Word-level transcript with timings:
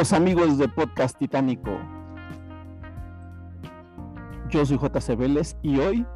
Amigos 0.00 0.56
de 0.56 0.66
Podcast 0.66 1.18
Titánico. 1.18 1.78
Yo 4.48 4.64
soy 4.64 4.78
JC 4.78 5.14
Vélez 5.14 5.58
y 5.62 5.78
hoy 5.78 6.06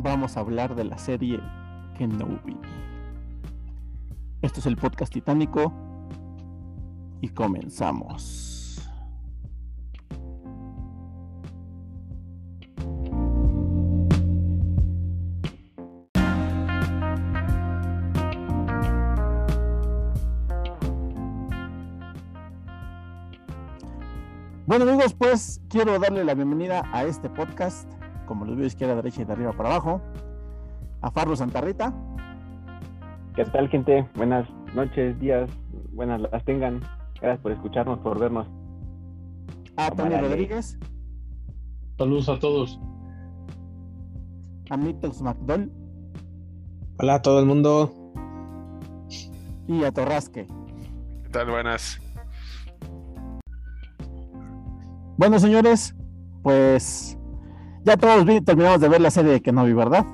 vamos 0.00 0.36
a 0.36 0.40
hablar 0.40 0.74
de 0.74 0.82
la 0.82 0.98
serie 0.98 1.38
Kenobi. 1.96 2.58
Esto 4.42 4.58
es 4.58 4.66
el 4.66 4.76
Podcast 4.76 5.12
Titánico 5.12 5.72
y 7.20 7.28
comenzamos. 7.28 8.53
Bueno 24.76 24.90
amigos, 24.90 25.14
pues 25.14 25.60
quiero 25.68 26.00
darle 26.00 26.24
la 26.24 26.34
bienvenida 26.34 26.82
a 26.92 27.04
este 27.04 27.30
podcast, 27.30 27.88
como 28.26 28.44
los 28.44 28.56
veo 28.56 28.66
izquierda, 28.66 28.96
derecha 28.96 29.22
y 29.22 29.24
de 29.24 29.32
arriba 29.32 29.52
para 29.52 29.68
abajo, 29.68 30.00
a 31.00 31.12
Farro 31.12 31.36
Santarrita. 31.36 31.94
¿Qué 33.36 33.44
tal 33.44 33.68
gente? 33.68 34.04
Buenas 34.16 34.50
noches, 34.74 35.16
días, 35.20 35.48
buenas 35.92 36.22
las 36.22 36.44
tengan. 36.44 36.80
Gracias 37.20 37.38
por 37.38 37.52
escucharnos, 37.52 38.00
por 38.00 38.18
vernos. 38.18 38.48
A 39.76 39.92
Tony 39.92 40.16
Rodríguez. 40.16 40.76
Saludos 41.96 42.28
a 42.28 42.40
todos. 42.40 42.80
A 44.70 44.76
Mitox 44.76 45.22
McDonald. 45.22 45.70
Hola 46.98 47.14
a 47.14 47.22
todo 47.22 47.38
el 47.38 47.46
mundo. 47.46 47.92
Y 49.68 49.84
a 49.84 49.92
Torrasque. 49.92 50.48
¿Qué 51.22 51.28
tal? 51.28 51.48
Buenas. 51.48 52.03
Bueno, 55.16 55.38
señores, 55.38 55.94
pues 56.42 57.16
ya 57.84 57.96
todos 57.96 58.26
terminamos 58.44 58.80
de 58.80 58.88
ver 58.88 59.00
la 59.00 59.10
serie 59.10 59.32
de 59.32 59.42
Kenobi, 59.42 59.72
¿verdad? 59.72 60.04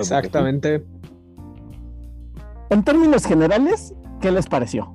Exactamente. 0.00 0.84
En 2.70 2.82
términos 2.82 3.24
generales, 3.24 3.94
¿qué 4.20 4.30
les 4.30 4.46
pareció? 4.46 4.94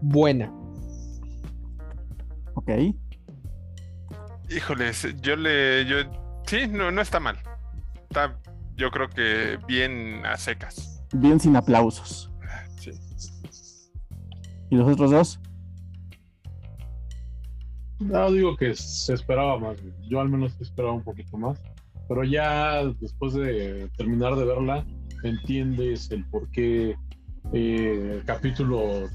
Buena. 0.00 0.52
Ok. 2.54 2.70
Híjoles, 4.50 5.06
yo 5.20 5.36
le. 5.36 5.84
Yo, 5.86 5.96
sí, 6.46 6.66
no, 6.68 6.90
no 6.90 7.00
está 7.00 7.20
mal. 7.20 7.36
Está, 8.08 8.38
yo 8.76 8.90
creo 8.90 9.08
que 9.08 9.58
bien 9.66 10.24
a 10.26 10.36
secas. 10.36 11.04
Bien 11.12 11.38
sin 11.38 11.56
aplausos. 11.56 12.30
Sí. 12.78 12.90
¿Y 14.70 14.76
los 14.76 14.90
otros 14.90 15.10
dos? 15.10 15.40
No, 18.08 18.30
digo 18.32 18.56
que 18.56 18.74
se 18.74 19.14
esperaba 19.14 19.58
más. 19.58 19.76
Yo 20.08 20.20
al 20.20 20.28
menos 20.28 20.60
esperaba 20.60 20.92
un 20.92 21.04
poquito 21.04 21.36
más. 21.36 21.60
Pero 22.08 22.24
ya 22.24 22.84
después 23.00 23.34
de 23.34 23.88
terminar 23.96 24.34
de 24.36 24.44
verla, 24.44 24.84
entiendes 25.22 26.10
el 26.10 26.24
por 26.26 26.50
qué 26.50 26.96
eh, 27.52 28.10
el 28.14 28.24
capítulo 28.24 29.08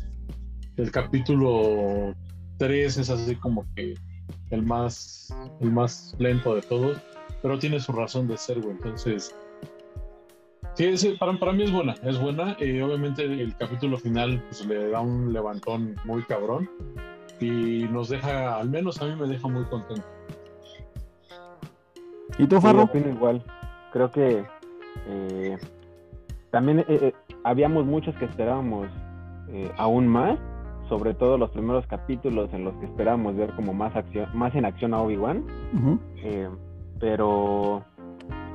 el 0.78 0.92
capítulo 0.92 2.14
3 2.58 2.98
es 2.98 3.10
así 3.10 3.36
como 3.36 3.66
que 3.76 3.96
el 4.52 4.64
más 4.64 5.34
el 5.60 5.72
más 5.72 6.16
lento 6.20 6.56
de 6.56 6.62
todos, 6.62 6.98
pero 7.42 7.60
tiene 7.60 7.80
su 7.80 7.92
razón 7.92 8.28
de 8.28 8.38
ser, 8.38 8.62
güey. 8.62 8.76
Entonces, 8.76 9.36
sí, 10.76 11.16
para, 11.20 11.38
para 11.40 11.52
mí 11.52 11.64
es 11.64 11.72
buena, 11.72 11.96
es 12.04 12.20
buena. 12.20 12.56
Eh, 12.60 12.82
obviamente 12.82 13.24
el 13.24 13.56
capítulo 13.58 13.98
final 13.98 14.42
pues, 14.50 14.66
le 14.66 14.90
da 14.90 15.02
un 15.02 15.34
levantón 15.34 15.96
muy 16.06 16.24
cabrón 16.24 16.70
y 17.40 17.88
nos 17.92 18.10
deja, 18.10 18.58
al 18.58 18.70
menos 18.70 19.02
a 19.02 19.06
mí 19.06 19.16
me 19.16 19.28
deja 19.28 19.48
muy 19.48 19.64
contento. 19.66 20.04
¿Y 22.38 22.48
tú, 22.48 22.62
Farro? 22.62 22.90
Sí, 22.94 23.00
igual. 23.00 23.44
Creo 23.92 24.12
que 24.12 24.46
eh, 25.08 25.58
también 26.52 26.80
eh, 26.80 26.86
eh, 26.90 27.14
habíamos 27.44 27.86
muchos 27.86 28.16
que 28.16 28.26
esperábamos 28.26 28.88
aún 29.78 30.08
más, 30.10 30.38
sobre 30.90 31.14
todo 31.14 31.38
los 31.38 31.50
primeros 31.52 31.88
capítulos 31.88 32.54
en 32.54 32.66
los 32.66 32.76
que 32.76 32.86
esperábamos 32.86 33.38
ver 33.38 33.56
como 33.56 33.74
más 33.74 33.96
acción, 33.96 34.30
más 34.34 34.54
en 34.56 34.66
acción 34.66 34.94
a 34.94 35.02
Obi-Wan. 35.02 35.46
pero 37.00 37.82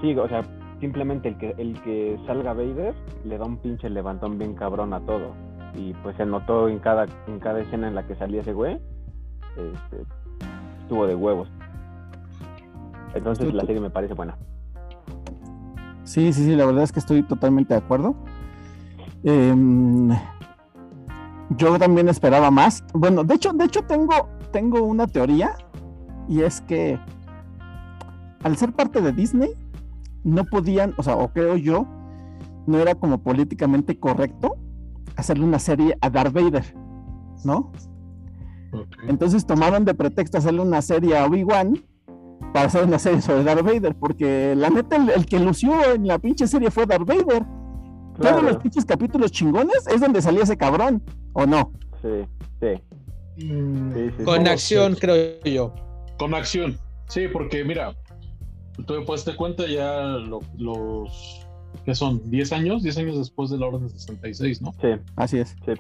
sí, 0.03 0.15
o 0.15 0.29
sea, 0.29 0.43
simplemente 0.81 1.29
el 1.29 1.39
que, 1.39 1.55
el 1.57 1.81
que 1.83 2.19
salga 2.27 2.53
Vader 2.53 2.95
le 3.25 3.39
da 3.39 3.47
un 3.47 3.57
pinche 3.57 3.89
levantón 3.89 4.39
bien 4.39 4.55
cabrón 4.55 4.93
a 4.93 5.01
todo 5.01 5.33
y 5.75 5.95
pues 6.03 6.17
se 6.17 6.27
notó 6.27 6.69
en 6.69 6.79
cada, 6.79 7.07
en 7.27 7.39
cada 7.39 7.61
escena 7.61 7.89
en 7.89 7.95
la 7.95 8.07
que 8.07 8.15
salía 8.17 8.41
ese 8.41 8.53
güey, 8.53 8.81
este, 9.57 10.05
estuvo 10.83 11.07
de 11.07 11.15
huevos. 11.15 11.49
Entonces 13.15 13.53
la 13.53 13.65
serie 13.65 13.81
me 13.81 13.91
parece 13.91 14.15
buena. 14.15 14.37
Sí, 16.05 16.33
sí, 16.33 16.45
sí, 16.45 16.57
la 16.57 16.67
verdad 16.67 16.85
es 16.85 16.93
que 16.93 16.99
estoy 16.99 17.23
totalmente 17.23 17.75
de 17.75 17.81
acuerdo. 17.81 18.15
Em, 19.25 20.11
yo 21.51 21.79
también 21.79 22.09
esperaba 22.09 22.51
más. 22.51 22.85
Bueno, 22.93 23.25
de 23.25 23.35
hecho, 23.35 23.53
de 23.53 23.65
hecho 23.65 23.83
tengo, 23.83 24.29
tengo 24.51 24.83
una 24.83 25.07
teoría 25.07 25.55
y 26.29 26.43
es 26.43 26.61
que 26.63 26.99
al 28.43 28.57
ser 28.57 28.73
parte 28.73 29.01
de 29.01 29.13
Disney 29.13 29.51
no 30.25 30.45
podían, 30.45 30.95
o 30.97 31.03
sea, 31.03 31.17
o 31.17 31.33
creo 31.33 31.57
yo, 31.57 31.87
no 32.67 32.79
era 32.79 32.95
como 32.95 33.23
políticamente 33.23 33.99
correcto 33.99 34.57
hacerle 35.17 35.45
una 35.45 35.59
serie 35.59 35.97
a 36.01 36.11
Darth 36.11 36.33
Vader, 36.33 36.65
¿no? 37.45 37.73
Entonces 39.07 39.47
tomaron 39.47 39.85
de 39.85 39.95
pretexto 39.95 40.39
hacerle 40.39 40.61
una 40.61 40.81
serie 40.81 41.17
a 41.17 41.27
Obi-Wan 41.27 41.83
para 42.53 42.67
hacer 42.67 42.85
una 42.85 42.99
serie 42.99 43.21
sobre 43.21 43.45
Darth 43.45 43.65
Vader, 43.65 43.95
porque 43.95 44.55
la 44.57 44.71
neta 44.71 44.97
el, 44.97 45.27
que 45.27 45.39
lució 45.39 45.95
en 45.95 46.07
la 46.07 46.19
pinche 46.19 46.47
serie 46.47 46.71
fue 46.71 46.87
Darth 46.87 47.07
Vader. 47.07 47.45
Todos 48.21 48.43
los 48.43 48.57
pinches 48.59 48.85
capítulos 48.85 49.31
chingones 49.33 49.87
es 49.87 50.01
donde 50.01 50.21
salía 50.21 50.43
ese 50.43 50.57
cabrón, 50.57 51.03
¿o 51.33 51.47
no? 51.47 51.73
Sí, 52.03 52.27
sí. 52.61 53.47
Mm, 53.47 54.25
con 54.25 54.47
acción, 54.47 54.95
creo 54.95 55.43
yo. 55.45 55.75
Con 56.19 56.35
acción, 56.35 56.79
sí, 57.09 57.29
porque 57.29 57.65
mira, 57.65 57.95
tú 58.87 59.03
puedes 59.07 59.25
te 59.25 59.35
cuenta 59.35 59.67
ya 59.67 60.03
los 60.59 61.47
que 61.85 61.95
son 61.95 62.31
10 62.31 62.53
años, 62.53 62.83
10 62.83 62.99
años 62.99 63.19
después 63.19 63.51
de 63.51 63.59
la 63.59 63.67
Orden 63.67 63.89
66, 63.89 64.63
¿no? 64.63 64.73
Sí, 64.81 64.89
así 65.17 65.39
es. 65.39 65.57
Sí. 65.65 65.73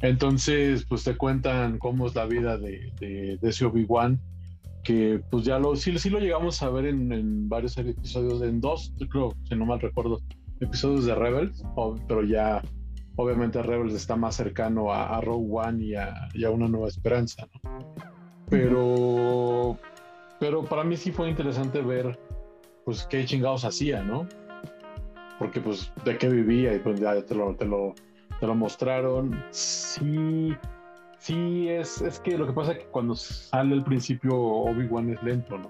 Entonces, 0.00 0.84
pues 0.88 1.04
te 1.04 1.16
cuentan 1.16 1.78
cómo 1.78 2.06
es 2.06 2.14
la 2.14 2.26
vida 2.26 2.56
de, 2.56 2.92
de, 3.00 3.38
ese 3.42 3.64
Obi-Wan, 3.64 4.20
que 4.84 5.20
pues 5.30 5.44
ya 5.44 5.58
lo, 5.58 5.74
sí, 5.74 5.98
sí 5.98 6.08
lo 6.08 6.20
llegamos 6.20 6.62
a 6.62 6.70
ver 6.70 6.86
en, 6.86 7.48
varios 7.48 7.76
episodios, 7.78 8.42
en 8.42 8.60
dos, 8.60 8.92
creo, 9.10 9.34
si 9.48 9.56
no 9.56 9.66
mal 9.66 9.80
recuerdo, 9.80 10.20
episodios 10.60 11.04
de 11.04 11.14
Rebels, 11.14 11.64
pero 12.06 12.22
ya 12.22 12.62
obviamente 13.16 13.60
Rebels 13.62 13.94
está 13.94 14.14
más 14.14 14.36
cercano 14.36 14.92
a, 14.92 15.16
a 15.16 15.20
Rogue 15.20 15.48
One 15.50 15.84
y 15.84 15.94
a, 15.96 16.28
y 16.32 16.44
a, 16.44 16.50
Una 16.50 16.68
Nueva 16.68 16.88
Esperanza, 16.88 17.48
¿no? 17.64 17.94
Pero, 18.48 19.76
pero 20.38 20.64
para 20.64 20.84
mí 20.84 20.96
sí 20.96 21.10
fue 21.10 21.28
interesante 21.28 21.82
ver, 21.82 22.18
pues, 22.84 23.04
qué 23.10 23.24
chingados 23.24 23.64
hacía, 23.64 24.02
¿no? 24.02 24.26
Porque 25.38 25.60
pues 25.60 25.92
de 26.04 26.18
qué 26.18 26.28
vivía 26.28 26.74
y 26.74 26.78
pues 26.78 27.00
ya 27.00 27.20
te 27.24 27.34
lo, 27.34 27.54
te 27.54 27.64
lo, 27.64 27.94
te 28.40 28.46
lo 28.46 28.54
mostraron. 28.54 29.42
Sí, 29.50 30.54
sí, 31.18 31.68
es, 31.68 32.00
es 32.02 32.20
que 32.20 32.36
lo 32.36 32.46
que 32.46 32.52
pasa 32.52 32.72
es 32.72 32.78
que 32.78 32.86
cuando 32.86 33.14
sale 33.14 33.74
el 33.74 33.84
principio 33.84 34.36
Obi-Wan 34.36 35.10
es 35.10 35.22
lento, 35.22 35.58
¿no? 35.58 35.68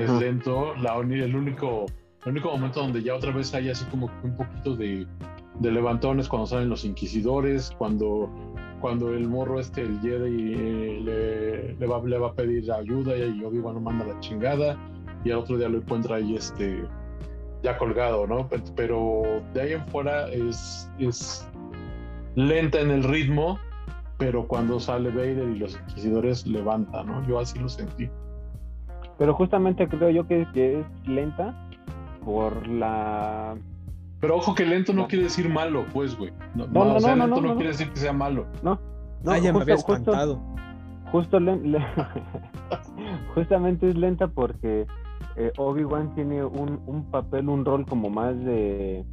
Es 0.00 0.10
lento, 0.10 0.74
la, 0.76 0.96
el, 0.96 1.36
único, 1.36 1.86
el 2.24 2.30
único 2.30 2.50
momento 2.50 2.80
donde 2.80 3.02
ya 3.02 3.14
otra 3.14 3.32
vez 3.32 3.52
hay 3.52 3.68
así 3.68 3.84
como 3.86 4.10
un 4.22 4.36
poquito 4.36 4.74
de, 4.74 5.06
de 5.60 5.70
levantones 5.70 6.28
cuando 6.28 6.46
salen 6.46 6.70
los 6.70 6.84
inquisidores, 6.84 7.72
cuando, 7.76 8.30
cuando 8.80 9.12
el 9.12 9.28
morro 9.28 9.60
este, 9.60 9.82
el 9.82 10.00
Jedi, 10.00 10.54
eh, 10.54 11.00
le, 11.02 11.74
le, 11.74 11.86
va, 11.86 12.02
le 12.02 12.16
va 12.16 12.28
a 12.28 12.32
pedir 12.32 12.72
ayuda 12.72 13.16
y 13.18 13.44
Obi-Wan 13.44 13.74
no 13.74 13.80
manda 13.80 14.06
la 14.06 14.18
chingada 14.20 14.78
y 15.24 15.30
al 15.30 15.38
otro 15.38 15.58
día 15.58 15.68
lo 15.68 15.78
encuentra 15.78 16.16
ahí 16.16 16.36
este 16.36 16.84
ya 17.62 17.78
colgado, 17.78 18.26
¿no? 18.26 18.48
Pero 18.76 19.42
de 19.54 19.60
ahí 19.60 19.72
en 19.72 19.86
fuera 19.88 20.28
es, 20.28 20.90
es 20.98 21.48
lenta 22.34 22.80
en 22.80 22.90
el 22.90 23.04
ritmo, 23.04 23.58
pero 24.18 24.46
cuando 24.46 24.80
sale 24.80 25.10
Vader 25.10 25.48
y 25.48 25.58
los 25.58 25.76
inquisidores 25.76 26.46
levanta, 26.46 27.02
¿no? 27.04 27.26
Yo 27.26 27.38
así 27.38 27.58
lo 27.58 27.68
sentí. 27.68 28.08
Pero 29.18 29.34
justamente 29.34 29.88
creo 29.88 30.10
yo 30.10 30.26
que, 30.26 30.42
es 30.54 31.08
lenta 31.08 31.54
por 32.24 32.66
la... 32.66 33.56
Pero 34.20 34.36
ojo 34.36 34.54
que 34.54 34.64
lento 34.64 34.92
no, 34.92 35.08
quiere 35.08 35.24
decir 35.24 35.48
malo, 35.48 35.84
pues, 35.92 36.16
güey. 36.16 36.32
No, 36.54 36.66
no, 36.68 36.84
no, 36.84 36.94
o 36.94 37.00
sea, 37.00 37.16
lento 37.16 37.40
no, 37.40 37.54
quiere 37.54 37.70
decir 37.70 37.90
que 37.90 37.98
sea 37.98 38.12
malo. 38.12 38.46
No, 38.62 38.78
no. 39.24 39.30
Ah, 39.30 39.38
ya 39.38 39.52
me 39.52 39.60
había 39.60 39.74
espantado. 39.74 40.40
Justo, 41.10 41.38
justamente 43.34 43.90
es 43.90 43.96
lenta 43.96 44.28
porque 44.28 44.86
eh, 45.36 45.52
Obi-Wan 45.56 46.14
tiene 46.14 46.44
un, 46.44 47.10
papel, 47.10 47.48
un 47.48 47.64
rol 47.64 47.86
como 47.86 48.10
más 48.10 48.36
de 48.44 49.04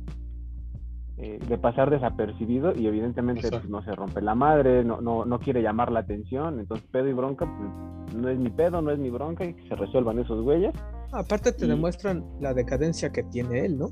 eh, 1.18 1.38
de 1.50 1.58
pasar 1.58 1.90
desapercibido 1.90 2.74
y 2.74 2.88
evidentemente 2.88 3.50
pues, 3.50 3.68
no 3.68 3.84
se 3.84 3.92
rompe 3.92 4.22
la 4.22 4.36
madre, 4.36 4.86
no, 4.86 5.02
no, 5.02 5.26
no 5.26 5.40
quiere 5.40 5.62
llamar 5.62 5.92
la 5.92 6.00
atención, 6.00 6.62
entonces 6.62 6.88
pedo 6.92 7.10
y 7.10 7.14
bronca, 7.14 7.46
pues 7.46 8.16
no 8.16 8.30
es 8.30 8.40
mi 8.40 8.50
pedo, 8.50 8.82
no 8.82 8.90
es 8.92 9.00
mi 9.00 9.10
bronca 9.10 9.44
y 9.44 9.54
que 9.54 9.68
se 9.68 9.76
resuelvan 9.76 10.20
esos 10.20 10.42
güeyes. 10.44 10.74
Aparte 11.12 11.52
te 11.52 11.68
demuestran 11.68 12.24
la 12.40 12.54
decadencia 12.54 13.12
que 13.12 13.24
tiene 13.24 13.66
él, 13.66 13.80
¿no? 13.80 13.90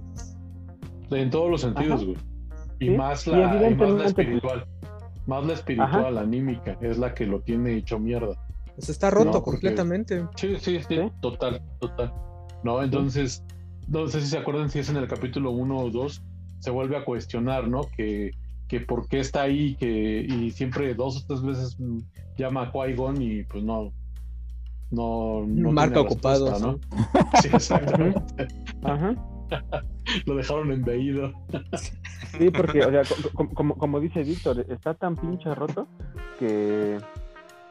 En 1.12 1.30
todos 1.30 1.52
los 1.52 1.62
sentidos, 1.62 2.06
güey. 2.06 2.18
Y, 2.80 2.92
más, 2.92 3.28
la, 3.28 3.48
más 3.48 3.92
la 3.92 4.06
espiritual. 4.06 4.66
Más 5.25 5.46
la 5.46 5.54
espiritual, 5.54 6.16
la 6.16 6.22
anímica, 6.22 6.78
es 6.80 6.98
la 6.98 7.14
que 7.14 7.25
lo 7.25 7.42
tiene 7.42 7.74
hecho 7.74 8.00
mierda. 8.00 8.36
Pues 8.77 8.89
está 8.89 9.09
roto 9.09 9.41
completamente. 9.41 10.24
Sí, 10.35 10.56
sí, 10.59 10.79
sí, 10.88 11.00
total, 11.19 11.63
total. 11.79 12.13
No, 12.63 12.83
entonces, 12.83 13.44
no 13.88 14.07
sé 14.07 14.21
si 14.21 14.27
se 14.27 14.38
acuerdan 14.38 14.69
si 14.69 14.77
es 14.77 14.89
en 14.89 14.97
el 14.97 15.07
capítulo 15.07 15.50
1 15.50 15.77
o 15.77 15.89
2, 15.89 16.24
se 16.59 16.69
vuelve 16.69 16.95
a 16.95 17.03
cuestionar, 17.03 17.68
¿no? 17.68 17.81
Que, 17.97 18.31
que 18.68 18.79
por 18.79 19.07
qué 19.07 19.19
está 19.19 19.41
ahí, 19.41 19.75
que, 19.75 20.27
y 20.29 20.51
siempre 20.51 20.94
dos 20.94 21.24
o 21.24 21.25
tres 21.27 21.41
veces 21.41 21.75
llama 22.38 22.62
a 22.62 22.71
Qui-Gon 22.71 23.19
y 23.19 23.44
pues 23.45 23.63
no, 23.63 23.91
no, 24.91 25.44
no 25.47 25.71
marca 25.71 26.01
ocupado, 26.01 26.59
¿no? 26.59 26.80
Sí, 27.41 27.50
exactamente. 27.53 28.47
Ajá. 28.83 29.15
Lo 30.27 30.35
dejaron 30.35 30.71
embeído. 30.71 31.33
Sí, 32.38 32.51
porque, 32.51 32.85
o 32.85 32.91
sea, 32.91 33.01
como, 33.33 33.75
como, 33.75 34.00
dice 34.00 34.21
Víctor, 34.21 34.65
está 34.69 34.94
tan 34.94 35.15
pinche 35.15 35.53
roto 35.56 35.88
que, 36.38 37.00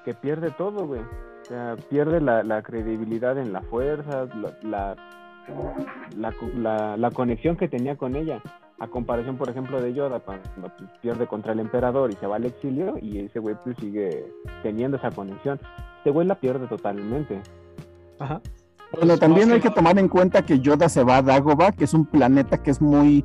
que 0.06 0.14
pierde 0.14 0.52
todo, 0.52 0.86
güey. 0.86 1.00
O 1.00 1.44
sea, 1.44 1.76
pierde 1.90 2.20
la, 2.20 2.44
la 2.44 2.62
credibilidad 2.62 3.36
en 3.38 3.52
la 3.52 3.60
fuerza, 3.62 4.26
la, 4.62 4.96
la, 6.16 6.32
la, 6.54 6.96
la, 6.96 7.10
conexión 7.10 7.56
que 7.56 7.68
tenía 7.68 7.96
con 7.96 8.14
ella 8.14 8.40
a 8.78 8.86
comparación, 8.86 9.36
por 9.36 9.50
ejemplo, 9.50 9.80
de 9.80 9.92
Yoda, 9.94 10.20
cuando 10.20 10.44
pues, 10.78 10.90
pierde 11.02 11.26
contra 11.26 11.52
el 11.52 11.60
emperador 11.60 12.10
y 12.10 12.14
se 12.14 12.26
va 12.26 12.36
al 12.36 12.44
exilio, 12.44 12.96
y 13.02 13.18
ese 13.18 13.40
güey 13.40 13.56
pues 13.64 13.76
sigue 13.78 14.32
teniendo 14.62 14.96
esa 14.96 15.10
conexión. 15.10 15.58
Este 15.98 16.10
güey 16.10 16.26
la 16.26 16.36
pierde 16.36 16.68
totalmente. 16.68 17.40
Ajá. 18.20 18.40
Bueno, 18.92 19.18
también 19.18 19.50
hay 19.50 19.60
que 19.60 19.70
tomar 19.70 19.98
en 19.98 20.08
cuenta 20.08 20.42
que 20.42 20.60
Yoda 20.60 20.88
se 20.88 21.02
va 21.02 21.16
a 21.16 21.22
Dagobah, 21.22 21.72
que 21.72 21.84
es 21.84 21.94
un 21.94 22.06
planeta 22.06 22.62
que 22.62 22.70
es 22.70 22.80
muy... 22.80 23.24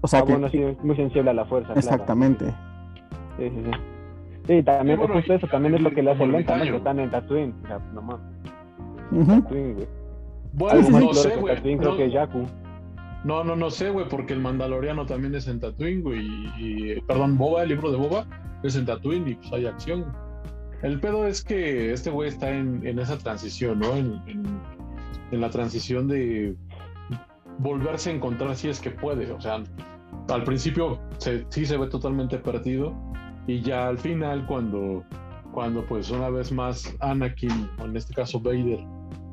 O 0.00 0.06
sea, 0.06 0.20
ah, 0.20 0.24
que... 0.24 0.76
muy 0.82 0.96
sensible 0.96 1.30
a 1.30 1.34
la 1.34 1.44
fuerza. 1.46 1.72
Exactamente. 1.72 2.46
Sí, 3.36 3.50
sí, 3.50 3.62
sí. 3.64 3.95
Sí, 4.46 4.62
también 4.62 4.98
justo 4.98 5.34
eso 5.34 5.46
también 5.48 5.74
es 5.74 5.80
lo 5.80 5.90
que 5.90 6.02
le 6.02 6.12
hace 6.12 6.26
lenta, 6.26 6.56
¿no? 6.56 6.64
Que 6.64 6.76
están 6.76 7.00
en 7.00 7.10
Tatooine. 7.10 7.54
O 7.64 7.66
sea, 7.66 7.78
no 7.94 8.02
más. 8.02 8.20
Tatooine, 9.10 9.74
güey. 9.74 9.88
Bueno, 10.52 11.00
no 11.00 11.14
sé, 11.14 11.36
güey. 11.36 11.54
Tatooine 11.56 11.78
creo 11.78 11.96
que 11.96 12.10
Jakku. 12.10 12.46
No, 13.24 13.42
no, 13.42 13.56
no 13.56 13.70
sé, 13.70 13.90
güey, 13.90 14.08
porque 14.08 14.34
el 14.34 14.40
Mandaloriano 14.40 15.04
también 15.04 15.34
es 15.34 15.48
en 15.48 15.58
Tatooine, 15.58 16.02
güey. 16.02 16.26
Y, 16.58 17.00
perdón, 17.02 17.36
Boba, 17.36 17.64
el 17.64 17.70
libro 17.70 17.90
de 17.90 17.98
Boba, 17.98 18.24
es 18.62 18.76
en 18.76 18.86
Tatooine 18.86 19.28
y 19.28 19.34
pues 19.34 19.52
hay 19.52 19.66
acción. 19.66 20.06
El 20.82 21.00
pedo 21.00 21.26
es 21.26 21.42
que 21.42 21.92
este 21.92 22.10
güey 22.10 22.28
está 22.28 22.50
en, 22.50 22.86
esa 22.98 23.18
transición, 23.18 23.80
¿no? 23.80 23.96
En, 23.96 24.60
la 25.32 25.50
transición 25.50 26.06
de 26.06 26.54
volverse 27.58 28.10
a 28.10 28.12
encontrar 28.14 28.54
si 28.54 28.68
es 28.68 28.78
que 28.78 28.90
puede. 28.90 29.32
O 29.32 29.40
sea, 29.40 29.64
al 30.28 30.44
principio 30.44 31.00
sí 31.18 31.66
se 31.66 31.76
ve 31.76 31.88
totalmente 31.88 32.38
perdido 32.38 32.94
y 33.46 33.60
ya 33.60 33.88
al 33.88 33.98
final 33.98 34.46
cuando, 34.46 35.04
cuando 35.52 35.84
pues 35.86 36.10
una 36.10 36.28
vez 36.30 36.52
más 36.52 36.94
Anakin, 37.00 37.68
o 37.80 37.84
en 37.84 37.96
este 37.96 38.14
caso 38.14 38.40
Vader, 38.40 38.80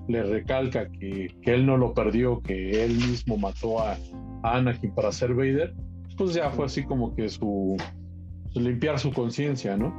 le 0.08 0.24
recalca 0.24 0.90
que, 0.90 1.36
él 1.44 1.66
no 1.66 1.78
lo 1.78 1.94
perdió, 1.94 2.42
que 2.42 2.84
él 2.84 2.96
mismo 2.96 3.38
mató 3.38 3.80
a, 3.80 3.98
Anakin 4.44 4.94
para 4.94 5.12
ser 5.12 5.34
Vader, 5.34 5.74
pues 6.18 6.34
ya 6.34 6.50
fue 6.52 6.66
así 6.66 6.84
como 6.84 7.16
que 7.16 7.30
su, 7.30 7.78
limpiar 8.54 9.00
su 9.00 9.12
conciencia, 9.12 9.78
¿no? 9.78 9.94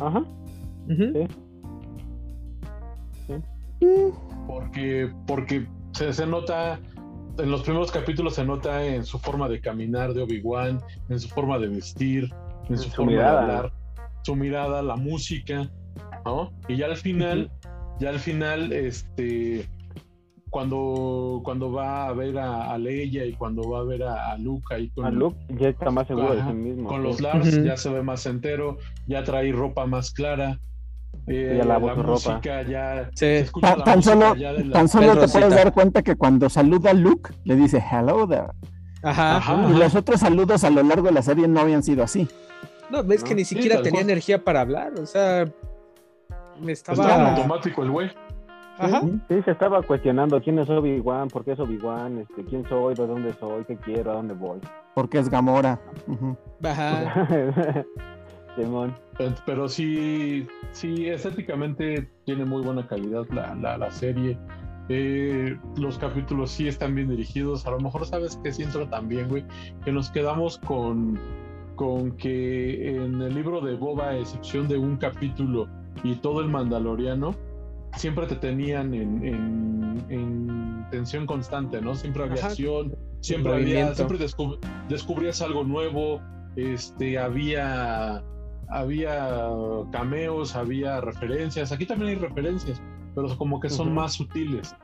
Ajá. 0.00 0.24
Porque, 4.46 5.10
porque 5.26 5.66
se, 5.92 6.26
nota, 6.26 6.78
en 7.38 7.50
los 7.50 7.62
primeros 7.62 7.92
capítulos 7.92 8.34
se 8.34 8.44
nota 8.44 8.84
en 8.84 9.04
su 9.04 9.18
forma 9.18 9.48
de 9.48 9.60
caminar 9.60 10.12
de 10.12 10.22
Obi-Wan, 10.22 10.80
en 11.08 11.20
su 11.20 11.28
forma 11.28 11.58
de 11.58 11.68
vestir, 11.68 12.30
en 12.68 12.78
su, 12.78 12.90
forma 12.90 13.12
de 13.12 13.24
hablar, 13.24 13.72
su 14.22 14.36
mirada, 14.36 14.82
la 14.82 14.96
música, 14.96 15.70
¿no? 16.24 16.52
Y 16.68 16.76
ya 16.76 16.86
al 16.86 16.96
final 16.96 17.50
ya 18.00 18.10
al 18.10 18.18
final, 18.18 18.72
este, 18.72 19.66
cuando, 20.50 21.40
cuando 21.44 21.72
va 21.72 22.08
a 22.08 22.12
ver 22.12 22.38
a, 22.38 22.76
Leia 22.78 23.24
y 23.24 23.34
cuando 23.34 23.68
va 23.68 23.80
a 23.80 23.84
ver 23.84 24.02
a, 24.02 24.36
Luke 24.38 24.74
ahí 24.74 24.90
con... 24.90 25.04
A 25.04 25.10
Luke 25.10 25.36
ya 25.48 25.68
está 25.68 25.90
más 25.90 26.06
seguro 26.06 26.34
de 26.34 26.42
sí 26.42 26.52
mismo. 26.52 26.88
Con 26.88 27.02
los 27.02 27.20
Lars 27.20 27.62
ya 27.62 27.76
se 27.76 27.90
ve 27.90 28.02
más 28.02 28.26
entero, 28.26 28.78
ya 29.06 29.22
trae 29.22 29.52
ropa 29.52 29.86
más 29.86 30.12
clara. 30.12 30.58
Eh, 31.28 31.54
ya 31.58 31.64
la, 31.64 31.78
música 31.78 32.62
ya 32.62 33.08
se 33.14 33.38
escucha 33.38 33.76
tan, 33.76 34.02
solo, 34.02 34.34
tan 34.72 34.88
solo 34.88 35.16
te 35.16 35.28
puedes 35.28 35.54
dar 35.54 35.72
cuenta 35.72 36.02
que 36.02 36.16
cuando 36.16 36.50
saluda 36.50 36.90
a 36.90 36.94
Luke 36.94 37.32
le 37.44 37.54
dice 37.56 37.78
hello 37.78 38.26
there. 38.26 38.48
Ajá. 39.04 39.68
Y 39.70 39.74
los 39.74 39.94
otros 39.94 40.20
saludos 40.20 40.64
a 40.64 40.70
lo 40.70 40.82
largo 40.82 41.06
de 41.06 41.12
la 41.12 41.22
serie 41.22 41.46
no 41.46 41.60
habían 41.60 41.82
sido 41.82 42.02
así. 42.02 42.28
No, 42.90 43.02
ves 43.02 43.24
que 43.24 43.34
ni 43.34 43.44
siquiera 43.44 43.82
tenía 43.82 44.00
energía 44.00 44.42
para 44.42 44.60
hablar, 44.60 44.92
o 44.98 45.06
sea, 45.06 45.46
estaba... 46.66 47.30
automático 47.30 47.82
el 47.82 47.90
güey. 47.90 48.10
Ajá. 48.78 49.02
Sí, 49.28 49.42
se 49.44 49.52
estaba 49.52 49.82
cuestionando 49.82 50.40
quién 50.42 50.58
es 50.58 50.68
Obi-Wan, 50.68 51.28
por 51.28 51.44
qué 51.44 51.52
es 51.52 51.60
Obi-Wan, 51.60 52.18
este, 52.18 52.44
quién 52.44 52.68
soy, 52.68 52.94
de 52.94 53.06
dónde 53.06 53.32
soy, 53.34 53.64
qué 53.64 53.76
quiero, 53.76 54.10
a 54.10 54.14
dónde 54.14 54.34
voy. 54.34 54.58
Porque 54.94 55.18
es 55.18 55.28
Gamora. 55.28 55.80
Ajá. 56.62 57.28
Simón. 58.56 58.94
Pero 59.46 59.68
sí, 59.68 60.46
sí, 60.72 61.08
estéticamente 61.08 62.08
tiene 62.24 62.44
muy 62.44 62.62
buena 62.62 62.86
calidad 62.86 63.24
la, 63.30 63.54
la, 63.78 63.90
serie. 63.90 64.36
Eh, 64.88 65.58
los 65.76 65.96
capítulos 65.98 66.50
sí 66.50 66.68
están 66.68 66.94
bien 66.94 67.08
dirigidos. 67.08 67.66
A 67.66 67.70
lo 67.70 67.80
mejor 67.80 68.06
sabes 68.06 68.38
que 68.42 68.52
siento 68.52 68.86
también, 68.88 69.28
güey, 69.28 69.44
que 69.84 69.92
nos 69.92 70.10
quedamos 70.10 70.58
con, 70.58 71.18
con 71.76 72.12
que 72.16 72.96
en 72.96 73.20
el 73.22 73.34
libro 73.34 73.60
de 73.60 73.76
Boba, 73.76 74.10
a 74.10 74.18
excepción 74.18 74.68
de 74.68 74.76
un 74.76 74.96
capítulo, 74.96 75.68
y 76.02 76.16
todo 76.16 76.40
el 76.40 76.48
mandaloriano 76.48 77.34
siempre 77.96 78.26
te 78.26 78.36
tenían 78.36 78.92
en, 78.94 80.86
tensión 80.90 81.26
constante, 81.26 81.80
¿no? 81.80 81.94
Siempre 81.94 82.24
había 82.24 82.46
acción, 82.46 82.94
siempre 83.20 83.52
había, 83.54 83.94
siempre 83.94 84.18
descubrías 84.88 85.40
algo 85.42 85.64
nuevo, 85.64 86.20
este, 86.56 87.18
había, 87.18 88.22
había 88.68 89.48
cameos, 89.92 90.54
había 90.54 91.00
referencias, 91.00 91.72
aquí 91.72 91.86
también 91.86 92.10
hay 92.10 92.16
referencias, 92.16 92.80
pero 93.14 93.36
como 93.36 93.60
que 93.60 93.70
son 93.70 93.94
más 93.94 94.14
sutiles, 94.14 94.74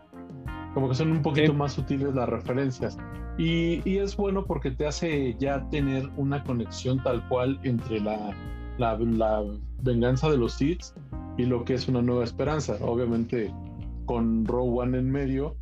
como 0.74 0.88
que 0.88 0.94
son 0.94 1.10
un 1.12 1.22
poquito 1.22 1.52
más 1.54 1.72
sutiles 1.72 2.14
las 2.14 2.28
referencias. 2.28 2.96
Y, 3.38 3.80
y, 3.88 3.98
es 3.98 4.16
bueno 4.16 4.44
porque 4.44 4.70
te 4.70 4.86
hace 4.86 5.34
ya 5.38 5.66
tener 5.70 6.10
una 6.16 6.44
conexión 6.44 7.02
tal 7.02 7.26
cual 7.28 7.58
entre 7.62 8.00
la, 8.00 8.34
la, 8.76 8.98
la 8.98 9.42
venganza 9.82 10.28
de 10.30 10.36
los 10.36 10.54
Sith 10.54 10.82
y 11.38 11.46
lo 11.46 11.64
que 11.64 11.74
es 11.74 11.88
una 11.88 12.02
nueva 12.02 12.24
esperanza. 12.24 12.76
Obviamente 12.82 13.52
con 14.04 14.44
Rogue 14.44 14.80
One 14.80 14.98
en 14.98 15.10
medio, 15.10 15.56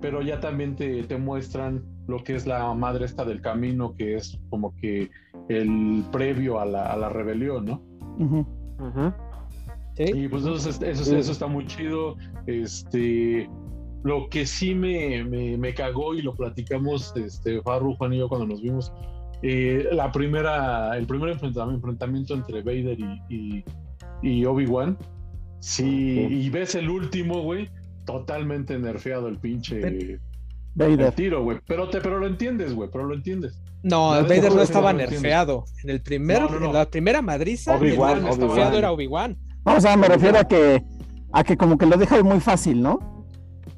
pero 0.00 0.22
ya 0.22 0.40
también 0.40 0.76
te, 0.76 1.02
te 1.02 1.18
muestran 1.18 1.84
lo 2.06 2.22
que 2.22 2.34
es 2.34 2.46
la 2.46 2.72
madre 2.74 3.04
esta 3.04 3.24
del 3.24 3.42
camino, 3.42 3.94
que 3.94 4.16
es 4.16 4.38
como 4.48 4.74
que 4.76 5.10
el 5.48 6.04
previo 6.12 6.60
a 6.60 6.64
la, 6.64 6.86
a 6.86 6.96
la 6.96 7.08
rebelión, 7.08 7.64
¿no? 7.66 7.82
Y 9.98 10.28
pues 10.28 10.44
eso, 10.44 10.70
eso, 10.70 11.16
eso, 11.16 11.32
está 11.32 11.46
muy 11.46 11.66
chido. 11.66 12.16
Este, 12.46 13.48
lo 14.04 14.28
que 14.28 14.46
sí 14.46 14.74
me, 14.74 15.24
me, 15.24 15.58
me, 15.58 15.74
cagó 15.74 16.14
y 16.14 16.22
lo 16.22 16.34
platicamos, 16.34 17.12
este, 17.16 17.60
Farru, 17.62 17.96
Juan 17.96 18.12
y 18.12 18.18
yo 18.18 18.28
cuando 18.28 18.46
nos 18.46 18.62
vimos, 18.62 18.92
eh, 19.42 19.88
la 19.92 20.10
primera, 20.12 20.96
el 20.96 21.06
primer 21.06 21.30
enfrentamiento, 21.30 22.34
entre 22.34 22.62
Vader 22.62 22.98
y, 23.28 23.64
y, 24.22 24.44
Obi-Wan. 24.44 24.96
Sí, 25.60 26.28
y 26.30 26.50
ves 26.50 26.76
el 26.76 26.88
último, 26.88 27.42
güey, 27.42 27.68
totalmente 28.04 28.78
nerfeado 28.78 29.26
el 29.26 29.38
pinche 29.38 30.20
Vader. 30.74 31.12
tiro, 31.12 31.42
güey. 31.42 31.58
Pero, 31.66 31.90
te, 31.90 32.00
pero 32.00 32.18
lo 32.18 32.26
entiendes, 32.28 32.72
güey, 32.74 32.88
pero 32.92 33.04
lo 33.04 33.14
entiendes. 33.14 33.60
No, 33.82 34.10
Vader 34.10 34.54
no 34.54 34.62
estaba 34.62 34.92
nerfeado. 34.92 35.64
En 35.82 35.90
el 35.90 36.00
primer, 36.00 36.42
en 36.42 36.72
la 36.72 36.88
primera 36.88 37.22
madriza, 37.22 37.76
el 37.76 37.98
nerfeado 37.98 38.78
era 38.78 38.92
Obi-Wan. 38.92 39.36
O 39.76 39.80
sea, 39.80 39.96
me 39.96 40.08
refiero 40.08 40.38
a 40.38 40.44
que, 40.44 40.82
a 41.32 41.44
que 41.44 41.56
como 41.56 41.78
que 41.78 41.86
lo 41.86 41.96
deja 41.96 42.22
muy 42.22 42.40
fácil, 42.40 42.82
¿no? 42.82 42.98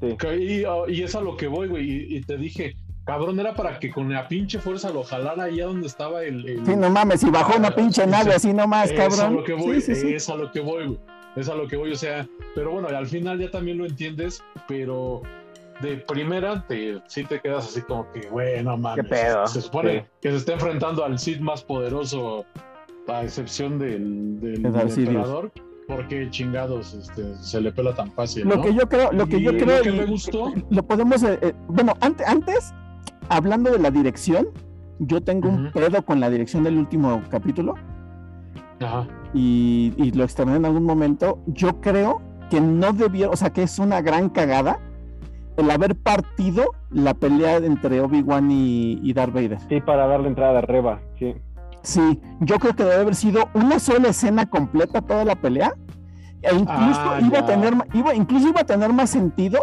Sí. 0.00 0.16
Y, 0.38 0.92
y, 0.92 1.02
es 1.02 1.14
a 1.14 1.20
lo 1.20 1.36
que 1.36 1.46
voy, 1.46 1.68
güey. 1.68 2.16
y, 2.16 2.20
te 2.22 2.36
dije, 2.38 2.74
Cabrón, 3.04 3.40
era 3.40 3.54
para 3.54 3.78
que 3.78 3.90
con 3.90 4.12
la 4.12 4.28
pinche 4.28 4.58
fuerza 4.58 4.90
lo 4.90 5.02
jalara 5.02 5.44
allá 5.44 5.66
donde 5.66 5.86
estaba 5.86 6.22
el. 6.22 6.62
Sí, 6.64 6.76
no 6.76 6.90
mames, 6.90 7.22
y 7.22 7.30
bajó 7.30 7.56
una 7.58 7.74
pinche 7.74 8.06
nave 8.06 8.34
así 8.34 8.52
nomás, 8.52 8.92
cabrón. 8.92 9.12
Es 9.12 9.20
a 9.20 9.30
lo 9.30 9.42
que 9.44 9.52
voy, 9.54 9.80
sí, 9.80 9.94
sí, 9.94 10.14
es 10.14 10.28
a 10.28 10.36
lo 10.36 10.52
que 10.52 10.60
voy, 10.60 10.98
Es 11.34 11.48
a 11.48 11.54
lo 11.54 11.66
que 11.66 11.76
voy, 11.76 11.92
o 11.92 11.96
sea, 11.96 12.28
pero 12.54 12.72
bueno, 12.72 12.88
al 12.88 13.06
final 13.06 13.38
ya 13.40 13.50
también 13.50 13.78
lo 13.78 13.86
entiendes, 13.86 14.44
pero 14.68 15.22
de 15.80 15.96
primera 15.96 16.64
te, 16.68 17.00
sí 17.08 17.24
te 17.24 17.40
quedas 17.40 17.66
así 17.66 17.80
como 17.82 18.10
que, 18.12 18.28
güey, 18.28 18.62
no 18.62 18.76
mames. 18.76 19.02
¿Qué 19.04 19.10
pedo? 19.10 19.46
Se 19.46 19.62
supone 19.62 20.00
Sí. 20.02 20.06
que 20.20 20.30
se 20.30 20.36
está 20.36 20.52
enfrentando 20.52 21.04
al 21.04 21.18
Sith 21.18 21.40
más 21.40 21.64
poderoso, 21.64 22.44
a 23.08 23.24
excepción 23.24 23.78
del, 23.78 24.38
del. 24.40 24.62
¿Por 25.90 26.08
qué 26.08 26.28
chingados 26.30 26.94
este, 26.94 27.34
se 27.36 27.60
le 27.60 27.72
pela 27.72 27.94
tan 27.94 28.10
fácil? 28.12 28.46
Lo 28.48 28.56
¿no? 28.56 28.62
que 28.62 28.74
yo 28.74 28.88
creo, 28.88 29.12
lo 29.12 29.26
que 29.26 29.38
Y 29.38 29.42
yo 29.42 29.50
creo, 29.52 29.78
Lo 29.78 29.82
que 29.82 29.92
me 29.92 30.06
gustó. 30.06 30.52
lo 30.70 30.82
podemos, 30.84 31.22
eh, 31.22 31.38
eh, 31.42 31.52
bueno, 31.68 31.94
antes, 32.00 32.26
antes, 32.28 32.74
hablando 33.28 33.70
de 33.70 33.78
la 33.78 33.90
dirección, 33.90 34.48
yo 35.00 35.20
tengo 35.22 35.48
un 35.48 35.70
pedo 35.72 36.02
con 36.04 36.20
la 36.20 36.30
dirección 36.30 36.62
del 36.62 36.76
último 36.78 37.22
capítulo 37.30 37.74
Ajá. 38.80 39.06
y, 39.34 39.92
y 39.96 40.10
lo 40.12 40.24
externé 40.24 40.56
en 40.56 40.64
algún 40.64 40.84
momento. 40.84 41.38
Yo 41.46 41.80
creo 41.80 42.20
que 42.50 42.60
no 42.60 42.92
debieron, 42.92 43.32
o 43.34 43.36
sea, 43.36 43.50
que 43.50 43.62
es 43.62 43.78
una 43.78 44.00
gran 44.02 44.28
cagada 44.28 44.78
el 45.56 45.70
haber 45.70 45.96
partido 45.96 46.72
la 46.90 47.14
pelea 47.14 47.56
entre 47.56 48.00
Obi-Wan 48.00 48.50
y, 48.50 48.98
y 49.02 49.12
Darth 49.12 49.32
Vader. 49.34 49.58
Sí, 49.68 49.80
para 49.80 50.06
darle 50.06 50.28
entrada 50.28 50.54
de 50.54 50.60
Reba, 50.62 51.00
sí. 51.82 52.20
Yo 52.40 52.58
creo 52.58 52.74
que 52.74 52.84
debe 52.84 53.02
haber 53.02 53.14
sido 53.14 53.48
una 53.54 53.78
sola 53.78 54.08
escena 54.08 54.48
completa 54.48 55.00
toda 55.02 55.24
la 55.24 55.36
pelea. 55.36 55.74
E 56.42 56.54
incluso 56.54 57.00
Ah, 57.00 57.20
iba 57.20 57.40
a 57.40 57.46
tener 57.46 57.74
iba, 57.92 58.14
incluso 58.14 58.48
iba 58.48 58.62
a 58.62 58.64
tener 58.64 58.92
más 58.92 59.10
sentido 59.10 59.58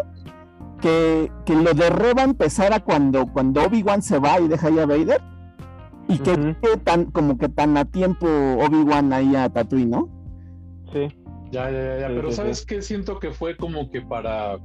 que, 0.80 1.32
que 1.46 1.56
lo 1.56 1.74
de 1.74 1.90
Reba 1.90 2.24
empezara 2.24 2.80
cuando, 2.80 3.26
cuando 3.34 3.64
Obi-Wan 3.64 4.02
se 4.02 4.20
va 4.20 4.40
y 4.40 4.48
deja 4.48 4.68
ahí 4.68 4.80
a 4.80 4.86
Vader. 4.86 5.22
Y 6.08 6.20
que 6.20 6.38
llegue 6.38 6.78
tan, 6.84 7.06
como 7.06 7.38
que 7.38 7.50
tan 7.50 7.76
a 7.76 7.84
tiempo 7.86 8.28
Obi-Wan 8.28 9.12
ahí 9.12 9.36
a 9.36 9.50
Tatooine, 9.50 9.90
¿no? 9.90 10.10
Sí. 10.94 11.08
Ya, 11.52 11.70
ya, 11.70 11.84
ya, 11.84 12.00
ya. 12.00 12.08
Sí, 12.08 12.14
Pero 12.16 12.30
sí, 12.30 12.36
¿sabes 12.36 12.60
sí. 12.60 12.66
qué? 12.68 12.82
Siento 12.82 13.20
que 13.20 13.32
fue 13.32 13.58
como 13.58 13.90
que 13.90 14.02
para. 14.02 14.58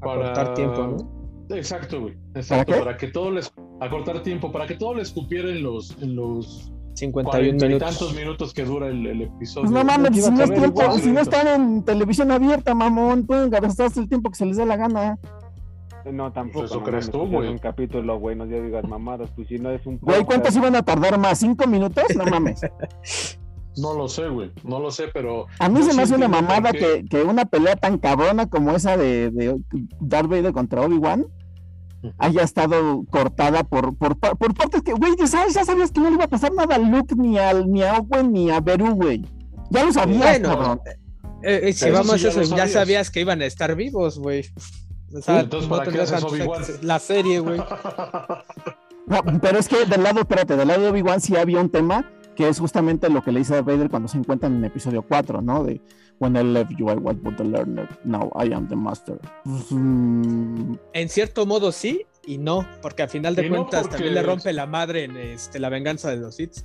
Acortar 0.00 0.54
tiempo, 0.54 0.86
¿no? 0.86 1.17
Exacto, 1.50 2.00
güey. 2.00 2.14
Exacto. 2.34 2.72
qué? 2.72 2.78
Para, 2.78 2.96
que 2.96 3.08
todo 3.08 3.30
les. 3.30 3.52
Acortar 3.80 4.22
tiempo, 4.22 4.50
para 4.50 4.66
que 4.66 4.74
todo 4.74 4.94
les 4.94 5.10
cupiera 5.12 5.48
en 5.50 5.62
los, 5.62 5.96
en 6.02 6.16
los 6.16 6.72
51 6.94 7.30
cuarenta 7.30 7.64
y 7.64 7.68
minutos. 7.68 7.88
tantos 7.88 8.14
minutos 8.14 8.52
que 8.52 8.64
dura 8.64 8.88
el, 8.88 9.06
el 9.06 9.22
episodio. 9.22 9.70
Pues 9.70 9.72
no 9.72 9.84
mames, 9.84 10.24
si 10.24 10.30
no 10.30 10.42
es 10.42 10.50
caber 10.50 10.58
tiempo, 10.58 10.82
igual, 10.82 11.00
si 11.00 11.06
no 11.06 11.12
güey. 11.12 11.22
están 11.22 11.46
en 11.48 11.84
televisión 11.84 12.30
abierta, 12.32 12.74
mamón, 12.74 13.26
pueden 13.26 13.50
gastarse 13.50 14.00
el 14.00 14.08
tiempo 14.08 14.30
que 14.30 14.36
se 14.36 14.46
les 14.46 14.56
dé 14.56 14.66
la 14.66 14.76
gana. 14.76 15.18
No, 16.12 16.32
tampoco. 16.32 16.64
Eso 16.64 16.76
no 16.76 16.84
crees 16.84 17.10
tú, 17.10 17.18
pues, 17.18 17.30
güey. 17.30 17.46
es 17.46 17.52
un 17.52 17.58
capítulo, 17.58 18.18
güey, 18.18 18.34
no 18.34 18.46
ya 18.46 18.60
digas 18.60 18.84
mamadas, 18.88 19.30
pues 19.36 19.48
si 19.48 19.58
no 19.58 19.70
es 19.70 19.84
un 19.86 19.98
Güey, 19.98 20.24
¿cuántos 20.24 20.56
iban 20.56 20.74
a 20.74 20.82
tardar 20.82 21.18
más? 21.18 21.38
¿Cinco 21.38 21.66
minutos? 21.66 22.04
No 22.16 22.24
mames. 22.24 22.60
No 23.78 23.94
lo 23.94 24.08
sé, 24.08 24.28
güey. 24.28 24.50
No 24.64 24.80
lo 24.80 24.90
sé, 24.90 25.04
pero. 25.14 25.46
A 25.60 25.68
mí 25.68 25.82
se 25.82 25.94
me 25.94 26.02
hace 26.02 26.16
una 26.16 26.26
mamada 26.26 26.72
que, 26.72 27.04
que 27.08 27.22
una 27.22 27.44
pelea 27.44 27.76
tan 27.76 27.98
cabrona 27.98 28.48
como 28.48 28.72
esa 28.72 28.96
de, 28.96 29.30
de 29.30 29.56
Darth 30.00 30.28
Vader 30.28 30.52
contra 30.52 30.82
Obi-Wan. 30.82 31.26
Haya 32.18 32.42
estado 32.42 33.04
cortada 33.10 33.64
por, 33.64 33.96
por, 33.96 34.16
por 34.16 34.54
partes 34.54 34.82
que, 34.82 34.92
güey, 34.92 35.12
ya 35.18 35.26
sabías 35.26 35.90
que 35.90 36.00
no 36.00 36.08
le 36.08 36.14
iba 36.14 36.24
a 36.24 36.28
pasar 36.28 36.52
nada 36.52 36.76
a 36.76 36.78
Luke, 36.78 37.14
ni, 37.16 37.38
al, 37.38 37.70
ni 37.70 37.82
a 37.82 37.98
Owen, 37.98 38.32
ni 38.32 38.50
a 38.50 38.60
Beru, 38.60 38.94
güey. 38.94 39.24
Ya 39.70 39.84
lo 39.84 39.92
sabías, 39.92 40.18
Bueno, 40.20 40.48
cabrón. 40.48 40.80
Eh, 41.42 41.60
eh, 41.64 41.72
si 41.72 41.90
vamos 41.90 42.20
sí 42.20 42.26
a 42.26 42.30
eso, 42.30 42.42
ya 42.42 42.66
sabías. 42.66 43.10
que 43.10 43.20
iban 43.20 43.40
a 43.42 43.46
estar 43.46 43.74
vivos, 43.76 44.18
güey. 44.18 44.44
O 45.14 45.20
sea, 45.20 45.40
Entonces, 45.40 45.68
no 45.68 45.76
¿para 45.76 45.90
qué 45.90 46.00
haces 46.00 46.22
Obi-Wan? 46.22 46.62
La 46.82 46.98
serie, 46.98 47.40
güey. 47.40 47.60
No, 49.06 49.22
pero 49.40 49.58
es 49.58 49.68
que 49.68 49.86
del 49.86 50.02
lado, 50.02 50.20
espérate, 50.20 50.54
del 50.54 50.68
lado 50.68 50.82
de 50.82 50.88
Obi-Wan 50.90 51.22
sí 51.22 51.34
había 51.34 51.62
un 51.62 51.70
tema 51.70 52.04
que 52.38 52.48
es 52.48 52.60
justamente 52.60 53.10
lo 53.10 53.20
que 53.20 53.32
le 53.32 53.40
dice 53.40 53.56
a 53.56 53.62
Vader 53.62 53.90
cuando 53.90 54.06
se 54.06 54.16
encuentran 54.16 54.54
en 54.54 54.64
episodio 54.64 55.02
4, 55.02 55.42
¿no? 55.42 55.64
De 55.64 55.80
When 56.20 56.36
I 56.36 56.44
left 56.44 56.70
you, 56.78 56.88
I 56.88 56.94
was 56.94 57.16
but 57.20 57.36
the 57.36 57.42
learner. 57.42 57.88
Now 58.04 58.30
I 58.40 58.52
am 58.52 58.68
the 58.68 58.76
master. 58.76 59.18
Mm, 59.44 60.74
En 60.92 61.08
cierto 61.08 61.46
modo 61.46 61.72
sí 61.72 62.06
y 62.24 62.38
no, 62.38 62.64
porque 62.80 63.02
al 63.02 63.08
final 63.08 63.34
de 63.34 63.44
Y 63.46 63.48
cuentas 63.48 63.88
también 63.88 64.14
le 64.14 64.22
rompe 64.22 64.52
la 64.52 64.66
madre 64.66 65.02
en 65.02 65.16
este, 65.16 65.58
la 65.58 65.68
venganza 65.68 66.10
de 66.10 66.18
los 66.18 66.38
hits. 66.38 66.64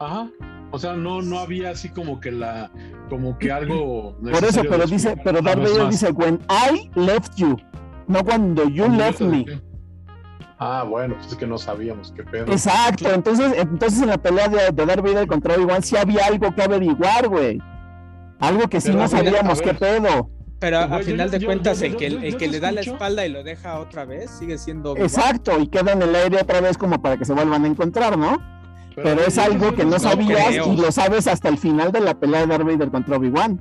Ajá. 0.00 0.30
O 0.70 0.78
sea, 0.78 0.94
no, 0.94 1.20
no 1.20 1.38
había 1.38 1.70
así 1.70 1.90
como 1.90 2.18
que 2.18 2.32
la. 2.32 2.70
Como 3.10 3.36
que 3.38 3.52
algo. 3.52 4.16
Por 4.22 4.42
eso, 4.42 4.62
pero 4.70 4.86
dice, 4.86 5.18
pero 5.22 5.42
Darth 5.42 5.64
Vader 5.64 5.90
dice, 5.90 6.10
when 6.12 6.40
I 6.48 6.90
left 6.98 7.36
you, 7.36 7.58
no 8.06 8.24
cuando 8.24 8.66
you 8.66 8.88
left 8.88 9.20
me. 9.20 9.44
Ah, 10.60 10.84
bueno, 10.88 11.14
pues 11.16 11.28
es 11.28 11.34
que 11.36 11.46
no 11.46 11.56
sabíamos 11.56 12.12
qué 12.16 12.24
pedo. 12.24 12.50
Exacto, 12.52 13.12
entonces, 13.12 13.52
entonces 13.56 14.02
en 14.02 14.08
la 14.08 14.18
pelea 14.18 14.48
de, 14.48 14.70
de 14.72 14.86
Darth 14.86 15.02
Vader 15.02 15.26
contra 15.28 15.54
Obi-Wan 15.54 15.82
sí 15.82 15.96
había 15.96 16.26
algo 16.26 16.52
que 16.54 16.62
averiguar, 16.62 17.28
güey. 17.28 17.60
Algo 18.40 18.68
que 18.68 18.80
sí 18.80 18.88
Pero 18.88 19.00
no 19.02 19.08
sabíamos 19.08 19.62
qué 19.62 19.74
pedo. 19.74 20.30
Pero 20.60 20.78
a 20.80 20.98
final 20.98 21.30
de 21.30 21.38
yo- 21.38 21.46
cuentas, 21.46 21.78
yo- 21.78 21.86
el 21.86 21.96
que, 21.96 22.06
el 22.06 22.50
le 22.50 22.58
da 22.60 22.72
la 22.72 22.80
espalda 22.80 23.24
y 23.24 23.28
lo 23.30 23.44
deja 23.44 23.78
otra 23.78 24.04
vez 24.04 24.30
sigue 24.32 24.58
siendo. 24.58 24.96
Exacto, 24.96 25.58
y 25.60 25.68
queda 25.68 25.92
en 25.92 26.02
el 26.02 26.12
aire 26.16 26.40
otra 26.40 26.60
vez 26.60 26.76
como 26.76 27.00
para 27.00 27.16
que 27.16 27.24
se 27.24 27.32
vuelvan 27.32 27.64
a 27.64 27.68
encontrar, 27.68 28.18
¿no? 28.18 28.38
Pero 28.96 29.20
es 29.24 29.38
algo 29.38 29.72
que 29.76 29.84
no 29.84 30.00
sabías 30.00 30.48
creo. 30.48 30.72
y 30.72 30.76
lo 30.76 30.90
sabes 30.90 31.28
hasta 31.28 31.48
el 31.48 31.58
final 31.58 31.92
de 31.92 32.00
la 32.00 32.18
pelea 32.18 32.40
de 32.40 32.46
Darth 32.48 32.64
Vader 32.66 32.90
contra 32.90 33.16
Obi-Wan. 33.16 33.60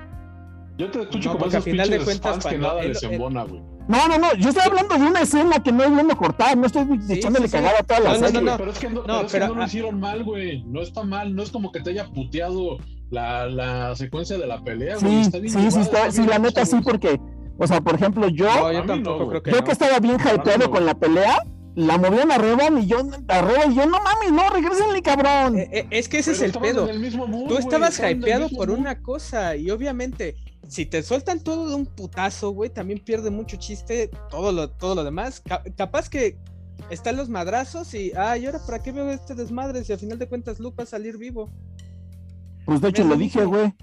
Yo 0.80 0.90
te 0.90 1.02
escucho 1.04 1.30
No, 1.30 1.34
como 1.34 1.46
esos 1.46 1.56
al 1.58 1.62
final 1.62 1.90
de 1.92 2.00
cuentas, 2.00 2.32
fans 2.32 2.46
que 2.48 2.58
nada 2.58 2.82
él- 2.82 2.90
les 2.94 3.04
embona, 3.04 3.44
güey. 3.44 3.62
No, 3.88 4.08
no, 4.08 4.18
no, 4.18 4.34
yo 4.36 4.50
estoy 4.50 4.64
hablando 4.66 4.96
de 4.98 5.06
una 5.06 5.22
escena 5.22 5.64
que 5.64 5.72
no 5.72 5.84
es 5.84 5.90
bueno 5.92 6.18
cortar, 6.18 6.58
no 6.58 6.66
estoy 6.68 6.86
Sí, 7.08 7.14
echándole 7.14 7.48
sí, 7.48 7.52
sí. 7.52 7.58
cagada 7.58 7.80
a 7.80 7.84
toda 7.84 8.00
la 8.02 8.14
No, 8.14 8.20
no, 8.20 8.28
serie. 8.28 8.42
no, 8.42 8.52
no. 8.52 8.58
Pero 8.58 8.72
es 8.72 8.80
que 8.80 8.90
no, 8.90 8.96
No, 8.96 9.06
pero 9.06 9.22
es 9.26 9.32
que 9.32 9.38
pero, 9.40 9.48
no 9.48 9.56
lo 9.56 9.62
ah. 9.62 9.66
hicieron 9.66 10.00
mal, 10.00 10.24
güey. 10.24 10.64
No 10.66 10.82
está 10.82 11.04
mal. 11.04 11.34
No 11.36 11.44
es 11.44 11.52
como 11.52 11.72
que 11.72 11.80
te 11.82 11.92
haya 11.92 12.06
puteado 12.10 12.78
la, 13.10 13.46
la 13.48 13.96
secuencia 13.96 14.38
de 14.38 14.46
la 14.48 14.62
pelea, 14.64 14.98
güey. 14.98 15.12
Sí, 15.14 15.22
Está 15.22 15.40
bien 15.40 15.54
sí, 15.54 15.72
sí, 15.72 15.80
está, 15.80 16.12
sí, 16.12 16.26
la 16.26 16.40
neta 16.40 16.66
sí, 16.66 16.78
porque, 16.84 17.20
o 17.58 17.66
sea, 17.68 17.80
por 17.82 17.96
ejemplo, 17.96 18.28
yo, 18.28 18.46
yo 18.74 18.82
mí 18.82 18.88
tampoco 18.88 19.20
no, 19.24 19.30
creo 19.30 19.44
que 19.44 19.52
yo 19.52 19.58
no. 19.58 19.64
que 19.64 19.72
estaba 19.72 20.00
bien 20.00 20.16
hypeado 20.20 20.66
no. 20.66 20.72
con 20.72 20.86
la 20.86 20.94
pelea, 20.94 21.38
la 21.76 21.98
movían 21.98 22.32
a 22.32 22.38
Revan 22.40 22.80
y 22.80 22.88
yo, 22.88 22.98
a 23.30 23.42
Revan 23.42 23.72
y 23.72 23.76
yo, 23.76 23.86
no 23.86 24.00
mames, 24.02 24.32
no, 24.34 24.50
regresenle, 24.50 25.02
cabrón. 25.02 25.58
Eh, 25.60 25.70
eh, 25.72 25.88
es 25.92 26.10
que 26.10 26.18
ese 26.20 26.32
Pero 26.34 26.46
es 26.46 26.56
el 26.56 26.60
pedo. 26.62 26.84
en 26.86 26.90
el 26.90 27.00
mismo 27.00 27.26
mood, 27.28 27.48
Tú 27.48 27.58
estabas 27.58 27.98
el 28.00 28.18
hypeado 28.18 28.50
por 28.50 28.68
mood. 28.70 28.80
una 28.80 29.02
cosa 29.02 29.56
y 29.56 29.70
obviamente 29.70 30.36
si 30.68 30.86
te 30.86 31.02
sueltan 31.04 31.40
todo 31.44 31.70
de 31.70 31.76
un 31.76 31.86
putazo, 31.86 32.52
güey, 32.52 32.70
también 32.70 33.00
pierde 33.00 33.30
mucho 33.30 33.58
chiste 33.58 34.10
todo 34.30 34.52
lo, 34.52 34.70
todo 34.70 34.96
lo 34.96 35.04
demás. 35.04 35.42
Ca- 35.42 35.64
capaz 35.76 36.10
que 36.10 36.38
están 36.90 37.16
los 37.18 37.30
madrazos 37.30 37.94
y, 37.94 38.12
ay, 38.16 38.46
ahora 38.46 38.60
para 38.66 38.82
qué 38.84 38.92
veo 38.92 39.10
este 39.10 39.34
desmadre 39.36 39.84
si 39.84 39.94
al 39.94 40.00
final 40.00 40.20
de 40.20 40.28
cuentas 40.28 40.60
Luke 40.60 40.76
va 40.78 40.84
a 40.84 40.88
salir 40.88 41.18
vivo. 41.18 41.50
Pues 42.66 42.82
de 42.82 42.90
hecho 42.90 43.04
lo 43.04 43.16
dije, 43.16 43.46
güey. 43.46 43.74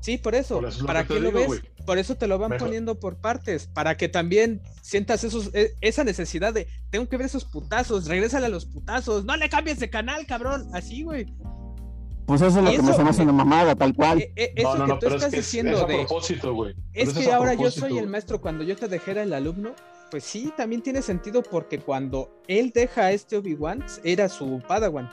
Sí, 0.00 0.18
por 0.18 0.34
eso. 0.34 0.60
Por 0.60 0.86
¿Para 0.86 1.06
qué 1.06 1.20
lo 1.20 1.30
digo, 1.30 1.50
ves? 1.52 1.62
Por 1.86 1.98
eso 1.98 2.16
te 2.16 2.26
lo 2.26 2.38
van 2.38 2.50
Mejor. 2.50 2.66
poniendo 2.68 2.98
por 2.98 3.16
partes, 3.18 3.66
para 3.66 3.96
que 3.96 4.08
también 4.08 4.60
sientas 4.82 5.22
esos, 5.24 5.50
e- 5.54 5.74
esa 5.80 6.02
necesidad 6.04 6.52
de, 6.54 6.66
tengo 6.90 7.08
que 7.08 7.16
ver 7.16 7.26
esos 7.26 7.44
putazos, 7.44 8.06
regrésale 8.06 8.46
a 8.46 8.48
los 8.48 8.66
putazos, 8.66 9.24
no 9.24 9.36
le 9.36 9.48
cambies 9.48 9.78
de 9.80 9.90
canal, 9.90 10.24
cabrón, 10.26 10.68
así, 10.74 11.02
güey. 11.02 11.26
Pues 12.32 12.40
eso 12.40 12.60
es 12.60 12.64
lo 12.64 12.72
Y 12.72 12.76
que 12.76 12.82
me 12.82 12.88
eso- 12.88 12.96
se 12.96 13.04
me 13.04 13.10
hace 13.10 13.22
una 13.24 13.32
mamada, 13.32 13.74
tal 13.74 13.94
cual. 13.94 14.24
Eso 14.34 14.72
No, 14.72 14.74
no, 14.78 14.84
que 14.84 14.88
no, 14.88 14.94
tú 14.94 15.00
pero 15.00 15.16
es 15.16 15.22
estás 15.22 15.30
que 15.34 15.40
es, 15.40 15.44
diciendo 15.44 15.72
es 15.76 15.82
a 15.82 15.86
de, 15.86 15.94
propósito, 15.96 16.54
güey. 16.54 16.74
Pero 16.94 17.10
es 17.10 17.18
que 17.18 17.30
ahora 17.30 17.52
yo 17.52 17.70
soy 17.70 17.98
el 17.98 18.08
maestro 18.08 18.40
cuando 18.40 18.64
yo 18.64 18.74
te 18.74 18.88
dejé 18.88 19.10
era 19.10 19.22
el 19.22 19.34
alumno, 19.34 19.72
pues 20.10 20.24
sí, 20.24 20.50
también 20.56 20.80
tiene 20.80 21.02
sentido 21.02 21.42
porque 21.42 21.78
cuando 21.80 22.30
él 22.48 22.72
deja 22.74 23.02
a 23.02 23.12
este 23.12 23.36
Obi-Wan, 23.36 23.84
era 24.02 24.30
su 24.30 24.62
Padawan. 24.66 25.10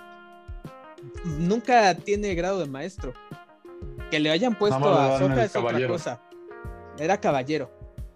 Nunca 1.26 1.94
tiene 1.94 2.34
grado 2.36 2.60
de 2.60 2.68
maestro. 2.68 3.14
Que 4.12 4.22
le 4.22 4.32
hayan 4.32 4.58
puesto 4.58 4.78
a 4.98 5.18
el 5.18 5.40
es 5.40 5.54
otra 5.58 5.88
cosa. 5.90 6.22
Era 6.98 7.20
caballero. 7.20 7.70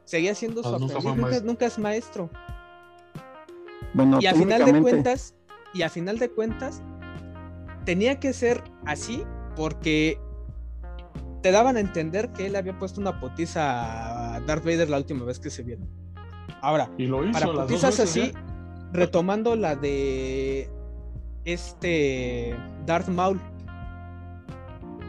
Seguía 0.06 0.34
siendo 0.34 0.62
Ah, 0.62 0.70
su 0.70 0.80
nunca 0.80 0.98
aprendiz, 0.98 1.44
nunca, 1.44 1.66
es 1.66 1.78
maestro. 1.78 2.30
Bueno, 3.94 4.20
y 4.22 4.28
a 4.28 4.34
final 4.34 4.64
de 4.64 4.82
cuentas, 4.82 5.36
y 5.74 5.82
a 5.82 5.90
final 5.90 6.20
de 6.20 6.30
cuentas, 6.30 6.82
tenía 7.86 8.20
que 8.20 8.34
ser 8.34 8.64
así 8.86 9.24
porque 9.56 10.18
te 11.42 11.52
daban 11.52 11.78
a 11.78 11.80
entender 11.80 12.30
que 12.32 12.46
él 12.48 12.56
había 12.56 12.78
puesto 12.80 13.02
una 13.02 13.20
potiza 13.20 14.36
a 14.36 14.40
Darth 14.42 14.64
Vader 14.64 14.90
la 14.90 14.98
última 14.98 15.26
vez 15.26 15.40
que 15.40 15.50
se 15.50 15.64
vieron. 15.64 15.88
Ahora, 16.62 16.90
Y 16.98 17.08
lo 17.08 17.26
hizo 17.28 17.34
para 17.40 17.66
veces, 17.66 18.00
así, 18.00 18.20
¿eh? 18.22 18.34
retomando 18.94 19.56
la 19.56 19.76
de 19.76 20.70
este 21.46 22.56
Darth 22.86 23.10
Maul. 23.10 23.40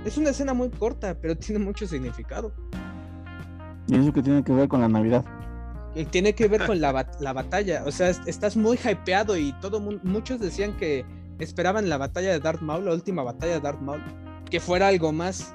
Es 0.04 0.19
una 0.19 0.31
escena 0.31 0.52
muy 0.54 0.71
corta, 0.71 1.16
pero 1.21 1.37
tiene 1.38 1.64
mucho 1.64 1.87
significado. 1.87 2.52
Y 3.87 3.97
eso 3.97 4.12
que 4.12 4.23
tiene 4.23 4.43
que 4.43 4.52
ver 4.52 4.69
con 4.69 4.81
la 4.81 4.88
Navidad. 4.88 5.25
Y 5.95 6.04
tiene 6.07 6.35
que 6.35 6.49
ver 6.49 6.62
con 6.66 6.81
la, 6.81 6.93
bat- 6.93 7.21
la 7.21 7.33
batalla. 7.33 7.85
O 7.87 7.93
sea, 7.93 8.09
es- 8.09 8.21
estás 8.26 8.57
muy 8.57 8.76
hypeado 8.76 9.37
y 9.37 9.52
todo 9.61 9.78
mu- 9.81 10.00
muchos 10.02 10.40
decían 10.40 10.76
que 10.76 11.04
esperaban 11.38 11.88
la 11.88 11.97
batalla 11.99 12.31
de 12.33 12.41
Darth 12.41 12.61
Maul, 12.61 12.85
la 12.85 12.93
última 12.93 13.23
batalla 13.23 13.55
de 13.55 13.61
Darth 13.61 13.81
Maul, 13.81 14.03
que 14.50 14.61
fuera 14.61 14.88
algo 14.88 15.12
más. 15.12 15.55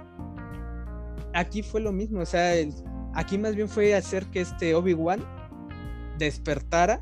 Aquí 1.34 1.62
fue 1.64 1.80
lo 1.82 1.92
mismo, 1.92 2.20
o 2.22 2.26
sea, 2.26 2.56
el- 2.56 2.74
aquí 3.14 3.38
más 3.38 3.56
bien 3.56 3.70
fue 3.70 3.94
hacer 3.96 4.26
que 4.28 4.42
este 4.42 4.74
Obi-Wan 4.76 5.20
despertara 6.18 7.02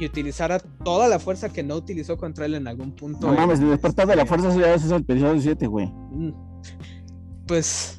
y 0.00 0.06
utilizara 0.06 0.58
toda 0.84 1.08
la 1.08 1.18
fuerza 1.18 1.48
que 1.48 1.62
no 1.62 1.74
utilizó 1.74 2.16
contra 2.16 2.46
él 2.46 2.54
en 2.54 2.68
algún 2.68 2.92
punto. 2.92 3.26
No 3.26 3.34
mames, 3.34 3.58
el 3.60 3.70
despertar 3.70 4.06
de 4.06 4.16
la 4.16 4.26
fuerza 4.26 4.48
eso 4.50 4.60
ya 4.60 4.74
es 4.74 4.84
el 4.90 4.92
episodio 5.02 5.40
7, 5.40 5.66
güey. 5.66 5.86
Mm. 6.12 6.32
Pues 7.46 7.96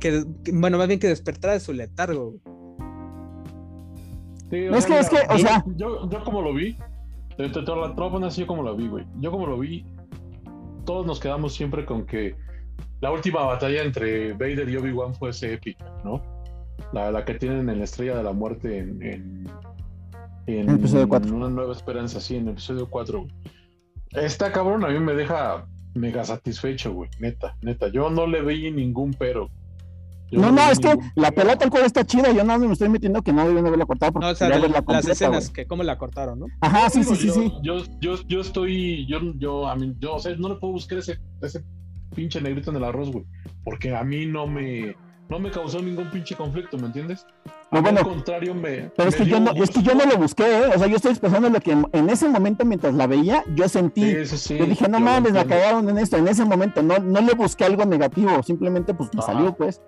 que, 0.00 0.24
que- 0.44 0.52
bueno, 0.52 0.76
más 0.78 0.88
bien 0.88 0.98
que 0.98 1.06
despertara 1.08 1.52
de 1.54 1.60
su 1.60 1.72
letargo. 1.72 2.34
Sí, 4.50 4.62
No, 4.68 4.76
es 4.76 4.86
que- 4.86 4.98
es 4.98 5.08
que, 5.08 5.16
o 5.28 5.38
sea- 5.38 5.64
Yo, 5.76 6.08
yo 6.10 6.24
como 6.24 6.42
lo 6.42 6.52
vi, 6.52 6.76
te, 7.48 7.48
te, 7.48 7.62
te 7.62 7.74
lo 7.74 7.82
te 7.82 7.88
lo 7.88 7.94
voy 7.94 8.08
a 8.08 8.12
poner 8.12 8.28
así 8.28 8.44
como 8.44 8.62
lo 8.62 8.76
vi, 8.76 8.88
güey. 8.88 9.06
Yo 9.18 9.30
como 9.30 9.46
lo 9.46 9.58
vi, 9.58 9.84
todos 10.84 11.06
nos 11.06 11.20
quedamos 11.20 11.54
siempre 11.54 11.84
con 11.84 12.06
que 12.06 12.34
la 13.00 13.10
última 13.10 13.44
batalla 13.44 13.82
entre 13.82 14.32
Vader 14.32 14.68
y 14.68 14.76
Obi-Wan 14.76 15.14
fuese 15.14 15.54
épica, 15.54 15.84
¿no? 16.04 16.22
La, 16.92 17.10
la 17.10 17.24
que 17.24 17.34
tienen 17.34 17.68
en 17.68 17.78
la 17.78 17.84
Estrella 17.84 18.16
de 18.16 18.22
la 18.22 18.32
Muerte 18.32 18.78
en... 18.78 19.02
en 19.02 19.50
en 20.46 20.68
En. 20.68 21.32
Una 21.32 21.48
nueva 21.48 21.72
esperanza, 21.72 22.20
sí, 22.20 22.36
en 22.36 22.44
el 22.44 22.52
episodio 22.52 22.88
4. 22.88 23.20
güey. 23.20 23.32
Esta 24.12 24.50
cabrón 24.50 24.84
a 24.84 24.88
mí 24.88 24.98
me 24.98 25.14
deja 25.14 25.66
mega 25.94 26.24
satisfecho, 26.24 26.92
güey. 26.92 27.10
Neta, 27.20 27.56
neta. 27.62 27.88
Yo 27.88 28.10
no 28.10 28.26
le 28.26 28.42
veí 28.42 28.70
ningún 28.70 29.14
pero. 29.14 29.48
Yo 30.30 30.40
No, 30.40 30.52
no, 30.52 30.70
es 30.70 30.78
que 30.78 30.96
la 31.16 31.30
pelea 31.32 31.56
tal 31.56 31.70
cual 31.70 31.84
está 31.84 32.04
chida. 32.04 32.30
Yo 32.32 32.44
no 32.44 32.58
me 32.58 32.72
estoy 32.72 32.88
metiendo 32.88 33.20
que 33.22 33.32
no 33.32 33.46
deben 33.48 33.66
haberla 33.66 33.86
cortado 33.86 34.12
porque 34.12 34.26
No, 34.26 34.32
o 34.32 34.34
sea, 34.34 34.48
de- 34.48 34.52
verla 34.54 34.68
las 34.68 34.84
completa, 34.84 35.12
escenas, 35.12 35.50
que 35.50 35.66
cómo 35.66 35.82
la 35.82 35.98
cortaron, 35.98 36.38
¿no? 36.38 36.46
Ajá, 36.60 36.88
sí, 36.90 37.02
sí, 37.02 37.16
sí, 37.16 37.22
Digo, 37.24 37.34
sí. 37.34 37.52
yo, 37.62 37.78
Yo, 37.78 37.84
yo, 38.00 38.22
yo 38.28 38.40
estoy, 38.40 39.06
yo, 39.06 39.18
yo, 39.38 39.66
a 39.68 39.74
mí, 39.76 39.94
yo, 39.98 40.14
o 40.14 40.18
sea, 40.20 40.34
no 40.36 40.48
le 40.48 40.54
puedo 40.56 40.72
buscar 40.74 40.98
ese, 40.98 41.18
ese 41.42 41.64
pinche 42.14 42.40
negrito 42.40 42.70
en 42.70 42.76
el 42.76 42.84
arroz, 42.84 43.10
güey, 43.10 43.24
porque 43.64 43.94
a 43.94 44.02
mí 44.04 44.26
no 44.26 44.46
me, 44.46 44.94
no 45.28 45.38
me 45.38 45.50
causó 45.50 45.80
ningún 45.80 46.10
pinche 46.10 46.34
conflicto, 46.36 46.76
¿me 46.78 46.86
entiendes? 46.86 47.24
A 47.72 47.76
No, 47.76 47.82
bueno, 47.82 47.98
al 48.00 48.04
contrario, 48.04 48.52
me. 48.52 48.90
Pero 48.96 49.08
es 49.08 49.14
que, 49.14 49.26
yo 49.26 49.38
no, 49.38 49.52
es 49.52 49.70
que 49.70 49.80
yo 49.82 49.94
no 49.94 50.04
lo 50.04 50.16
busqué, 50.16 50.42
¿eh? 50.44 50.62
O 50.74 50.78
sea, 50.78 50.88
yo 50.88 50.96
estoy 50.96 51.12
expresando 51.12 51.48
lo 51.48 51.60
que 51.60 51.70
en, 51.70 51.86
en 51.92 52.10
ese 52.10 52.28
momento, 52.28 52.64
mientras 52.64 52.94
la 52.94 53.06
veía, 53.06 53.44
yo 53.54 53.68
sentí. 53.68 54.02
Sí, 54.10 54.26
sí, 54.26 54.36
sí, 54.38 54.58
yo 54.58 54.66
dije, 54.66 54.88
no 54.88 54.98
yo 54.98 55.04
mames, 55.04 55.32
la 55.32 55.44
cagaron 55.44 55.88
en 55.88 55.98
esto. 55.98 56.16
En 56.16 56.26
ese 56.26 56.44
momento, 56.44 56.82
no, 56.82 56.98
no 56.98 57.20
le 57.20 57.34
busqué 57.34 57.64
algo 57.64 57.84
negativo, 57.84 58.42
simplemente 58.42 58.92
pues 58.92 59.10
me 59.14 59.20
Ajá. 59.22 59.32
salió, 59.32 59.54
pues. 59.54 59.80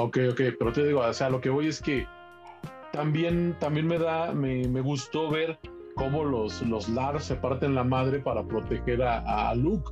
Ok, 0.00 0.16
ok, 0.30 0.40
pero 0.56 0.72
te 0.72 0.86
digo, 0.86 1.00
o 1.00 1.12
sea, 1.12 1.28
lo 1.28 1.40
que 1.40 1.50
voy 1.50 1.66
es 1.66 1.82
que 1.82 2.06
también, 2.92 3.56
también 3.58 3.88
me 3.88 3.98
da, 3.98 4.32
me, 4.32 4.68
me 4.68 4.80
gustó 4.80 5.28
ver 5.28 5.58
cómo 5.96 6.22
los, 6.22 6.62
los 6.62 6.88
Lars 6.88 7.24
se 7.24 7.34
parten 7.34 7.74
la 7.74 7.82
madre 7.82 8.20
para 8.20 8.44
proteger 8.44 9.02
a, 9.02 9.50
a 9.50 9.54
Luke. 9.56 9.90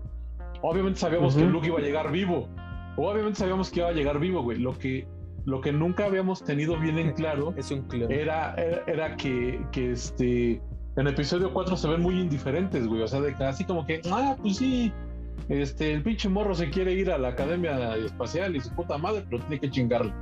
Obviamente 0.63 1.01
sabíamos 1.01 1.35
que. 1.35 1.45
Luke 1.45 1.67
iba 1.67 1.81
a 1.81 1.83
llegar 1.83 2.13
vivo. 2.13 2.49
Obviamente 2.97 3.41
sabíamos 3.41 3.69
que 3.71 3.81
iba 3.81 3.89
a 3.89 3.93
llegar 3.93 4.21
vivo, 4.21 4.45
güey. 4.45 4.61
Lo 4.61 4.79
que, 4.79 5.09
lo 5.45 5.61
que 5.61 5.73
nunca 5.73 6.07
habíamos 6.07 6.45
tenido 6.45 6.79
bien 6.79 6.99
en 6.99 7.13
claro 7.13 7.53
Es 7.57 7.73
un 7.73 7.85
era, 8.09 8.55
era, 8.55 8.85
era 8.87 9.17
que, 9.17 9.61
que 9.73 9.91
este, 9.91 10.63
en 10.97 11.07
episodio 11.09 11.53
4 11.53 11.77
se 11.77 11.89
ven 11.89 12.01
muy 12.01 12.21
indiferentes, 12.21 12.87
güey. 12.87 13.03
O 13.03 13.09
sea, 13.09 13.21
de 13.21 13.33
así 13.45 13.65
como 13.65 13.85
que, 13.85 14.01
ah, 14.13 14.37
pues 14.41 14.59
sí, 14.59 14.93
este, 15.49 15.93
el 15.93 16.03
pinche 16.03 16.29
morro 16.29 16.55
se 16.55 16.71
quiere 16.71 16.93
ir 16.93 17.11
a 17.11 17.19
la 17.19 17.29
academia 17.29 17.97
espacial 17.97 18.57
y 18.57 18.61
su 18.61 18.75
puta 18.75 18.99
madre, 18.99 19.25
pero 19.29 19.43
tiene 19.43 19.61
que 19.61 19.71
chingarle. 19.71 20.13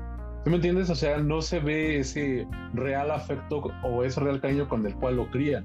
¿Sí 0.45 0.51
me 0.51 0.57
entiendes? 0.57 0.91
O 0.91 0.95
sea, 0.95 1.19
no 1.19 1.41
se 1.41 1.59
ve 1.59 1.99
ese 1.99 2.47
real 2.75 3.11
afecto 3.11 3.63
o 3.83 4.05
ese 4.05 4.21
real 4.21 4.41
cariño 4.41 4.69
con 4.69 4.87
el 4.87 4.95
cual 4.95 5.17
lo 5.17 5.31
crían. 5.31 5.65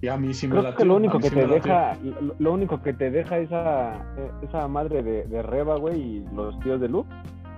Y 0.00 0.08
a 0.08 0.16
mí 0.16 0.34
sí 0.34 0.46
me 0.46 0.52
Creo 0.52 0.62
latió, 0.62 0.78
que 0.78 0.84
lo 0.84 0.96
único 0.96 1.18
que 1.18 1.28
sí 1.28 1.34
te 1.34 1.46
deja, 1.46 1.96
lo, 2.02 2.34
lo 2.38 2.52
único 2.52 2.82
que 2.82 2.92
te 2.92 3.10
deja 3.10 3.38
esa, 3.38 3.94
esa 4.42 4.68
madre 4.68 5.02
de, 5.02 5.24
de 5.24 5.42
Reba, 5.42 5.76
güey, 5.76 6.00
y 6.00 6.24
los 6.34 6.58
tíos 6.60 6.80
de 6.80 6.88
Luke, 6.88 7.08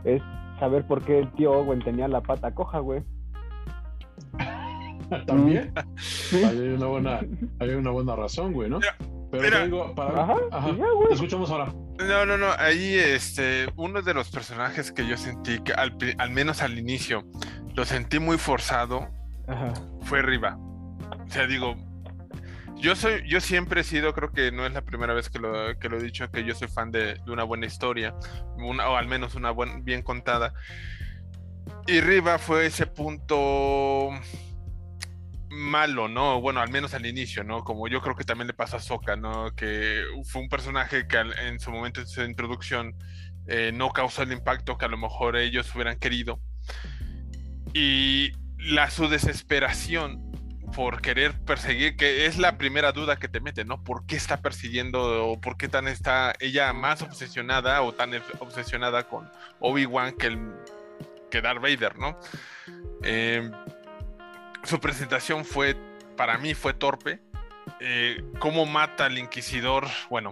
es 0.04 0.22
saber 0.60 0.86
por 0.86 1.02
qué 1.02 1.18
el 1.18 1.32
tío 1.32 1.52
Owen 1.52 1.80
tenía 1.80 2.08
la 2.08 2.20
pata 2.20 2.54
coja, 2.54 2.78
güey. 2.78 3.02
También. 5.26 5.72
Sí. 5.96 6.44
Ahí 6.44 6.58
hay 6.58 6.68
una 6.68 6.86
buena, 6.86 7.20
hay 7.58 7.70
una 7.70 7.90
buena 7.90 8.16
razón, 8.16 8.52
güey, 8.52 8.68
¿no? 8.68 8.80
Pero 9.30 9.42
mira. 9.42 9.58
te 9.58 9.64
digo, 9.66 9.94
para 9.94 10.22
Ajá, 10.22 10.34
Ajá. 10.52 10.68
y 10.70 10.76
ya, 10.76 10.84
güey. 10.94 11.08
Te 11.08 11.14
escuchamos 11.14 11.50
ahora. 11.50 11.72
No, 11.98 12.24
no, 12.26 12.38
no. 12.38 12.46
Ahí, 12.58 12.94
este, 12.94 13.66
uno 13.76 14.02
de 14.02 14.14
los 14.14 14.30
personajes 14.30 14.92
que 14.92 15.06
yo 15.06 15.16
sentí 15.16 15.58
que 15.60 15.72
al, 15.72 15.96
al 16.18 16.30
menos 16.30 16.62
al 16.62 16.78
inicio 16.78 17.24
lo 17.74 17.84
sentí 17.84 18.18
muy 18.18 18.38
forzado 18.38 19.08
Ajá. 19.46 19.72
fue 20.02 20.22
Riva. 20.22 20.56
O 20.58 21.30
sea, 21.30 21.46
digo, 21.46 21.76
yo 22.76 22.94
soy, 22.96 23.28
yo 23.28 23.40
siempre 23.40 23.80
he 23.80 23.84
sido, 23.84 24.14
creo 24.14 24.30
que 24.32 24.50
no 24.52 24.64
es 24.64 24.72
la 24.72 24.82
primera 24.82 25.12
vez 25.12 25.28
que 25.28 25.38
lo, 25.40 25.78
que 25.78 25.88
lo 25.88 25.98
he 25.98 26.02
dicho, 26.02 26.30
que 26.30 26.44
yo 26.44 26.54
soy 26.54 26.68
fan 26.68 26.90
de, 26.90 27.14
de 27.16 27.30
una 27.32 27.42
buena 27.44 27.66
historia, 27.66 28.14
una, 28.56 28.88
o 28.88 28.96
al 28.96 29.08
menos 29.08 29.34
una 29.34 29.50
buen- 29.50 29.84
bien 29.84 30.02
contada. 30.02 30.54
Y 31.86 32.00
Riva 32.00 32.38
fue 32.38 32.66
ese 32.66 32.86
punto 32.86 34.10
malo, 35.50 36.08
¿no? 36.08 36.40
Bueno, 36.40 36.60
al 36.60 36.70
menos 36.70 36.94
al 36.94 37.06
inicio, 37.06 37.44
¿no? 37.44 37.64
Como 37.64 37.88
yo 37.88 38.00
creo 38.00 38.16
que 38.16 38.24
también 38.24 38.46
le 38.48 38.54
pasó 38.54 38.76
a 38.76 38.80
Soka, 38.80 39.16
¿no? 39.16 39.54
Que 39.54 40.02
fue 40.24 40.42
un 40.42 40.48
personaje 40.48 41.06
que 41.06 41.18
en 41.18 41.60
su 41.60 41.70
momento 41.70 42.00
de 42.00 42.06
su 42.06 42.22
introducción 42.22 42.94
eh, 43.46 43.72
no 43.74 43.90
causó 43.90 44.22
el 44.22 44.32
impacto 44.32 44.76
que 44.76 44.84
a 44.84 44.88
lo 44.88 44.98
mejor 44.98 45.36
ellos 45.36 45.74
hubieran 45.74 45.98
querido. 45.98 46.40
Y 47.72 48.32
la 48.58 48.90
su 48.90 49.08
desesperación 49.08 50.28
por 50.74 51.00
querer 51.00 51.32
perseguir, 51.44 51.96
que 51.96 52.26
es 52.26 52.38
la 52.38 52.58
primera 52.58 52.92
duda 52.92 53.18
que 53.18 53.28
te 53.28 53.40
mete, 53.40 53.64
¿no? 53.64 53.82
¿Por 53.82 54.04
qué 54.06 54.16
está 54.16 54.42
persiguiendo 54.42 55.28
o 55.28 55.40
por 55.40 55.56
qué 55.56 55.68
tan 55.68 55.88
está 55.88 56.34
ella 56.40 56.72
más 56.72 57.02
obsesionada 57.02 57.82
o 57.82 57.92
tan 57.92 58.10
obsesionada 58.40 59.08
con 59.08 59.30
Obi-Wan 59.60 60.12
que, 60.16 60.26
el, 60.26 60.52
que 61.30 61.40
Darth 61.40 61.62
Vader, 61.62 61.98
¿no? 61.98 62.18
Eh, 63.02 63.50
su 64.68 64.80
presentación 64.80 65.44
fue, 65.44 65.76
para 66.16 66.36
mí, 66.38 66.54
fue 66.54 66.74
torpe. 66.74 67.20
Eh, 67.80 68.22
cómo 68.38 68.66
mata 68.66 69.06
al 69.06 69.18
inquisidor, 69.18 69.86
bueno, 70.10 70.30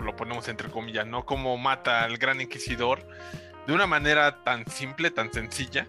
lo 0.00 0.16
ponemos 0.16 0.48
entre 0.48 0.70
comillas, 0.70 1.06
¿no? 1.06 1.24
Cómo 1.24 1.56
mata 1.58 2.04
al 2.04 2.16
gran 2.16 2.40
inquisidor 2.40 3.06
de 3.66 3.74
una 3.74 3.86
manera 3.86 4.42
tan 4.42 4.66
simple, 4.66 5.10
tan 5.10 5.32
sencilla, 5.32 5.86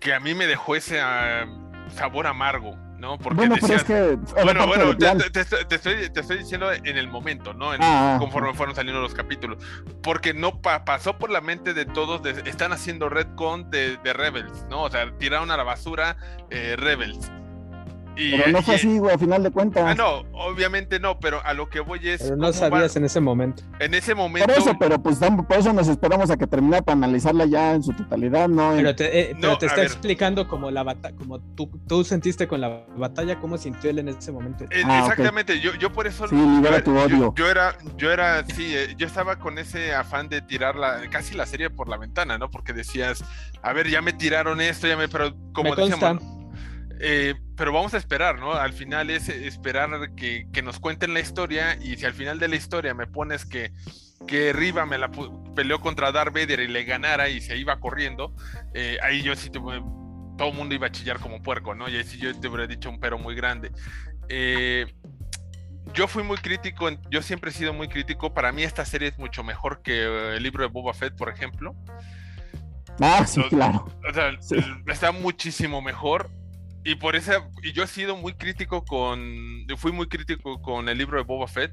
que 0.00 0.14
a 0.14 0.20
mí 0.20 0.34
me 0.34 0.46
dejó 0.46 0.76
ese 0.76 1.00
ah, 1.00 1.46
sabor 1.94 2.26
amargo, 2.26 2.76
¿no? 2.98 3.18
Porque 3.18 3.36
bueno, 3.36 3.54
pero 3.54 3.66
decías, 3.68 3.82
es 3.82 3.86
que. 3.86 4.42
bueno, 4.42 4.66
bueno, 4.66 4.96
te, 4.96 5.06
te- 5.16 5.30
te 5.30 5.40
estoy, 5.76 6.10
te 6.10 6.20
estoy- 6.20 6.38
diciendo 6.38 6.72
en 6.72 6.96
el 6.98 7.08
momento, 7.08 7.54
¿no? 7.54 7.72
En- 7.74 7.82
Ah, 7.82 8.14
ah, 8.14 8.18
conforme 8.18 8.52
fueron 8.54 8.74
saliendo 8.74 9.00
los 9.00 9.14
capítulos. 9.14 9.58
Porque 10.02 10.34
no 10.34 10.60
pa- 10.60 10.84
pasó 10.84 11.16
por 11.18 11.30
la 11.30 11.40
mente 11.40 11.74
de 11.74 11.84
todos, 11.86 12.22
de- 12.22 12.42
están 12.48 12.72
haciendo 12.72 13.08
Redcon 13.08 13.70
de, 13.70 13.96
de 13.98 14.12
Rebels, 14.12 14.66
¿no? 14.68 14.82
O 14.82 14.90
sea, 14.90 15.10
tiraron 15.18 15.50
a 15.50 15.56
la 15.56 15.62
basura 15.64 16.16
eh, 16.50 16.74
Rebels. 16.76 17.30
Y, 18.18 18.32
Pero 18.36 18.50
no 18.50 18.62
fue 18.62 18.74
y- 18.74 18.76
así, 18.76 18.98
güey, 18.98 19.14
a 19.14 19.18
final 19.18 19.42
de 19.44 19.50
cuentas. 19.52 19.84
Ah, 19.86 19.94
no, 19.94 20.24
obviamente 20.32 20.98
no, 20.98 21.20
pero 21.20 21.40
a 21.44 21.54
lo 21.54 21.68
que 21.68 21.78
voy 21.80 22.00
es. 22.08 22.20
Pero 22.22 22.36
no 22.36 22.52
sabías 22.52 22.94
va- 22.96 22.98
en 22.98 23.04
ese 23.04 23.20
momento. 23.20 23.62
en 23.78 23.94
ese 23.94 24.14
momento. 24.14 24.46
Por 24.48 24.58
eso, 24.58 24.72
pero 24.78 25.00
pues 25.02 25.18
por 25.18 25.56
eso 25.56 25.72
nos 25.72 25.86
esperamos 25.88 26.28
a 26.30 26.36
que 26.36 26.46
termine 26.46 26.82
para 26.82 26.96
analizarla 26.96 27.46
ya 27.46 27.74
en 27.74 27.82
su 27.84 27.92
totalidad, 27.92 28.48
¿no? 28.48 28.72
Pero 28.74 28.96
te, 28.96 29.20
eh, 29.30 29.36
pero 29.40 29.56
te 29.56 29.66
está 29.66 29.76
ver. 29.82 29.86
explicando 29.86 30.48
como 30.48 30.70
la 30.70 30.82
batalla, 30.82 31.16
como 31.16 31.38
tú, 31.54 31.70
tú 31.86 32.02
sentiste 32.04 32.48
con 32.48 32.60
la 32.60 32.84
batalla, 32.96 33.38
cómo 33.38 33.56
sintió 33.56 33.90
él 33.90 34.00
en 34.00 34.08
ese 34.08 34.32
momento. 34.32 34.64
Eh, 34.70 34.82
Ah, 34.84 35.00
exactamente, 35.00 35.60
yo, 35.60 35.74
yo 35.76 35.92
por 35.92 36.06
eso. 36.08 36.26
Sí, 36.26 36.34
libera 36.34 36.78
yo, 36.78 36.84
tu 36.84 36.98
odio. 36.98 37.34
Yo, 37.36 37.48
era, 37.48 37.76
yo 37.96 38.10
era, 38.10 38.44
sí, 38.46 38.74
eh, 38.74 38.94
yo 38.96 39.06
estaba 39.06 39.36
con 39.38 39.58
ese 39.58 39.94
afán 39.94 40.28
de 40.28 40.42
tirar 40.42 40.74
la, 40.76 41.08
casi 41.10 41.36
la 41.36 41.46
serie 41.46 41.70
por 41.70 41.88
la 41.88 41.96
ventana, 41.96 42.36
¿no? 42.36 42.50
Porque 42.50 42.72
decías, 42.72 43.22
a 43.62 43.72
ver, 43.72 43.88
ya 43.88 44.02
me 44.02 44.12
tiraron 44.12 44.60
esto, 44.60 44.88
ya 44.88 44.96
me, 44.96 45.06
pero 45.08 45.34
como 45.52 45.70
Me 45.70 45.76
consta. 45.76 46.18
Eh, 47.00 47.34
pero 47.56 47.72
vamos 47.72 47.94
a 47.94 47.96
esperar, 47.98 48.38
¿no? 48.38 48.52
Al 48.52 48.72
final 48.72 49.10
es 49.10 49.28
esperar 49.28 50.14
que, 50.16 50.46
que 50.52 50.62
nos 50.62 50.78
cuenten 50.80 51.14
la 51.14 51.20
historia 51.20 51.76
y 51.80 51.96
si 51.96 52.04
al 52.04 52.14
final 52.14 52.38
de 52.38 52.48
la 52.48 52.56
historia 52.56 52.94
me 52.94 53.06
pones 53.06 53.44
que, 53.44 53.72
que 54.26 54.52
Riva 54.52 54.86
me 54.86 54.98
la 54.98 55.10
peleó 55.54 55.80
contra 55.80 56.12
Darth 56.12 56.32
Vader 56.34 56.60
y 56.60 56.68
le 56.68 56.84
ganara 56.84 57.28
y 57.28 57.40
se 57.40 57.56
iba 57.56 57.78
corriendo, 57.80 58.34
eh, 58.74 58.98
ahí 59.02 59.22
yo 59.22 59.34
sí 59.36 59.50
tuve, 59.50 59.80
todo 60.36 60.48
el 60.48 60.54
mundo 60.54 60.74
iba 60.74 60.86
a 60.86 60.92
chillar 60.92 61.18
como 61.18 61.42
puerco, 61.42 61.74
¿no? 61.74 61.88
Y 61.88 61.96
ahí 61.96 62.04
sí 62.04 62.18
yo 62.18 62.34
te 62.38 62.48
hubiera 62.48 62.66
dicho 62.66 62.90
un 62.90 63.00
pero 63.00 63.18
muy 63.18 63.34
grande. 63.34 63.72
Eh, 64.28 64.86
yo 65.94 66.06
fui 66.06 66.22
muy 66.22 66.36
crítico, 66.36 66.90
yo 67.10 67.22
siempre 67.22 67.50
he 67.50 67.54
sido 67.54 67.72
muy 67.72 67.88
crítico. 67.88 68.34
Para 68.34 68.52
mí 68.52 68.62
esta 68.62 68.84
serie 68.84 69.08
es 69.08 69.18
mucho 69.18 69.42
mejor 69.42 69.82
que 69.82 70.02
eh, 70.04 70.36
el 70.36 70.42
libro 70.42 70.62
de 70.62 70.68
Boba 70.70 70.92
Fett, 70.94 71.16
por 71.16 71.28
ejemplo. 71.30 71.74
Ah, 73.00 73.24
sí, 73.26 73.42
claro. 73.48 73.86
O 74.08 74.12
sea, 74.12 74.32
Sí. 74.40 74.56
está 74.86 75.12
muchísimo 75.12 75.80
mejor. 75.80 76.28
Y 76.84 76.94
por 76.94 77.16
eso, 77.16 77.32
y 77.62 77.72
yo 77.72 77.82
he 77.82 77.86
sido 77.86 78.16
muy 78.16 78.34
crítico 78.34 78.84
con, 78.84 79.66
fui 79.76 79.92
muy 79.92 80.08
crítico 80.08 80.62
con 80.62 80.88
el 80.88 80.98
libro 80.98 81.18
de 81.18 81.24
Boba 81.24 81.46
Fett. 81.46 81.72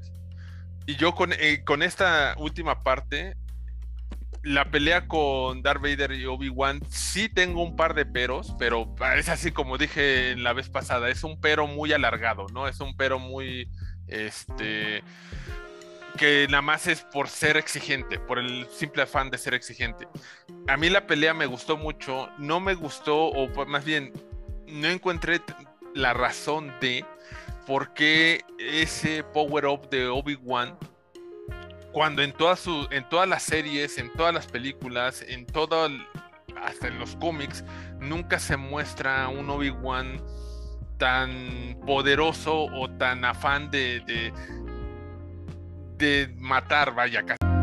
Y 0.86 0.96
yo 0.96 1.14
con, 1.14 1.32
eh, 1.32 1.62
con 1.64 1.82
esta 1.82 2.34
última 2.38 2.82
parte, 2.82 3.36
la 4.46 4.70
pelea 4.70 5.08
con 5.08 5.62
Darth 5.62 5.82
Vader 5.82 6.12
y 6.12 6.24
Obi-Wan, 6.24 6.80
sí 6.88 7.28
tengo 7.28 7.62
un 7.62 7.74
par 7.74 7.94
de 7.94 8.06
peros, 8.06 8.54
pero 8.58 8.94
es 9.16 9.28
así 9.28 9.50
como 9.50 9.76
dije 9.76 10.36
la 10.36 10.52
vez 10.52 10.68
pasada, 10.68 11.08
es 11.10 11.24
un 11.24 11.40
pero 11.40 11.66
muy 11.66 11.92
alargado, 11.92 12.46
¿no? 12.52 12.68
Es 12.68 12.78
un 12.80 12.96
pero 12.96 13.18
muy, 13.18 13.68
este, 14.06 15.02
que 16.16 16.46
nada 16.48 16.62
más 16.62 16.86
es 16.86 17.02
por 17.02 17.28
ser 17.28 17.56
exigente, 17.56 18.20
por 18.20 18.38
el 18.38 18.68
simple 18.70 19.02
afán 19.02 19.30
de 19.30 19.38
ser 19.38 19.54
exigente. 19.54 20.06
A 20.68 20.76
mí 20.76 20.90
la 20.90 21.08
pelea 21.08 21.34
me 21.34 21.46
gustó 21.46 21.76
mucho, 21.76 22.28
no 22.38 22.60
me 22.60 22.74
gustó, 22.74 23.26
o 23.26 23.66
más 23.66 23.84
bien, 23.84 24.12
no 24.68 24.88
encontré 24.88 25.40
la 25.94 26.12
razón 26.12 26.72
de 26.80 27.04
por 27.66 27.94
qué 27.94 28.44
ese 28.58 29.24
power-up 29.24 29.88
de 29.90 30.06
Obi-Wan, 30.08 30.78
cuando 31.92 32.22
en 32.22 32.32
todas, 32.32 32.60
su, 32.60 32.86
en 32.90 33.08
todas 33.08 33.28
las 33.28 33.42
series, 33.42 33.98
en 33.98 34.12
todas 34.12 34.32
las 34.32 34.46
películas, 34.46 35.24
en 35.26 35.46
todo 35.46 35.88
hasta 36.62 36.88
en 36.88 36.98
los 36.98 37.16
cómics, 37.16 37.64
nunca 37.98 38.38
se 38.38 38.56
muestra 38.56 39.28
un 39.28 39.48
Obi-Wan 39.50 40.22
tan 40.98 41.78
poderoso 41.86 42.64
o 42.64 42.88
tan 42.90 43.24
afán 43.24 43.70
de, 43.70 44.00
de, 44.00 44.32
de 45.98 46.34
matar, 46.38 46.94
vaya, 46.94 47.22
casi. 47.24 47.55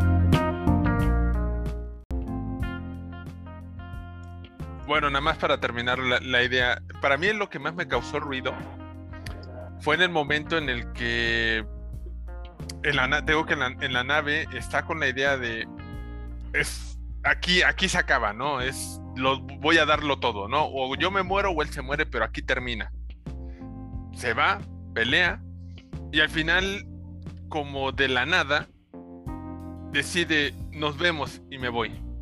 Bueno, 4.93 5.10
nada 5.10 5.21
más 5.21 5.39
para 5.39 5.60
terminar 5.60 5.97
la, 5.97 6.43
idea, 6.43 6.79
para 7.01 7.17
mí 7.17 7.34
lo 7.34 7.49
que 7.49 7.58
más 7.58 7.73
me 7.73 7.88
causó 7.88 8.19
ruido 8.19 8.53
fue 9.79 9.95
en 9.95 10.03
el 10.03 10.12
momento 10.12 10.56
en 10.56 10.69
el 10.69 10.93
que 10.93 11.65
tengo 13.25 13.43
que 13.47 13.53
en 13.53 13.60
la, 13.60 13.75
en 13.82 13.91
la 13.91 14.03
nave 14.03 14.45
está 14.53 14.86
con 14.86 14.99
la 14.99 15.08
idea 15.08 15.36
de 15.36 15.67
es 16.53 16.99
aquí 17.23 17.63
aquí 17.63 17.89
se 17.89 17.97
acaba, 17.97 18.34
¿no? 18.34 18.62
Es 18.62 19.01
lo 19.15 19.39
voy 19.39 19.79
a 19.79 19.88
darlo 19.88 20.19
todo, 20.19 20.47
¿no? 20.47 20.67
O 20.67 20.95
yo 20.95 21.10
me 21.10 21.23
muero 21.23 21.49
o 21.49 21.63
él 21.63 21.69
se 21.69 21.82
muere, 21.82 22.06
pero 22.06 22.25
aquí 22.25 22.43
termina. 22.43 22.93
Se 24.13 24.36
va, 24.36 24.62
pelea 24.93 25.41
y 26.12 26.19
al 26.19 26.29
final 26.29 26.86
como 27.49 27.93
de 27.93 28.10
la 28.10 28.27
nada 28.27 28.67
decide 29.91 30.53
nos 30.69 30.99
vemos 30.99 31.41
y 31.49 31.58
me 31.58 31.69
voy. 31.69 32.12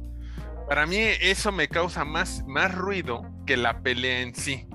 Para 0.71 0.85
mí 0.85 0.95
eso 1.19 1.51
me 1.51 1.67
causa 1.67 2.05
más, 2.05 2.45
más 2.47 2.73
ruido 2.73 3.29
que 3.45 3.57
la 3.57 3.81
pelea 3.83 4.21
en 4.21 4.33
sí. 4.33 4.65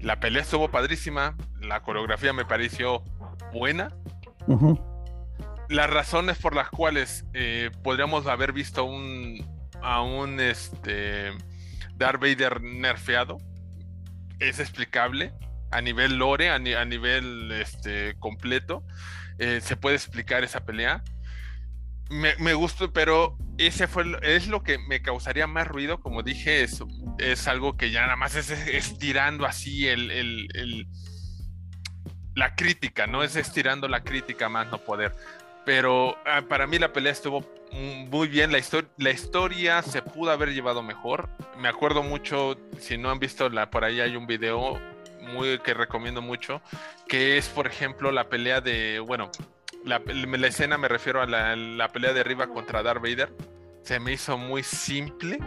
La 0.00 0.18
pelea 0.18 0.42
estuvo 0.42 0.68
padrísima, 0.68 1.36
la 1.60 1.80
coreografía 1.84 2.32
me 2.32 2.44
pareció 2.44 3.04
buena, 3.52 3.94
las 5.68 5.88
razones 5.90 6.38
por 6.38 6.56
las 6.56 6.70
cuales 6.70 7.24
eh, 7.34 7.70
podríamos 7.84 8.26
haber 8.26 8.52
visto 8.52 8.82
un, 8.82 9.46
a 9.80 10.02
un 10.02 10.40
este, 10.40 11.30
Darth 11.94 12.20
Vader 12.20 12.60
nerfeado 12.60 13.38
es 14.40 14.58
explicable 14.58 15.32
a 15.70 15.82
nivel 15.82 16.16
lore, 16.18 16.50
a, 16.50 16.58
ni- 16.58 16.74
a 16.74 16.84
nivel 16.84 17.52
este, 17.52 18.16
completo. 18.18 18.82
eh, 19.38 19.60
se 19.62 19.76
puede 19.76 19.94
explicar 19.94 20.42
esa 20.42 20.64
pelea. 20.64 21.04
Me, 22.10 22.36
me 22.36 22.54
gustó, 22.54 22.92
pero 22.92 23.36
ese 23.58 23.88
fue 23.88 24.04
es 24.22 24.46
lo 24.48 24.62
que 24.62 24.78
me 24.78 25.02
causaría 25.02 25.46
más 25.46 25.66
ruido. 25.66 26.00
Como 26.00 26.22
dije, 26.22 26.62
es, 26.62 26.82
es 27.18 27.48
algo 27.48 27.76
que 27.76 27.90
ya 27.90 28.02
nada 28.02 28.16
más 28.16 28.34
es 28.36 28.50
estirando 28.50 29.44
así 29.46 29.86
el, 29.88 30.10
el- 30.10 30.48
el- 30.54 30.86
la 32.34 32.54
crítica, 32.54 33.06
¿no? 33.06 33.22
Es 33.22 33.34
estirando 33.36 33.88
la 33.88 34.02
crítica 34.04 34.48
más 34.48 34.68
no 34.70 34.78
poder 34.78 35.14
pero 35.66 36.16
ah, 36.24 36.42
para 36.48 36.68
mí 36.68 36.78
la 36.78 36.92
pelea 36.92 37.10
estuvo 37.10 37.44
muy 37.72 38.28
bien. 38.28 38.52
La, 38.52 38.60
la 38.98 39.10
historia 39.10 39.82
se 39.82 40.00
pudo 40.00 40.30
haber 40.30 40.54
llevado 40.54 40.80
mejor. 40.80 41.28
Me 41.58 41.66
acuerdo 41.66 42.04
mucho, 42.04 42.56
si 42.78 42.96
no 42.96 43.10
han 43.10 43.18
visto 43.18 43.48
la, 43.50 43.68
por 43.68 43.82
ahí 43.82 44.00
hay 44.00 44.14
un 44.14 44.28
video 44.28 44.80
muy 45.22 45.58
que 45.58 45.74
recomiendo 45.74 46.22
mucho, 46.22 46.62
que 47.08 47.36
es 47.36 47.48
por 47.48 47.66
ejemplo 47.66 48.12
la 48.12 48.28
pelea 48.28 48.60
de, 48.60 49.00
bueno, 49.00 49.32
la, 49.86 50.02
escena 50.46 50.76
me 50.76 50.88
refiero 50.88 51.22
a 51.22 51.26
la, 51.26 51.56
la 51.56 51.88
pelea 51.92 52.12
de 52.12 52.20
arriba 52.20 52.48
contra 52.48 52.82
Darth 52.82 53.00
Vader. 53.00 53.32
Se 53.82 54.00
me 54.00 54.12
hizo 54.12 54.36
muy 54.36 54.62
simple. 54.62 55.38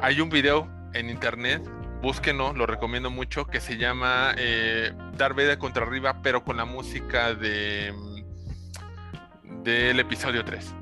Hay 0.00 0.20
un 0.20 0.30
video 0.30 0.68
en 0.94 1.10
internet, 1.10 1.62
búsquenlo, 2.00 2.54
lo 2.54 2.66
recomiendo 2.66 3.10
mucho, 3.10 3.46
que 3.46 3.60
se 3.60 3.76
llama 3.76 4.34
eh, 4.38 4.92
Darth 5.16 5.36
Vader 5.36 5.58
contra 5.58 5.84
arriba, 5.84 6.22
pero 6.22 6.42
con 6.42 6.56
la 6.56 6.64
música 6.64 7.34
de 7.34 7.92
mm, 7.94 9.62
del 9.62 10.00
episodio 10.00 10.42
3. 10.42 10.74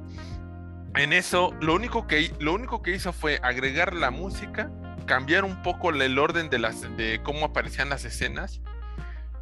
En 0.94 1.12
eso, 1.12 1.52
lo 1.60 1.74
único 1.74 2.06
que, 2.06 2.32
lo 2.38 2.54
único 2.54 2.80
que 2.80 2.92
hizo 2.92 3.12
fue 3.12 3.40
agregar 3.42 3.92
la 3.94 4.12
música, 4.12 4.70
cambiar 5.04 5.44
un 5.44 5.62
poco 5.62 5.90
el 5.90 6.18
orden 6.18 6.48
de, 6.48 6.60
las, 6.60 6.82
de 6.96 7.20
cómo 7.24 7.46
aparecían 7.46 7.88
las 7.88 8.04
escenas. 8.04 8.60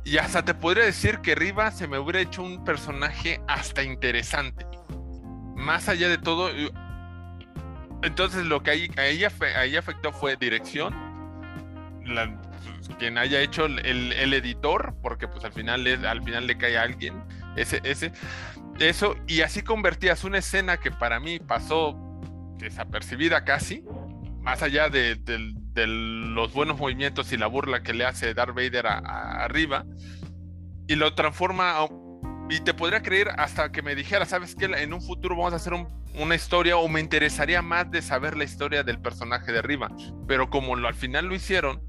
Y 0.06 0.18
hasta 0.18 0.44
te 0.44 0.54
podría 0.54 0.84
decir 0.84 1.18
que 1.18 1.34
Riva 1.34 1.72
se 1.72 1.88
me 1.88 1.98
hubiera 1.98 2.20
hecho 2.20 2.40
un 2.40 2.62
personaje 2.64 3.40
hasta 3.48 3.82
interesante. 3.82 4.64
Más 5.56 5.88
allá 5.88 6.08
de 6.08 6.16
todo. 6.16 6.48
Entonces 8.04 8.44
lo 8.46 8.62
que 8.62 8.70
ahí, 8.70 8.88
afe- 9.24 9.56
ahí 9.56 9.74
afectó 9.76 10.12
fue 10.12 10.36
dirección. 10.36 10.94
la- 12.04 12.40
pues, 12.40 12.88
quien 13.00 13.18
haya 13.18 13.40
hecho 13.40 13.66
el, 13.66 13.80
el- 13.80 14.32
editor, 14.32 14.94
porque 15.02 15.26
pues 15.26 15.44
al 15.44 15.52
final, 15.52 15.84
al 16.06 16.22
final 16.22 16.46
le 16.46 16.56
cae 16.56 16.78
a 16.78 16.82
alguien. 16.82 17.24
Ese, 17.56 17.80
ese, 17.82 18.12
eso, 18.78 19.16
y 19.26 19.40
así 19.40 19.62
convertías 19.62 20.22
una 20.22 20.38
escena 20.38 20.76
que 20.76 20.92
para 20.92 21.18
mí 21.18 21.40
pasó 21.40 21.98
desapercibida 22.58 23.44
casi, 23.44 23.82
más 24.40 24.62
allá 24.62 24.88
de, 24.88 25.16
del- 25.16 25.56
de 25.76 25.86
los 25.86 26.52
buenos 26.52 26.78
movimientos 26.78 27.30
y 27.32 27.36
la 27.36 27.46
burla 27.46 27.82
que 27.82 27.92
le 27.94 28.04
hace 28.06 28.34
Darth 28.34 28.54
Vader 28.56 28.86
a- 28.86 29.44
arriba, 29.44 29.84
y 30.88 30.96
lo 30.96 31.14
transforma, 31.14 31.76
y 32.48 32.60
te 32.60 32.72
podría 32.74 33.02
creer 33.02 33.28
hasta 33.38 33.70
que 33.70 33.82
me 33.82 33.94
dijera, 33.94 34.24
¿sabes 34.24 34.54
qué? 34.56 34.64
En 34.64 34.92
un 34.94 35.02
futuro 35.02 35.36
vamos 35.36 35.52
a 35.52 35.56
hacer 35.56 35.74
un- 35.74 35.88
una 36.14 36.34
historia, 36.34 36.78
o 36.78 36.88
me 36.88 37.00
interesaría 37.00 37.60
más 37.60 37.90
de 37.90 38.00
saber 38.02 38.36
la 38.36 38.44
historia 38.44 38.82
del 38.82 38.98
personaje 39.00 39.52
de 39.52 39.58
arriba, 39.58 39.90
pero 40.26 40.48
como 40.48 40.74
lo, 40.76 40.88
al 40.88 40.94
final 40.94 41.26
lo 41.26 41.34
hicieron, 41.34 41.82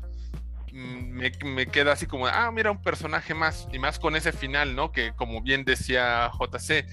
mm, 0.73 1.09
me, 1.13 1.31
me 1.45 1.67
queda 1.67 1.93
así 1.93 2.07
como, 2.07 2.27
ah, 2.27 2.51
mira, 2.51 2.71
un 2.71 2.81
personaje 2.81 3.33
más, 3.33 3.67
y 3.71 3.79
más 3.79 3.99
con 3.99 4.15
ese 4.17 4.33
final, 4.33 4.75
¿no? 4.75 4.91
Que 4.91 5.13
como 5.15 5.41
bien 5.41 5.63
decía 5.63 6.29
JC, 6.37 6.85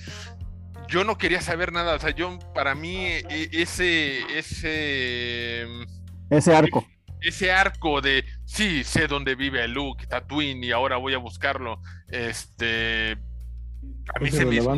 yo 0.86 1.02
no 1.02 1.18
quería 1.18 1.40
saber 1.40 1.72
nada, 1.72 1.94
o 1.94 1.98
sea, 1.98 2.10
yo, 2.10 2.38
para 2.54 2.74
mí, 2.76 2.96
e- 3.04 3.48
ese, 3.52 4.20
ese, 4.38 5.66
Ese 6.36 6.54
arco. 6.54 6.84
ese 7.20 7.52
arco 7.52 8.00
de, 8.00 8.24
sí, 8.44 8.84
sé 8.84 9.06
dónde 9.06 9.34
vive 9.34 9.66
Luke, 9.68 10.06
Tatooine, 10.06 10.62
y 10.64 10.72
ahora 10.72 10.96
voy 10.98 11.14
a 11.14 11.18
buscarlo, 11.18 11.80
este, 12.10 13.12
a 14.14 14.18
mí 14.20 14.28
Es 14.28 14.34
se 14.36 14.44
me 14.46 14.56
hizo 14.56 14.72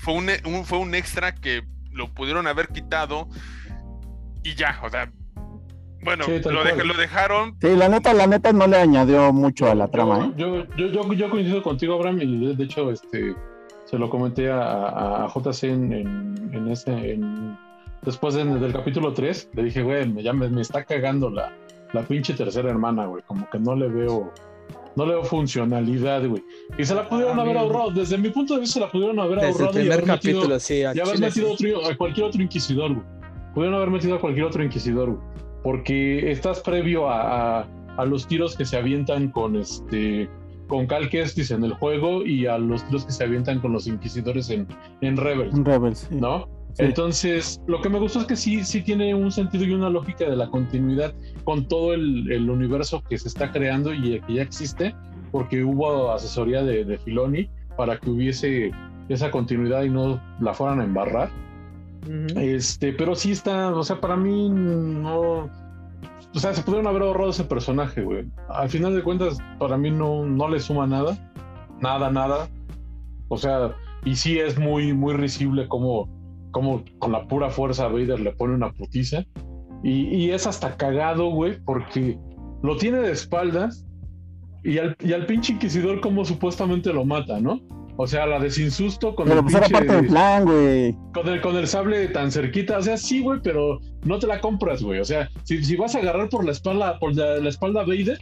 fue 0.00 0.14
un, 0.14 0.28
un- 0.44 0.64
fue 0.64 0.78
un 0.78 0.94
extra 0.94 1.34
que 1.34 1.62
lo 1.92 2.12
pudieron 2.12 2.46
haber 2.46 2.68
quitado 2.68 3.28
y 4.42 4.54
ya, 4.54 4.80
o 4.82 4.90
sea, 4.90 5.10
bueno, 6.02 6.24
Sí, 6.24 6.40
lo, 6.44 6.94
dejaron 6.94 7.56
Sí, 7.60 7.74
la 7.74 7.88
neta, 7.88 8.12
la 8.14 8.26
neta 8.26 8.52
no 8.52 8.66
le 8.66 8.76
añadió 8.76 9.32
mucho 9.32 9.68
a 9.70 9.74
la 9.74 9.88
trama, 9.88 10.26
¿eh? 10.26 10.32
Yo, 10.36 10.64
yo, 10.76 10.86
yo, 10.88 11.12
yo 11.14 11.30
coincido 11.30 11.62
contigo, 11.62 11.94
Abraham, 11.94 12.20
y 12.22 12.46
de, 12.48 12.54
de 12.54 12.64
hecho, 12.64 12.90
este, 12.92 13.34
se 13.86 13.98
lo 13.98 14.08
comenté 14.10 14.50
a, 14.50 14.60
a, 14.60 15.24
a 15.24 15.28
JC 15.28 15.64
en, 15.64 15.92
en, 15.92 16.50
en 16.52 16.68
ese, 16.68 16.92
en- 17.12 17.56
después 18.06 18.34
de- 18.34 18.44
del 18.44 18.72
capítulo 18.72 19.12
3, 19.12 19.50
le 19.54 19.64
dije, 19.64 19.82
güey, 19.82 20.08
me, 20.08 20.22
ya 20.22 20.32
me, 20.32 20.48
me 20.48 20.62
está 20.62 20.84
cagando 20.84 21.28
la, 21.28 21.52
la 21.92 22.02
pinche 22.02 22.32
tercera 22.34 22.70
hermana, 22.70 23.04
güey, 23.06 23.22
como 23.26 23.48
que 23.50 23.58
no 23.58 23.74
le 23.76 23.88
veo, 23.88 24.32
no 24.96 25.04
le 25.06 25.12
veo 25.12 25.24
funcionalidad, 25.24 26.26
güey. 26.26 26.42
Y 26.78 26.84
se 26.84 26.94
la 26.94 27.08
pudieron 27.08 27.38
Ah, 27.38 27.42
haber 27.42 27.54
mira. 27.54 27.60
ahorrado, 27.60 27.90
desde 27.90 28.16
mi 28.18 28.30
punto 28.30 28.54
de 28.54 28.60
vista 28.60 28.74
se 28.74 28.80
la 28.80 28.90
pudieron 28.90 29.18
haber 29.18 29.40
Desde 29.40 29.48
el 29.48 29.52
ahorrado 29.54 29.70
y 29.70 29.74
primer 29.82 29.92
haber 29.98 30.06
metido- 30.06 30.38
capítulo, 30.40 30.60
sí. 30.60 30.74
y 30.76 30.84
haber 30.84 31.18
metido 31.20 31.52
otro- 31.52 31.86
a 31.90 31.96
cualquier 31.96 32.26
otro 32.26 32.42
inquisidor, 32.42 32.94
güey. 32.94 33.06
Pudieron 33.54 33.74
haber 33.76 33.90
metido 33.90 34.14
a 34.16 34.20
cualquier 34.20 34.46
otro 34.46 34.62
inquisidor, 34.62 35.10
güey. 35.10 35.20
Porque 35.62 36.30
estás 36.30 36.60
previo 36.60 37.08
a, 37.08 37.60
a- 37.60 37.66
a 37.96 38.04
los 38.04 38.26
tiros 38.28 38.56
que 38.56 38.64
se 38.64 38.76
avientan 38.76 39.30
con 39.30 39.56
este 39.56 40.28
con 40.68 40.86
Cal 40.88 41.08
Kestis 41.08 41.50
en 41.52 41.62
el 41.64 41.74
juego 41.74 42.26
y 42.26 42.46
a 42.46 42.58
los 42.58 42.84
tiros 42.86 43.04
que 43.06 43.12
se 43.12 43.22
avientan 43.24 43.60
con 43.60 43.72
los 43.72 43.86
inquisidores 43.86 44.50
en, 44.50 44.66
en 45.00 45.16
Rebels, 45.16 45.54
Rebels. 45.62 46.08
sí. 46.10 46.16
¿no? 46.16 46.48
Sí. 46.76 46.84
Entonces, 46.84 47.60
lo 47.66 47.80
que 47.80 47.88
me 47.88 47.98
gustó 47.98 48.20
es 48.20 48.26
que 48.26 48.36
sí, 48.36 48.62
sí 48.62 48.82
tiene 48.82 49.14
un 49.14 49.32
sentido 49.32 49.64
y 49.64 49.72
una 49.72 49.88
lógica 49.88 50.28
de 50.28 50.36
la 50.36 50.48
continuidad 50.48 51.14
con 51.44 51.66
todo 51.66 51.94
el, 51.94 52.30
el 52.30 52.50
universo 52.50 53.02
que 53.08 53.16
se 53.16 53.28
está 53.28 53.50
creando 53.50 53.94
y 53.94 54.20
que 54.20 54.34
ya 54.34 54.42
existe, 54.42 54.94
porque 55.32 55.64
hubo 55.64 56.12
asesoría 56.12 56.62
de, 56.62 56.84
de 56.84 56.98
Filoni 56.98 57.48
para 57.76 57.98
que 57.98 58.10
hubiese 58.10 58.72
esa 59.08 59.30
continuidad 59.30 59.84
y 59.84 59.90
no 59.90 60.20
la 60.40 60.52
fueran 60.52 60.80
a 60.80 60.84
embarrar. 60.84 61.30
Este, 62.36 62.92
pero 62.92 63.14
sí 63.14 63.32
está, 63.32 63.74
o 63.74 63.82
sea, 63.82 64.00
para 64.00 64.16
mí 64.16 64.48
no. 64.48 65.50
O 66.34 66.38
sea, 66.38 66.54
se 66.54 66.62
pudieron 66.62 66.86
haber 66.86 67.02
ahorrado 67.02 67.30
ese 67.30 67.44
personaje, 67.44 68.02
güey. 68.02 68.26
Al 68.48 68.68
final 68.68 68.94
de 68.94 69.02
cuentas, 69.02 69.38
para 69.58 69.76
mí 69.76 69.90
no, 69.90 70.24
no 70.24 70.48
le 70.48 70.60
suma 70.60 70.86
nada. 70.86 71.16
Nada, 71.80 72.10
nada. 72.10 72.48
O 73.28 73.36
sea, 73.36 73.74
y 74.04 74.14
sí 74.14 74.38
es 74.38 74.58
muy, 74.58 74.92
muy 74.92 75.14
risible 75.14 75.66
como, 75.66 76.08
como 76.56 76.82
con 76.98 77.12
la 77.12 77.28
pura 77.28 77.50
fuerza 77.50 77.86
Vader 77.86 78.18
le 78.18 78.32
pone 78.32 78.54
una 78.54 78.72
putiza. 78.72 79.24
Y, 79.82 80.04
y 80.16 80.30
es 80.30 80.46
hasta 80.46 80.74
cagado, 80.78 81.28
güey, 81.28 81.58
porque 81.66 82.18
lo 82.62 82.78
tiene 82.78 82.96
de 83.00 83.12
espaldas 83.12 83.84
y 84.64 84.78
al, 84.78 84.96
y 85.04 85.12
al 85.12 85.26
pinche 85.26 85.52
inquisidor 85.52 86.00
como 86.00 86.24
supuestamente 86.24 86.94
lo 86.94 87.04
mata, 87.04 87.38
¿no? 87.40 87.60
O 87.98 88.06
sea, 88.06 88.24
la 88.26 88.38
desinsusto 88.40 89.14
con 89.14 89.26
Pero 89.28 89.40
el 89.40 89.44
pues 89.44 89.54
pinche- 89.56 89.70
parte 89.70 89.92
del 89.96 90.06
plan, 90.06 90.44
güey. 90.46 90.96
con 91.12 91.28
el, 91.28 91.40
con 91.42 91.56
el 91.56 91.66
sable 91.68 92.08
tan 92.08 92.32
cerquita, 92.32 92.78
o 92.78 92.82
sea, 92.82 92.96
sí, 92.96 93.20
güey, 93.20 93.40
pero 93.42 93.78
no 94.04 94.18
te 94.18 94.26
la 94.26 94.40
compras, 94.40 94.82
güey. 94.82 94.98
O 95.00 95.04
sea, 95.04 95.28
si, 95.44 95.62
si 95.62 95.76
vas 95.76 95.94
a 95.94 95.98
agarrar 95.98 96.30
por 96.30 96.42
la 96.46 96.52
espalda, 96.52 96.98
por 96.98 97.14
la, 97.14 97.36
la 97.36 97.48
espalda 97.50 97.82
a 97.82 97.84
Vader, 97.84 98.18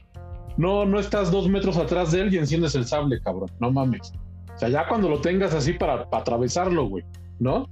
no, 0.57 0.85
no 0.85 0.99
estás 0.99 1.31
dos 1.31 1.49
metros 1.49 1.77
atrás 1.77 2.11
de 2.11 2.23
él 2.23 2.35
y 2.35 2.39
enciendes 2.39 2.75
el 2.75 2.85
sable, 2.85 3.21
cabrón. 3.21 3.49
No 3.61 3.71
mames. 3.71 4.13
O 4.55 4.59
sea, 4.59 4.69
ya 4.69 4.89
cuando 4.89 5.09
lo 5.09 5.21
tengas 5.21 5.55
así 5.55 5.73
para, 5.75 6.11
para 6.11 6.21
atravesarlo, 6.23 6.89
güey, 6.89 7.05
¿no? 7.39 7.69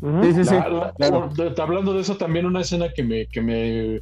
Sí, 0.00 0.32
sí, 0.34 0.44
sí. 0.44 0.54
La- 0.54 0.68
la- 0.68 0.92
claro. 0.92 1.28
de- 1.34 1.54
hablando 1.62 1.94
de 1.94 2.00
eso, 2.00 2.16
también 2.16 2.46
una 2.46 2.60
escena 2.60 2.92
que 2.92 3.02
me, 3.02 3.26
que 3.26 3.40
me 3.40 4.00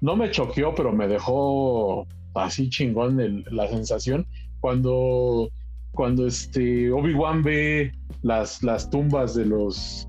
no 0.00 0.16
me 0.16 0.30
choqueó, 0.30 0.74
pero 0.74 0.92
me 0.92 1.08
dejó 1.08 2.06
así 2.34 2.68
chingón 2.70 3.20
el- 3.20 3.44
la 3.50 3.66
sensación 3.68 4.26
cuando 4.60 5.48
cuando 5.92 6.26
este 6.26 6.90
Obi-Wan 6.92 7.42
ve 7.42 7.92
las, 8.22 8.62
las 8.62 8.88
tumbas 8.90 9.34
de 9.34 9.44
los 9.46 10.06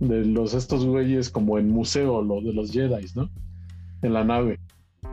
de 0.00 0.26
los 0.26 0.52
estos 0.52 0.84
güeyes 0.84 1.30
como 1.30 1.58
en 1.58 1.70
museo, 1.70 2.20
lo 2.22 2.42
de 2.42 2.52
los 2.52 2.70
Jedi, 2.70 3.06
¿no? 3.14 3.30
En 4.02 4.12
la 4.12 4.24
nave. 4.24 4.58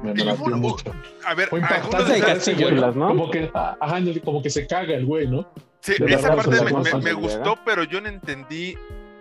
Me, 0.04 0.14
me 0.14 0.26
latió 0.26 0.42
bueno, 0.44 0.58
mucho. 0.58 0.92
A 1.26 1.34
ver, 1.36 1.48
Fue 1.48 1.60
impactante 1.62 2.20
ese 2.34 2.54
güey, 2.56 2.76
las, 2.76 2.94
¿no? 2.96 3.08
como 3.08 3.32
que 3.32 3.50
ajá, 3.54 4.00
como 4.26 4.42
que 4.42 4.50
se 4.50 4.68
caga 4.68 4.94
el 4.96 5.06
güey, 5.06 5.28
¿no? 5.28 5.48
sí, 5.80 5.94
de 6.00 6.14
esa 6.14 6.36
parte 6.36 6.52
me, 6.64 6.72
me- 6.72 7.02
me 7.02 7.14
gustó, 7.14 7.58
pero 7.66 7.84
yo 7.86 8.02
no 8.02 8.10
entendí 8.10 8.76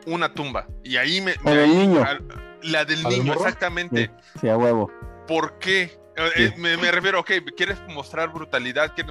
una 0.06 0.32
tumba. 0.34 0.66
Y 0.84 0.96
ahí 0.96 1.20
me. 1.20 1.34
La 1.44 1.50
me- 1.52 1.56
del 1.56 1.78
niño. 1.78 2.02
al- 2.02 2.26
La 2.62 2.84
del 2.84 3.02
¿La 3.02 3.08
del 3.10 3.18
niño, 3.20 3.32
morro? 3.34 3.40
exactamente. 3.46 4.10
Sí, 4.34 4.40
sí, 4.42 4.48
a 4.48 4.56
huevo. 4.56 4.90
¿Por 5.26 5.58
qué? 5.58 5.98
Eh, 6.16 6.30
Sí. 6.36 6.42
eh, 6.44 6.54
me, 6.58 6.76
me 6.76 6.90
refiero, 6.92 7.20
ok, 7.20 7.30
quieres 7.56 7.78
mostrar 7.88 8.32
brutalidad, 8.32 8.94
que, 8.94 9.00
eh, 9.02 9.06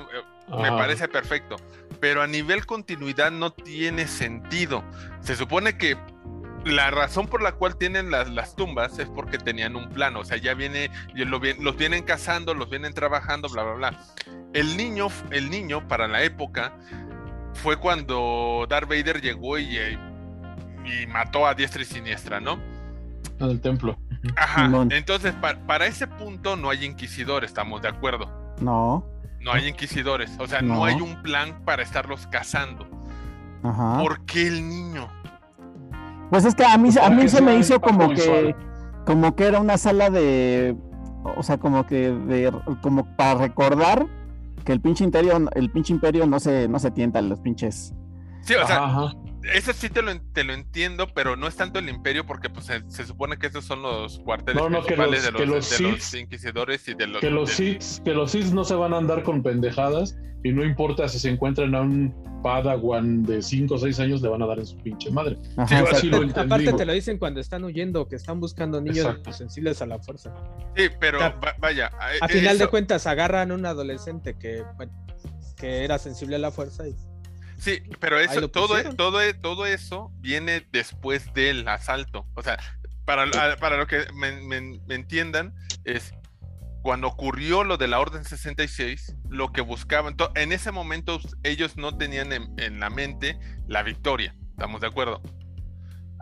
me 0.49 0.69
parece 0.69 1.07
perfecto, 1.07 1.55
pero 1.99 2.21
a 2.21 2.27
nivel 2.27 2.65
continuidad 2.65 3.31
no 3.31 3.51
tiene 3.53 4.07
sentido. 4.07 4.83
Se 5.21 5.35
supone 5.35 5.77
que 5.77 5.97
la 6.63 6.91
razón 6.91 7.27
por 7.27 7.41
la 7.41 7.53
cual 7.53 7.75
tienen 7.77 8.11
las, 8.11 8.29
las 8.29 8.55
tumbas 8.55 8.99
es 8.99 9.07
porque 9.09 9.37
tenían 9.39 9.75
un 9.75 9.89
plan, 9.89 10.15
o 10.15 10.23
sea, 10.23 10.37
ya 10.37 10.53
viene, 10.53 10.91
los 11.15 11.75
vienen 11.75 12.03
cazando, 12.03 12.53
los 12.53 12.69
vienen 12.69 12.93
trabajando, 12.93 13.49
bla, 13.49 13.63
bla, 13.63 13.73
bla. 13.73 13.99
El 14.53 14.77
niño, 14.77 15.07
el 15.31 15.49
niño 15.49 15.87
para 15.87 16.07
la 16.07 16.21
época 16.23 16.77
fue 17.55 17.77
cuando 17.77 18.65
Darth 18.69 18.87
Vader 18.87 19.21
llegó 19.21 19.57
y, 19.57 19.77
eh, 19.77 19.97
y 20.85 21.07
mató 21.07 21.45
a 21.47 21.53
diestra 21.53 21.81
y 21.81 21.85
siniestra, 21.85 22.39
¿no? 22.39 22.57
En 23.39 23.49
el 23.49 23.59
templo. 23.61 23.97
Ajá. 24.37 24.69
Entonces, 24.91 25.33
pa- 25.33 25.57
para 25.67 25.87
ese 25.87 26.07
punto 26.07 26.55
no 26.55 26.69
hay 26.69 26.85
inquisidores, 26.85 27.49
estamos 27.51 27.81
de 27.81 27.87
acuerdo. 27.89 28.29
No. 28.59 29.05
No 29.39 29.51
hay 29.51 29.67
inquisidores. 29.67 30.31
O 30.39 30.47
sea, 30.47 30.61
no, 30.61 30.75
No. 30.75 30.85
hay 30.85 31.01
un 31.01 31.21
plan 31.23 31.63
para 31.65 31.81
estarlos 31.81 32.27
cazando. 32.27 32.87
Ajá. 33.63 33.99
¿Por 33.99 34.23
qué 34.25 34.47
el 34.47 34.67
niño? 34.67 35.07
Pues 36.29 36.45
es 36.45 36.55
que 36.55 36.63
a 36.63 36.77
mí, 36.77 36.89
a 37.01 37.09
mí 37.09 37.27
se 37.27 37.41
me 37.41 37.55
hizo 37.55 37.79
como 37.81 38.09
que, 38.09 38.55
como 39.05 39.35
que 39.35 39.45
era 39.47 39.59
una 39.59 39.77
sala 39.77 40.09
de, 40.09 40.75
o 41.35 41.43
sea, 41.43 41.57
como 41.57 41.85
que 41.85 42.11
de, 42.11 42.51
como 42.81 43.05
para 43.17 43.35
recordar 43.39 44.05
que 44.63 44.71
el 44.71 44.79
pinche 44.79 45.03
imperio, 45.03 45.49
el 45.55 45.69
pinche 45.71 45.93
imperio 45.93 46.25
no 46.27 46.39
se, 46.39 46.67
no 46.67 46.79
se 46.79 46.91
tienta 46.91 47.21
los 47.21 47.39
pinches. 47.39 47.93
Sí, 48.43 48.53
o 48.55 48.65
sea, 48.65 48.83
Ajá, 48.85 49.05
ajá. 49.07 49.13
Eso 49.53 49.73
sí 49.73 49.89
te 49.89 50.01
lo, 50.01 50.19
te 50.33 50.43
lo 50.43 50.53
entiendo, 50.53 51.07
pero 51.13 51.35
no 51.35 51.47
es 51.47 51.55
tanto 51.55 51.79
el 51.79 51.89
imperio 51.89 52.25
porque 52.25 52.49
pues, 52.49 52.65
se, 52.65 52.83
se 52.89 53.05
supone 53.05 53.37
que 53.37 53.47
esos 53.47 53.65
son 53.65 53.81
los 53.81 54.19
cuarteles 54.19 54.61
No, 54.61 54.69
no, 54.69 54.79
que 54.81 54.93
principales 54.95 55.23
los- 55.23 55.33
de, 55.33 55.39
que 55.39 55.45
los, 55.45 55.77
de 55.77 55.83
los 55.91 56.13
inquisidores 56.13 56.87
y 56.87 56.93
de 56.93 57.07
los... 57.07 57.21
que 57.21 57.29
los 57.29 57.49
de- 57.57 57.77
Sith, 57.79 58.03
que 58.03 58.13
los 58.13 58.31
Sith 58.31 58.47
no 58.53 58.63
se 58.63 58.75
van 58.75 58.93
a 58.93 58.97
andar 58.97 59.23
con 59.23 59.41
pendejadas 59.43 60.17
y 60.43 60.51
no 60.51 60.63
importa 60.65 61.07
si 61.07 61.19
se 61.19 61.29
encuentran 61.29 61.75
a 61.75 61.81
un 61.81 62.13
Padawan 62.41 63.21
de 63.21 63.43
5 63.43 63.75
o 63.75 63.77
6 63.77 63.99
años, 63.99 64.21
le 64.23 64.29
van 64.29 64.41
a 64.41 64.47
dar 64.47 64.57
en 64.57 64.65
su 64.65 64.75
pinche 64.77 65.11
madre. 65.11 65.37
Ajá, 65.57 65.85
Sí, 65.95 66.09
lo. 66.09 66.17
Aparte 66.35 66.73
te 66.73 66.85
lo 66.85 66.93
dicen 66.93 67.19
cuando 67.19 67.39
están 67.39 67.63
huyendo, 67.63 68.07
que 68.07 68.15
están 68.15 68.39
buscando 68.39 68.81
niños 68.81 69.05
Exacto. 69.05 69.31
sensibles 69.31 69.79
a 69.83 69.85
la 69.85 69.99
fuerza. 69.99 70.33
Sí, 70.75 70.85
pero 70.99 71.19
va- 71.19 71.39
vaya. 71.59 71.91
eh, 72.13 72.17
A 72.19 72.27
final 72.27 72.57
de 72.57 72.65
cuentas 72.65 73.05
agarran 73.05 73.51
a 73.51 73.53
un 73.53 73.65
adolescente 73.67 74.35
que, 74.39 74.63
bueno, 74.75 74.91
que 75.55 75.83
era 75.83 75.99
sensible 75.99 76.37
a 76.37 76.39
la 76.39 76.49
fuerza 76.49 76.87
y 76.87 76.95
Sí, 77.61 77.81
pero 77.99 78.19
eso, 78.19 78.49
todo, 78.49 78.69
pusieron. 78.69 78.97
todo, 78.97 79.21
e- 79.21 79.33
todo 79.35 79.65
eso 79.67 80.11
viene 80.15 80.65
después 80.71 81.31
del 81.33 81.67
asalto. 81.67 82.25
O 82.33 82.41
sea, 82.41 82.57
para, 83.05 83.29
para 83.57 83.77
lo 83.77 83.85
que 83.87 84.05
me, 84.15 84.31
me- 84.41 84.79
me 84.87 84.95
entiendan, 84.95 85.53
es 85.85 86.13
cuando 86.81 87.07
ocurrió 87.07 87.63
lo 87.63 87.77
de 87.77 87.87
la 87.87 87.99
Orden 87.99 88.25
66, 88.25 89.15
lo 89.29 89.51
que 89.53 89.61
buscaban, 89.61 90.17
to- 90.17 90.31
en 90.33 90.51
ese 90.51 90.71
momento 90.71 91.19
ellos 91.43 91.77
no 91.77 91.95
tenían 91.95 92.33
en, 92.33 92.51
en 92.57 92.79
la 92.79 92.89
mente 92.89 93.37
la 93.67 93.83
victoria. 93.83 94.35
¿Estamos 94.49 94.81
de 94.81 94.87
acuerdo? 94.87 95.21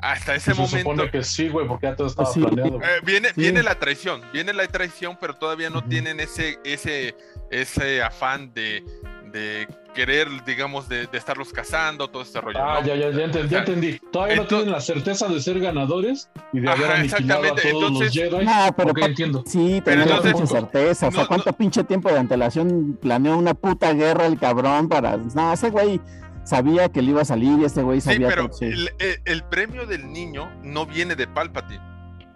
Hasta 0.01 0.35
ese 0.35 0.53
Se 0.53 0.65
supone 0.65 0.83
momento 0.83 1.11
que 1.11 1.23
sí, 1.23 1.49
güey, 1.49 1.67
porque 1.67 1.87
ya 1.87 1.95
todo 1.95 2.07
estaba 2.07 2.31
Sí. 2.33 2.41
planeado. 2.41 2.81
eh, 2.81 2.99
viene, 3.03 3.29
Sí. 3.29 3.41
viene 3.41 3.63
la 3.63 3.75
traición, 3.79 4.21
viene 4.31 4.53
la 4.53 4.65
traición, 4.67 5.17
pero 5.19 5.35
todavía 5.35 5.69
no 5.69 5.83
tienen 5.85 6.19
ese, 6.21 6.57
ese, 6.63 7.15
ese 7.51 8.01
afán 8.01 8.53
de, 8.53 8.83
de 9.31 9.67
querer, 9.99 10.29
digamos, 10.45 10.87
de, 10.87 11.07
de 11.07 11.17
estarlos 11.17 11.51
cazando, 11.51 12.07
todo 12.07 12.21
este 12.23 12.39
rollo. 12.39 12.57
Ah, 12.57 12.79
¿no? 12.79 12.87
ya, 12.87 12.95
ya, 12.95 13.09
ya 13.11 13.25
entendí, 13.25 13.49
ya 13.49 13.59
entendí. 13.59 13.99
Todavía 14.13 14.37
no 14.37 14.43
ento- 14.43 14.47
tienen 14.47 14.71
la 14.71 14.79
certeza 14.79 15.27
de 15.27 15.41
ser 15.41 15.59
ganadores 15.59 16.29
y 16.53 16.61
de 16.61 16.69
Ajá, 16.69 16.77
haber 16.77 16.91
aniquilado 16.99 17.43
a 17.43 17.47
todos 17.49 17.57
exactamente. 17.65 17.81
los 17.81 17.91
Entonces- 17.91 18.13
Jedi. 18.13 18.45
No, 18.45 18.75
pero 18.77 18.91
Ok, 18.91 18.99
pa- 19.01 19.05
entiendo. 19.07 19.43
sí, 19.45 19.81
Pero 19.83 20.01
entonces- 20.03 20.33
pinche 20.33 20.47
certeza. 20.47 21.07
O 21.07 21.11
sea, 21.11 21.21
No, 21.23 21.27
¿cuánto 21.27 21.51
pinche 21.51 21.83
tiempo 21.83 22.09
de 22.09 22.17
antelación 22.19 22.97
planeó 23.01 23.37
una 23.37 23.53
puta 23.53 23.91
guerra 23.93 24.25
el 24.25 24.39
cabrón 24.39 24.87
para. 24.87 25.17
No, 25.17 25.51
ese 25.51 25.69
güey 25.69 25.99
sabía 26.45 26.87
que 26.87 27.01
le 27.01 27.11
iba 27.11 27.21
a 27.21 27.25
salir 27.25 27.59
y 27.59 27.65
ese 27.65 27.83
güey 27.83 27.99
Sí, 27.99 28.11
sabía 28.13 28.29
pero 28.29 28.47
que. 28.47 28.53
sí. 28.55 28.65
el, 28.65 28.89
el- 28.99 29.21
el 29.25 29.43
premio 29.43 29.85
del 29.85 30.09
niño 30.13 30.49
no 30.63 30.85
viene 30.85 31.15
de 31.17 31.27
Palpatine. 31.27 31.81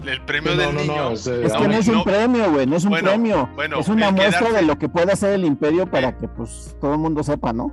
El 0.05 0.21
premio 0.25 0.51
No, 0.55 0.57
del 0.61 0.73
no, 0.75 0.81
niño. 0.81 0.95
no, 0.95 1.11
es 1.11 1.23
que 1.23 1.31
no, 1.67 1.71
es 1.73 1.87
un 1.87 1.95
no. 1.95 2.03
premio, 2.03 2.51
güey, 2.51 2.65
no 2.67 2.75
es 2.75 2.83
un 2.83 2.89
Bueno, 2.91 3.09
premio. 3.09 3.49
bueno, 3.55 3.79
es 3.79 3.87
una 3.87 4.11
muestra 4.11 4.39
quedarse- 4.49 4.55
de 4.55 4.61
lo 4.63 4.77
que 4.77 4.89
puede 4.89 5.11
hacer 5.13 5.33
el 5.33 5.45
imperio 5.45 5.85
para 5.89 6.17
que 6.17 6.27
pues 6.27 6.75
todo 6.81 6.93
el 6.93 6.99
mundo 6.99 7.23
sepa, 7.23 7.53
¿no? 7.53 7.71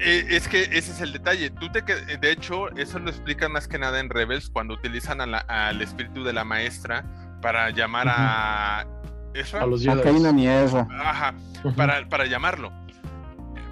Eh, 0.00 0.26
es 0.30 0.48
que 0.48 0.62
ese 0.62 0.92
es 0.92 1.00
el 1.00 1.12
detalle. 1.12 1.50
Tú 1.50 1.70
te 1.70 1.82
que- 1.84 1.94
de 2.16 2.30
hecho, 2.32 2.68
eso 2.76 2.98
lo 2.98 3.10
explican 3.10 3.52
más 3.52 3.68
que 3.68 3.78
nada 3.78 4.00
en 4.00 4.10
Rebels 4.10 4.50
cuando 4.50 4.74
utilizan 4.74 5.20
a 5.20 5.26
la- 5.26 5.38
al 5.48 5.80
espíritu 5.82 6.22
de 6.24 6.32
la 6.32 6.44
maestra 6.44 7.04
para 7.42 7.70
llamar 7.70 8.06
a. 8.08 8.86
¿Eso? 9.34 9.58
a 9.60 9.66
los 9.66 9.84
A 9.86 9.92
Jedi. 9.96 10.02
Kanan 10.02 10.38
y 10.38 10.46
Ezra. 10.46 10.86
Ajá, 11.00 11.34
para, 11.76 12.08
para 12.08 12.24
llamarlo. 12.26 12.70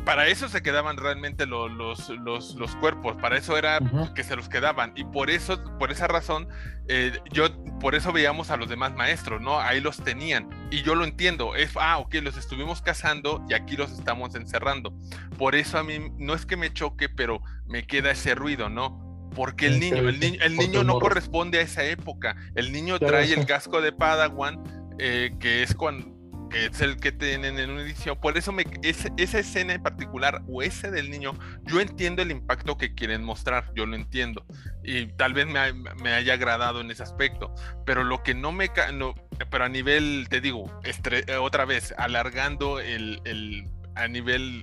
Para 0.05 0.27
eso 0.27 0.49
se 0.49 0.63
quedaban 0.63 0.97
realmente 0.97 1.47
lo- 1.47 1.69
los, 1.69 2.09
los, 2.09 2.57
los 2.57 2.75
cuerpos, 2.77 3.17
para 3.23 3.37
eso 3.37 3.57
era 3.57 3.79
Ujú. 3.81 4.13
que 4.15 4.25
se 4.25 4.35
los 4.35 4.49
quedaban. 4.49 4.93
Y 4.97 5.05
por 5.05 5.31
eso, 5.31 5.63
por 5.79 5.93
esa 5.93 6.09
razón, 6.09 6.49
eh, 6.89 7.13
yo, 7.33 7.47
por 7.79 7.95
eso 7.95 8.13
veíamos 8.13 8.51
a 8.51 8.57
los 8.57 8.69
demás 8.69 8.95
maestros, 8.97 9.41
¿no? 9.41 9.61
Ahí 9.61 9.81
los 9.81 9.99
tenían. 9.99 10.49
Y 10.73 10.83
yo 10.83 10.97
lo 10.97 11.05
entiendo, 11.05 11.55
es, 11.55 11.71
ah, 11.81 11.99
ok, 11.99 12.15
los 12.17 12.37
estuvimos 12.37 12.83
cazando 12.83 13.45
y 13.49 13.55
aquí 13.55 13.77
los 13.77 13.93
estamos 13.93 14.35
encerrando. 14.35 14.93
Por 15.39 15.55
eso 15.55 15.79
a 15.79 15.85
mí, 15.85 15.99
no 16.19 16.35
es 16.35 16.47
que 16.47 16.57
me 16.57 16.73
choque, 16.73 17.09
pero 17.09 17.41
me 17.67 17.87
queda 17.87 18.11
ese 18.11 18.35
ruido, 18.35 18.69
¿no? 18.69 19.31
Porque 19.37 19.67
el 19.67 19.79
niño, 19.81 19.97
el, 20.09 20.19
ni- 20.21 20.37
el 20.43 20.57
niño 20.57 20.85
no 20.85 20.99
corresponde 20.99 21.59
a 21.59 21.63
esa 21.63 21.85
época. 21.85 22.37
El 22.55 22.71
niño 22.73 22.99
trae 22.99 23.33
el 23.33 23.47
casco 23.47 23.81
de 23.81 23.93
Padawan, 23.93 24.63
eh, 24.99 25.37
que 25.41 25.63
es 25.63 25.75
cuando 25.75 26.07
que 26.53 26.67
es 26.67 26.81
el 26.83 26.97
que 26.99 27.11
tienen 27.13 27.59
en 27.59 27.71
un 27.71 27.81
inicio. 27.81 28.21
Por 28.21 28.37
eso 28.37 28.53
me, 28.53 28.65
esa 28.83 29.39
escena 29.39 29.73
en 29.73 29.83
particular, 29.83 30.43
o 30.49 30.63
ese 30.63 30.91
del 30.91 31.11
niño, 31.11 31.33
yo 31.65 31.81
entiendo 31.81 32.21
el 32.23 32.31
impacto 32.31 32.77
que 32.77 32.95
quieren 32.95 33.25
mostrar, 33.25 33.73
yo 33.75 33.87
lo 33.87 33.97
entiendo. 33.97 34.45
Y 34.85 35.07
tal 35.07 35.33
vez 35.33 35.47
me, 35.47 35.73
me 36.03 36.13
haya 36.13 36.35
agradado 36.35 36.81
en 36.83 36.91
ese 36.91 37.03
aspecto. 37.03 37.55
Pero 37.87 38.05
lo 38.05 38.23
que 38.23 38.35
no 38.35 38.53
me... 38.53 38.71
No, 38.93 39.15
pero 39.51 39.65
a 39.65 39.69
nivel, 39.69 40.27
te 40.29 40.41
digo, 40.41 40.67
estre- 40.83 41.25
eh, 41.29 41.37
otra 41.37 41.65
vez, 41.65 41.95
alargando 41.97 42.79
el, 42.81 43.21
el- 43.25 43.65
a 43.95 44.07
nivel 44.09 44.63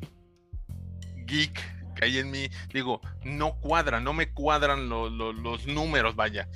geek 1.26 1.60
que 1.96 2.06
hay 2.06 2.18
en 2.20 2.32
mí, 2.32 2.48
digo, 2.74 3.02
no 3.26 3.60
cuadra, 3.60 4.00
no 4.00 4.14
me 4.14 4.32
cuadran 4.32 4.88
lo- 4.88 5.10
lo- 5.10 5.34
los 5.34 5.68
números, 5.68 6.16
vaya. 6.16 6.48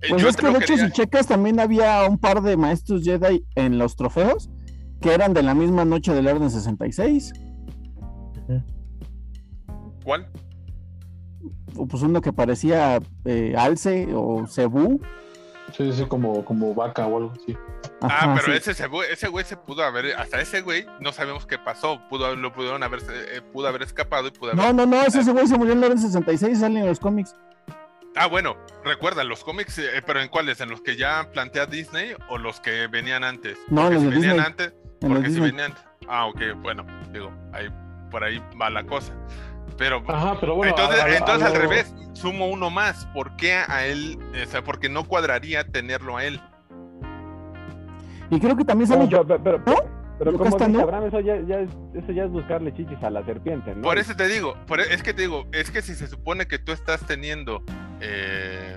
Eh, 0.00 0.06
Pues 0.08 0.22
yo 0.22 0.28
es 0.28 0.36
que 0.36 0.46
de 0.46 0.52
hecho, 0.58 0.74
quería- 0.74 0.86
si 0.86 0.92
checas, 0.92 1.26
también 1.28 1.60
había 1.60 2.02
un 2.04 2.18
par 2.18 2.40
de 2.42 2.56
maestros 2.56 3.04
Jedi 3.04 3.44
en 3.54 3.78
los 3.78 3.94
trofeos 3.94 4.50
que 5.00 5.14
eran 5.14 5.32
de 5.34 5.42
la 5.42 5.54
misma 5.54 5.84
noche 5.84 6.12
del 6.12 6.26
Orden 6.28 6.50
66. 6.50 7.32
¿Cuál? 10.04 10.26
O 11.76 11.86
pues 11.86 12.02
uno 12.02 12.20
que 12.20 12.32
parecía 12.32 12.98
eh, 13.24 13.54
Alce 13.56 14.08
o 14.14 14.46
Cebu. 14.46 15.00
Sí, 15.76 15.92
sí, 15.92 16.04
como, 16.06 16.44
como 16.46 16.74
vaca 16.74 17.06
o 17.06 17.18
algo 17.18 17.32
así. 17.40 17.54
Ah, 18.00 18.06
Ajá, 18.06 18.34
pero 18.36 18.46
sí. 18.46 18.52
ese, 18.58 18.70
ese 18.70 18.86
güey, 18.86 19.12
ese 19.12 19.28
güey 19.28 19.44
se 19.44 19.56
pudo 19.56 19.84
haber, 19.84 20.16
hasta 20.16 20.40
ese 20.40 20.62
güey 20.62 20.86
no 20.98 21.12
sabemos 21.12 21.44
qué 21.46 21.58
pasó, 21.58 22.00
pudo 22.08 22.24
haber- 22.26 22.38
lo 22.38 22.52
pudieron 22.54 22.82
haber, 22.82 23.00
eh, 23.10 23.42
pudo 23.52 23.68
haber 23.68 23.82
escapado 23.82 24.28
y 24.28 24.30
pudo 24.30 24.52
haber... 24.52 24.64
No, 24.64 24.72
no, 24.72 24.86
no, 24.86 25.02
ese 25.04 25.20
ese 25.20 25.30
güey 25.32 25.46
se 25.46 25.58
murió 25.58 25.72
en 25.74 25.78
el 25.80 25.84
Orden 25.84 25.98
66, 25.98 26.58
sale 26.58 26.80
en 26.80 26.86
los 26.86 26.98
cómics. 26.98 27.34
Ah, 28.16 28.26
bueno, 28.26 28.56
recuerda, 28.82 29.22
los 29.24 29.44
cómics, 29.44 29.78
eh, 29.78 30.02
pero 30.06 30.20
¿en 30.22 30.28
cuáles? 30.28 30.60
¿En 30.62 30.70
los 30.70 30.80
que 30.80 30.96
ya 30.96 31.28
plantea 31.32 31.66
Disney 31.66 32.12
o 32.30 32.38
los 32.38 32.60
que 32.60 32.86
venían 32.86 33.22
antes? 33.22 33.58
No, 33.68 33.82
Porque 33.82 33.94
los 33.96 34.02
si 34.04 34.08
de 34.08 34.14
venían 34.14 34.36
Disney. 34.36 34.46
antes, 34.46 34.72
En 35.00 35.12
porque 35.12 35.30
si 35.30 35.40
venían... 35.40 35.72
Ah, 36.08 36.26
ok, 36.26 36.40
bueno, 36.62 36.84
digo, 37.12 37.30
ahí, 37.52 37.68
por 38.10 38.24
ahí 38.24 38.42
va 38.60 38.70
la 38.70 38.84
cosa. 38.84 39.12
Pero... 39.76 40.02
Ajá, 40.08 40.36
pero 40.40 40.54
bueno. 40.56 40.70
entonces, 40.76 41.00
a- 41.00 41.04
a- 41.06 41.16
entonces 41.16 41.42
a 41.42 41.46
al 41.50 41.54
revés, 41.56 41.94
sumo 42.14 42.46
uno 42.48 42.70
más. 42.70 43.06
¿Por 43.14 43.36
qué 43.36 43.52
a 43.54 43.84
él? 43.86 44.18
O 44.42 44.46
sea, 44.48 44.62
porque 44.64 44.88
no 44.88 45.04
cuadraría 45.04 45.64
tenerlo 45.64 46.16
a 46.16 46.24
él. 46.24 46.40
Y 48.30 48.40
creo 48.40 48.56
que 48.56 48.64
también 48.64 48.88
sale 48.88 49.04
No, 49.04 49.10
yo. 49.10 49.26
pero, 49.26 49.42
pero, 49.42 49.64
pero, 50.18 50.32
como 50.32 50.44
dice 50.56 50.68
¿no? 50.68 50.80
Abraham, 50.80 51.04
eso 51.06 51.20
ya, 51.20 51.40
ya 51.46 51.60
es, 51.60 51.70
eso 51.94 52.12
ya 52.12 52.24
es 52.24 52.30
buscarle 52.30 52.74
chichis 52.74 53.02
a 53.02 53.10
la 53.10 53.24
serpiente, 53.24 53.74
¿no? 53.74 53.82
Por 53.82 53.98
eso 53.98 54.14
te 54.16 54.26
digo, 54.28 54.54
por, 54.66 54.80
e- 54.80 54.92
es 54.92 55.02
que 55.02 55.14
te 55.14 55.22
digo, 55.22 55.46
es 55.52 55.70
que 55.70 55.80
si 55.80 55.94
se 55.94 56.08
supone 56.08 56.46
que 56.46 56.58
tú 56.58 56.72
estás 56.72 57.06
teniendo 57.06 57.62
eh, 58.00 58.76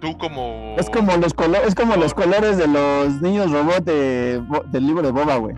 tú 0.00 0.16
como... 0.18 0.74
Es 0.78 0.88
como 0.90 1.16
los 1.16 1.34
colores, 1.34 1.68
es 1.68 1.74
como 1.74 1.96
los 1.96 2.14
colores 2.14 2.56
de 2.58 2.66
los 2.66 3.20
niños 3.22 3.50
robot 3.52 3.84
de, 3.84 4.42
del 4.72 4.86
libro 4.86 5.02
de 5.02 5.12
Boba, 5.12 5.36
güey. 5.36 5.54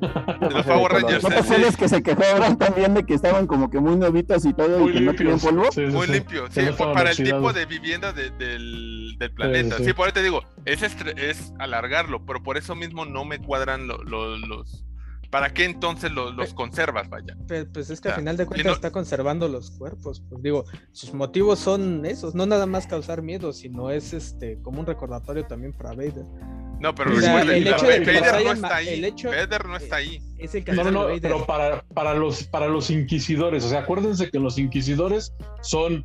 de 0.00 0.50
los 0.50 0.64
Power 0.66 0.92
Rangers. 1.02 1.22
¿No 1.22 1.28
te 1.28 1.36
acuerdas 1.38 1.76
que 1.76 1.88
se 1.88 2.02
quejó 2.02 2.22
Abraham 2.24 2.56
también 2.56 2.94
de 2.94 3.04
que 3.04 3.14
estaban 3.14 3.46
como 3.46 3.70
que 3.70 3.78
muy 3.80 3.96
nuevitos 3.96 4.44
y 4.46 4.52
todo 4.54 4.78
Muy 4.78 4.90
y 4.90 4.94
que 4.94 5.00
no 5.00 5.12
tenían 5.14 5.34
limpios. 5.36 5.42
polvo? 5.42 5.64
Sí, 5.72 5.86
sí, 5.86 5.92
Muy 5.92 6.06
sí. 6.06 6.12
limpio, 6.14 6.44
sí, 6.50 6.60
no 6.62 6.92
para 6.94 7.10
el 7.10 7.16
tipo 7.16 7.52
de 7.52 7.66
vivienda 7.66 8.12
de- 8.12 8.30
del, 8.30 9.16
del 9.18 9.30
planeta. 9.32 9.76
sí. 9.76 9.84
Sí, 9.84 9.92
por 9.92 10.06
eso 10.08 10.14
te 10.14 10.22
digo, 10.22 10.42
es, 10.64 10.82
es 10.82 11.52
alargarlo, 11.58 12.24
pero 12.24 12.42
por 12.42 12.56
eso 12.56 12.74
mismo 12.74 13.04
no 13.04 13.24
me 13.24 13.38
cuadran 13.40 13.86
lo- 13.86 14.02
lo- 14.02 14.36
los... 14.38 14.84
¿Para 15.30 15.52
qué 15.54 15.64
entonces 15.64 16.10
lo- 16.10 16.32
los 16.32 16.52
conservas, 16.54 17.08
vaya? 17.08 17.36
Pues 17.72 17.88
es 17.90 18.00
que 18.00 18.08
al 18.08 18.16
final 18.16 18.36
de 18.36 18.46
cuentas 18.46 18.66
no- 18.66 18.72
está 18.72 18.90
conservando 18.90 19.46
los 19.48 19.70
cuerpos. 19.70 20.22
Pues 20.28 20.42
digo, 20.42 20.64
sus 20.90 21.14
motivos 21.14 21.60
son 21.60 22.04
esos, 22.04 22.34
no 22.34 22.46
nada 22.46 22.66
más 22.66 22.88
causar 22.88 23.22
miedo, 23.22 23.52
sino 23.52 23.90
es 23.90 24.12
este 24.12 24.60
como 24.62 24.80
un 24.80 24.86
recordatorio 24.86 25.46
también 25.46 25.72
para 25.72 25.90
Vader. 25.90 26.24
No, 26.80 26.94
pero 26.94 27.12
O 27.12 27.20
sea, 27.20 27.36
recuerden, 27.36 27.62
el 27.62 27.68
hecho 27.68 27.86
de 27.86 28.02
que 28.02 28.20
Vader 28.20 28.34
los 28.34 28.44
no 28.44 28.52
está 28.54 28.68
ma- 28.68 28.74
ahí. 28.76 28.88
el 28.88 29.04
hecho- 29.04 29.28
Vader 29.28 29.66
no 29.66 29.76
está 29.76 29.96
ahí. 29.96 30.18
Es 30.38 30.54
el 30.54 30.64
No, 30.92 31.04
Vader. 31.04 31.20
pero 31.20 31.46
para, 31.46 31.82
para, 31.94 32.14
los, 32.14 32.44
para 32.44 32.66
los 32.68 32.90
inquisidores, 32.90 33.64
o 33.64 33.68
sea, 33.68 33.80
acuérdense 33.80 34.30
que 34.30 34.38
los 34.40 34.58
inquisidores 34.58 35.32
son 35.62 36.04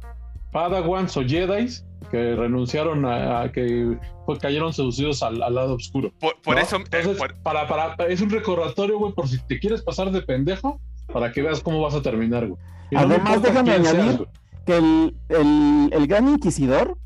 Padawans 0.52 1.16
o 1.18 1.22
Jedi 1.24 1.68
que 2.16 2.36
renunciaron 2.36 3.06
a, 3.06 3.42
a 3.42 3.52
que 3.52 3.98
pues, 4.26 4.40
cayeron 4.40 4.72
seducidos 4.72 5.22
al, 5.22 5.44
al 5.44 5.54
lado 5.56 5.76
oscuro. 5.76 6.12
Por, 6.20 6.40
por 6.42 6.56
¿no? 6.56 6.62
eso... 6.62 6.78
eh, 6.78 6.84
Entonces, 6.86 7.18
por- 7.18 7.36
para, 7.44 7.68
para, 7.68 7.96
es 8.08 8.22
un 8.22 8.30
recordatorio, 8.30 8.98
güey, 8.98 9.12
por 9.14 9.28
si 9.28 9.38
te 9.40 9.60
quieres 9.60 9.82
pasar 9.82 10.12
de 10.12 10.22
pendejo, 10.22 10.80
para 11.12 11.32
que 11.34 11.42
veas 11.42 11.60
cómo 11.62 11.82
vas 11.82 11.94
a 11.96 12.02
terminar, 12.02 12.48
güey. 12.48 12.60
Y 12.92 12.96
Además, 12.96 13.42
déjame 13.42 13.76
seas, 13.76 13.94
añadir 13.94 14.28
que 14.66 14.78
el, 14.78 15.16
el, 15.30 15.90
el 15.92 16.08
gran 16.08 16.30
inquisidor, 16.30 16.98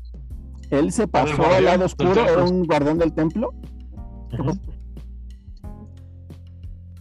él 0.70 0.92
se 0.92 1.08
pasó 1.08 1.44
al 1.46 1.64
lado 1.64 1.86
oscuro, 1.86 2.24
era 2.24 2.44
un 2.44 2.64
guardián 2.64 2.98
del 2.98 3.12
templo. 3.12 3.52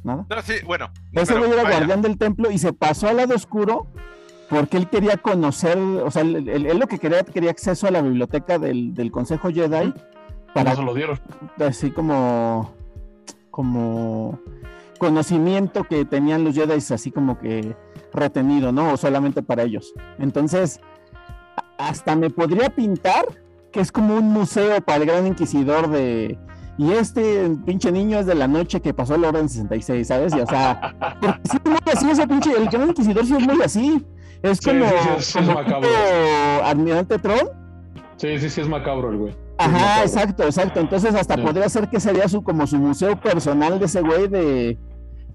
Nada. 0.04 0.26
No, 0.30 0.42
sí, 0.42 0.54
bueno. 0.66 0.90
Ese 1.14 1.38
güey 1.38 1.52
era 1.52 1.64
vaya, 1.64 1.78
guardián 1.78 2.02
del 2.02 2.18
templo 2.18 2.50
y 2.50 2.58
se 2.58 2.74
pasó 2.74 3.10
al 3.10 3.18
lado 3.18 3.36
oscuro 3.36 3.88
porque 4.50 4.78
él 4.78 4.90
quería 4.90 5.18
conocer, 5.18 5.78
o 5.78 6.10
sea, 6.12 6.22
él, 6.24 6.48
él- 6.50 6.66
él 6.66 6.78
lo 6.80 6.88
que 6.88 6.98
quería, 7.00 7.24
quería 7.24 7.52
acceso 7.52 7.88
a 7.88 7.92
la 7.92 8.02
biblioteca 8.02 8.58
del, 8.60 8.94
del 8.94 9.12
Consejo 9.12 9.50
Jedi 9.50 9.94
para 10.54 10.72
No 10.72 10.76
se 10.78 10.84
lo 10.84 10.94
dieron. 10.94 11.20
así 11.60 11.92
como 11.92 12.74
como 13.52 14.40
conocimiento 14.98 15.84
que 15.84 16.06
tenían 16.06 16.44
los 16.44 16.56
Jedi 16.56 16.74
así 16.94 17.12
como 17.12 17.40
que 17.40 17.76
retenido, 18.14 18.72
¿no? 18.72 18.94
O 18.94 18.98
solamente 18.98 19.42
para 19.44 19.64
ellos. 19.64 19.94
Entonces, 20.18 20.80
hasta 21.78 22.16
me 22.16 22.30
podría 22.30 22.70
pintar 22.70 23.26
que 23.72 23.80
es 23.82 23.92
como 23.92 24.16
un 24.16 24.30
museo 24.34 24.82
para 24.82 24.98
el 25.04 25.06
gran 25.06 25.28
inquisidor 25.28 25.90
de 25.90 26.38
y 26.78 26.92
este 26.94 27.50
pinche 27.66 27.92
niño 27.92 28.20
es 28.20 28.26
de 28.26 28.36
la 28.36 28.48
noche 28.48 28.82
que 28.82 28.94
pasó 28.94 29.16
el 29.16 29.26
orden 29.26 29.50
66, 29.50 30.08
¿sabes? 30.08 30.34
Y, 30.34 30.40
o 30.40 30.48
sea, 30.48 30.96
porque 31.20 31.42
es 31.52 31.66
muy 31.66 31.80
así 31.94 32.10
ese 32.10 32.28
pinche, 32.28 32.52
el 32.58 32.70
gran 32.70 32.88
inquisidor 32.90 33.26
sí 33.26 33.36
es 33.36 33.46
muy 33.46 33.62
así. 33.62 34.06
Es 34.44 34.58
Sí, 34.60 34.70
como, 34.70 34.86
sí, 34.86 34.96
sí, 35.02 35.10
es- 35.18 35.28
es 35.28 35.34
como 35.36 35.54
macabro. 35.54 35.88
tipo 35.90 36.66
Almirante 36.66 37.18
Tron, 37.20 37.50
Sí, 38.18 38.38
sí, 38.40 38.50
sí, 38.50 38.62
es 38.62 38.68
macabro 38.68 39.12
el 39.12 39.18
güey. 39.18 39.34
Ajá, 39.58 40.02
exacto, 40.04 40.44
exacto. 40.44 40.80
Entonces 40.82 41.16
hasta 41.16 41.36
Sí. 41.36 41.42
podría 41.42 41.70
ser 41.70 41.90
que 41.90 42.00
sería 42.00 42.28
su 42.28 42.44
como 42.44 42.68
su 42.68 42.78
museo 42.78 43.20
personal 43.20 43.80
de 43.80 43.86
ese 43.86 44.02
güey 44.02 44.28
de 44.28 44.78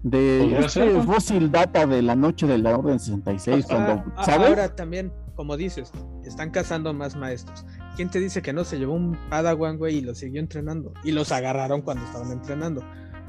de 0.03 0.59
este 0.59 0.69
ser, 0.69 0.93
¿no? 0.93 1.03
fósil 1.05 1.51
data 1.51 1.87
de 1.87 2.03
la 2.03 2.15
noche 2.15 2.47
de 2.47 2.59
la 2.59 2.77
Orden 2.77 2.99
66, 3.01 3.65
cuando, 3.67 3.93
Ah, 3.93 4.05
ah, 4.19 4.25
¿sabes? 4.27 4.49
Ahora 4.51 4.75
también, 4.77 5.11
como 5.35 5.57
dices, 5.57 5.91
están 6.25 6.51
cazando 6.51 6.93
más 6.93 7.17
maestros. 7.17 7.65
¿Quién 7.97 8.11
te 8.11 8.21
dice 8.21 8.43
que 8.43 8.53
no 8.53 8.65
se 8.65 8.79
llevó 8.79 8.93
un 8.93 9.17
Padawan, 9.31 9.79
güey, 9.79 9.97
y 9.97 10.01
lo 10.03 10.15
siguió 10.15 10.41
entrenando? 10.41 10.93
Y 11.05 11.13
los 11.13 11.33
agarraron 11.33 11.81
cuando 11.81 12.05
estaban 12.05 12.31
entrenando. 12.33 12.83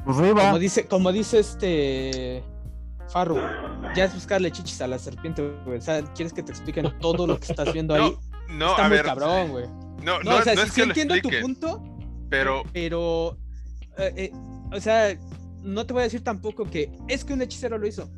Pues. 0.03 0.17
Como 0.17 0.59
dice, 0.59 0.85
como 0.85 1.13
dice 1.13 1.39
este 1.39 2.43
Farru, 3.09 3.37
ya 3.95 4.05
es 4.05 4.13
buscarle 4.13 4.51
chichis 4.51 4.81
a 4.81 4.87
la 4.87 4.97
serpiente, 4.99 5.47
güey. 5.65 5.77
O 5.77 5.81
sea, 5.81 6.01
quieres 6.13 6.33
que 6.33 6.43
te 6.43 6.51
expliquen 6.51 6.91
todo 6.99 7.25
lo 7.27 7.39
que 7.39 7.51
estás 7.51 7.71
viendo 7.73 7.93
ahí. 7.95 8.15
No, 8.49 8.71
Está 8.71 8.85
a 8.85 8.87
muy 8.87 8.97
ver. 8.97 9.05
cabrón, 9.05 9.49
güey. 9.51 9.65
No, 10.03 10.19
No, 10.19 10.31
no, 10.31 10.35
o 10.37 10.41
sea, 10.41 10.55
no 10.55 10.61
sí, 10.61 10.67
es 10.67 10.73
sí 10.73 10.81
que 10.81 10.85
lo 10.87 10.93
entiendo 10.93 11.15
tu 11.21 11.29
punto, 11.41 11.83
pero 12.29 12.63
pero, 12.73 13.37
eh, 13.97 14.13
eh, 14.17 14.31
o 14.75 14.79
sea, 14.79 15.17
no 15.63 15.85
te 15.85 15.93
voy 15.93 16.01
a 16.01 16.03
decir 16.03 16.23
tampoco 16.23 16.65
que 16.65 16.91
es 17.07 17.23
que 17.23 17.33
un 17.33 17.41
hechicero 17.41 17.77
lo 17.77 17.87
hizo, 17.87 18.09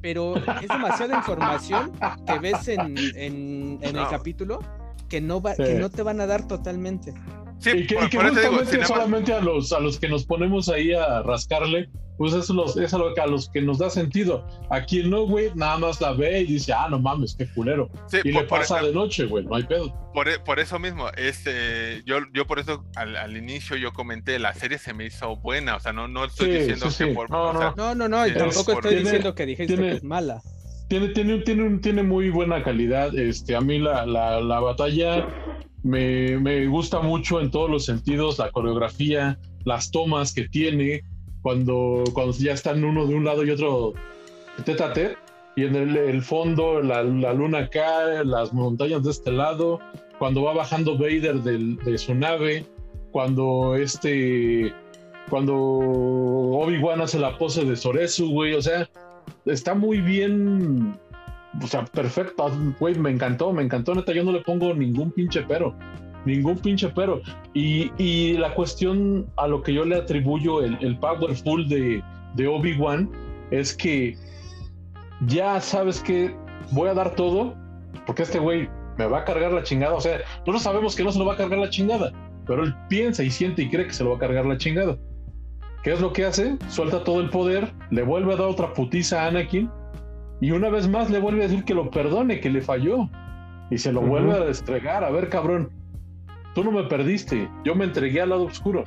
pero 0.00 0.36
es 0.36 0.68
demasiada 0.68 1.16
información 1.16 1.92
que 2.26 2.38
ves 2.38 2.68
en, 2.68 2.80
en- 2.98 3.78
en 3.80 3.82
el 3.82 3.94
No. 3.94 4.10
capítulo 4.10 4.60
que 5.08 5.20
no, 5.20 5.40
va, 5.40 5.54
Sí. 5.54 5.64
que 5.64 5.74
no 5.74 5.90
te 5.90 6.02
van 6.02 6.20
a 6.20 6.26
dar 6.26 6.46
totalmente. 6.46 7.14
Sí, 7.58 7.70
y 7.70 7.86
que, 7.86 7.94
por, 7.96 8.04
y 8.04 8.08
que 8.10 8.16
por 8.18 8.26
eso 8.26 8.40
digo, 8.40 8.52
justamente 8.58 8.86
solamente 8.86 9.32
a 9.32 9.40
los, 9.40 9.72
a 9.72 9.80
los 9.80 9.98
que 9.98 10.08
nos 10.08 10.24
ponemos 10.24 10.68
ahí 10.68 10.92
a 10.92 11.22
rascarle, 11.22 11.88
pues 12.16 12.32
eso 12.32 12.54
los, 12.54 12.76
es 12.76 12.94
a, 12.94 12.98
lo 12.98 13.12
que, 13.12 13.20
a 13.20 13.26
los 13.26 13.48
que 13.50 13.60
nos 13.60 13.78
da 13.78 13.90
sentido. 13.90 14.46
A 14.70 14.82
quien 14.84 15.10
no, 15.10 15.26
güey, 15.26 15.50
nada 15.56 15.78
más 15.78 16.00
la 16.00 16.12
ve 16.12 16.42
y 16.42 16.44
dice, 16.46 16.72
ah, 16.72 16.86
no 16.88 17.00
mames, 17.00 17.34
qué 17.36 17.46
culero. 17.52 17.90
sí, 18.06 18.18
Y 18.22 18.32
por- 18.32 18.42
le 18.42 18.48
por- 18.48 18.58
pasa 18.60 18.80
de 18.82 18.92
noche, 18.92 19.24
güey, 19.26 19.44
no 19.44 19.56
hay 19.56 19.64
pedo. 19.64 19.92
por, 20.14 20.28
e- 20.28 20.38
por 20.38 20.60
eso 20.60 20.78
mismo, 20.78 21.08
este, 21.16 22.02
yo, 22.06 22.18
yo 22.32 22.46
por 22.46 22.60
eso 22.60 22.84
al, 22.94 23.16
al 23.16 23.36
inicio 23.36 23.76
yo 23.76 23.92
comenté, 23.92 24.38
la 24.38 24.54
serie 24.54 24.78
se 24.78 24.94
me 24.94 25.06
hizo 25.06 25.34
buena, 25.36 25.74
o 25.74 25.80
sea, 25.80 25.92
no, 25.92 26.06
no 26.06 26.24
estoy 26.24 26.46
Sí, 26.52 26.58
diciendo 26.58 26.90
sí, 26.90 27.04
que 27.04 27.10
sí. 27.10 27.16
por... 27.16 27.30
No, 27.30 27.50
o 27.50 27.58
sea, 27.58 27.74
No, 27.76 27.94
no, 27.96 28.08
no, 28.08 28.24
y 28.26 28.30
Sí, 28.30 28.38
tampoco 28.38 28.72
estoy 28.72 28.90
tiene- 28.90 29.00
diciendo 29.02 29.34
que 29.34 29.46
dijiste 29.46 29.74
tiene- 29.74 29.90
que 29.90 29.96
es 29.96 30.04
mala. 30.04 30.40
Tiene, 30.88 31.08
tiene, 31.08 31.38
tiene, 31.38 31.62
un- 31.64 31.80
tiene 31.80 32.02
muy 32.02 32.30
buena 32.30 32.62
calidad. 32.62 33.16
Este, 33.16 33.56
a 33.56 33.60
mí 33.60 33.78
la, 33.78 34.06
la, 34.06 34.40
la 34.40 34.60
batalla 34.60 35.26
me, 35.82 36.38
me 36.38 36.66
gusta 36.66 37.00
mucho 37.00 37.40
en 37.40 37.50
todos 37.50 37.70
los 37.70 37.84
sentidos, 37.84 38.38
la 38.38 38.50
coreografía, 38.50 39.38
las 39.64 39.90
tomas 39.90 40.32
que 40.34 40.48
tiene, 40.48 41.02
cuando, 41.42 42.04
cuando 42.12 42.32
ya 42.36 42.52
están 42.52 42.84
uno 42.84 43.06
de 43.06 43.14
un 43.14 43.24
lado 43.24 43.44
y 43.44 43.50
otro 43.50 43.94
tete 44.64 44.82
a 44.82 44.92
tete, 44.92 45.16
y 45.56 45.64
en 45.64 45.76
el, 45.76 45.96
el 45.96 46.22
fondo 46.22 46.80
la, 46.82 47.02
la 47.02 47.32
luna 47.32 47.58
acá, 47.58 48.24
las 48.24 48.52
montañas 48.52 49.02
de 49.04 49.10
este 49.10 49.30
lado, 49.32 49.80
cuando 50.18 50.42
va 50.42 50.52
bajando 50.54 50.96
Vader 50.98 51.36
del- 51.42 51.76
de 51.76 51.96
su 51.98 52.14
nave, 52.14 52.64
cuando 53.10 53.74
este, 53.76 54.72
cuando 55.30 55.54
Obi-Wan 55.56 57.00
hace 57.00 57.18
la 57.18 57.36
pose 57.38 57.64
de 57.64 57.76
Soresu, 57.76 58.30
güey, 58.30 58.54
o 58.54 58.62
sea, 58.62 58.88
está 59.46 59.74
muy 59.74 60.00
bien, 60.00 60.98
o 61.62 61.66
sea, 61.66 61.84
perfecto, 61.84 62.50
güey, 62.78 62.94
me 62.96 63.10
encantó, 63.10 63.52
me 63.52 63.62
encantó, 63.62 63.94
neta, 63.94 64.12
yo 64.12 64.24
no 64.24 64.32
le 64.32 64.40
pongo 64.40 64.74
ningún 64.74 65.10
pinche 65.12 65.44
pero, 65.46 65.74
ningún 66.24 66.58
pinche 66.58 66.88
pero. 66.88 67.20
Y, 67.52 67.90
y 67.98 68.36
la 68.38 68.54
cuestión 68.54 69.26
a 69.36 69.46
lo 69.46 69.62
que 69.62 69.74
yo 69.74 69.84
le 69.84 69.96
atribuyo 69.96 70.62
el, 70.62 70.78
el 70.80 70.98
powerful 70.98 71.68
de, 71.68 72.02
de 72.34 72.46
Obi-Wan 72.46 73.10
es 73.50 73.74
que 73.74 74.16
ya 75.26 75.60
sabes 75.60 76.00
que 76.00 76.34
voy 76.70 76.88
a 76.88 76.94
dar 76.94 77.14
todo, 77.14 77.54
porque 78.06 78.22
este 78.22 78.38
güey 78.38 78.68
me 78.98 79.06
va 79.06 79.18
a 79.18 79.24
cargar 79.24 79.52
la 79.52 79.62
chingada, 79.62 79.94
o 79.94 80.00
sea, 80.00 80.18
nosotros 80.40 80.62
sabemos 80.62 80.94
que 80.94 81.04
no 81.04 81.12
se 81.12 81.18
lo 81.18 81.26
va 81.26 81.34
a 81.34 81.36
cargar 81.36 81.58
la 81.58 81.70
chingada, 81.70 82.12
pero 82.46 82.64
él 82.64 82.74
piensa 82.88 83.22
y 83.22 83.30
siente 83.30 83.62
y 83.62 83.70
cree 83.70 83.86
que 83.86 83.92
se 83.92 84.04
lo 84.04 84.10
va 84.10 84.16
a 84.16 84.20
cargar 84.20 84.46
la 84.46 84.56
chingada. 84.56 84.96
¿Qué 85.84 85.92
es 85.92 86.00
lo 86.00 86.14
que 86.14 86.24
hace? 86.24 86.56
Suelta 86.68 87.04
todo 87.04 87.20
el 87.20 87.28
poder, 87.28 87.70
le 87.90 88.02
vuelve 88.02 88.32
a 88.32 88.36
dar 88.36 88.48
otra 88.48 88.72
putiza 88.72 89.22
a 89.22 89.28
Anakin 89.28 89.70
y 90.40 90.50
una 90.50 90.70
vez 90.70 90.88
más 90.88 91.10
le 91.10 91.20
vuelve 91.20 91.44
a 91.44 91.48
decir 91.48 91.62
que 91.64 91.74
lo 91.74 91.90
perdone, 91.90 92.40
que 92.40 92.48
le 92.48 92.62
falló 92.62 93.10
y 93.70 93.76
se 93.76 93.92
lo 93.92 94.00
vuelve 94.00 94.32
a 94.32 94.40
destregar. 94.40 95.04
A 95.04 95.10
ver, 95.10 95.28
cabrón, 95.28 95.70
tú 96.54 96.64
no 96.64 96.72
me 96.72 96.84
perdiste, 96.84 97.50
yo 97.66 97.74
me 97.74 97.84
entregué 97.84 98.22
al 98.22 98.30
lado 98.30 98.44
oscuro. 98.44 98.84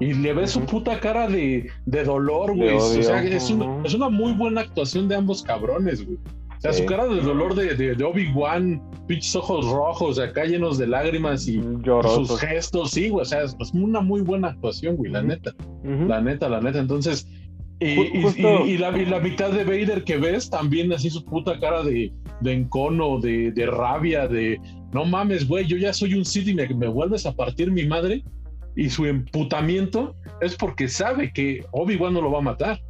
Y 0.00 0.14
le 0.14 0.32
ves 0.32 0.52
su 0.52 0.60
puta 0.60 1.00
cara 1.00 1.28
de, 1.28 1.68
de 1.84 2.04
dolor, 2.04 2.56
güey. 2.56 2.76
O 2.76 2.80
sea, 2.80 3.22
es 3.22 3.50
una, 3.50 3.82
es 3.84 3.92
una 3.92 4.08
muy 4.08 4.32
buena 4.32 4.62
actuación 4.62 5.08
de 5.08 5.16
ambos 5.16 5.42
cabrones, 5.42 6.04
güey. 6.04 6.18
O 6.56 6.60
sea, 6.60 6.72
Sí. 6.72 6.82
su 6.82 6.86
cara 6.86 7.06
de 7.06 7.20
dolor 7.20 7.54
de, 7.54 8.04
Obi-Wan, 8.04 8.82
pinches 9.06 9.36
ojos 9.36 9.66
rojos, 9.70 10.18
acá 10.18 10.44
llenos 10.44 10.78
de 10.78 10.86
lágrimas 10.86 11.46
y 11.46 11.60
Llorosos. 11.82 12.28
sus 12.28 12.40
gestos, 12.40 12.90
sí, 12.92 13.08
güey. 13.08 13.22
O 13.22 13.24
sea, 13.24 13.42
es, 13.42 13.54
una 13.74 14.00
muy 14.00 14.22
buena 14.22 14.48
actuación, 14.48 14.96
güey, 14.96 15.10
la 15.12 15.22
neta. 15.22 15.52
La 15.84 16.20
neta, 16.20 16.48
la 16.48 16.60
neta. 16.60 16.78
Entonces, 16.78 17.28
y, 17.78 17.94
Ju- 17.96 18.10
y- 18.14 18.22
justo- 18.22 18.66
y- 18.66 18.70
y 18.70 18.78
la, 18.78 18.96
y 18.98 19.04
la 19.06 19.20
mitad 19.20 19.50
de 19.50 19.64
Vader 19.64 20.02
que 20.04 20.16
ves, 20.16 20.48
también 20.48 20.92
así 20.92 21.10
su 21.10 21.22
puta 21.24 21.60
cara 21.60 21.82
de, 21.82 22.10
de 22.40 22.52
encono, 22.52 23.20
de, 23.20 23.52
de 23.52 23.66
rabia, 23.66 24.26
de 24.26 24.58
no 24.92 25.04
mames, 25.04 25.46
güey, 25.46 25.66
yo 25.66 25.76
ya 25.76 25.92
soy 25.92 26.14
un 26.14 26.24
Sith 26.24 26.48
y 26.48 26.54
me, 26.54 26.66
me 26.68 26.88
vuelves 26.88 27.26
a 27.26 27.34
partir 27.34 27.70
mi 27.70 27.84
madre. 27.86 28.24
Y 28.78 28.90
su 28.90 29.06
emputamiento 29.06 30.14
es 30.42 30.54
porque 30.56 30.88
sabe 30.88 31.32
que 31.32 31.64
Obi-Wan 31.72 32.12
no 32.14 32.20
lo 32.20 32.30
va 32.30 32.38
a 32.38 32.42
matar. 32.42 32.80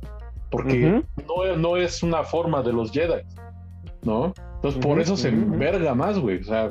Porque 0.51 1.03
no, 1.29 1.57
no 1.57 1.77
es 1.77 2.03
una 2.05 2.23
forma 2.23 2.63
de 2.63 2.73
los 2.73 2.91
Jedi, 2.93 3.21
¿no? 4.07 4.33
Entonces, 4.57 4.81
por 4.81 4.99
eso 5.01 5.17
se 5.17 5.29
enverga 5.29 5.95
más, 5.95 6.19
güey. 6.19 6.39
O 6.41 6.45
sea, 6.45 6.69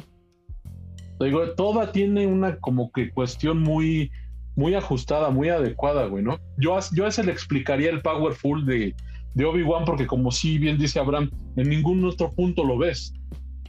digo, 1.19 1.51
toda 1.51 1.91
tiene 1.91 2.25
una 2.25 2.57
como 2.57 2.91
que 2.91 3.11
cuestión 3.11 3.59
muy, 3.61 4.09
muy 4.55 4.73
ajustada, 4.73 5.29
muy 5.29 5.49
adecuada, 5.49 6.07
güey, 6.07 6.23
¿no? 6.23 6.39
Yo, 6.57 6.75
a- 6.77 6.83
yo 6.93 7.05
a 7.05 7.09
ese 7.09 7.23
le 7.23 7.31
explicaría 7.31 7.89
el 7.91 8.01
powerful 8.01 8.65
de, 8.65 8.95
de 9.33 9.45
Obi-Wan, 9.45 9.85
porque 9.85 10.07
como 10.07 10.31
sí 10.31 10.57
bien 10.57 10.77
dice 10.77 10.99
Abraham, 10.99 11.29
en 11.57 11.69
ningún 11.69 12.03
otro 12.05 12.31
punto 12.31 12.63
lo 12.63 12.77
ves. 12.77 13.13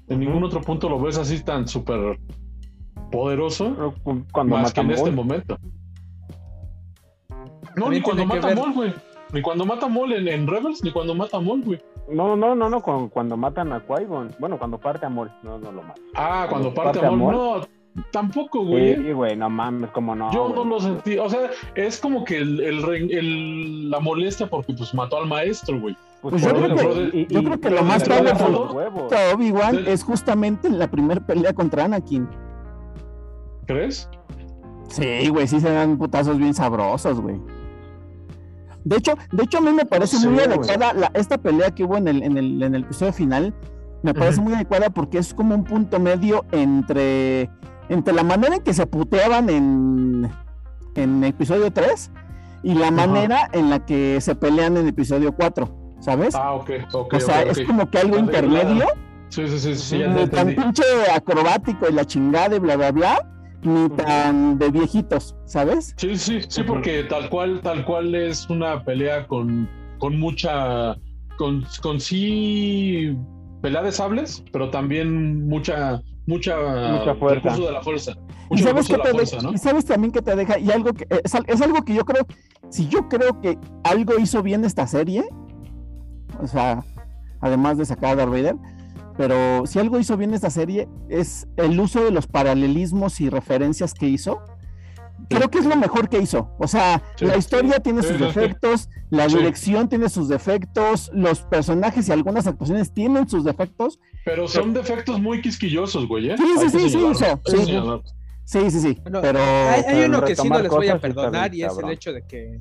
En 0.08 0.20
ningún 0.20 0.44
otro 0.44 0.60
punto 0.60 0.88
lo 0.88 1.00
ves 1.00 1.18
así 1.18 1.42
tan 1.42 1.66
súper 1.66 2.18
poderoso 3.10 3.94
Cuando 4.32 4.56
más 4.56 4.72
que 4.72 4.80
en 4.80 4.90
este 4.92 5.10
momento. 5.10 5.58
No, 7.76 7.90
ni 7.90 8.00
cuando 8.00 8.24
mata 8.24 8.46
ver- 8.48 8.56
Mol, 8.56 8.72
güey. 8.72 8.94
Ni 9.32 9.42
cuando 9.42 9.66
mata 9.66 9.88
Mol 9.88 10.12
en, 10.12 10.28
en 10.28 10.46
Rebels, 10.46 10.82
ni 10.84 10.92
cuando 10.92 11.14
mata 11.14 11.40
Mol, 11.40 11.62
güey. 11.62 11.80
No, 12.08 12.36
no, 12.36 12.54
no, 12.54 12.68
no, 12.70 12.80
con- 12.82 13.08
cuando 13.08 13.36
matan 13.36 13.72
a 13.72 13.84
Qui-Gon. 13.86 14.36
Bueno, 14.38 14.58
cuando 14.58 14.78
parte 14.78 15.06
a 15.06 15.08
Maul. 15.08 15.30
No, 15.42 15.58
no 15.58 15.72
lo 15.72 15.82
matan. 15.82 16.02
Ah, 16.14 16.46
cuando 16.48 16.72
Cuando 16.72 16.74
parte 16.74 16.98
parte 17.00 17.06
a 17.06 17.10
Mol, 17.10 17.34
Mol. 17.34 17.60
no, 17.94 18.02
tampoco, 18.12 18.64
güey. 18.64 18.94
Sí, 18.96 19.12
güey, 19.12 19.36
no 19.36 19.50
mames, 19.50 19.90
como 19.90 20.14
no. 20.14 20.30
Yo 20.32 20.48
no 20.54 20.64
lo 20.64 20.78
sentí, 20.80 21.18
o 21.18 21.28
sea, 21.28 21.50
es 21.74 21.98
como 21.98 22.24
que 22.24 22.36
el, 22.38 22.60
el 22.60 23.90
la 23.90 23.98
molestia 24.00 24.46
porque 24.48 24.72
pues 24.74 24.94
mató 24.94 25.16
al 25.18 25.26
maestro, 25.26 25.80
güey. 25.80 25.96
Pues 26.22 26.42
yo 26.42 26.50
por 26.50 26.58
creo 26.76 26.76
que- 26.76 27.18
y- 27.18 27.26
yo 27.28 27.40
y- 27.40 27.44
creo 27.44 27.60
que 27.60 27.68
y- 27.68 27.72
lo 27.72 27.82
más 27.82 28.02
y- 28.02 28.04
probable 28.06 28.30
y- 28.30 28.34
fue- 28.36 28.50
los 28.52 28.72
huevos. 28.72 29.12
A 29.12 29.34
Obi-Wan 29.34 29.84
es 29.86 30.04
justamente 30.04 30.68
en 30.68 30.78
la 30.78 30.88
primera 30.90 31.20
pelea 31.20 31.52
contra 31.52 31.84
Anakin. 31.84 32.28
¿Crees? 33.66 34.08
Sí, 34.88 35.28
güey, 35.28 35.48
sí 35.48 35.60
se 35.60 35.72
dan 35.72 35.98
putazos 35.98 36.38
bien 36.38 36.54
sabrosos, 36.54 37.20
güey. 37.20 37.40
De 38.86 38.96
hecho, 38.96 39.14
de 39.32 39.42
hecho 39.42 39.58
a 39.58 39.60
mí 39.60 39.72
me 39.72 39.84
parece 39.84 40.16
muy 40.28 40.34
güey. 40.34 40.46
adecuada 40.46 40.92
la- 40.92 41.10
esta 41.14 41.38
pelea 41.38 41.72
que 41.72 41.82
hubo 41.84 41.96
en 41.96 42.06
el, 42.08 42.22
en 42.22 42.38
el, 42.38 42.62
en 42.62 42.74
el 42.76 42.82
episodio 42.84 43.12
final. 43.12 43.52
Me 44.02 44.14
parece 44.14 44.40
muy 44.40 44.54
adecuada 44.54 44.90
porque 44.90 45.18
es 45.18 45.34
como 45.34 45.54
un 45.56 45.64
punto 45.64 45.98
medio 45.98 46.44
entre, 46.52 47.50
entre 47.88 48.14
la 48.14 48.22
manera 48.22 48.54
en 48.54 48.62
que 48.62 48.72
se 48.74 48.86
puteaban 48.86 49.50
en, 49.50 50.30
en 50.94 51.24
episodio 51.24 51.72
3 51.72 52.10
y 52.62 52.74
la 52.74 52.90
manera 52.92 53.48
en 53.52 53.70
la 53.70 53.84
que 53.84 54.20
se 54.20 54.36
pelean 54.36 54.76
en 54.76 54.86
episodio 54.86 55.32
4, 55.34 55.96
¿sabes? 56.00 56.34
Ah, 56.36 56.52
ok, 56.52 56.70
ok. 56.92 57.14
o 57.14 57.20
sea, 57.20 57.42
es 57.42 57.60
como 57.62 57.90
que 57.90 57.98
algo 57.98 58.18
intermedio, 58.18 58.86
Sí, 59.28 59.48
sí, 59.48 59.58
sí, 59.58 59.74
sí, 59.74 59.98
ya 59.98 60.06
tan 60.06 60.18
entendí. 60.50 60.54
pinche 60.54 60.84
acrobático 61.12 61.86
y 61.90 61.92
la 61.92 62.04
chingada 62.04 62.54
y 62.54 62.58
bla, 62.60 62.76
bla, 62.76 62.92
bla, 62.92 63.18
ni 63.66 63.88
tan 63.90 64.58
de 64.58 64.70
viejitos, 64.70 65.36
¿sabes? 65.44 65.94
Sí, 65.96 66.16
sí, 66.16 66.40
sí, 66.48 66.62
porque 66.62 67.04
tal 67.04 67.28
cual, 67.28 67.60
tal 67.60 67.84
cual 67.84 68.14
es 68.14 68.48
una 68.48 68.82
pelea 68.84 69.26
con, 69.26 69.68
con 69.98 70.18
mucha, 70.18 70.96
con, 71.36 71.64
con 71.82 72.00
sí 72.00 73.16
pelea 73.62 73.82
de 73.82 73.92
sables, 73.92 74.44
pero 74.52 74.70
también 74.70 75.48
mucha, 75.48 76.00
mucha, 76.26 76.56
Mucha 76.56 77.14
fuerza. 77.16 77.34
recurso 77.50 77.66
de 77.66 77.72
la 77.72 77.82
fuerza. 77.82 78.12
Y 78.48 78.54
Mucho 78.54 78.64
sabes, 78.64 78.86
te 78.86 78.96
la 78.96 79.04
de- 79.04 79.10
fuerza, 79.10 79.38
¿no? 79.42 79.52
y 79.52 79.58
sabes 79.58 79.84
también 79.84 80.12
que 80.12 80.22
te 80.22 80.36
deja, 80.36 80.58
y 80.58 80.70
algo 80.70 80.92
que 80.92 81.06
es, 81.24 81.34
al- 81.34 81.44
es 81.48 81.60
algo 81.60 81.84
que 81.84 81.94
yo 81.94 82.04
creo, 82.04 82.24
si 82.70 82.86
yo 82.88 83.08
creo 83.08 83.40
que 83.40 83.58
algo 83.82 84.18
hizo 84.20 84.42
bien 84.42 84.64
esta 84.64 84.86
serie, 84.86 85.24
o 86.40 86.46
sea, 86.46 86.84
además 87.40 87.78
de 87.78 87.84
sacar 87.86 88.12
a 88.12 88.16
Darth 88.16 88.30
Vader, 88.30 88.56
pero 89.16 89.64
si 89.66 89.78
algo 89.78 89.98
hizo 89.98 90.16
bien 90.16 90.34
esta 90.34 90.50
serie 90.50 90.88
es 91.08 91.46
el 91.56 91.78
uso 91.80 92.04
de 92.04 92.10
los 92.10 92.26
paralelismos 92.26 93.20
y 93.20 93.28
referencias 93.30 93.94
que 93.94 94.08
hizo. 94.08 94.40
Creo 95.30 95.50
que 95.50 95.58
es 95.58 95.64
lo 95.66 95.76
mejor 95.76 96.08
que 96.10 96.18
hizo. 96.18 96.50
O 96.58 96.68
sea, 96.68 97.02
Sí. 97.16 97.24
la 97.24 97.36
historia 97.38 97.80
tiene 97.80 98.02
Sí, 98.02 98.08
sus 98.08 98.16
sí, 98.18 98.22
sí. 98.22 98.26
defectos, 98.26 98.88
la 99.10 99.28
Sí. 99.28 99.36
dirección 99.38 99.88
tiene 99.88 100.08
sus 100.10 100.28
defectos, 100.28 101.10
los 101.14 101.40
personajes 101.40 102.08
y 102.08 102.12
algunas 102.12 102.46
actuaciones 102.46 102.92
tienen 102.92 103.26
sus 103.28 103.42
defectos. 103.42 103.98
Pero 104.24 104.46
son 104.46 104.74
defectos 104.74 105.20
muy 105.20 105.40
quisquillosos, 105.40 106.06
güey, 106.06 106.30
¿eh? 106.30 106.36
Sí, 106.36 106.44
sí, 106.60 106.68
sí, 106.70 106.90
sí, 106.90 106.98
sí. 108.44 108.70
Sí, 108.70 108.70
sí. 108.70 108.98
Bueno, 109.02 109.20
pero 109.22 109.40
Hay, 109.40 109.82
hay 109.88 110.04
uno 110.04 110.22
que 110.22 110.36
sí 110.36 110.48
no 110.48 110.60
les 110.60 110.70
voy 110.70 110.88
a 110.88 111.00
perdonar 111.00 111.52
y 111.54 111.64
es 111.64 111.76
el 111.76 111.90
hecho 111.90 112.12
de 112.12 112.22
que 112.22 112.58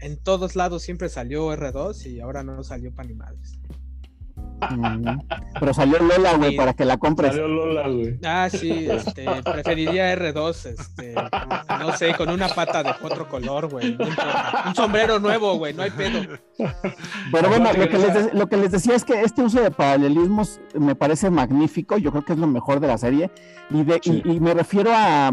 en 0.00 0.16
todos 0.22 0.56
lados 0.56 0.82
siempre 0.82 1.10
salió 1.10 1.52
R2 1.52 2.06
y 2.06 2.20
ahora 2.20 2.42
no 2.42 2.62
salió 2.62 2.90
para 2.94 3.06
animales. 3.08 3.58
Pero 5.58 5.74
salió 5.74 5.98
Lola, 5.98 6.34
güey, 6.36 6.50
Sí. 6.52 6.56
para 6.56 6.72
que 6.74 6.84
la 6.84 6.96
compres. 6.98 7.30
Salió 7.32 7.48
Lola, 7.48 7.88
güey. 7.88 8.18
Ah, 8.24 8.48
sí, 8.50 8.88
este, 8.90 9.24
preferiría 9.42 10.12
R2, 10.16 10.66
este, 10.66 11.14
no 11.80 11.92
sé, 11.96 12.14
con 12.14 12.28
una 12.30 12.48
pata 12.48 12.82
de 12.82 12.92
otro 13.02 13.28
color, 13.28 13.68
güey. 13.68 13.96
Un 14.66 14.74
sombrero 14.74 15.18
nuevo, 15.18 15.56
güey, 15.56 15.74
no 15.74 15.82
hay 15.82 15.90
pedo. 15.90 16.20
Pero 17.32 17.48
bueno, 17.48 17.72
lo 17.72 17.88
que 17.88 17.98
les 17.98 18.12
sea- 18.12 18.22
de- 18.22 18.32
lo 18.38 18.46
que 18.48 18.56
les 18.56 18.70
decía 18.70 18.94
es 18.94 19.04
que 19.04 19.20
este 19.22 19.42
uso 19.42 19.60
de 19.60 19.70
paralelismos 19.70 20.60
me 20.74 20.94
parece 20.94 21.30
magnífico. 21.30 21.96
Yo 21.98 22.10
creo 22.10 22.24
que 22.24 22.32
es 22.34 22.38
lo 22.38 22.46
mejor 22.46 22.80
de 22.80 22.86
la 22.88 22.98
serie. 22.98 23.30
Y, 23.70 23.82
de, 23.84 23.96
y- 24.02 24.10
Sí. 24.10 24.22
y 24.24 24.40
me 24.40 24.54
refiero 24.54 24.90
a 24.94 25.32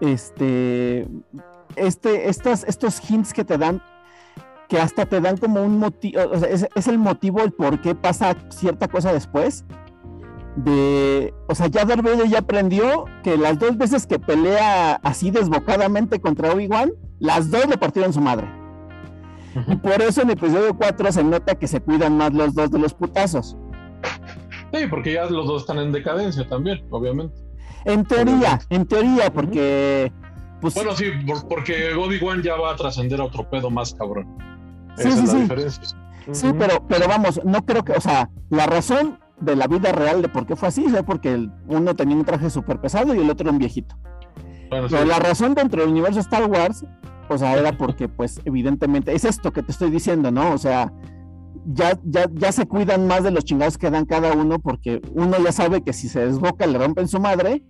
este, 0.00 1.06
este, 1.76 2.28
estas, 2.28 2.64
estos 2.64 3.00
hints 3.10 3.32
que 3.32 3.44
te 3.44 3.58
dan, 3.58 3.82
que 4.70 4.80
hasta 4.80 5.04
te 5.04 5.20
dan 5.20 5.36
como 5.36 5.62
un 5.62 5.78
motivo, 5.78 6.20
o 6.32 6.38
sea, 6.38 6.48
es, 6.48 6.66
es 6.74 6.86
el 6.88 6.96
motivo, 6.98 7.42
el 7.42 7.52
por 7.52 7.80
qué 7.82 7.94
pasa 7.94 8.34
cierta 8.50 8.88
cosa 8.88 9.12
después. 9.12 9.64
De, 10.56 11.32
o 11.48 11.54
sea, 11.54 11.68
ya 11.68 11.84
Darth 11.84 12.02
Vader 12.02 12.28
ya 12.28 12.38
aprendió 12.40 13.04
que 13.22 13.36
las 13.36 13.58
dos 13.58 13.76
veces 13.76 14.06
que 14.06 14.18
pelea 14.18 14.94
así 15.02 15.30
desbocadamente 15.30 16.20
contra 16.20 16.52
Obi-Wan, 16.52 16.92
las 17.18 17.50
dos 17.50 17.66
le 17.68 17.76
partieron 17.78 18.12
su 18.12 18.20
madre. 18.20 18.48
Y 19.66 19.76
por 19.76 20.00
eso 20.02 20.22
en 20.22 20.30
episodio 20.30 20.76
4 20.76 21.12
se 21.12 21.24
nota 21.24 21.54
que 21.56 21.66
se 21.66 21.80
cuidan 21.80 22.16
más 22.16 22.32
los 22.32 22.54
dos 22.54 22.70
de 22.70 22.78
los 22.78 22.94
putazos. 22.94 23.56
Sí, 24.72 24.86
porque 24.88 25.14
ya 25.14 25.24
los 25.26 25.46
dos 25.46 25.62
están 25.62 25.78
en 25.78 25.90
decadencia 25.92 26.46
también, 26.48 26.84
obviamente. 26.90 27.34
En 27.84 28.04
teoría, 28.04 28.60
en 28.70 28.86
teoría, 28.86 29.32
porque 29.32 30.12
pues 30.60 30.74
Bueno, 30.74 30.92
sí, 30.94 31.06
por- 31.26 31.48
porque 31.48 31.94
Obi-Wan 31.94 32.42
ya 32.42 32.54
va 32.56 32.72
a 32.72 32.76
trascender 32.76 33.20
a 33.20 33.24
otro 33.24 33.48
pedo 33.48 33.70
más 33.70 33.94
cabrón. 33.94 34.28
Sí, 35.00 35.08
Esa 35.08 35.16
sí, 35.16 35.22
es 35.24 35.28
la 35.28 35.32
sí. 35.34 35.40
diferencia. 35.42 35.82
sí, 36.32 36.46
pero, 36.58 36.86
pero 36.86 37.08
vamos, 37.08 37.40
no 37.44 37.64
creo 37.64 37.84
que, 37.84 37.92
o 37.92 38.00
sea, 38.00 38.30
la 38.50 38.66
razón 38.66 39.18
de 39.40 39.56
la 39.56 39.66
vida 39.66 39.90
real 39.92 40.20
de 40.22 40.28
por 40.28 40.46
qué 40.46 40.54
fue 40.56 40.68
así 40.68 40.84
fue 40.88 41.02
porque 41.02 41.32
el- 41.32 41.50
uno 41.66 41.94
tenía 41.96 42.14
un 42.16 42.24
traje 42.24 42.50
súper 42.50 42.80
pesado 42.80 43.14
y 43.14 43.18
el 43.20 43.30
otro 43.30 43.50
un 43.50 43.58
viejito. 43.58 43.96
Bueno, 44.68 44.88
sí. 44.88 44.94
Pero 44.94 45.06
la 45.06 45.18
razón 45.18 45.54
dentro 45.54 45.80
del 45.80 45.90
universo 45.90 46.20
Star 46.20 46.44
Wars, 46.48 46.84
o 47.28 47.38
sea, 47.38 47.56
era 47.56 47.76
porque, 47.76 48.08
pues, 48.08 48.40
evidentemente, 48.44 49.14
es 49.14 49.24
esto 49.24 49.52
que 49.52 49.62
te 49.62 49.72
estoy 49.72 49.90
diciendo, 49.90 50.30
¿no? 50.30 50.52
O 50.52 50.58
sea, 50.58 50.92
ya, 51.66 51.98
ya, 52.04 52.26
ya 52.32 52.52
se 52.52 52.66
cuidan 52.66 53.06
más 53.06 53.22
de 53.24 53.30
los 53.30 53.44
chingados 53.44 53.78
que 53.78 53.90
dan 53.90 54.04
cada 54.04 54.32
uno, 54.32 54.58
porque 54.58 55.00
uno 55.14 55.36
ya 55.42 55.52
sabe 55.52 55.82
que 55.82 55.92
si 55.92 56.08
se 56.08 56.20
desboca 56.26 56.66
le 56.66 56.78
rompen 56.78 57.08
su 57.08 57.18
madre, 57.20 57.64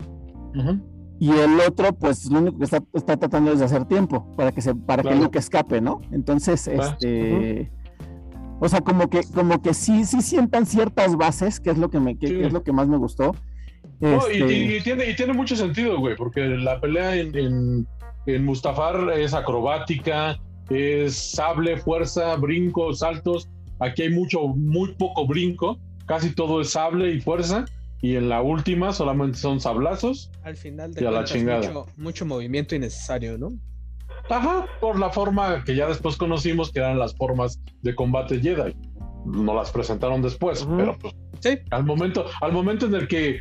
Ujú. 0.54 0.80
Y 1.20 1.30
el 1.30 1.60
otro, 1.60 1.92
pues, 1.92 2.28
lo 2.30 2.40
único 2.40 2.58
que 2.58 2.64
está, 2.64 2.82
está 2.94 3.16
tratando 3.16 3.52
es 3.52 3.60
de 3.60 3.66
hacer 3.66 3.84
tiempo 3.84 4.34
para 4.36 4.50
que 4.50 4.60
se, 4.62 4.74
para 4.74 5.02
que 5.02 5.10
Claro. 5.10 5.24
Luke 5.24 5.38
escape, 5.38 5.80
¿no? 5.80 6.00
Entonces, 6.10 6.66
Ah, 6.68 6.96
este. 6.98 7.70
O 8.62 8.68
sea, 8.68 8.80
como 8.80 9.08
que, 9.08 9.20
como 9.34 9.62
que 9.62 9.72
sí, 9.72 10.04
sí 10.04 10.20
sientan 10.20 10.66
ciertas 10.66 11.16
bases, 11.16 11.60
que 11.60 11.70
es 11.70 11.78
lo 11.78 11.88
que 11.90 12.00
me, 12.00 12.18
que, 12.18 12.26
Sí. 12.26 12.34
que 12.34 12.46
es 12.46 12.52
lo 12.52 12.62
que 12.62 12.72
más 12.72 12.88
me 12.88 12.96
gustó. 12.98 13.34
No, 14.00 14.08
y, 14.32 14.36
Este, 14.38 14.52
y- 14.56 14.76
y 14.76 14.80
tiene, 14.82 15.10
y 15.10 15.14
tiene 15.16 15.32
mucho 15.32 15.54
sentido, 15.56 15.98
güey, 15.98 16.16
porque 16.16 16.40
la 16.46 16.80
pelea 16.80 17.16
en, 17.16 17.36
en, 17.38 17.86
en 18.26 18.44
Mustafar 18.44 19.10
es 19.16 19.32
acrobática, 19.34 20.38
es 20.70 21.14
sable, 21.16 21.76
fuerza, 21.78 22.36
brincos, 22.36 22.98
saltos. 23.00 23.48
Aquí 23.78 24.02
hay 24.02 24.10
mucho, 24.10 24.40
muy 24.48 24.92
poco 24.94 25.26
brinco, 25.26 25.78
casi 26.06 26.34
todo 26.34 26.60
es 26.60 26.70
sable 26.70 27.12
y 27.14 27.20
fuerza. 27.20 27.64
Y 28.02 28.16
en 28.16 28.28
la 28.28 28.40
última 28.42 28.92
solamente 28.92 29.38
son 29.38 29.60
sablazos. 29.60 30.30
Al 30.42 30.56
final 30.56 30.92
Y 30.92 30.94
de 30.94 31.08
a 31.08 31.10
la 31.10 31.24
chingada. 31.24 31.58
mucho, 31.58 31.86
mucho 31.96 32.26
movimiento 32.26 32.74
innecesario, 32.74 33.36
¿no? 33.36 33.52
Ajá, 34.28 34.66
por 34.80 34.98
la 34.98 35.10
forma 35.10 35.64
que 35.64 35.74
ya 35.74 35.86
después 35.86 36.16
conocimos 36.16 36.70
que 36.72 36.78
eran 36.78 36.98
las 36.98 37.14
formas 37.16 37.60
de 37.82 37.94
combate 37.94 38.40
Jedi. 38.40 38.74
No 39.26 39.54
las 39.54 39.70
presentaron 39.70 40.22
después, 40.22 40.66
pero 40.76 40.96
pues 40.98 41.14
Sí, 41.40 41.58
al 41.70 41.84
momento, 41.84 42.26
al 42.42 42.52
momento 42.52 42.86
en 42.86 42.94
el 42.94 43.08
que 43.08 43.40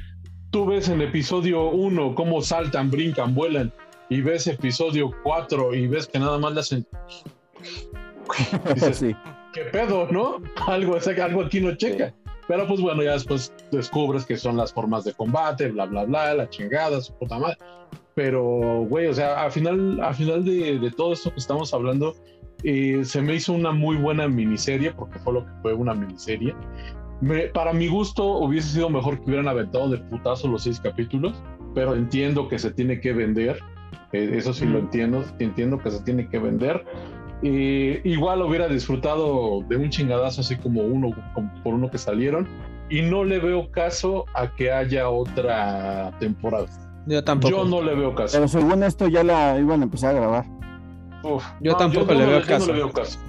tú 0.51 0.66
ves 0.66 0.88
en 0.88 1.01
episodio 1.01 1.70
1 1.70 2.16
cómo 2.16 2.41
saltan, 2.41 2.89
brincan, 2.89 3.36
vuelan, 3.36 3.74
y 4.10 4.22
ves 4.22 4.47
episodio 4.47 5.12
4 5.24 5.76
y 5.76 5.88
ves 5.88 6.07
que 6.07 6.18
nada 6.20 6.38
más 6.39 6.53
le 6.53 6.60
hacen. 6.62 6.88
dices, 8.74 8.97
sí. 8.97 9.16
¿Qué 9.53 9.62
pedo, 9.66 10.07
no? 10.12 10.41
Algo, 10.68 10.97
algo 10.97 11.41
aquí 11.41 11.60
no 11.60 11.76
checa. 11.76 12.14
Pero 12.50 12.68
pues 12.68 12.82
bueno, 12.82 13.02
ya 13.04 13.14
después 13.14 13.54
descubres 13.72 14.26
que 14.26 14.36
son 14.36 14.58
las 14.58 14.74
formas 14.74 15.04
de 15.06 15.14
combate, 15.14 15.70
bla, 15.72 15.86
bla, 15.86 16.04
bla, 16.04 16.34
la 16.34 16.50
chingada, 16.50 17.00
su 17.00 17.14
puta 17.14 17.38
madre. 17.39 17.58
Pero, 18.16 18.86
güey, 18.89 19.06
o 19.08 19.14
sea, 19.14 19.43
al 19.43 19.52
final, 19.52 20.02
al 20.02 20.16
final 20.16 20.43
de, 20.43 20.80
de 20.80 20.91
todo 20.91 21.14
esto 21.14 21.30
que 21.32 21.38
estamos 21.39 21.74
hablando, 21.74 22.16
eh, 22.64 23.02
se 23.04 23.22
me 23.22 23.36
hizo 23.36 23.54
una 23.54 23.72
muy 23.72 23.95
buena 23.95 24.28
miniserie, 24.28 24.91
porque 24.91 25.20
fue 25.20 25.34
lo 25.34 25.45
que 25.45 25.52
fue 25.62 25.74
una 25.74 25.93
miniserie. 25.93 26.54
Me- 27.22 27.47
para 27.50 27.72
mi 27.72 27.88
gusto, 27.88 28.26
hubiese 28.39 28.70
sido 28.70 28.89
mejor 28.89 29.18
que 29.20 29.26
hubieran 29.28 29.47
aventado 29.47 29.88
de 29.89 30.00
putazo 30.00 30.47
los 30.47 30.64
seis 30.64 30.80
capítulos, 30.80 31.41
pero 31.76 31.93
entiendo 31.95 32.47
que 32.47 32.58
se 32.60 32.72
tiene 32.72 33.00
que 33.00 33.14
vender. 33.14 33.60
eh, 34.12 34.32
eso 34.34 34.54
sí 34.54 34.66
lo 34.66 34.80
entiendo, 34.80 35.24
entiendo 35.38 35.78
que 35.78 35.91
se 35.91 36.04
tiene 36.04 36.28
que 36.28 36.39
vender. 36.39 36.84
Eh, 37.42 38.02
igual 38.04 38.42
hubiera 38.42 38.68
disfrutado 38.68 39.62
de 39.70 39.78
un 39.78 39.90
chingadazo 39.90 40.42
así 40.42 40.58
como 40.58 40.82
uno 40.82 41.10
como 41.34 41.50
por 41.64 41.74
uno 41.74 41.90
que 41.90 41.98
salieron 41.98 42.48
y 42.90 43.02
no 43.02 43.24
le 43.24 43.40
veo 43.40 43.72
caso 43.72 44.26
a 44.34 44.54
que 44.56 44.72
haya 44.72 45.10
otra 45.10 46.12
temporada. 46.20 46.66
yo 47.06 47.24
tampoco. 47.24 47.56
Yo 47.56 47.66
no 47.66 47.82
le 47.82 47.96
veo 47.96 48.14
caso. 48.14 48.34
Pero 48.36 48.48
según 48.50 48.84
esto 48.84 49.08
ya 49.08 49.24
la 49.24 49.58
iban 49.58 49.80
a 49.82 49.84
empezar 49.86 50.16
a 50.16 50.20
grabar. 50.20 50.46
Uf, 51.24 51.44
Yo 51.62 51.72
no, 51.74 51.78
tampoco 51.78 52.14
le 52.14 52.20
no 52.26 52.28
veo 52.28 52.40
yo 52.42 52.46
caso. 52.48 52.68
no 52.68 52.74
le 52.74 52.80
veo 52.80 52.92
caso. 52.92 53.20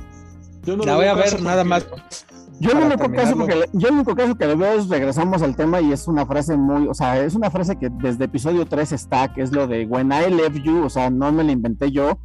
Yo 0.64 0.76
no 0.76 0.84
La 0.84 0.92
le 0.92 0.96
voy 0.98 1.06
a 1.06 1.14
veo 1.14 1.24
ver 1.24 1.42
nada 1.42 1.62
porque- 1.64 1.68
más 1.68 2.26
Yo 2.60 2.70
el, 2.72 2.76
único 2.78 2.98
caso 2.98 3.10
terminarlo. 3.12 3.46
que 3.46 3.54
le, 3.54 3.66
yo 3.72 3.88
el 3.88 3.94
único 3.94 4.14
caso 4.16 4.34
que 4.36 4.46
le 4.46 4.54
veo 4.56 4.72
es 4.74 4.88
regresamos 4.88 5.40
al 5.42 5.56
tema 5.56 5.80
y 5.80 5.92
es 5.92 6.06
una 6.08 6.26
frase 6.26 6.56
muy, 6.56 6.88
o 6.88 6.94
sea, 6.94 7.18
es 7.22 7.34
una 7.34 7.50
frase 7.50 7.76
que 7.78 7.88
desde 7.90 8.24
episodio 8.24 8.66
3 8.66 8.92
está, 8.92 9.32
que 9.32 9.40
es 9.42 9.52
lo 9.52 9.66
de 9.66 9.86
When 9.86 10.10
I 10.12 10.30
left 10.30 10.56
you, 10.62 10.84
o 10.84 10.90
sea, 10.90 11.10
no 11.10 11.30
me 11.32 11.42
la 11.44 11.52
inventé 11.52 11.90
yo. 11.90 12.18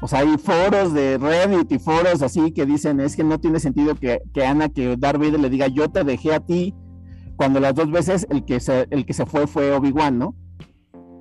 O 0.00 0.08
sea, 0.08 0.20
hay 0.20 0.36
foros 0.38 0.94
de 0.94 1.18
Reddit 1.18 1.70
y 1.72 1.78
foros 1.78 2.22
así 2.22 2.52
que 2.52 2.64
dicen 2.66 3.00
es 3.00 3.16
que 3.16 3.24
no 3.24 3.38
tiene 3.38 3.60
sentido 3.60 3.94
que, 3.94 4.20
que 4.32 4.44
Ana, 4.46 4.68
que 4.68 4.96
Darth 4.96 5.18
Vader 5.18 5.40
le 5.40 5.50
diga 5.50 5.66
yo 5.68 5.90
te 5.90 6.04
dejé 6.04 6.34
a 6.34 6.40
ti, 6.40 6.74
cuando 7.36 7.60
las 7.60 7.74
dos 7.74 7.90
veces 7.90 8.26
el 8.30 8.44
que 8.44 8.60
se, 8.60 8.86
el 8.90 9.04
que 9.04 9.12
se 9.12 9.26
fue 9.26 9.46
fue 9.46 9.72
Obi-Wan, 9.72 10.18
¿no? 10.18 10.34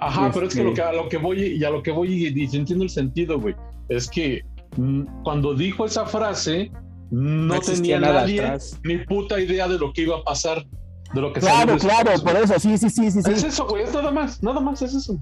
Ajá, 0.01 0.31
pero 0.33 0.47
es 0.47 0.53
que, 0.53 0.59
Este- 0.61 0.69
lo 0.69 0.73
que 0.73 0.81
a 0.81 0.93
lo 0.93 1.09
que 1.09 1.17
voy 1.17 1.41
y 1.41 1.63
a 1.63 1.69
lo 1.69 1.83
que 1.83 1.91
voy 1.91 2.13
y, 2.27 2.27
y 2.27 2.55
entiendo 2.55 2.83
el 2.85 2.89
sentido, 2.89 3.39
güey, 3.39 3.53
es 3.89 4.09
que 4.09 4.43
mm, 4.77 5.23
cuando 5.23 5.53
dijo 5.53 5.85
esa 5.85 6.05
frase 6.05 6.71
no, 7.11 7.59
tenía 7.59 7.99
nada 7.99 8.21
nadie 8.21 8.39
atrás. 8.41 8.79
ni 8.85 8.99
puta 8.99 9.39
idea 9.41 9.67
de 9.67 9.77
lo 9.77 9.91
que 9.91 10.03
iba 10.03 10.17
a 10.17 10.23
pasar, 10.23 10.65
de 11.13 11.21
lo 11.21 11.33
que 11.33 11.41
Claro, 11.41 11.77
salió 11.77 12.03
claro, 12.03 12.23
por 12.23 12.35
eso, 12.37 12.57
sí, 12.59 12.77
sí, 12.77 12.89
sí, 12.89 13.11
sí, 13.11 13.21
sí. 13.23 13.31
Es 13.31 13.43
eso, 13.43 13.67
güey, 13.67 13.83
es 13.83 13.93
nada 13.93 14.11
más, 14.11 14.41
nada 14.41 14.61
más 14.61 14.81
es 14.81 14.93
eso. 14.93 15.19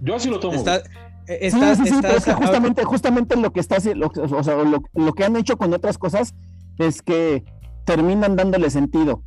Yo 0.00 0.16
así 0.16 0.28
lo 0.30 0.40
tomo. 0.40 0.54
Está, 0.54 0.78
güey. 0.78 0.90
Eh, 1.26 1.50
Sí, 1.50 1.58
sí, 1.76 1.86
sí, 1.86 1.94
pero 2.02 2.16
es 2.16 2.24
que 2.24 2.32
justamente, 2.34 2.84
justamente 2.84 3.36
lo 3.36 3.52
que 3.52 3.60
está 3.60 3.76
haci- 3.76 3.94
lo, 3.94 4.08
o 4.36 4.42
sea, 4.42 4.56
lo, 4.56 4.82
lo 4.92 5.12
que 5.12 5.24
han 5.24 5.36
hecho 5.36 5.56
con 5.56 5.72
otras 5.72 5.98
cosas 5.98 6.34
es 6.78 7.02
que 7.02 7.44
terminan 7.84 8.36
dándole 8.36 8.70
sentido. 8.70 9.22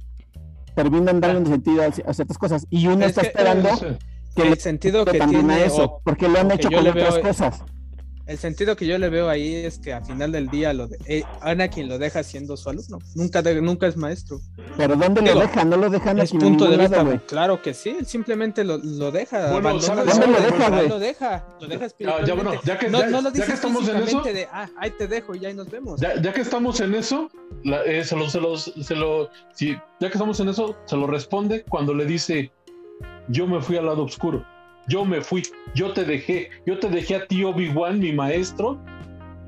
Terminan 0.75 1.19
dándole 1.21 1.45
sentido 1.47 1.81
a, 1.83 1.85
a 1.87 2.13
ciertas 2.13 2.37
cosas. 2.37 2.67
Y 2.69 2.87
uno 2.87 3.01
Es 3.05 3.09
está 3.11 3.21
que- 3.21 3.27
esperando 3.27 3.75
sí. 3.77 3.85
que 4.35 4.41
el 4.43 4.49
le 4.51 4.55
sentido 4.57 5.05
que 5.05 5.19
tiene 5.19 5.65
eso, 5.65 5.83
o- 5.85 6.01
porque 6.03 6.27
lo 6.27 6.39
han 6.39 6.51
hecho 6.51 6.69
con 6.69 6.85
otras 6.87 7.15
veo- 7.15 7.21
cosas. 7.23 7.63
El 8.27 8.37
sentido 8.37 8.75
que 8.75 8.85
yo 8.85 8.97
le 8.97 9.07
veo 9.09 9.29
ahí 9.29 9.55
es 9.55 9.79
que 9.79 9.93
a 9.93 10.01
final 10.03 10.33
del 10.33 10.49
día 10.49 10.73
lo 10.73 10.87
de, 10.87 10.97
eh, 11.05 11.23
Anakin 11.41 11.87
lo 11.87 11.97
deja 11.97 12.23
siendo 12.23 12.57
su 12.57 12.69
alumno. 12.69 12.99
Nunca, 13.15 13.41
de- 13.41 13.61
nunca 13.61 13.87
es 13.87 13.95
maestro. 13.95 14.41
Pero 14.75 14.97
¿dónde 14.97 15.21
lo 15.21 15.39
deja? 15.39 15.63
No 15.63 15.77
lo 15.77 15.89
dejan 15.89 16.19
Es 16.19 16.25
aquí 16.29 16.35
en 16.35 16.41
punto 16.41 16.69
de 16.69 16.75
vista. 16.77 17.03
lado. 17.03 17.21
Claro 17.25 17.61
que 17.61 17.73
sí, 17.73 17.95
él 17.97 18.05
simplemente 18.05 18.65
lo, 18.65 18.77
lo 18.79 19.11
deja. 19.11 19.51
Bueno, 19.53 19.79
¿Dónde 19.79 20.27
lo 20.27 20.41
deja, 20.41 20.69
güey? 20.69 20.89
Lo 20.89 20.99
deja, 20.99 21.45
lo 21.61 21.67
deja 21.67 21.79
Ya, 21.79 21.85
espiritualmente. 21.85 22.27
ya, 22.27 22.33
bueno, 22.43 22.61
ya 22.65 22.77
que- 22.77 22.89
no, 22.89 22.99
ya- 22.99 23.07
no 23.07 23.21
lo 23.21 23.29
ya 23.29 23.33
que 23.33 23.39
dice 23.39 23.53
estamos 23.53 23.87
en 23.87 23.95
eso- 23.97 24.21
de, 24.21 24.47
ah, 24.51 24.69
ahí 24.77 24.91
te 24.91 25.07
dejo 25.07 25.33
y 25.33 25.45
ahí 25.45 25.53
nos 25.53 25.69
vemos. 25.71 25.99
Ya, 26.01 26.21
ya 26.21 26.33
que 26.33 26.41
estamos 26.41 26.81
en 26.81 26.95
eso, 26.95 27.31
la- 27.63 27.83
eh, 27.85 28.03
se 28.03 28.15
lo, 28.17 28.29
se 28.29 28.41
lo, 28.41 28.57
se 28.57 28.93
lo- 28.95 29.29
sí, 29.53 29.71
ya 30.01 30.09
que 30.09 30.13
estamos 30.17 30.37
en 30.41 30.49
eso, 30.49 30.75
se 30.85 30.97
lo 30.97 31.07
responde 31.07 31.63
cuando 31.69 31.93
le 31.93 32.05
dice, 32.05 32.51
yo 33.29 33.47
me 33.47 33.61
fui 33.61 33.77
al 33.77 33.85
lado 33.85 34.03
oscuro, 34.03 34.45
yo 34.87 35.05
me 35.05 35.21
fui, 35.21 35.43
yo 35.75 35.93
te 35.93 36.05
dejé, 36.05 36.49
yo 36.65 36.79
te 36.79 36.89
dejé 36.89 37.15
a 37.17 37.27
ti 37.27 37.43
Obi-Wan, 37.43 37.99
mi 37.99 38.13
maestro, 38.13 38.79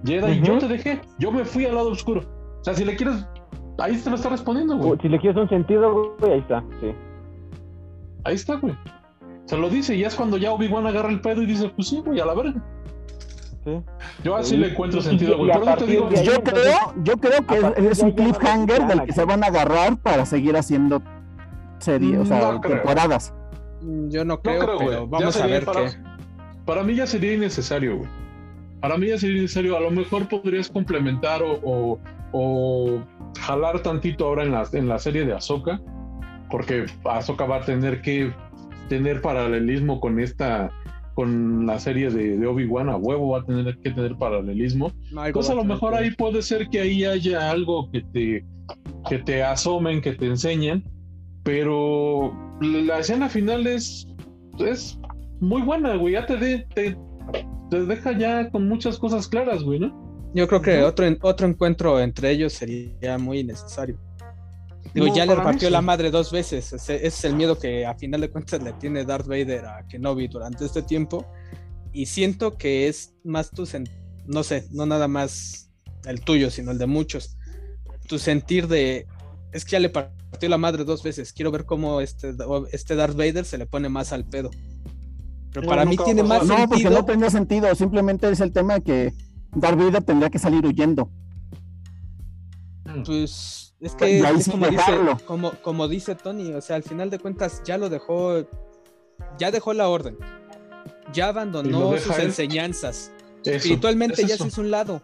Jedi, 0.05 0.41
yo 0.41 0.57
te 0.57 0.67
dejé, 0.67 1.01
yo 1.17 1.31
me 1.31 1.45
fui 1.45 1.65
al 1.65 1.75
lado 1.75 1.89
oscuro. 1.91 2.21
O 2.61 2.63
sea, 2.63 2.73
si 2.73 2.83
le 2.85 2.95
quieres, 2.95 3.25
ahí 3.77 3.97
te 3.97 4.09
lo 4.09 4.15
está 4.15 4.29
respondiendo, 4.29 4.77
güey. 4.77 4.99
Si 5.01 5.09
le 5.09 5.19
quieres 5.19 5.41
un 5.41 5.49
sentido, 5.49 6.15
güey, 6.19 6.33
ahí 6.33 6.39
está, 6.39 6.63
sí. 6.81 6.91
Ahí 8.25 8.35
está, 8.35 8.55
güey. 8.55 8.75
Se 9.45 9.57
lo 9.57 9.69
dice 9.69 9.95
y 9.95 9.99
ya 10.01 10.07
es 10.07 10.15
cuando 10.15 10.37
ya 10.37 10.51
Obi-Wan 10.51 10.85
agarra 10.85 11.09
el 11.09 11.21
pedo 11.21 11.41
y 11.41 11.45
dice, 11.45 11.69
pues 11.69 11.87
sí, 11.87 12.01
güey, 12.05 12.19
a 12.19 12.25
la 12.25 12.33
verga. 12.33 12.61
sí. 13.63 13.81
Yo 14.23 14.35
así 14.35 14.57
le 14.57 14.67
encuentro 14.69 15.01
sentido, 15.01 15.37
güey. 15.37 15.51
te 15.77 15.85
digo, 15.85 16.07
ahí- 16.09 16.25
Yo 16.25 16.33
entonces, 16.35 16.63
creo, 16.63 17.03
yo 17.03 17.17
creo 17.17 17.47
que 17.47 17.89
es, 17.89 17.99
un 18.03 18.11
cliffhanger 18.11 18.87
del 18.87 19.03
que 19.03 19.13
se 19.13 19.25
van 19.25 19.43
a 19.43 19.47
agarrar 19.47 19.97
para 19.97 20.25
seguir 20.25 20.55
haciendo 20.55 21.01
series, 21.79 22.19
o 22.19 22.25
sea, 22.25 22.59
creo. 22.61 22.75
temporadas. 22.75 23.33
Mm, 23.81 24.09
Yo 24.09 24.25
no 24.25 24.35
No 24.35 24.41
creo, 24.41 24.59
creo, 24.59 24.75
güey. 24.75 24.87
pero 24.89 25.07
vamos 25.07 25.37
a 25.41 25.47
ver 25.47 25.65
para- 25.65 25.85
qué. 25.91 25.97
Para 26.65 26.83
mí 26.83 26.95
ya 26.95 27.07
sería 27.07 27.33
innecesario, 27.33 27.97
güey. 27.97 28.09
Para 28.81 28.97
mí 28.97 29.07
ya 29.07 29.17
sería 29.17 29.37
innecesario. 29.37 29.75
A 29.75 29.79
lo 29.79 29.91
mejor 29.91 30.27
podrías 30.27 30.69
complementar 30.69 31.41
o, 31.43 31.59
o- 31.63 31.99
o 32.31 33.03
jalar 33.39 33.81
tantito 33.81 34.25
ahora 34.25 34.43
en 34.43 34.51
la, 34.51 34.67
en 34.73 34.87
la 34.87 34.99
serie 34.99 35.25
de 35.25 35.33
Ahsoka, 35.33 35.81
porque 36.51 36.85
Ahsoka 37.05 37.45
va 37.45 37.57
a 37.57 37.61
tener 37.61 38.01
que 38.01 38.31
tener 38.87 39.21
paralelismo 39.21 39.99
con 39.99 40.19
esta, 40.19 40.69
con 41.15 41.65
la 41.65 41.79
serie 41.79 42.09
de, 42.09 42.37
de 42.37 42.47
Obi-Wan, 42.47 42.89
a 42.89 42.97
huevo 42.97 43.29
va 43.31 43.39
a 43.39 43.43
tener 43.45 43.77
que 43.79 43.91
tener 43.91 44.15
paralelismo. 44.15 44.91
No, 45.11 45.25
Entonces 45.25 45.51
a 45.51 45.55
lo 45.55 45.63
mejor 45.63 45.93
ahí 45.95 46.11
puede 46.11 46.41
ser 46.41 46.67
que 46.69 46.79
ahí 46.81 47.03
haya 47.05 47.49
algo 47.51 47.89
que 47.91 48.01
te, 48.13 48.45
que 49.09 49.17
te 49.19 49.43
asomen, 49.43 50.01
que 50.01 50.13
te 50.13 50.25
enseñen, 50.27 50.83
pero 51.49 52.31
la 52.61 52.99
escena 52.99 53.27
final 53.27 53.65
es, 53.65 54.07
es 54.59 54.99
muy 55.39 55.63
buena, 55.63 55.95
güey. 55.95 56.13
Ya 56.13 56.25
te, 56.27 56.37
de- 56.37 56.59
te, 56.75 56.95
te 57.71 57.85
deja 57.85 58.15
ya 58.15 58.51
con 58.51 58.67
muchas 58.67 58.99
cosas 58.99 59.27
claras, 59.27 59.63
güey, 59.63 59.79
¿no? 59.79 60.29
Yo 60.35 60.47
creo 60.47 60.61
que 60.61 60.83
otro, 60.83 61.07
otro 61.21 61.47
encuentro 61.47 61.99
entre 61.99 62.29
ellos 62.29 62.53
sería 62.53 63.17
muy 63.17 63.39
innecesario. 63.39 63.97
Digo, 64.93 65.07
No, 65.07 65.15
ya 65.15 65.25
le 65.25 65.29
para 65.33 65.41
mí 65.41 65.45
partió 65.53 65.69
sí. 65.69 65.71
la 65.73 65.81
madre 65.81 66.11
dos 66.11 66.31
veces. 66.31 66.71
Ese, 66.71 66.97
ese 66.97 67.07
es 67.07 67.25
el 67.25 67.33
miedo 67.35 67.57
que 67.57 67.83
a 67.83 67.95
final 67.95 68.21
de 68.21 68.29
cuentas 68.29 68.61
le 68.61 68.73
tiene 68.73 69.03
Darth 69.03 69.25
Vader 69.25 69.65
a 69.65 69.87
Kenobi 69.87 70.27
durante 70.27 70.65
este 70.65 70.83
tiempo. 70.83 71.25
Y 71.91 72.05
siento 72.05 72.57
que 72.57 72.87
es 72.87 73.15
más 73.23 73.49
tu 73.49 73.67
no 74.27 74.43
sé, 74.43 74.65
no 74.71 74.85
nada 74.85 75.07
más 75.07 75.71
el 76.05 76.21
tuyo, 76.21 76.51
sino 76.51 76.69
el 76.69 76.77
de 76.77 76.85
muchos. 76.85 77.37
Tu 78.07 78.19
sentir 78.19 78.67
de 78.67 79.07
es 79.51 79.65
que 79.65 79.71
ya 79.71 79.79
le 79.79 79.89
partió 79.89 80.18
la 80.41 80.57
madre 80.57 80.83
dos 80.85 81.03
veces. 81.03 81.33
Quiero 81.33 81.51
ver 81.51 81.65
cómo 81.65 82.01
este, 82.01 82.33
este 82.71 82.95
Darth 82.95 83.15
Vader 83.15 83.45
se 83.45 83.57
le 83.57 83.65
pone 83.65 83.89
más 83.89 84.13
al 84.13 84.25
pedo. 84.25 84.49
Pero 85.51 85.63
No, 85.63 85.69
para 85.69 85.85
mí 85.85 85.97
tiene 85.97 86.23
más 86.23 86.39
pasar. 86.39 86.59
No, 86.59 86.67
porque 86.67 86.83
sentido. 86.83 86.99
no 87.01 87.05
tenía 87.05 87.29
sentido, 87.29 87.75
simplemente 87.75 88.29
es 88.29 88.39
el 88.39 88.51
tema 88.53 88.75
de 88.75 88.81
que 88.81 89.13
Darth 89.55 89.77
Vader 89.77 90.03
tendría 90.03 90.29
que 90.29 90.39
salir 90.39 90.65
huyendo. 90.65 91.09
Pues 93.05 93.75
es 93.79 93.95
que 93.95 94.19
es 94.19 94.43
sí 94.43 94.51
como, 94.51 94.67
dice, 94.67 94.83
como, 95.25 95.51
como 95.61 95.87
dice 95.87 96.15
Tony, 96.15 96.53
o 96.53 96.61
sea, 96.61 96.75
al 96.75 96.83
final 96.83 97.09
de 97.09 97.19
cuentas 97.19 97.61
ya 97.63 97.77
lo 97.77 97.89
dejó, 97.89 98.45
ya 99.37 99.51
dejó 99.51 99.73
la 99.73 99.87
orden, 99.89 100.17
ya 101.13 101.25
¿Y 101.25 101.27
lo 101.27 101.29
abandonó 101.29 101.97
sus 101.97 102.17
él? 102.17 102.25
enseñanzas, 102.27 103.11
Eso, 103.43 103.55
espiritualmente 103.55 104.21
es 104.23 104.27
ya 104.27 104.37
se 104.37 104.47
hizo 104.47 104.61
un 104.61 104.71
lado, 104.71 105.01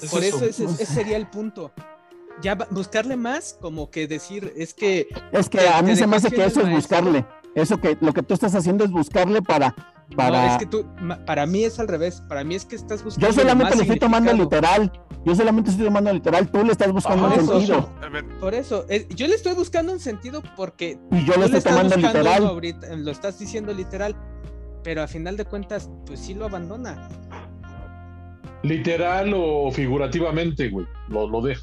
Es 0.00 0.10
por 0.10 0.24
eso, 0.24 0.44
eso. 0.44 0.64
ese, 0.64 0.82
ese 0.82 0.86
sería 0.86 1.16
el 1.16 1.28
punto. 1.28 1.70
Ya 2.42 2.56
buscarle 2.70 3.16
más, 3.16 3.56
como 3.60 3.90
que 3.90 4.06
decir, 4.08 4.52
es 4.56 4.74
que 4.74 5.08
Es 5.32 5.48
que 5.48 5.68
a 5.68 5.80
mí 5.82 5.94
se 5.96 6.06
me 6.06 6.16
hace 6.16 6.30
que 6.30 6.44
eso 6.44 6.60
es 6.62 6.70
buscarle. 6.70 7.24
Eso 7.54 7.80
que 7.80 7.96
lo 8.00 8.12
que 8.12 8.22
tú 8.22 8.34
estás 8.34 8.54
haciendo 8.54 8.84
es 8.84 8.90
buscarle 8.90 9.40
para. 9.40 9.74
no, 10.10 10.16
para... 10.16 10.52
es 10.52 10.58
que 10.58 10.66
tú, 10.66 10.84
para 11.24 11.46
mí 11.46 11.64
es 11.64 11.78
al 11.78 11.86
revés, 11.86 12.20
para 12.28 12.42
mí 12.42 12.56
es 12.56 12.64
que 12.64 12.74
estás 12.74 13.04
buscando. 13.04 13.28
Yo 13.28 13.32
solamente 13.32 13.64
más 13.70 13.76
le 13.76 13.82
estoy 13.82 13.98
tomando 14.00 14.32
literal. 14.32 14.92
Yo 15.24 15.34
solamente 15.34 15.70
estoy 15.70 15.86
tomando 15.86 16.12
literal. 16.12 16.50
Tú 16.50 16.64
le 16.64 16.72
estás 16.72 16.92
buscando 16.92 17.26
un 17.28 17.32
eso, 17.32 17.60
sentido. 17.60 17.88
Por 18.40 18.54
eso, 18.54 18.84
es- 18.88 19.08
yo 19.10 19.26
le 19.28 19.36
estoy 19.36 19.54
buscando 19.54 19.92
un 19.92 20.00
sentido 20.00 20.42
porque 20.56 20.98
Y 21.12 21.24
yo 21.24 21.36
le 21.36 21.46
estoy 21.46 21.60
tomando 21.62 21.96
literal. 21.96 22.44
ahorita, 22.44 22.94
lo 22.96 23.10
estás 23.12 23.38
diciendo 23.38 23.72
literal, 23.72 24.16
pero 24.82 25.02
a 25.02 25.06
final 25.06 25.36
de 25.36 25.44
cuentas, 25.44 25.88
pues 26.04 26.18
sí 26.20 26.34
lo 26.34 26.44
abandona. 26.46 27.08
Literal 28.62 29.32
o 29.36 29.70
figurativamente, 29.70 30.70
güey. 30.70 30.86
Lo, 31.08 31.28
lo 31.28 31.40
deja. 31.42 31.62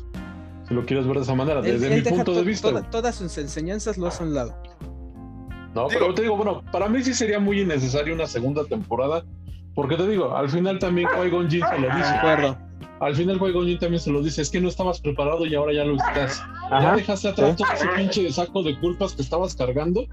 Si 0.71 0.75
lo 0.75 0.85
quieres 0.85 1.05
ver 1.05 1.17
de 1.17 1.23
esa 1.23 1.35
manera, 1.35 1.61
desde 1.61 1.93
él 1.93 2.01
mi 2.01 2.09
punto 2.09 2.33
de 2.33 2.43
vista. 2.43 2.69
toda- 2.69 2.89
todas 2.89 3.15
sus 3.15 3.37
enseñanzas 3.37 3.97
lo 3.97 4.07
hace 4.07 4.23
a 4.23 4.25
un 4.27 4.33
lado. 4.33 4.55
No, 5.75 5.89
Digo- 5.89 5.99
pero 5.99 6.13
te 6.13 6.21
digo, 6.21 6.37
bueno, 6.37 6.63
para 6.71 6.87
mí 6.87 7.03
sí 7.03 7.13
sería 7.13 7.39
muy 7.41 7.59
innecesario 7.59 8.13
una 8.15 8.25
segunda 8.25 8.63
temporada. 8.63 9.25
Porque 9.75 9.97
te 9.97 10.07
digo, 10.07 10.33
al 10.33 10.47
final 10.49 10.79
también 10.79 11.09
Qui-Gon 11.09 11.49
Jinn 11.49 11.63
se 11.69 11.77
lo 11.79 11.89
De 11.89 11.95
dice. 11.97 12.09
acuerdo. 12.09 12.57
Al 13.01 13.15
final 13.15 13.37
Qui-Gon 13.37 13.65
Jinn 13.65 13.79
también 13.79 13.99
se 14.01 14.11
lo 14.11 14.21
dice. 14.23 14.41
Es 14.43 14.49
que 14.49 14.61
no 14.61 14.69
estabas 14.69 15.01
preparado 15.01 15.45
y 15.45 15.55
ahora 15.55 15.73
ya 15.73 15.83
lo 15.83 15.95
estás. 15.97 16.41
Ya 16.69 16.95
dejaste 16.95 17.27
atrás 17.27 17.55
sí. 17.57 17.63
todo 17.63 17.73
ese 17.73 17.87
pinche 17.97 18.31
saco 18.31 18.63
de 18.63 18.79
culpas 18.79 19.13
que 19.13 19.23
estabas 19.23 19.53
cargando. 19.55 20.05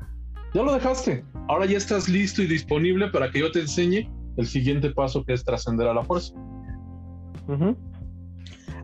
Ya 0.55 0.63
lo 0.65 0.73
dejaste. 0.73 1.25
Ahora 1.49 1.67
ya 1.67 1.77
estás 1.79 2.09
listo 2.09 2.43
y 2.43 2.47
disponible 2.49 3.11
para 3.11 3.31
que 3.31 3.39
yo 3.39 3.53
te 3.53 3.61
enseñe 3.61 4.11
el 4.37 4.47
siguiente 4.49 4.91
paso 4.91 5.23
que 5.25 5.35
es 5.35 5.45
trascender 5.45 5.87
a 5.87 5.95
la 5.95 6.03
fuerza. 6.03 6.35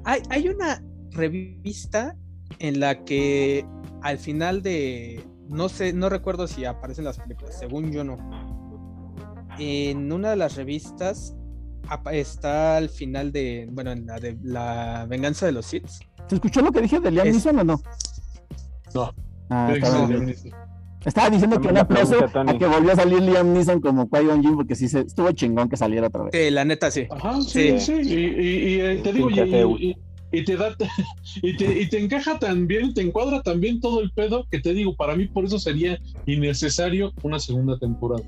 Hay, 0.04 0.22
hay 0.30 0.48
una 0.48 0.80
revista 1.14 2.16
en 2.58 2.80
la 2.80 3.04
que 3.04 3.64
al 4.02 4.18
final 4.18 4.62
de. 4.62 5.24
No 5.48 5.68
sé, 5.68 5.92
no 5.92 6.08
recuerdo 6.08 6.46
si 6.46 6.64
aparecen 6.64 7.04
las 7.04 7.18
películas, 7.18 7.58
según 7.58 7.92
yo 7.92 8.02
no. 8.04 8.16
En 9.58 10.10
una 10.12 10.30
de 10.30 10.36
las 10.36 10.56
revistas 10.56 11.36
está 12.12 12.76
al 12.76 12.88
final 12.88 13.30
de. 13.32 13.68
Bueno, 13.70 13.92
en 13.92 14.06
la 14.06 14.18
de 14.18 14.36
la 14.42 15.06
venganza 15.08 15.46
de 15.46 15.52
los 15.52 15.66
Sith. 15.66 15.86
¿Se 16.28 16.34
escuchó 16.36 16.62
lo 16.62 16.72
que 16.72 16.80
dije 16.80 16.98
de 17.00 17.10
Liam 17.10 17.26
Es- 17.26 17.34
Neeson 17.34 17.58
o 17.60 17.64
no? 17.64 17.80
No. 18.94 19.12
Ah, 19.50 19.72
estaba, 21.04 21.28
diciendo 21.28 21.60
que 21.60 21.68
También 21.68 21.86
pregunta, 21.86 22.28
Tony. 22.32 22.50
a 22.52 22.58
que 22.58 22.66
volvió 22.66 22.92
a 22.92 22.96
salir 22.96 23.20
Liam 23.20 23.52
Neeson 23.52 23.78
como 23.82 24.08
Qui-Gon 24.08 24.40
Jinn 24.42 24.56
porque 24.56 24.74
sí 24.74 24.88
se, 24.88 25.00
estuvo 25.00 25.30
chingón 25.32 25.68
que 25.68 25.76
saliera 25.76 26.06
otra 26.06 26.24
vez. 26.24 26.52
La 26.52 26.64
neta 26.64 26.90
sí. 26.90 27.06
Ajá, 27.10 27.42
sí, 27.42 27.78
sí. 27.78 28.02
Sí. 28.04 28.14
Y, 28.14 28.14
y- 28.14 28.74
y, 28.76 28.80
eh, 28.80 29.00
te 29.04 29.12
digo, 29.12 29.28
y. 29.30 29.94
y- 30.38 30.44
te 30.44 30.56
da 30.56 30.74
y 31.42 31.56
te, 31.56 31.80
y 31.82 31.88
te 31.88 31.98
encaja 32.00 32.38
tan 32.38 32.66
bien, 32.66 32.92
te 32.94 33.00
encuadra 33.02 33.42
tan 33.42 33.60
bien 33.60 33.80
todo 33.80 34.00
el 34.00 34.10
pedo 34.12 34.46
que 34.50 34.60
te 34.60 34.72
digo, 34.74 34.94
para 34.94 35.14
mí 35.16 35.26
por 35.26 35.44
eso 35.44 35.58
sería 35.58 35.98
innecesario 36.26 37.12
una 37.22 37.38
segunda 37.38 37.78
temporada. 37.78 38.22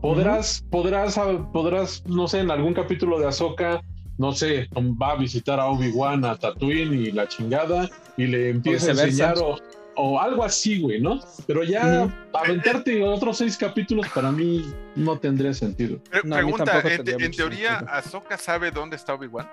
Podrás, 0.00 0.64
podrás, 0.70 1.16
ah, 1.18 1.48
podrás, 1.52 2.02
no 2.06 2.26
sé, 2.26 2.40
en 2.40 2.50
algún 2.50 2.74
capítulo 2.74 3.18
de 3.20 3.26
Ahsoka 3.28 3.80
no 4.18 4.32
sé, 4.32 4.68
va 4.76 5.12
a 5.12 5.16
visitar 5.16 5.58
a 5.58 5.66
Obi-Wan 5.66 6.24
a 6.26 6.36
Tatooine 6.36 6.92
y 6.94 7.12
la 7.12 7.26
chingada 7.26 7.88
y 8.16 8.26
le 8.26 8.50
empieza 8.50 8.88
a 8.88 8.90
enseñar 8.90 9.38
o, 9.38 9.56
o 9.96 10.20
algo 10.20 10.44
así, 10.44 10.80
güey, 10.80 11.00
¿no? 11.00 11.18
Pero 11.46 11.64
ya 11.64 12.08
aventarte 12.32 13.02
otros 13.02 13.38
seis 13.38 13.56
capítulos 13.56 14.06
para 14.14 14.30
mí 14.30 14.64
no 14.96 15.18
tendría 15.18 15.54
sentido. 15.54 15.98
Pre- 16.10 16.20
No, 16.24 16.36
pregunta, 16.36 16.64
tampoco 16.64 16.88
en, 16.88 16.94
en 17.22 17.30
teoría, 17.32 17.78
sentido. 17.78 17.90
¿Ahsoka 17.90 18.36
sabe 18.36 18.70
dónde 18.70 18.96
está 18.96 19.14
Obi-Wan? 19.14 19.48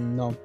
No. 0.00 0.36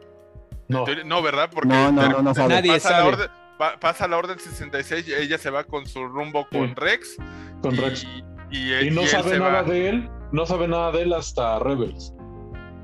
No, 0.67 0.83
No, 1.05 1.21
¿verdad? 1.21 1.49
Porque 1.53 1.69
No, 1.69 1.91
no, 1.91 2.01
ter- 2.01 2.11
no, 2.11 2.21
no 2.21 2.33
sabe. 2.33 2.55
Nadie 2.55 2.73
pasa, 2.73 2.89
La 2.91 2.97
sabe. 2.97 3.09
orden, 3.09 3.27
pa- 3.57 3.79
pasa 3.79 4.07
la 4.07 4.17
orden 4.17 4.39
66 4.39 5.07
y 5.07 5.13
ella 5.13 5.37
se 5.37 5.49
va 5.49 5.63
con 5.63 5.85
su 5.85 6.05
rumbo 6.07 6.47
con 6.51 6.69
Sí. 6.69 6.73
Rex. 6.75 7.17
con 7.61 7.73
y, 7.75 7.77
Rex. 7.77 8.07
Y, 8.51 8.73
Y 8.87 8.91
no 8.91 9.01
y 9.03 9.07
sabe 9.07 9.37
nada 9.39 9.61
va 9.61 9.63
de 9.63 9.89
él, 9.89 10.09
no 10.31 10.45
sabe 10.45 10.67
nada 10.67 10.91
de 10.91 11.01
él 11.03 11.13
hasta 11.13 11.59
Rebels, 11.59 12.13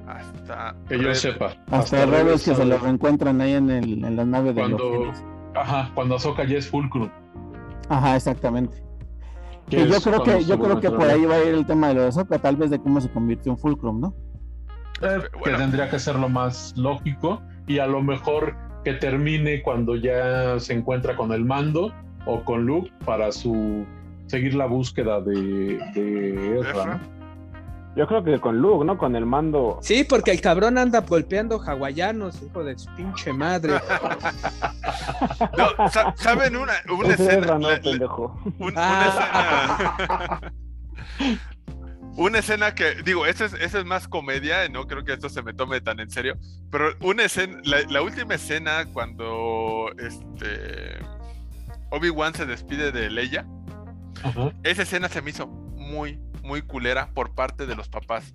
hasta 0.07 0.75
que 0.87 0.97
yo 0.97 1.03
Red- 1.03 1.13
sepa. 1.15 1.55
Hasta 1.71 2.05
Rebels 2.05 2.43
que 2.43 2.55
se 2.55 2.65
lo 2.65 2.77
reencuentran 2.77 3.39
ahí 3.41 3.53
en, 3.53 3.69
el, 3.69 4.03
en 4.03 4.15
la 4.15 4.25
nave 4.25 4.53
de 4.53 4.61
Cuando-. 4.61 5.11
Ajá, 5.55 5.91
cuando 5.93 6.15
Ahsoka 6.15 6.43
ya 6.45 6.57
es 6.57 6.67
Fulcrum. 6.69 7.09
Ajá, 7.89 8.15
exactamente. 8.15 8.81
Que 9.69 9.87
yo 9.87 10.01
creo 10.01 10.23
que 10.23 10.43
yo 10.45 10.59
creo 10.59 10.79
que 10.79 10.89
por 10.91 11.03
ahí 11.07 11.25
va 11.25 11.35
a 11.35 11.39
ir 11.43 11.53
el 11.53 11.65
tema 11.65 11.89
de 11.89 11.93
lo 11.95 12.01
de 12.03 12.07
Ahsoka, 12.09 12.39
tal 12.39 12.55
vez 12.57 12.69
de 12.69 12.79
cómo 12.79 12.99
se 13.01 13.09
convirtió 13.11 13.51
en 13.51 13.57
Fulcrum, 13.57 13.99
¿no? 14.01 14.13
Eh, 15.01 15.19
Bueno. 15.39 15.43
que 15.43 15.51
tendría 15.51 15.89
que 15.89 15.99
ser 15.99 16.15
lo 16.15 16.29
más 16.29 16.73
lógico 16.77 17.41
y 17.67 17.79
a 17.79 17.87
lo 17.87 18.01
mejor 18.01 18.55
que 18.83 18.93
termine 18.93 19.61
cuando 19.61 19.95
ya 19.95 20.59
se 20.59 20.73
encuentra 20.73 21.15
con 21.15 21.31
el 21.31 21.45
mando 21.45 21.93
o 22.25 22.43
con 22.43 22.65
Luke 22.65 22.91
para 23.05 23.31
su 23.31 23.85
seguir 24.27 24.53
la 24.55 24.65
búsqueda 24.65 25.21
de, 25.21 25.77
de 25.93 26.59
Ezra, 26.59 26.69
Ezra. 26.71 26.85
¿no? 26.95 27.21
Yo 27.93 28.07
creo 28.07 28.23
que 28.23 28.39
con 28.39 28.59
Luke, 28.61 28.85
¿no? 28.85 28.97
Con 28.97 29.17
el 29.17 29.25
mando. 29.25 29.77
Sí, 29.81 30.05
porque 30.05 30.31
el 30.31 30.39
cabrón 30.39 30.77
anda 30.77 31.01
golpeando 31.01 31.59
hawaianos, 31.59 32.41
hijo 32.41 32.63
de 32.63 32.77
su 32.79 32.89
pinche 32.95 33.33
madre. 33.33 33.73
No, 35.57 35.89
sa- 35.89 36.13
¿saben 36.15 36.55
una, 36.55 36.73
una 36.97 37.09
escena? 37.13 37.33
Ezra, 37.33 37.59
no, 37.59 37.67
la- 37.69 37.75
la- 37.75 37.81
pendejo. 37.81 38.39
un- 38.59 38.73
Ah. 38.75 40.39
Una 40.39 40.45
escena. 40.47 41.41
Una 42.17 42.39
escena 42.39 42.75
que, 42.75 42.95
digo, 43.03 43.25
esa 43.25 43.45
es, 43.45 43.53
esa 43.53 43.79
es 43.79 43.85
más 43.85 44.07
comedia, 44.07 44.67
no 44.69 44.85
creo 44.85 45.03
que 45.05 45.13
esto 45.13 45.29
se 45.29 45.41
me 45.41 45.53
tome 45.53 45.79
tan 45.81 45.99
en 45.99 46.09
serio, 46.11 46.37
pero 46.69 46.93
una 47.01 47.23
escena, 47.23 47.59
la, 47.63 47.81
la 47.89 48.01
última 48.01 48.35
escena 48.35 48.85
cuando 48.91 49.89
este 49.97 50.99
Obi-Wan 51.89 52.33
se 52.35 52.45
despide 52.45 52.91
de 52.91 53.09
Leia, 53.09 53.45
esa 54.63 54.81
escena 54.83 55.07
se 55.09 55.21
me 55.21 55.29
hizo 55.31 55.47
muy, 55.47 56.19
muy 56.43 56.61
culera 56.61 57.09
por 57.13 57.33
parte 57.33 57.65
de 57.65 57.75
los 57.75 57.87
papás. 57.87 58.33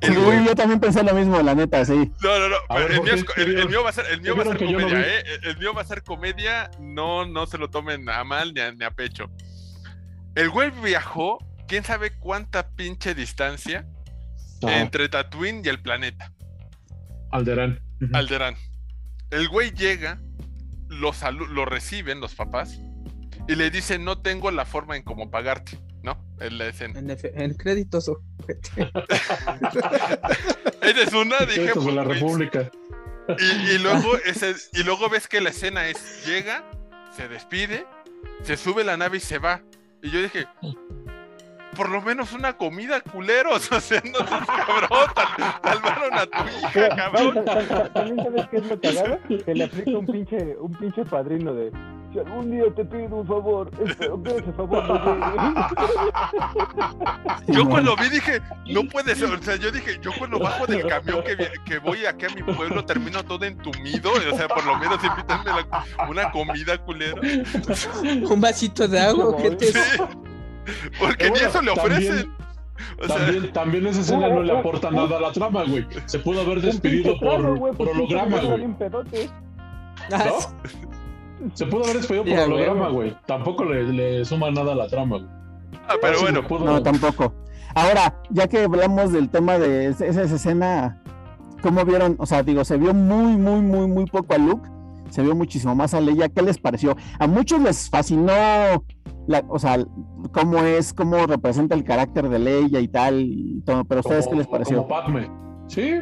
El 0.00 0.14
Sí, 0.14 0.20
güey- 0.20 0.44
yo 0.46 0.54
también 0.54 0.80
pensé 0.80 1.02
lo 1.02 1.14
mismo, 1.14 1.40
la 1.42 1.54
neta, 1.54 1.84
sí. 1.84 2.12
No, 2.22 2.38
no, 2.38 2.48
no. 2.48 2.56
Ver, 2.74 2.92
el, 2.92 3.24
¿por 3.24 3.68
mío 3.68 3.82
va 3.82 3.90
a 3.90 3.92
ser, 3.92 4.06
el 4.10 4.20
mío 4.20 4.36
va 4.36 4.42
a 4.42 4.46
ser 4.46 4.62
no 4.62 4.72
comedia? 4.72 5.00
¿eh? 5.00 5.24
El- 5.42 5.44
El 5.50 5.58
mío 5.58 5.72
va 5.74 5.82
a 5.82 5.84
ser 5.86 6.02
comedia. 6.02 6.70
No, 6.80 7.24
no 7.24 7.46
se 7.46 7.56
lo 7.56 7.70
tomen 7.70 8.08
a 8.10 8.22
mal 8.24 8.52
ni 8.52 8.60
a, 8.60 8.72
ni 8.72 8.84
a 8.84 8.90
pecho. 8.90 9.30
El 10.34 10.50
güey 10.50 10.70
viajó, 10.70 11.38
quién 11.66 11.84
sabe 11.84 12.12
cuánta 12.18 12.70
pinche 12.70 13.14
distancia 13.14 13.86
Ajá. 14.62 14.80
entre 14.80 15.08
Tatooine 15.08 15.62
y 15.64 15.68
el 15.68 15.80
planeta, 15.80 16.32
Alderán. 17.30 17.80
Ujú. 18.00 18.16
Alderaan. 18.16 18.56
El 19.30 19.48
güey 19.48 19.72
llega, 19.72 20.20
lo, 20.88 21.12
lo 21.30 21.64
reciben 21.64 22.20
los 22.20 22.34
papás 22.34 22.78
y 23.48 23.54
le 23.54 23.70
dicen: 23.70 24.04
No 24.04 24.18
tengo 24.18 24.50
la 24.50 24.64
forma 24.64 24.96
en 24.96 25.02
cómo 25.02 25.30
pagarte, 25.30 25.78
¿no? 26.02 26.24
En 26.40 26.58
la 26.58 26.66
escena. 26.66 26.98
En, 26.98 27.10
en 27.10 27.54
créditos, 27.54 28.08
ojete. 28.08 28.70
Esa 30.82 31.02
es 31.02 31.12
una, 31.12 31.40
dije. 31.40 31.72
De 31.74 31.92
la 31.92 32.04
pues, 32.04 32.18
República. 32.18 32.70
Y, 33.38 33.72
y 33.72 33.78
luego 33.82 34.16
ese, 34.24 34.54
y 34.72 34.82
luego 34.84 35.08
ves 35.08 35.26
que 35.28 35.40
la 35.40 35.50
escena 35.50 35.88
es 35.88 36.24
llega, 36.26 36.64
se 37.16 37.28
despide, 37.28 37.86
se 38.42 38.56
sube 38.56 38.84
la 38.84 38.96
nave 38.96 39.16
y 39.18 39.20
se 39.20 39.38
va. 39.38 39.62
Y 40.02 40.10
yo 40.10 40.22
dije, 40.22 40.46
por 41.76 41.88
lo 41.90 42.00
menos 42.02 42.32
una 42.32 42.56
comida, 42.56 43.00
culeros. 43.00 43.70
O 43.76 43.80
sea, 43.80 44.02
no 44.04 44.18
seas 44.26 44.46
cabrón, 44.46 45.08
sal- 45.14 45.60
salvaron 45.62 46.14
a 46.14 46.26
tu 46.26 46.48
hija, 46.48 46.70
Pero, 46.72 46.96
cabrón. 46.96 47.34
ta- 47.34 47.44
ta- 47.44 47.66
ta- 47.68 47.92
También 47.92 48.16
sabes 48.24 48.48
qué 48.50 48.56
es 48.56 48.66
lo 48.66 48.80
cagado? 48.80 49.18
Que 49.44 49.54
le 49.54 49.64
aplica 49.64 49.98
un 49.98 50.06
pinche, 50.06 50.56
un 50.58 50.72
pinche 50.72 51.04
padrino 51.04 51.52
de 51.54 51.70
si 52.12 52.20
algún 52.20 52.50
día 52.50 52.62
te 52.74 52.84
pido 52.84 53.16
un 53.16 53.26
favor, 53.26 53.68
espero 53.84 54.22
que 54.22 54.30
ese 54.30 54.52
favor 54.52 54.88
no 54.88 55.66
Yo 57.48 57.68
cuando 57.68 57.96
vi 57.96 58.08
dije, 58.08 58.40
no 58.68 58.84
puede 58.84 59.14
ser. 59.14 59.28
O 59.32 59.42
sea, 59.42 59.56
yo 59.56 59.70
dije, 59.70 59.98
yo 60.00 60.10
cuando 60.18 60.38
bajo 60.38 60.66
del 60.66 60.86
camión 60.86 61.22
que, 61.24 61.36
que 61.64 61.78
voy 61.78 62.06
aquí 62.06 62.26
a 62.26 62.28
mi 62.30 62.42
pueblo 62.54 62.84
termino 62.84 63.22
todo 63.24 63.44
entumido. 63.44 64.12
O 64.12 64.36
sea, 64.36 64.48
por 64.48 64.64
lo 64.64 64.76
menos 64.78 65.02
invítenme 65.02 65.44
la- 65.46 65.84
una 66.08 66.30
comida, 66.30 66.78
culero. 66.78 67.20
Un 68.30 68.40
vasito 68.40 68.86
de 68.88 69.00
agua, 69.00 69.26
ojete. 69.26 69.66
Sí. 69.66 69.78
Porque 70.98 71.24
ni 71.24 71.30
Bueno, 71.30 71.46
eso 71.48 71.62
le 71.62 71.74
también- 71.74 72.12
ofrecen. 72.12 72.32
O 73.02 73.06
sea, 73.06 73.16
También, 73.16 73.52
también 73.52 73.86
esa 73.86 74.00
escena 74.02 74.28
no 74.28 74.42
le 74.42 74.52
aporta 74.58 74.90
nada 74.90 75.16
a 75.16 75.20
la 75.20 75.32
trama, 75.32 75.64
güey. 75.64 75.86
Se 76.04 76.18
pudo 76.18 76.42
haber 76.42 76.60
despedido 76.60 77.18
por, 77.18 77.74
por 77.74 77.88
holograma, 77.88 78.38
güey. 78.40 78.66
Ah, 80.12 80.24
¿No? 80.26 81.48
Se 81.54 81.64
pudo 81.66 81.84
haber 81.84 81.96
despedido 81.96 82.24
por 82.24 82.32
Ya, 82.34 82.44
holograma, 82.44 82.88
güey. 82.90 83.16
Tampoco 83.26 83.64
le, 83.64 83.84
le 83.84 84.24
suma 84.26 84.50
nada 84.50 84.72
a 84.72 84.74
la 84.74 84.88
trama, 84.88 85.16
güey. 85.18 85.28
ah, 85.88 85.94
pero 86.02 86.20
bueno, 86.20 86.46
pudo- 86.46 86.64
No, 86.66 86.82
tampoco. 86.82 87.34
Ahora, 87.74 88.14
ya 88.30 88.46
que 88.48 88.64
hablamos 88.64 89.12
del 89.12 89.28
tema 89.30 89.58
de 89.58 89.86
esa, 89.88 90.04
esa 90.06 90.22
escena, 90.22 91.02
¿cómo 91.62 91.82
vieron? 91.84 92.16
O 92.18 92.26
sea, 92.26 92.42
digo, 92.42 92.62
se 92.64 92.76
vio 92.76 92.92
muy, 92.94 93.36
muy, 93.36 93.60
muy, 93.60 93.86
muy 93.86 94.04
poco 94.06 94.34
a 94.34 94.38
Luke, 94.38 94.68
se 95.10 95.22
vio 95.22 95.34
muchísimo 95.34 95.74
más 95.74 95.94
a 95.94 96.00
Leia. 96.00 96.28
¿Qué 96.28 96.42
les 96.42 96.58
pareció? 96.58 96.96
A 97.18 97.26
muchos 97.26 97.60
les 97.60 97.88
fascinó, 97.90 98.32
la, 99.26 99.44
o 99.48 99.58
sea, 99.58 99.78
cómo 100.32 100.58
es, 100.58 100.92
cómo 100.92 101.26
representa 101.26 101.74
el 101.74 101.84
carácter 101.84 102.28
de 102.28 102.38
Leia 102.38 102.80
y 102.80 102.88
tal, 102.88 103.20
y 103.22 103.62
todo, 103.64 103.84
pero 103.84 103.98
a 103.98 104.02
ustedes, 104.02 104.24
como- 104.26 104.32
¿qué 104.32 104.38
les 104.38 104.46
pareció? 104.48 104.76
Como 104.78 104.88
Padme. 104.88 105.30
Sí, 105.68 105.94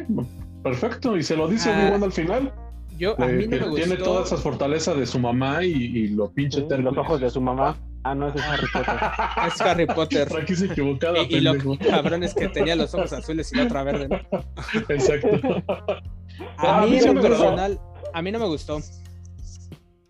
perfecto. 0.63 1.17
Y 1.17 1.23
se 1.23 1.35
lo 1.35 1.47
dice 1.47 1.71
Ah, 1.71 1.79
Obi-Wan 1.83 2.03
al 2.03 2.11
final. 2.11 2.53
Yo, 2.97 3.19
a 3.19 3.29
eh, 3.29 3.33
mí 3.33 3.43
no 3.47 3.49
que 3.49 3.65
me 3.65 3.75
tiene 3.75 3.95
gustó. 3.95 4.03
toda 4.03 4.23
esa 4.23 4.37
fortaleza 4.37 4.93
de 4.93 5.05
su 5.05 5.19
mamá 5.19 5.63
y, 5.65 5.71
y 5.73 6.07
lo 6.09 6.31
pinche 6.31 6.61
terco. 6.61 6.83
Los 6.91 6.97
ojos 6.97 7.19
de 7.19 7.29
su 7.29 7.41
mamá. 7.41 7.75
Ah, 8.03 8.13
no, 8.15 8.27
ese 8.29 8.37
es 8.37 8.43
Harry 8.45 8.67
Potter. 8.71 8.95
Es 9.47 9.61
Harry 9.61 9.85
Potter. 9.87 10.27
Franquicia 10.29 10.67
equivocada, 10.67 11.17
Y, 11.27 11.35
y 11.37 11.41
lo 11.41 11.55
cabrón 11.89 12.23
es 12.23 12.33
que 12.35 12.47
tenía 12.49 12.75
los 12.75 12.93
ojos 12.93 13.11
azules 13.11 13.51
y 13.51 13.57
la 13.57 13.63
otra 13.63 13.83
verde. 13.83 14.07
¿no? 14.07 14.17
Exacto. 14.89 15.27
A 16.57 16.81
mí 16.81 16.85
a 16.85 16.85
mí 16.87 16.99
sí 17.01 17.07
en 17.07 17.15
me 17.15 17.21
personal, 17.21 17.79
a 18.17 18.21
mí 18.21 18.31
no 18.31 18.39
me 18.39 18.47
gustó. 18.47 18.77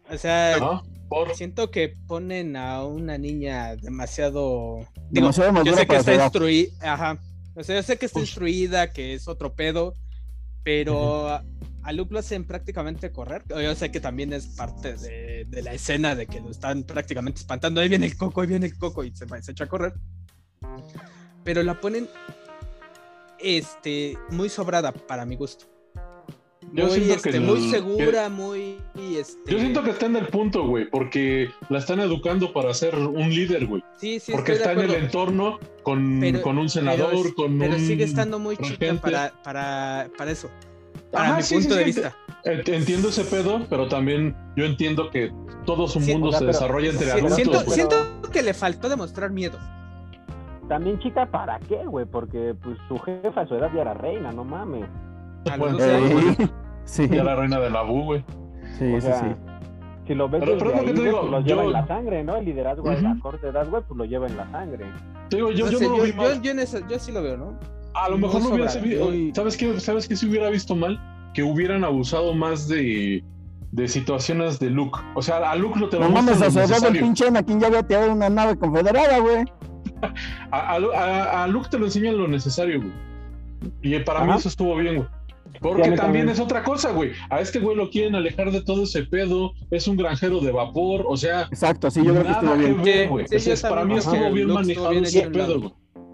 O 0.09 0.17
sea, 0.17 0.81
Por 1.09 1.35
siento 1.35 1.71
que 1.71 1.95
ponen 2.07 2.55
a 2.55 2.83
una 2.85 3.17
niña 3.17 3.75
demasiado. 3.75 4.77
Digo, 5.09 5.27
Demasiado 5.27 5.49
yo 5.49 5.53
madura 5.53 5.77
sé 5.77 5.87
que 5.87 5.95
está 5.97 6.13
instruida. 6.15 6.93
Ajá. 6.93 7.19
O 7.55 7.63
sea, 7.63 7.75
yo 7.77 7.83
sé 7.83 7.97
que 7.97 8.05
está 8.05 8.19
Pues- 8.19 8.29
instruida, 8.29 8.91
que 8.91 9.13
es 9.13 9.27
otro 9.27 9.53
pedo. 9.55 9.93
Pero 10.63 11.27
a- 11.29 11.43
a 11.83 11.91
Luke 11.93 12.11
lo 12.13 12.19
hacen 12.19 12.45
prácticamente 12.45 13.11
correr. 13.11 13.43
Yo 13.49 13.75
sé 13.75 13.91
que 13.91 13.99
también 13.99 14.33
es 14.33 14.47
parte 14.47 14.95
de, 14.95 15.45
de 15.45 15.61
la 15.61 15.73
escena 15.73 16.15
de 16.15 16.25
que 16.27 16.39
lo 16.41 16.49
están 16.49 16.83
prácticamente 16.83 17.39
espantando. 17.41 17.81
Ahí 17.81 17.89
viene 17.89 18.07
el 18.07 18.17
coco, 18.17 18.41
ahí 18.41 18.47
viene 18.47 18.65
el 18.67 18.77
coco 18.77 19.03
y 19.03 19.15
se, 19.15 19.25
va- 19.25 19.41
se 19.41 19.51
echa 19.51 19.65
a 19.65 19.67
correr. 19.67 19.93
Pero 21.43 21.61
la 21.63 21.79
ponen 21.79 22.07
este, 23.39 24.17
muy 24.29 24.49
sobrada 24.49 24.91
para 24.91 25.25
mi 25.25 25.35
gusto. 25.35 25.65
Yo 26.73 26.85
Muy, 26.87 26.93
siento 26.93 27.21
que 27.21 27.29
este, 27.29 27.37
el- 27.37 27.41
muy 27.41 27.69
segura, 27.69 28.29
muy. 28.29 28.77
Este, 28.95 29.51
Yo 29.51 29.59
siento 29.59 29.81
que 29.83 29.91
está 29.91 30.07
en 30.07 30.17
el 30.17 30.27
punto, 30.27 30.65
güey, 30.67 30.89
porque 30.89 31.49
la 31.69 31.77
están 31.77 31.99
educando 32.01 32.51
para 32.51 32.73
ser 32.73 32.95
un 32.95 33.29
líder, 33.29 33.65
güey. 33.65 33.81
Sí, 33.97 34.19
sí, 34.19 34.31
porque 34.33 34.53
está 34.53 34.73
en 34.73 34.79
el 34.79 34.93
entorno 34.95 35.57
con, 35.83 36.19
Pero- 36.19 36.41
con 36.41 36.57
un 36.57 36.67
senador, 36.67 37.09
pero, 37.11 37.23
es- 37.27 37.33
con 37.33 37.57
pero 37.59 37.75
un... 37.75 37.79
sigue 37.79 38.03
estando 38.03 38.39
muy 38.39 38.57
chica 38.57 38.93
para, 39.01 39.31
para, 39.43 40.09
para 40.17 40.31
eso. 40.31 40.49
Para 41.11 41.25
Ajá, 41.29 41.37
mi 41.37 41.43
sí, 41.43 41.55
punto 41.55 41.69
sí, 41.69 41.75
de 41.75 41.79
sí, 41.79 41.85
vista. 41.85 42.15
Ent- 42.43 42.73
Entiendo 42.73 43.09
ese 43.09 43.23
pedo, 43.23 43.65
pero 43.69 43.87
también 43.87 44.35
yo 44.57 44.65
entiendo 44.65 45.09
que 45.11 45.31
todo 45.65 45.87
su 45.87 46.01
Sí, 46.01 46.11
mundo 46.11 46.27
o 46.27 46.31
sea, 46.31 46.39
se 46.39 46.45
pero- 46.45 46.53
desarrolla 46.53 46.89
entre 46.89 47.05
Sí, 47.05 47.11
adultos, 47.11 47.35
siento, 47.35 47.63
güey. 47.63 47.75
siento 47.75 47.95
que 48.33 48.41
le 48.41 48.53
faltó 48.53 48.89
demostrar 48.89 49.31
miedo. 49.31 49.57
También 50.67 50.99
chica, 50.99 51.25
¿para 51.29 51.59
qué, 51.59 51.85
güey? 51.85 52.05
Porque 52.05 52.53
pues 52.61 52.77
su 52.87 52.97
jefa 52.99 53.41
a 53.41 53.47
su 53.47 53.55
edad 53.55 53.69
ya 53.73 53.81
era 53.81 53.93
reina, 53.93 54.31
no 54.31 54.43
mames. 54.43 54.85
A 55.45 55.57
los 55.57 55.59
Bueno, 55.59 55.77
12 55.77 55.95
años. 55.95 56.35
Sí, 56.85 57.07
Ya 57.09 57.23
la 57.23 57.35
reina 57.35 57.59
de 57.59 57.69
la 57.69 57.81
Bu, 57.81 58.03
güey. 58.03 58.23
sí, 58.77 58.93
o 58.93 59.01
sí, 59.01 59.07
sea, 59.07 59.19
sí. 59.19 59.25
Si 60.07 60.13
lo 60.13 60.29
ves 60.29 60.41
Pero- 60.45 60.57
pero 60.59 60.69
lo 60.71 60.77
ahí, 60.77 60.85
que 60.85 60.93
te 60.93 61.01
digo, 61.01 61.19
pues 61.21 61.31
lo 61.31 61.39
yo- 61.39 61.45
lleva 61.47 61.63
en 61.63 61.71
la 61.71 61.87
sangre, 61.87 62.23
¿no? 62.23 62.35
El 62.35 62.45
liderazgo 62.45 62.89
de 62.91 63.01
la 63.01 63.17
corte 63.21 63.47
de 63.47 63.51
edad, 63.53 63.67
güey, 63.69 63.81
pues 63.87 63.97
lo 63.97 64.05
lleva 64.05 64.27
en 64.27 64.37
la 64.37 64.51
sangre. 64.51 64.85
Te 65.29 65.37
digo, 65.37 65.51
yo, 65.51 65.65
No 65.65 65.71
yo 65.71 65.77
sé, 65.79 65.85
no 65.85 65.91
lo 65.91 65.97
yo, 65.97 66.03
vi 66.03 66.09
yo- 66.11 66.17
mal. 66.17 66.41
yo 66.43 66.51
en 66.51 66.59
yo 66.87 66.99
sí 66.99 67.11
lo 67.11 67.23
veo, 67.23 67.37
¿no? 67.37 67.59
A 67.95 68.09
lo 68.09 68.17
mejor 68.19 68.41
no 68.41 68.49
hubiera 68.49 68.69
sobrada, 68.69 68.87
sabido. 68.87 69.05
muy- 69.05 69.31
¿Sabes 69.33 69.57
qué? 69.57 69.79
¿Sabes 69.79 70.07
qué 70.07 70.15
se 70.15 70.27
hubiera 70.27 70.49
visto 70.51 70.75
mal? 70.75 70.99
Que 71.33 71.41
hubieran 71.41 71.83
abusado 71.83 72.33
más 72.35 72.67
de, 72.67 73.23
de 73.71 73.87
situaciones 73.87 74.59
de 74.59 74.69
Luke. 74.69 74.99
O 75.15 75.21
sea, 75.23 75.37
a 75.49 75.55
Luke 75.55 75.79
lo 75.79 75.89
te 75.89 75.97
lo 75.97 76.03
No 76.03 76.09
mames, 76.11 76.39
a 76.41 76.49
lo 76.49 76.87
el 76.89 76.99
pinche 76.99 77.27
Anakin 77.27 77.59
ya 77.59 77.67
había 77.67 77.81
tirado 77.83 78.11
una 78.13 78.29
nave 78.29 78.57
confederada, 78.57 79.17
güey. 79.19 79.43
A, 80.51 80.75
a- 80.77 81.43
a- 81.43 81.47
Luke 81.47 81.67
te 81.71 81.79
lo 81.79 81.85
enseñan 81.85 82.17
lo 82.17 82.27
necesario, 82.27 82.79
güey. 82.79 82.91
Y 83.81 83.97
para 83.99 84.21
mí 84.21 84.29
Ajá. 84.29 84.39
eso 84.39 84.49
estuvo 84.49 84.75
bien, 84.75 84.97
güey. 84.97 85.07
Porque 85.61 85.81
también 85.83 85.97
también. 85.97 86.29
es 86.29 86.39
otra 86.39 86.63
cosa, 86.63 86.91
güey. 86.91 87.11
A 87.29 87.39
este 87.39 87.59
güey 87.59 87.75
lo 87.75 87.89
quieren 87.89 88.15
alejar 88.15 88.51
de 88.51 88.61
todo 88.61 88.83
ese 88.83 89.03
pedo. 89.03 89.51
Es 89.71 89.87
un 89.87 89.95
granjero 89.97 90.39
de 90.39 90.51
vapor. 90.51 91.05
O 91.07 91.15
sea, 91.17 91.43
Exacto, 91.43 91.89
sí, 91.89 92.03
yo 92.03 92.11
creo 92.13 92.23
que 92.25 92.31
estuvo 92.31 92.55
bien. 92.55 92.83
ver, 92.83 93.09
güey. 93.09 93.25
sí, 93.27 93.51
para 93.61 93.85
mí 93.85 93.97
estuvo 93.97 94.31
bien 94.31 94.47
manejado 94.47 94.89
bien 94.89 95.05
ese 95.05 95.29
pedo, 95.29 95.59
güey. 95.59 95.73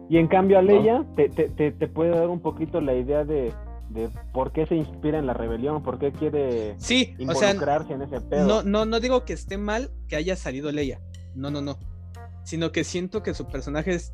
Y 0.09 0.17
en 0.17 0.27
cambio 0.27 0.59
a 0.59 0.61
¿No? 0.61 0.67
Leia 0.67 1.05
te, 1.15 1.29
te, 1.29 1.49
te, 1.49 1.71
te 1.71 1.87
puede 1.87 2.11
dar 2.11 2.27
un 2.29 2.41
poquito 2.41 2.81
la 2.81 2.93
idea 2.93 3.23
de, 3.23 3.53
de 3.89 4.09
por 4.33 4.51
qué 4.51 4.65
se 4.67 4.75
inspira 4.75 5.17
en 5.17 5.25
la 5.25 5.33
rebelión, 5.33 5.81
por 5.83 5.99
qué 5.99 6.11
quiere 6.11 6.75
Sí, 6.79 7.15
o 7.27 7.33
sea, 7.33 7.51
involucrarse 7.51 7.93
en 7.93 8.01
ese 8.01 8.19
pedo. 8.19 8.45
no, 8.45 8.63
no, 8.63 8.85
no 8.85 8.99
digo 8.99 9.23
que 9.23 9.31
esté 9.33 9.57
mal 9.57 9.89
que 10.09 10.17
haya 10.17 10.35
salido 10.35 10.69
Leia. 10.71 10.99
No, 11.33 11.49
no, 11.49 11.61
no. 11.61 11.79
Sino 12.43 12.71
que 12.73 12.83
siento 12.83 13.23
que 13.23 13.33
su 13.33 13.47
personaje 13.47 13.93
es, 13.93 14.11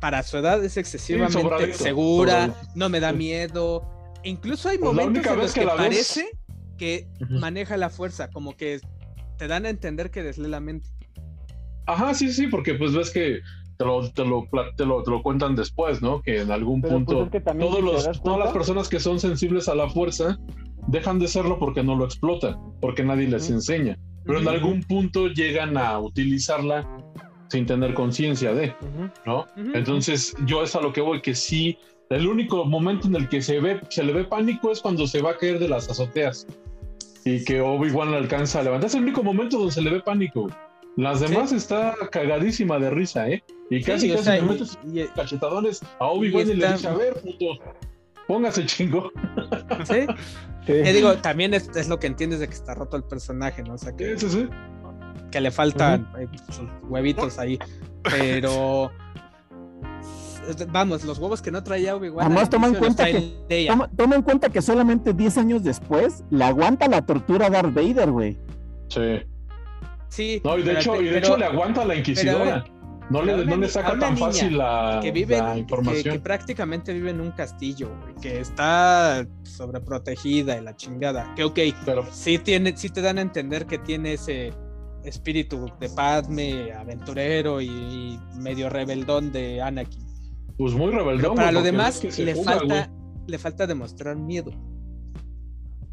para 0.00 0.22
su 0.22 0.38
edad, 0.38 0.64
es 0.64 0.76
excesivamente 0.78 1.74
segura, 1.74 2.54
no 2.74 2.88
me 2.88 2.98
da 3.00 3.10
Sí. 3.10 3.16
miedo. 3.18 3.82
E 4.24 4.28
incluso 4.30 4.68
hay 4.68 4.78
Pues 4.78 4.92
momentos 4.92 5.26
en 5.26 5.38
los 5.38 5.52
que 5.52 5.60
que, 5.60 5.66
la 5.66 5.74
ves- 5.74 5.82
parece 5.82 6.30
que 6.78 7.08
maneja 7.28 7.76
la 7.76 7.90
fuerza, 7.90 8.30
como 8.30 8.56
que 8.56 8.80
te 9.38 9.46
dan 9.48 9.66
a 9.66 9.70
entender 9.70 10.10
que 10.10 10.22
deslee 10.22 10.48
la 10.48 10.60
mente. 10.60 10.88
Ajá, 11.86 12.14
sí, 12.14 12.32
sí, 12.32 12.46
porque 12.46 12.74
pues 12.74 12.92
ves 12.94 13.10
que 13.10 13.40
te 13.76 13.84
lo, 13.84 14.08
te 14.12 14.24
lo, 14.24 14.46
te 14.76 14.86
lo, 14.86 15.02
te 15.02 15.10
lo 15.10 15.22
cuentan 15.22 15.56
después, 15.56 16.00
¿no? 16.02 16.22
Que 16.22 16.40
en 16.42 16.50
algún 16.52 16.80
Pero, 16.80 16.94
pues, 16.94 17.04
punto 17.06 17.24
es 17.24 17.30
que 17.30 17.40
también, 17.40 17.68
todos 17.70 17.82
los, 17.82 18.04
das 18.04 18.22
todas 18.22 18.38
las 18.38 18.52
personas 18.52 18.88
que 18.88 19.00
son 19.00 19.18
sensibles 19.18 19.68
a 19.68 19.74
la 19.74 19.88
fuerza 19.88 20.38
dejan 20.88 21.18
de 21.18 21.26
serlo 21.28 21.58
porque 21.58 21.82
no 21.82 21.96
lo 21.96 22.04
explotan, 22.04 22.56
porque 22.80 23.02
nadie 23.04 23.28
les 23.28 23.50
enseña. 23.50 23.98
Pero 24.24 24.38
en 24.40 24.48
algún 24.48 24.82
punto 24.84 25.26
llegan 25.28 25.76
a 25.76 25.98
utilizarla 25.98 26.88
sin 27.48 27.66
tener 27.66 27.94
conciencia 27.94 28.54
de. 28.54 28.74
¿no? 29.26 29.46
Entonces, 29.74 30.34
yo 30.46 30.62
es 30.62 30.74
a 30.76 30.80
lo 30.80 30.92
que 30.92 31.00
voy, 31.00 31.20
que 31.20 31.34
sí, 31.34 31.76
el 32.10 32.26
único 32.26 32.64
momento 32.64 33.06
en 33.08 33.16
el 33.16 33.28
que 33.28 33.40
se 33.42 33.58
ve, 33.60 33.80
se 33.88 34.02
le 34.04 34.12
ve 34.12 34.24
pánico 34.24 34.70
es 34.70 34.80
cuando 34.80 35.06
se 35.06 35.22
va 35.22 35.30
a 35.32 35.36
caer 35.38 35.58
de 35.58 35.68
las 35.68 35.88
azoteas 35.88 36.46
y 37.24 37.44
que 37.44 37.60
Obi-Wan 37.60 38.10
le 38.10 38.16
alcanza 38.18 38.60
a 38.60 38.62
levantar. 38.64 38.88
Es 38.88 38.94
el 38.94 39.02
único 39.02 39.22
momento 39.22 39.58
donde 39.58 39.72
se 39.72 39.80
le 39.82 39.90
ve 39.90 40.00
pánico. 40.00 40.48
Las 40.96 41.20
demás 41.20 41.52
está 41.52 41.94
cagadísima 42.10 42.78
de 42.78 42.90
risa, 42.90 43.28
¿eh? 43.30 43.42
Y 43.70 43.82
casi, 43.82 44.08
Sí, 44.08 44.12
o 44.12 44.16
casi 44.16 44.24
sea, 44.24 44.34
le 44.34 44.40
y- 44.40 44.42
mete 44.48 44.58
sus 44.66 44.78
y- 44.92 45.06
cachetadones 45.14 45.80
a 45.98 46.06
Obi-Wan 46.06 46.50
y, 46.50 46.54
le 46.54 46.72
dice, 46.72 46.88
a 46.88 46.94
ver, 46.94 47.14
puto, 47.22 47.46
póngase 48.26 48.66
chingo. 48.66 49.10
¿sí? 49.84 50.06
Sí. 50.64 50.74
Te 50.74 50.92
digo, 50.92 51.14
también 51.16 51.54
es, 51.54 51.68
es 51.74 51.88
lo 51.88 51.98
que 51.98 52.06
entiendes 52.06 52.38
de 52.38 52.46
que 52.46 52.54
está 52.54 52.72
roto 52.74 52.96
el 52.96 53.02
personaje, 53.02 53.64
¿no? 53.64 53.74
O 53.74 53.78
sea, 53.78 53.96
que, 53.96 54.16
Sí, 54.16 54.28
sí, 54.28 54.42
sí. 54.42 54.48
que 55.32 55.40
le 55.40 55.50
faltan 55.50 56.08
eh, 56.16 56.28
sus 56.52 56.68
huevitos 56.88 57.36
ahí. 57.40 57.58
Pero. 58.04 58.92
Vamos, 60.70 61.04
los 61.04 61.18
huevos 61.18 61.40
que 61.42 61.50
no 61.50 61.62
traía 61.62 61.94
Obi-Wan. 61.96 62.26
Además, 62.26 62.50
toma 62.50 62.66
en 62.68 62.74
cuenta 62.74 63.04
trae 63.04 63.32
Leia. 63.48 63.70
Toma, 63.72 63.90
toma 63.96 64.16
en 64.16 64.22
cuenta 64.22 64.48
que 64.50 64.60
solamente 64.62 65.12
10 65.12 65.38
años 65.38 65.62
después 65.62 66.24
le 66.30 66.44
aguanta 66.44 66.88
la 66.88 67.02
tortura 67.06 67.46
a 67.46 67.50
Darth 67.50 67.72
Vader, 67.74 68.10
güey. 68.10 68.38
Sí. 68.88 69.20
Sí, 70.08 70.42
No, 70.44 70.58
y 70.58 70.62
de 70.62 70.66
pero- 70.74 70.80
hecho, 70.80 71.00
y 71.00 71.04
de 71.04 71.10
pero 71.12 71.26
hecho 71.26 71.36
le 71.38 71.44
aguanta 71.46 71.82
a 71.82 71.84
la 71.86 71.94
inquisidora. 71.94 72.64
no, 73.08 73.22
le, 73.22 73.44
no 73.46 73.56
le 73.56 73.68
saca 73.68 73.98
tan 73.98 74.16
fácil 74.18 74.58
la, 74.58 74.98
que 75.02 75.10
vive 75.10 75.38
la 75.38 75.54
que, 75.54 75.60
información. 75.60 76.14
que 76.14 76.20
prácticamente 76.20 76.92
vive 76.92 77.10
en 77.10 77.20
un 77.20 77.30
castillo, 77.30 77.88
güey, 78.02 78.14
que 78.20 78.40
está 78.40 79.26
sobreprotegida 79.42 80.58
y 80.58 80.62
la 80.62 80.76
chingada. 80.76 81.34
Que 81.34 81.44
ok, 81.44 81.58
Pero 81.86 82.04
sí 82.10 82.38
tiene, 82.38 82.76
sí 82.76 82.90
te 82.90 83.00
dan 83.00 83.16
a 83.18 83.22
entender 83.22 83.64
que 83.66 83.78
tiene 83.78 84.14
ese 84.14 84.52
espíritu 85.04 85.70
de 85.80 85.88
Padme, 85.88 86.72
aventurero 86.72 87.60
y, 87.60 87.66
y 87.68 88.20
medio 88.36 88.68
rebeldón 88.68 89.32
de 89.32 89.62
Anakin. 89.62 90.11
Pues 90.56 90.72
muy 90.74 90.90
Pero 90.90 91.04
rebeldón. 91.04 91.34
para 91.36 91.48
güey, 91.50 91.54
lo 91.54 91.62
demás 91.62 92.00
ves 92.02 92.14
que 92.16 92.24
le 92.24 92.34
fuga, 92.34 92.52
falta, 92.58 92.90
le 93.26 93.38
falta 93.38 93.66
demostrar 93.66 94.16
miedo. 94.16 94.50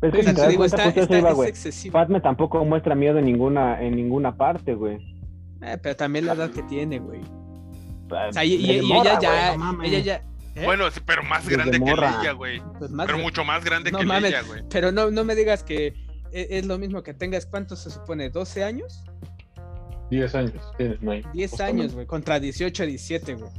Es 0.01 0.11
que 0.13 0.19
O 0.19 0.23
sea, 0.23 0.31
si 0.33 0.35
te 0.41 0.47
digo, 0.47 0.59
cuenta, 0.59 0.85
está, 0.85 1.01
está- 1.01 1.19
iba, 1.19 1.45
es. 1.47 1.89
Padme 1.91 2.21
tampoco 2.21 2.63
muestra 2.63 2.95
miedo 2.95 3.19
en 3.19 3.25
ninguna, 3.25 3.81
en 3.81 3.95
ninguna 3.95 4.35
parte, 4.37 4.73
güey. 4.73 4.97
Eh, 5.61 5.77
pero 5.81 5.95
también 5.95 6.25
la 6.25 6.33
edad 6.33 6.49
que 6.51 6.63
tiene, 6.63 6.99
güey. 6.99 7.19
O 8.09 8.33
sea, 8.33 8.43
y, 8.45 8.53
y- 8.53 8.71
y 8.79 8.91
ella 8.93 9.19
ya, 9.19 9.55
güey, 9.55 9.57
no 9.73 9.83
ella 9.83 9.99
ya, 9.99 10.15
¿eh? 10.55 10.65
Bueno, 10.65 10.89
sí, 10.89 10.99
pero 11.05 11.21
más 11.23 11.43
Desde 11.43 11.57
grande 11.57 11.79
que. 11.79 12.17
Leia, 12.17 12.31
güey. 12.31 12.61
pues 12.79 12.91
Pero 13.07 13.17
de- 13.17 13.23
mucho 13.23 13.43
más 13.43 13.63
grande 13.63 13.91
No 13.91 13.99
que 13.99 14.05
mames. 14.05 14.31
Leia, 14.31 14.41
güey. 14.43 14.63
Pero 14.69 14.91
no, 14.91 15.11
no 15.11 15.23
me 15.25 15.35
digas 15.35 15.63
que 15.63 15.87
e- 16.31 16.47
es, 16.49 16.65
lo 16.65 16.77
mismo 16.79 17.03
que 17.03 17.13
tengas, 17.13 17.45
¿cuántos 17.45 17.79
se 17.79 17.89
supone? 17.91 18.31
¿12 18.31 18.63
años? 18.63 19.03
10 20.09 20.33
años. 20.33 20.53
tienes, 20.77 21.01
no 21.01 21.11
hay, 21.11 21.23
10 21.33 21.51
justamente. 21.51 21.81
años, 21.83 21.93
güey, 21.93 22.05
contra 22.07 22.39
18, 22.39 22.85
17, 22.85 23.35
güey. 23.35 23.51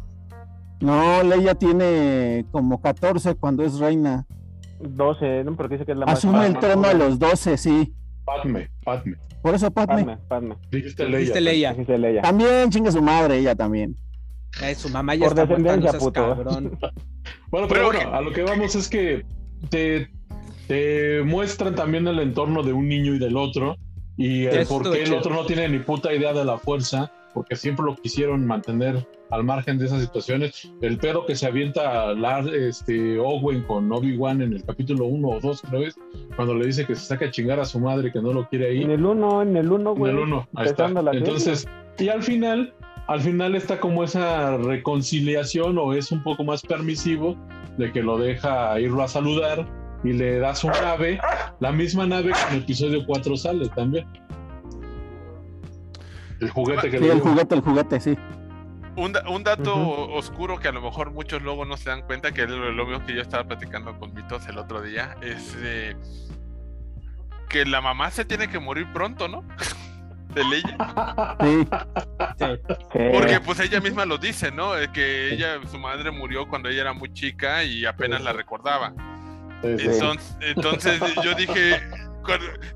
No, 0.81 1.23
Leia 1.23 1.55
tiene 1.55 2.45
como 2.51 2.81
14 2.81 3.35
cuando 3.35 3.63
es 3.65 3.79
reina. 3.79 4.27
12, 4.81 5.45
¿no? 5.45 5.57
Porque 5.57 5.75
dice 5.75 5.85
que 5.87 5.93
es 5.93 5.99
la 5.99 6.07
más 6.07 6.19
Asume 6.19 6.47
el 6.47 6.59
trono 6.59 6.89
a 6.89 6.95
los 6.95 7.19
12, 7.19 7.57
sí. 7.59 7.93
Padme, 8.25 8.71
Padme. 8.85 9.17
Por 9.43 9.55
eso 9.55 9.71
Padme. 9.71 10.05
Padme, 10.05 10.19
Padme. 10.29 10.57
Dijiste 10.71 11.05
Dijiste 11.07 11.41
Leia. 11.41 11.53
Leia. 11.53 11.71
Dijiste 11.73 11.99
Leia. 11.99 12.23
También 12.23 12.71
chingue 12.71 12.91
su 12.93 13.03
madre, 13.03 13.39
ella 13.39 13.55
también. 13.55 13.95
Eh, 14.63 14.75
su 14.75 14.89
mamá 14.89 15.15
ya 15.15 15.29
Por 15.29 15.39
está 15.39 15.47
muerta, 15.47 15.57
no 15.59 15.65
descendencia, 15.65 15.91
seas 15.93 16.03
puto. 16.03 16.21
cabrón. 16.21 16.79
Bueno, 17.51 17.69
pero 17.69 17.87
Bueno, 17.87 17.99
bueno, 18.01 18.17
a 18.17 18.21
lo 18.23 18.33
que 18.33 18.43
vamos 18.43 18.75
es 18.75 18.89
que 18.89 19.25
te, 19.69 20.09
te 20.67 21.23
muestran 21.25 21.75
también 21.75 22.07
el 22.09 22.19
entorno 22.21 22.63
de 22.63 22.73
un 22.73 22.89
niño 22.89 23.15
y 23.15 23.19
del 23.19 23.37
otro 23.37 23.77
y 24.17 24.47
el 24.47 24.67
por 24.67 24.91
qué 24.91 25.03
el 25.03 25.13
otro 25.13 25.35
no 25.35 25.45
tiene 25.45 25.69
ni 25.69 25.79
puta 25.81 26.13
idea 26.13 26.33
de 26.33 26.45
la 26.45 26.59
fuerza, 26.59 27.13
porque 27.35 27.57
siempre 27.57 27.85
lo 27.85 27.97
quisieron 27.97 28.47
mantener 28.47 29.07
al 29.31 29.45
margen 29.45 29.79
de 29.79 29.87
esas 29.87 30.03
situaciones. 30.03 30.71
El 30.81 30.99
pedo 30.99 31.25
que 31.25 31.37
se 31.37 31.47
avienta 31.47 32.13
Lar, 32.15 32.49
este, 32.49 33.19
Owen 33.19 33.63
con 33.63 33.91
Obi-Wan 33.91 34.43
en 34.43 34.53
el 34.53 34.65
capítulo 34.65 35.07
1 35.07 35.29
o 35.29 35.41
2, 35.41 35.63
creo 35.63 35.83
es, 35.83 35.97
cuando 36.37 36.55
le 36.55 36.67
dice 36.67 36.87
que 36.87 36.95
se 36.95 37.07
saca 37.07 37.27
a 37.27 37.31
chingar 37.31 37.61
a 37.61 37.65
su 37.65 37.79
madre 37.79 38.13
que 38.13 38.21
no 38.21 38.33
lo 38.33 38.49
quiere 38.49 38.69
ahí. 38.69 38.83
En 38.83 38.91
el 38.91 39.05
1, 39.05 39.43
en 39.43 39.57
el 39.57 39.71
1, 39.71 39.91
En 39.93 39.99
güey. 39.99 40.13
el 40.13 40.19
1, 40.19 40.49
ahí 40.57 40.67
está. 40.67 40.87
Entonces, 41.13 41.67
y 41.99 42.09
al 42.09 42.23
final, 42.23 42.75
al 43.07 43.21
final 43.21 43.55
está 43.55 43.79
como 43.79 44.05
esa 44.05 44.57
reconciliación 44.57 45.79
o 45.79 45.95
es 45.95 46.11
un 46.11 46.23
poco 46.23 46.45
más 46.45 46.63
permisivo 46.63 47.37
de 47.79 47.93
que 47.93 48.03
lo 48.03 48.19
deja 48.19 48.79
irlo 48.81 49.03
a 49.03 49.09
saludar 49.09 49.67
y 50.03 50.13
le 50.13 50.39
da 50.39 50.55
su 50.55 50.69
nave, 50.69 51.21
la 51.61 51.73
misma 51.73 52.07
nave 52.07 52.33
que 52.33 52.49
en 52.49 52.57
el 52.57 52.63
episodio 52.63 53.05
4 53.07 53.37
sale 53.37 53.69
también. 53.69 54.07
El 56.41 56.51
juguete 56.51 56.91
que 56.91 56.99
Sí, 56.99 57.09
el 57.09 57.21
juguete, 57.21 57.55
el 57.55 57.61
juguete, 57.61 58.01
sí. 58.01 58.17
Un, 58.97 59.17
un 59.29 59.45
dato 59.45 59.75
oscuro 60.13 60.59
que 60.59 60.69
a 60.69 60.73
lo 60.73 60.81
mejor 60.83 61.11
muchos 61.13 61.41
luego 61.43 61.65
no 61.65 61.77
se 61.77 61.91
dan 61.91 62.03
cuenta, 62.03 62.33
que 62.33 62.43
es 62.43 62.51
lo, 62.51 62.71
lo 62.73 62.87
mismo 62.87 63.07
que 63.07 63.15
yo 63.15 63.23
estaba 63.23 63.45
platicando 63.45 63.99
con 63.99 64.13
Mitos 64.15 64.47
el 64.49 64.59
otro 64.59 64.83
día, 64.83 65.17
es 65.23 65.57
eh, 65.61 65.97
que 67.49 67.65
la 67.65 67.81
mamá 67.81 68.11
se 68.11 68.25
tiene 68.25 68.49
que 68.49 68.59
morir 68.59 68.87
pronto, 68.93 69.29
¿no? 69.29 69.45
De 70.35 70.45
Leia. 70.45 71.37
Sí, 71.41 71.69
Sí. 72.39 72.99
Porque 73.13 73.41
pues 73.45 73.59
ella 73.61 73.81
misma 73.81 74.05
lo 74.07 74.17
dice, 74.17 74.53
¿no? 74.53 74.77
Eh, 74.79 74.89
Que 74.93 75.35
ella, 75.35 75.59
su 75.69 75.79
madre 75.79 76.11
murió 76.13 76.47
cuando 76.49 76.69
ella 76.69 76.83
era 76.83 76.93
muy 76.93 77.13
chica 77.13 77.65
y 77.65 77.85
apenas 77.85 78.23
la 78.23 78.33
recordaba. 78.33 78.93
Sí, 79.63 79.77
sí. 79.79 79.85
Entonces, 79.91 80.37
entonces 80.41 81.01
yo 81.25 81.35
dije, 81.35 81.81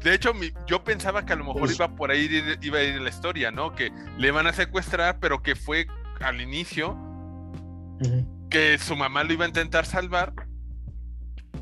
de 0.03 0.15
hecho, 0.15 0.33
yo 0.67 0.83
pensaba 0.85 1.25
que 1.25 1.33
a 1.33 1.37
lo 1.37 1.45
mejor 1.45 1.71
iba 1.71 1.89
por 1.95 2.11
ahí, 2.11 2.29
iba 2.63 2.79
a 2.79 2.83
ir 2.83 3.01
la 3.01 3.09
historia, 3.11 3.51
¿no? 3.51 3.75
Que 3.75 3.91
le 4.19 4.29
iban 4.29 4.47
a 4.47 4.53
secuestrar, 4.53 5.19
pero 5.21 5.43
que 5.43 5.55
fue 5.55 5.87
al 6.21 6.41
inicio 6.41 6.97
que 8.51 8.79
su 8.79 8.97
mamá 8.97 9.25
lo 9.25 9.33
iba 9.33 9.45
a 9.45 9.49
intentar 9.49 9.87
salvar 9.87 10.33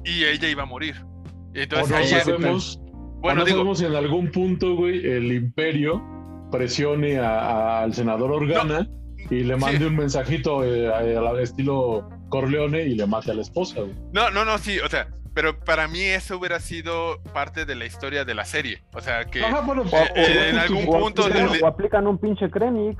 y 0.05 0.24
ella 0.24 0.49
iba 0.49 0.62
a 0.62 0.66
morir. 0.66 0.97
O 1.05 1.51
Entonces 1.55 1.91
no 1.91 1.97
ahí 1.97 2.09
sabemos, 2.09 2.80
bueno, 3.20 3.41
no 3.41 3.45
digo, 3.45 3.59
sabemos 3.59 3.78
si 3.78 3.85
en 3.87 3.95
algún 3.95 4.30
punto, 4.30 4.74
güey, 4.74 5.07
el 5.07 5.33
imperio 5.33 6.03
presione 6.51 7.18
a- 7.18 7.39
a- 7.41 7.83
al 7.83 7.95
senador 7.95 8.33
Organa 8.33 8.89
y 9.30 9.41
le 9.45 9.57
mande 9.57 9.78
Sí. 9.78 9.85
un 9.85 9.97
mensajito 9.97 10.64
eh, 10.64 10.89
al 10.93 11.39
estilo 11.41 12.09
Corleone 12.28 12.83
y 12.85 12.95
le 12.95 13.07
mate 13.07 13.30
a 13.30 13.35
la 13.35 13.43
esposa, 13.43 13.80
güey. 13.80 13.95
no, 14.12 14.30
no, 14.30 14.45
no, 14.45 14.59
sí, 14.59 14.78
o 14.80 14.89
sea, 14.89 15.09
pero 15.35 15.59
para 15.59 15.89
mí 15.89 16.01
eso 16.01 16.37
hubiera 16.39 16.61
sido 16.61 17.20
parte 17.33 17.64
de 17.64 17.74
la 17.74 17.85
historia 17.87 18.24
de 18.24 18.35
la 18.35 18.45
serie. 18.45 18.83
O 18.95 19.01
sea, 19.01 19.24
que 19.24 19.45
Ajá, 19.45 19.61
bueno, 19.62 19.83
eh, 19.83 19.87
pues, 19.91 20.11
eh, 20.14 20.49
en 20.51 20.59
algún 20.59 20.85
O 20.89 20.99
punto 21.01 21.22
aplican, 21.24 21.53
le- 21.53 21.62
o 21.62 21.66
aplican 21.66 22.07
un 22.07 22.18
pinche 22.18 22.51
Krennic 22.51 22.99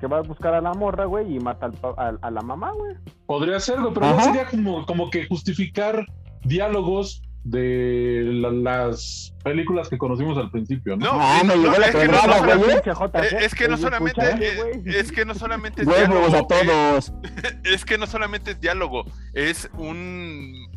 que 0.00 0.06
va 0.06 0.18
a 0.18 0.22
buscar 0.22 0.54
a 0.54 0.60
la 0.60 0.72
morra, 0.72 1.04
güey, 1.04 1.36
y 1.36 1.40
mata 1.40 1.66
al 1.66 1.72
pa- 1.72 1.94
a, 1.96 2.12
a 2.26 2.30
la 2.30 2.40
mamá, 2.42 2.72
güey. 2.72 2.96
Podría 3.26 3.60
ser, 3.60 3.80
güey, 3.80 3.92
pero 3.92 4.06
Ajá. 4.06 4.22
sería 4.24 4.46
como, 4.46 4.86
como 4.86 5.10
que 5.10 5.26
justificar 5.26 6.06
diálogos 6.42 7.22
de 7.44 8.22
la- 8.26 8.50
las 8.50 9.34
películas 9.42 9.88
que 9.88 9.96
conocimos 9.98 10.36
al 10.36 10.50
principio, 10.50 10.96
¿no? 10.96 11.06
No, 11.06 11.12
Ah, 11.14 11.40
no, 11.44 11.56
no, 11.56 11.72
es 11.72 11.94
que 11.94 12.06
no, 12.06 12.12
no, 12.26 12.34
JC, 12.82 13.18
eh, 13.18 13.38
es 13.40 13.54
que 13.54 13.66
no 13.68 13.76
¿sí 13.78 13.82
solamente 13.82 14.22
es 14.84 15.12
que 15.12 15.24
no 15.24 15.34
solamente 15.34 15.82
es 15.82 15.88
diálogo, 15.88 16.36
a 16.36 16.46
todos. 16.46 17.12
es 17.64 17.84
que 17.86 17.96
no 17.98 18.06
solamente 18.06 18.50
es 18.52 18.60
diálogo, 18.60 19.04
es 19.32 19.70
un- 19.78 20.69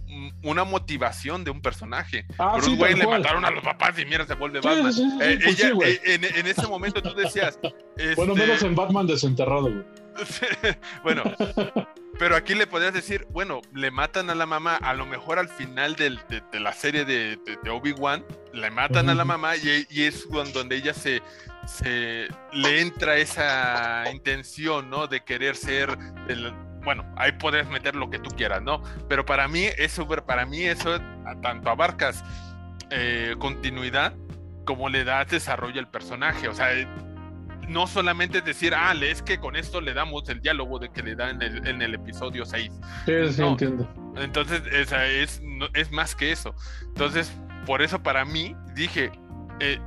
una 0.44 0.64
motivación 0.64 1.44
de 1.44 1.52
un 1.52 1.62
personaje. 1.62 2.26
Ah, 2.38 2.54
Bruce 2.54 2.72
sí, 2.72 2.78
Wayne 2.82 2.92
tal 2.96 3.00
le 3.00 3.06
cual. 3.06 3.22
mataron 3.22 3.46
a 3.46 3.52
los 3.52 3.64
papás 3.64 3.98
y 4.00 4.06
mira, 4.06 4.26
se 4.26 4.36
vuelve 4.36 4.62
Sí, 4.62 4.68
Batman. 4.68 4.94
sí, 4.94 5.10
Eh, 5.22 5.40
pues 5.44 5.60
ella- 5.60 5.72
güey. 5.74 5.92
eh, 5.94 6.02
en, 6.06 6.24
en 6.24 6.48
ese 6.48 6.68
momento 6.68 7.02
tú 7.02 7.14
decías. 7.16 7.60
Bueno, 8.16 8.34
este, 8.34 8.46
menos 8.48 8.64
en 8.64 8.76
Batman 8.76 9.06
desenterrado, 9.08 9.64
güey. 9.64 9.84
bueno, 11.04 11.24
pero 12.20 12.36
aquí 12.36 12.54
le 12.56 12.68
podrías 12.68 12.94
decir, 12.94 13.26
bueno, 13.32 13.62
le 13.74 13.90
matan 13.92 14.30
a 14.30 14.36
la 14.36 14.46
mamá, 14.46 14.76
a 14.78 14.94
lo 14.94 15.06
mejor 15.06 15.40
al 15.40 15.48
final 15.50 15.96
del- 15.96 16.20
de, 16.30 16.42
de 16.52 16.60
la 16.60 16.72
serie 16.74 17.06
de, 17.06 17.38
de- 17.46 17.58
de 17.64 17.70
Obi-Wan, 17.70 18.24
le 18.54 18.70
matan 18.72 19.10
a 19.10 19.16
la 19.16 19.26
mamá 19.26 19.56
y, 19.58 19.86
y 19.90 20.04
es 20.04 20.28
donde 20.54 20.76
ella 20.76 20.94
se, 20.94 21.22
se 21.68 22.28
le 22.52 22.82
entra 22.82 23.18
esa 23.18 24.04
intención, 24.12 24.90
¿no? 24.90 25.08
De 25.08 25.22
querer 25.24 25.56
ser 25.56 25.98
el- 26.28 26.54
bueno, 26.84 27.06
ahí 27.18 27.32
puedes 27.34 27.68
meter 27.70 27.96
lo 27.96 28.10
que 28.10 28.20
tú 28.20 28.30
quieras, 28.36 28.62
¿no? 28.62 28.82
Pero 29.08 29.26
para 29.26 29.48
mí 29.48 29.66
eso, 29.78 30.08
para 30.08 30.46
mí 30.46 30.64
eso 30.64 31.00
tanto 31.42 31.70
abarcas 31.70 32.24
eh, 32.90 33.36
continuidad 33.40 34.14
como 34.66 34.90
le 34.90 35.04
das 35.04 35.28
desarrollo 35.30 35.80
al 35.80 35.90
personaje, 35.90 36.48
o 36.48 36.54
sea, 36.54 36.74
eh, 36.74 36.88
no 37.68 37.88
solamente 37.88 38.40
es 38.40 38.46
decir, 38.46 38.74
ah, 38.76 38.94
es 39.02 39.22
que 39.22 39.40
con 39.40 39.56
esto 39.56 39.82
le 39.82 39.94
damos 39.94 40.28
el 40.30 40.42
diálogo 40.42 40.80
de 40.80 40.90
que 40.90 41.02
le 41.02 41.16
da 41.16 41.30
en 41.30 41.42
el, 41.42 41.66
en 41.68 41.82
el 41.82 41.94
episodio 41.96 42.46
6. 42.46 42.72
Sí, 43.06 43.14
sí, 43.32 43.42
No. 43.42 43.50
entiendo. 43.52 43.90
Entonces, 44.18 44.62
es, 44.72 45.42
no- 45.42 45.68
es 45.74 45.92
más 45.92 46.16
que 46.16 46.32
eso. 46.32 46.54
Entonces, 46.88 47.34
por 47.66 47.82
eso 47.82 48.04
para 48.04 48.26
mí 48.26 48.56
dije, 48.76 49.12
eh, 49.60 49.80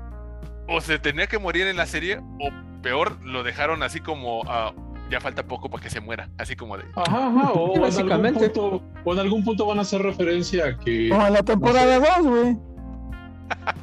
o 0.69 0.81
se 0.81 0.99
tenía 0.99 1.27
que 1.27 1.39
morir 1.39 1.67
en 1.67 1.77
la 1.77 1.87
serie, 1.87 2.19
o 2.19 2.51
peor, 2.83 3.21
lo 3.23 3.43
dejaron 3.43 3.83
así 3.83 4.01
como, 4.01 4.43
ah, 4.49 4.73
ya 5.11 5.21
falta 5.21 5.43
poco 5.47 5.69
para 5.71 5.83
que 5.83 5.91
se 5.91 6.01
muera, 6.01 6.29
así 6.39 6.57
como 6.57 6.77
de... 6.77 6.85
Ajá, 6.95 7.29
ajá. 7.29 7.53
O, 7.53 7.69
Sí, 7.69 7.73
en 7.77 7.81
básicamente. 7.83 8.51
punto, 8.51 8.83
o 9.05 9.13
en 9.13 9.19
algún 9.21 9.45
punto 9.45 9.67
van 9.67 9.79
a 9.79 9.83
hacer 9.83 10.03
referencia 10.03 10.67
a 10.67 10.79
que. 10.79 11.09
Como 11.11 11.27
en 11.27 11.33
la 11.33 11.43
temporada 11.43 11.99
2, 12.21 12.27
güey. 12.27 12.59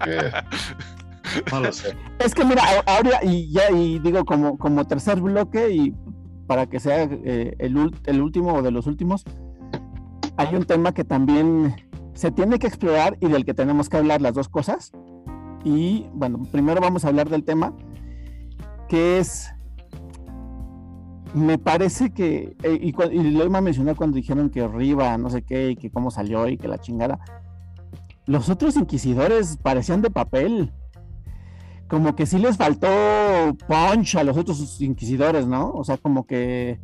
que- 0.04 0.32
no 1.52 1.60
lo 1.62 1.72
sé. 1.72 1.96
Es 2.20 2.36
que 2.36 2.44
mira, 2.44 2.62
a- 2.64 2.96
ahora 2.98 3.20
y 3.24 3.52
ya, 3.52 3.72
y 3.72 4.00
digo, 4.00 4.26
como, 4.26 4.58
como 4.58 4.86
tercer 4.86 5.20
bloque, 5.22 5.72
y 5.72 5.94
para 6.48 6.68
que 6.68 6.80
sea 6.80 7.04
eh, 7.04 7.56
el, 7.60 7.92
el 8.06 8.22
último 8.22 8.54
o 8.56 8.62
de 8.62 8.72
los 8.72 8.86
últimos, 8.88 9.24
hay 10.36 10.56
un 10.56 10.66
tema 10.66 10.94
que 10.94 11.04
también 11.06 11.76
se 12.14 12.32
tiene 12.32 12.60
que 12.60 12.68
explorar 12.68 13.18
y 13.22 13.28
del 13.28 13.46
que 13.46 13.54
tenemos 13.54 13.88
que 13.90 13.98
hablar 13.98 14.22
las 14.22 14.34
dos 14.34 14.50
cosas. 14.50 14.92
Y 15.64 16.08
bueno, 16.14 16.42
primero 16.52 16.82
vamos 16.82 17.06
a 17.06 17.08
hablar 17.08 17.30
del 17.30 17.46
tema, 17.46 17.74
que 18.90 19.20
es, 19.20 19.50
me 21.34 21.58
parece 21.58 22.12
que, 22.12 22.56
eh, 22.64 22.80
y, 22.82 22.90
y 22.90 23.32
lo 23.32 23.46
iba 23.46 23.58
a 23.58 23.62
mencionar 23.62 23.96
cuando 23.96 24.16
dijeron 24.18 24.50
que 24.50 24.68
Riva, 24.68 25.18
no 25.18 25.30
sé 25.30 25.42
qué, 25.44 25.72
y 25.72 25.76
que 25.76 25.90
cómo 25.92 26.12
salió 26.12 26.48
y 26.48 26.58
que 26.58 26.68
la 26.68 26.80
chingada. 26.80 27.20
Los 28.26 28.50
otros 28.50 28.76
inquisidores 28.78 29.58
parecían 29.62 30.02
de 30.02 30.10
papel 30.10 30.72
como 31.88 32.16
que 32.16 32.26
sí 32.26 32.40
les 32.40 32.58
faltó 32.58 32.88
punch 33.68 34.16
a 34.16 34.24
los 34.24 34.38
otros 34.38 34.80
inquisidores, 34.82 35.46
¿no? 35.46 35.72
O 35.72 35.84
sea, 35.84 35.98
como 35.98 36.26
que 36.26 36.80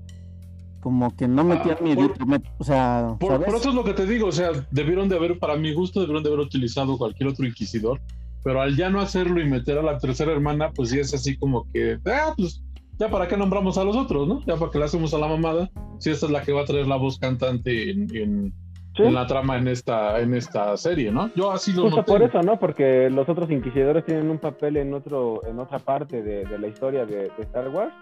como 0.81 1.13
que 1.15 1.27
no 1.27 1.43
metían 1.43 1.77
Ah, 1.79 1.83
mi 1.83 1.93
por- 1.95 2.03
litro, 2.03 2.25
met- 2.25 2.51
o 2.57 2.63
sea, 2.63 3.15
Por, 3.19 3.31
¿sabes? 3.33 3.47
por 3.47 3.55
eso 3.57 3.69
es 3.69 3.75
lo 3.75 3.83
que 3.83 3.93
te 3.93 4.05
digo, 4.05 4.27
o 4.27 4.31
sea, 4.31 4.51
debieron 4.71 5.09
de 5.09 5.17
haber, 5.17 5.37
para 5.37 5.57
mi 5.57 5.73
gusto, 5.73 5.99
debieron 5.99 6.23
de 6.23 6.29
haber 6.29 6.39
utilizado 6.39 6.97
cualquier 6.97 7.27
otro 7.29 7.45
inquisidor, 7.45 7.99
pero 8.43 8.61
al 8.61 8.77
ya 8.77 8.89
no 8.89 9.01
hacerlo 9.01 9.41
y 9.41 9.49
meter 9.49 9.77
a 9.77 9.81
la 9.83 9.97
tercera 9.97 10.31
hermana, 10.31 10.71
pues 10.73 10.89
sí 10.89 10.99
es 10.99 11.13
así 11.13 11.35
como 11.37 11.65
que, 11.73 11.97
ah, 12.05 12.33
pues 12.37 12.63
ya 12.99 13.09
para 13.09 13.27
qué 13.27 13.35
nombramos 13.37 13.77
a 13.77 13.83
los 13.83 13.95
otros, 13.95 14.27
¿no? 14.27 14.41
Ya 14.45 14.55
para 14.57 14.69
qué 14.71 14.77
le 14.79 14.85
hacemos 14.85 15.13
a 15.13 15.17
la 15.17 15.27
mamada, 15.27 15.69
si 15.97 16.11
esta 16.11 16.25
es 16.27 16.31
la 16.31 16.41
que 16.43 16.51
va 16.53 16.61
a 16.61 16.65
traer 16.65 16.85
la 16.87 16.97
voz 16.97 17.17
cantante 17.17 17.89
en, 17.91 18.07
en- 18.15 18.53
Sí, 18.97 19.03
en 19.03 19.13
la 19.13 19.27
trama 19.27 19.55
en 19.57 19.67
esta, 19.67 20.19
en 20.19 20.33
esta 20.33 20.75
serie, 20.75 21.09
¿no? 21.11 21.29
Yo 21.35 21.51
así 21.51 21.71
lo 21.73 21.83
justo 21.83 21.97
noté. 21.97 22.11
por 22.11 22.23
eso, 22.23 22.41
¿no? 22.41 22.59
Porque 22.59 23.09
los 23.09 23.29
otros 23.29 23.49
inquisidores 23.51 24.03
tienen 24.03 24.29
un 24.29 24.39
papel 24.39 24.75
en 24.77 24.93
otro, 24.93 25.41
en 25.47 25.57
otra 25.59 25.77
parte 25.79 26.21
de, 26.23 26.43
de 26.43 26.59
la 26.59 26.67
historia 26.67 27.05
de, 27.05 27.29
de 27.37 27.43
Star 27.43 27.69
Wars. 27.69 27.93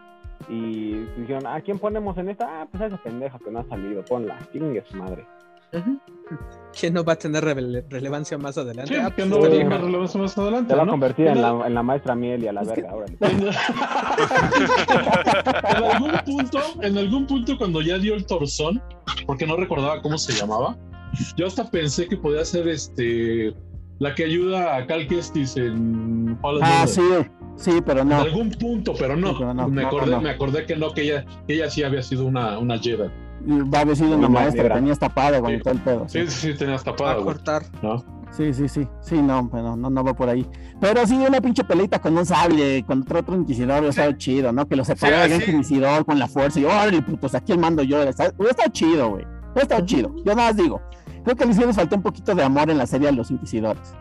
Y 0.49 0.93
dijeron, 1.17 1.45
¿a 1.45 1.59
quién 1.61 1.77
ponemos 1.77 2.17
en 2.17 2.29
esta? 2.29 2.61
Ah, 2.61 2.67
pues 2.71 2.81
a 2.81 2.85
esa 2.87 2.97
pendeja 2.97 3.37
que 3.37 3.51
no 3.51 3.59
ha 3.59 3.63
salido, 3.65 4.03
ponla, 4.05 4.39
chingue 4.53 4.81
su 4.89 4.95
madre. 4.97 5.25
¿Quién 6.79 6.93
no 6.93 7.03
va 7.03 7.13
a 7.13 7.15
tener 7.15 7.43
rele- 7.43 7.83
relevancia 7.89 8.37
más 8.37 8.57
adelante? 8.57 8.93
Sí, 8.93 8.99
Ah, 9.01 9.07
que 9.09 9.23
pues 9.23 9.27
no 9.27 9.39
va 9.39 9.47
a 9.47 9.49
tener 9.49 9.81
relevancia 9.81 10.21
más 10.21 10.37
adelante. 10.37 10.69
Se 10.71 10.75
va 10.75 10.83
a 10.83 10.85
¿no? 10.85 10.91
convertir 10.91 11.27
en 11.27 11.37
En 11.37 11.41
la, 11.41 11.67
en 11.67 11.73
la 11.73 11.83
maestra 11.83 12.15
miel 12.15 12.43
y 12.43 12.47
a 12.47 12.53
la 12.53 12.61
Es 12.61 12.69
que- 12.71 12.81
verga, 12.81 12.95
órale. 12.95 13.17
en 15.69 15.83
algún 15.83 16.11
punto, 16.25 16.59
en 16.81 16.97
algún 16.97 17.27
punto 17.27 17.57
cuando 17.57 17.81
ya 17.81 17.97
dio 17.97 18.13
el 18.15 18.25
torzón, 18.25 18.81
porque 19.25 19.45
no 19.47 19.55
recordaba 19.57 20.01
cómo 20.01 20.17
se 20.17 20.33
llamaba, 20.33 20.77
yo 21.35 21.47
hasta 21.47 21.69
pensé 21.69 22.07
que 22.07 22.17
podía 22.17 22.45
ser 22.45 22.67
este 22.67 23.53
la 23.99 24.13
que 24.13 24.25
ayuda 24.25 24.75
a 24.75 24.85
Cal 24.85 25.07
Kestis 25.07 25.57
en 25.57 26.37
Fallen 26.41 26.61
Ah, 26.63 26.85
sí, 26.85 27.01
sí, 27.55 27.81
pero 27.83 28.01
En 28.01 28.09
no. 28.09 28.21
algún 28.21 28.51
punto, 28.51 28.93
pero 28.99 29.15
no. 29.15 29.29
Sí, 29.29 29.35
pero 29.39 29.53
no, 29.55 29.67
me, 29.67 29.81
no, 29.81 29.87
acordé, 29.87 30.11
no. 30.11 30.21
me 30.21 30.29
acordé 30.29 30.65
que 30.67 30.75
no, 30.75 30.93
que 30.93 31.01
ella, 31.01 31.25
que 31.47 31.55
ella 31.55 31.67
sí 31.71 31.81
había 31.81 32.03
sido 32.03 32.25
una, 32.25 32.59
una 32.59 32.77
Jedi. 32.77 33.09
Va 33.45 33.79
a 33.79 33.81
haber 33.81 33.95
sido 33.95 34.17
una 34.17 34.27
maestra, 34.29 34.63
negra. 34.63 34.75
tenía 34.75 34.95
tapada 34.95 35.39
con 35.41 35.51
Sí. 35.51 35.59
todo 35.61 35.73
el 35.73 35.79
pedo. 35.81 36.09
Sí, 36.09 36.27
Sí, 36.27 36.51
sí, 36.51 36.57
tenías 36.57 36.81
Va 36.81 36.85
tapada, 36.95 37.13
a 37.13 37.23
cortar. 37.23 37.63
¿no? 37.81 38.03
sí, 38.31 38.53
sí, 38.53 38.67
sí, 38.67 38.87
sí, 39.01 39.21
no, 39.21 39.49
pero 39.49 39.75
no, 39.75 39.89
no 39.89 40.03
va 40.03 40.13
por 40.13 40.29
ahí. 40.29 40.45
Pero 40.81 41.05
sí, 41.07 41.15
una 41.15 41.39
pinche 41.41 41.63
peleita 41.63 41.99
con 41.99 42.17
un 42.17 42.25
sable 42.25 42.83
contra 42.85 43.19
otro 43.21 43.35
inquisidor, 43.35 43.77
hubiera 43.79 43.89
estado 43.89 44.11
chido, 44.13 44.51
¿no? 44.51 44.67
Que 44.67 44.75
lo 44.75 44.83
separara 44.83 45.25
Sí, 45.27 45.33
el 45.33 45.41
así. 45.41 45.51
inquisidor 45.51 46.05
con 46.05 46.19
la 46.19 46.27
fuerza 46.27 46.59
y 46.59 46.63
yo, 46.63 46.69
órale, 46.69 47.01
putos, 47.01 47.33
aquí 47.35 47.51
el 47.53 47.59
mando 47.59 47.83
yo. 47.83 48.03
Está- 48.03 48.31
Hubiera 48.37 48.51
estado 48.51 48.71
chido, 48.71 49.09
güey. 49.09 49.23
Hubiera 49.25 49.61
estado 49.61 49.85
chido. 49.85 50.15
Yo 50.17 50.35
nada 50.35 50.49
más 50.49 50.57
digo, 50.57 50.81
creo 51.23 51.35
que 51.35 51.45
les 51.45 51.75
faltó 51.75 51.95
un 51.95 52.03
poquito 52.03 52.35
de 52.35 52.43
amor 52.43 52.69
en 52.69 52.77
la 52.77 52.85
serie 52.85 53.07
a 53.07 53.11
los 53.11 53.31
inquisidores. 53.31 53.93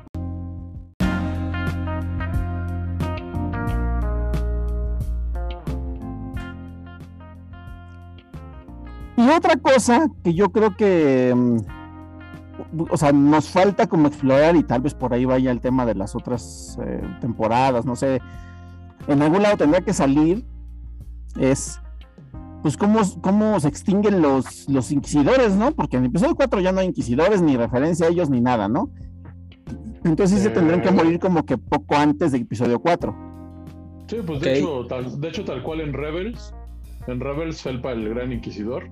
Y 9.17 9.29
otra 9.31 9.57
cosa 9.57 10.09
que 10.23 10.35
yo 10.35 10.51
creo 10.51 10.77
que, 10.77 11.33
mm, 11.35 11.57
o 12.91 12.97
sea, 12.97 13.13
nos 13.13 13.49
falta 13.49 13.87
como 13.87 14.09
explorar 14.09 14.57
y 14.57 14.63
tal 14.63 14.83
vez 14.83 14.95
por 14.95 15.15
ahí 15.15 15.25
vaya 15.25 15.51
el 15.51 15.61
tema 15.61 15.87
de 15.87 15.95
las 15.95 16.15
otras 16.15 16.79
eh, 16.83 17.03
temporadas, 17.21 17.85
no 17.87 17.97
sé, 17.97 18.21
en 19.09 19.23
algún 19.23 19.43
lado 19.43 19.57
tendría 19.57 19.81
que 19.83 19.93
salir, 19.93 20.45
es, 21.39 21.81
pues, 22.63 22.77
cómo, 22.77 23.01
cómo 23.21 23.59
se 23.61 23.69
extinguen 23.69 24.21
los, 24.21 24.69
los 24.69 24.91
inquisidores, 24.91 25.55
¿no? 25.55 25.73
Porque 25.73 25.97
en 25.97 26.05
el 26.05 26.11
episodio 26.11 26.35
4 26.35 26.61
ya 26.61 26.73
no 26.73 26.81
hay 26.81 26.87
inquisidores, 26.89 27.41
ni 27.41 27.57
referencia 27.57 28.07
a 28.07 28.11
ellos, 28.11 28.29
ni 28.29 28.41
nada, 28.41 28.69
¿no? 28.69 28.91
Entonces 30.05 30.39
sí 30.39 30.43
se 30.43 30.51
tendrían 30.51 30.83
que 30.83 30.89
Eh. 30.89 30.93
morir 30.93 31.19
como 31.19 31.45
que 31.45 31.59
poco 31.59 31.97
antes 31.97 32.33
del 32.33 32.43
episodio 32.43 32.79
4. 32.81 33.15
Sí, 34.09 34.17
pues 34.25 34.41
de, 34.41 34.59
hecho, 34.59 34.87
tal, 34.87 35.21
de 35.21 35.29
hecho, 35.29 35.45
tal 35.45 35.63
cual 35.63 35.81
en 35.81 35.93
Rebels, 35.93 36.55
en 37.07 37.21
Rebels 37.21 37.63
felpa 37.63 37.93
el 37.93 38.09
Gran 38.09 38.33
Inquisidor. 38.33 38.89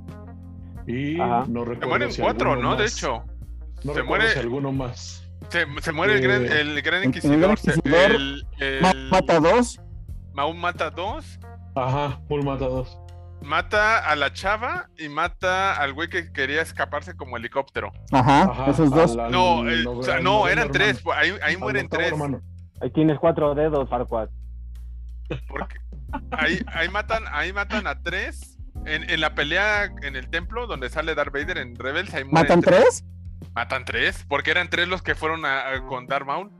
Y 0.86 1.18
Ajá. 1.20 1.44
no 1.48 1.60
Se 1.64 1.70
recuerdo. 1.70 1.88
mueren 1.88 2.12
si 2.12 2.22
cuatro, 2.22 2.56
¿no? 2.56 2.76
De 2.76 2.86
hecho. 2.86 3.24
No 3.84 3.92
se 3.94 4.00
recuerdo 4.00 4.24
muere- 4.26 4.32
si 4.34 4.38
alguno 4.38 4.72
más. 4.72 5.20
Se, 5.50 5.66
se 5.80 5.92
muere 5.92 6.14
el 6.14 6.20
gran, 6.22 6.42
Eh, 6.44 6.60
el 6.60 6.82
gran 6.82 7.02
el-. 7.02 7.10
Gran 7.40 7.56
se- 7.56 7.70
Inquisidor, 7.74 8.10
el, 8.10 8.46
el- 8.60 8.80
Ma- 8.82 8.92
Mata 9.10 9.38
dos, 9.40 9.80
Maun 10.32 10.58
mata 10.58 10.90
dos. 10.90 11.38
Ajá, 11.76 12.20
mata 12.44 12.66
dos. 12.66 12.98
Mata 13.42 13.98
a 13.98 14.16
la 14.16 14.32
chava 14.32 14.88
y 14.98 15.08
mata 15.10 15.74
al 15.74 15.92
güey 15.92 16.08
que 16.08 16.32
quería 16.32 16.62
escaparse 16.62 17.14
como 17.14 17.36
helicóptero. 17.36 17.92
ajá, 18.10 18.44
Ajá, 18.44 18.70
esos 18.70 18.90
dos. 18.90 19.16
No, 19.16 19.68
eh, 19.68 19.82
no, 19.84 19.94
noveno 20.22 20.48
eran 20.48 20.58
hermano, 20.68 20.72
tres. 20.72 21.02
Ahí, 21.14 21.32
ahí 21.42 21.56
mueren 21.58 21.88
tres. 21.88 22.08
hermano. 22.12 22.40
Ahí 22.80 22.90
tienes 22.90 23.18
cuatro 23.18 23.54
dedos, 23.54 23.88
Farquaad. 23.88 24.28
Porque 25.48 25.76
ahí, 26.32 26.60
ahí 26.72 26.88
matan, 26.88 27.24
ahí 27.32 27.52
matan 27.52 27.86
a 27.86 28.00
tres. 28.02 28.50
En, 28.86 29.08
en 29.08 29.20
la 29.20 29.34
pelea 29.34 29.84
en 30.02 30.14
el 30.16 30.28
templo 30.28 30.66
donde 30.66 30.90
sale 30.90 31.14
Darth 31.14 31.32
Vader 31.32 31.56
en 31.58 31.74
Rebels, 31.76 32.12
ahí 32.12 32.24
¿Matan 32.24 32.60
tres? 32.60 33.02
Matan 33.54 33.84
tres, 33.84 34.24
porque 34.28 34.50
eran 34.50 34.68
tres 34.68 34.88
los 34.88 35.00
que 35.00 35.14
fueron 35.14 35.44
a, 35.46 35.70
a- 35.70 35.86
con 35.86 36.06
Darth 36.06 36.26
Maul. 36.26 36.50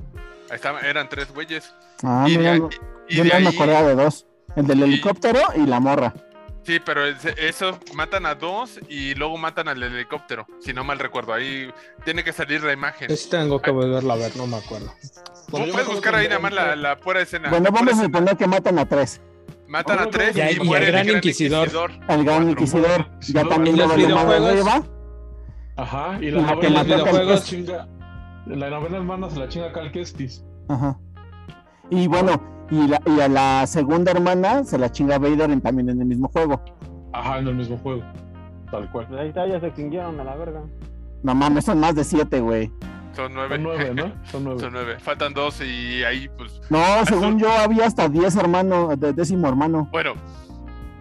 Ahí 0.49 0.57
estaban, 0.57 0.85
eran 0.85 1.09
tres 1.09 1.33
güeyes. 1.35 1.75
Ah, 2.03 2.25
y 2.29 2.39
mira, 2.39 2.53
ahí- 2.53 2.61
no- 2.61 2.71
y 3.09 3.17
yo 3.17 3.25
de 3.25 3.29
no 3.31 3.41
me 3.41 3.49
ahí- 3.49 3.55
acordaba 3.55 3.83
de 3.89 3.95
dos. 3.97 4.27
El 4.57 4.67
del 4.67 4.79
y- 4.79 4.83
helicóptero 4.85 5.41
y 5.57 5.67
la 5.67 5.81
morra. 5.81 6.15
Sí, 6.63 6.81
pero 6.83 7.05
ese- 7.05 7.35
esos 7.37 7.77
matan 7.95 8.25
a 8.25 8.35
dos 8.37 8.81
y 8.89 9.15
luego 9.17 9.37
matan 9.37 9.69
al 9.69 9.83
helicóptero. 9.83 10.47
Si 10.61 10.73
no 10.73 10.83
mal 10.83 10.99
recuerdo, 10.99 11.35
ahí 11.35 11.71
tiene 12.07 12.25
que 12.25 12.33
salir 12.33 12.63
la 12.63 12.73
imagen. 12.73 13.15
Sí, 13.15 13.29
tengo 13.29 13.61
que 13.61 13.71
volverla 13.71 14.15
a 14.15 14.17
ver, 14.17 14.35
no 14.37 14.47
me 14.47 14.57
acuerdo. 14.57 14.95
Tú 15.51 15.59
me 15.59 15.67
puedes 15.73 15.89
buscar 15.89 16.15
ahí 16.15 16.27
nada 16.29 16.41
más 16.41 16.53
la, 16.55 16.75
la 16.75 16.97
pura 16.97 17.21
escena. 17.21 17.51
Bueno, 17.51 17.71
vamos 17.71 17.99
a 17.99 18.05
suponer 18.05 18.37
que 18.39 18.47
matan 18.47 18.79
a 18.79 18.87
tres. 18.87 19.21
Matan 19.75 19.99
a 19.99 20.07
tres 20.11 20.37
y 20.37 20.41
y, 20.41 20.43
y 20.43 20.47
al 20.61 20.65
muere 20.67 20.87
el 20.87 20.93
Gran 20.93 21.05
gran 21.07 21.17
Inquisidor. 21.17 21.67
inquisidor. 21.67 21.91
El 22.09 22.25
gran 22.25 22.51
inquisidor. 22.51 23.07
Ya 23.21 23.45
también 23.45 23.77
lo 23.77 23.85
arriba. 23.85 24.83
Ajá, 25.77 26.19
y 26.21 26.31
la 26.31 26.41
la 26.43 26.61
que 26.61 26.69
mató 26.71 26.97
la 26.97 27.27
Kestis. 27.33 27.45
chinga. 27.67 27.89
La 28.47 28.71
novena 28.71 28.99
hermana 28.99 29.29
se 29.31 29.39
la 29.41 29.49
chinga 29.49 29.73
Cal 29.73 29.91
Kestis. 29.91 30.45
Ajá. 30.69 30.97
Y 31.91 32.07
bueno, 32.07 32.41
y, 32.71 32.87
la- 32.87 33.01
y 33.05 33.21
a 33.21 33.29
la 33.29 33.67
segunda 33.67 34.13
hermana 34.13 34.63
se 34.65 34.79
la 34.79 34.93
chinga 34.93 35.19
Vader 35.19 35.51
en- 35.51 35.61
también 35.61 35.89
en 35.91 36.01
el 36.01 36.07
mismo 36.07 36.29
juego. 36.29 36.63
Ajá, 37.13 37.39
en 37.41 37.49
el 37.49 37.57
mismo 37.57 37.77
juego. 37.79 38.03
Tal 38.71 38.89
cual. 38.93 39.07
Ahí 39.19 39.29
está, 39.29 39.47
ya 39.49 39.59
se 39.61 39.67
extinguieron 39.67 40.21
a 40.21 40.25
la 40.25 40.37
verga. 40.37 40.63
No 41.25 41.35
mames, 41.35 41.65
son 41.65 41.81
más 41.81 41.95
de 41.97 42.05
siete, 42.05 42.41
güey. 42.41 42.71
Son 43.15 43.33
nueve. 43.35 43.55
Son 43.57 43.63
nueve, 43.63 43.95
¿no? 43.95 44.13
Son 44.31 44.45
nueve. 44.45 44.61
Son 44.61 44.73
nueve. 44.73 44.99
Faltan 44.99 45.33
dos 45.35 45.61
y 45.61 46.03
ahí, 46.05 46.29
pues. 46.37 46.61
No, 46.71 46.79
según 47.07 47.39
yo 47.39 47.51
había 47.53 47.87
hasta 47.87 48.09
diez 48.09 48.37
hermanos, 48.37 48.99
de 48.99 49.13
décimo 49.13 49.49
hermano. 49.49 49.89
Bueno, 49.93 50.15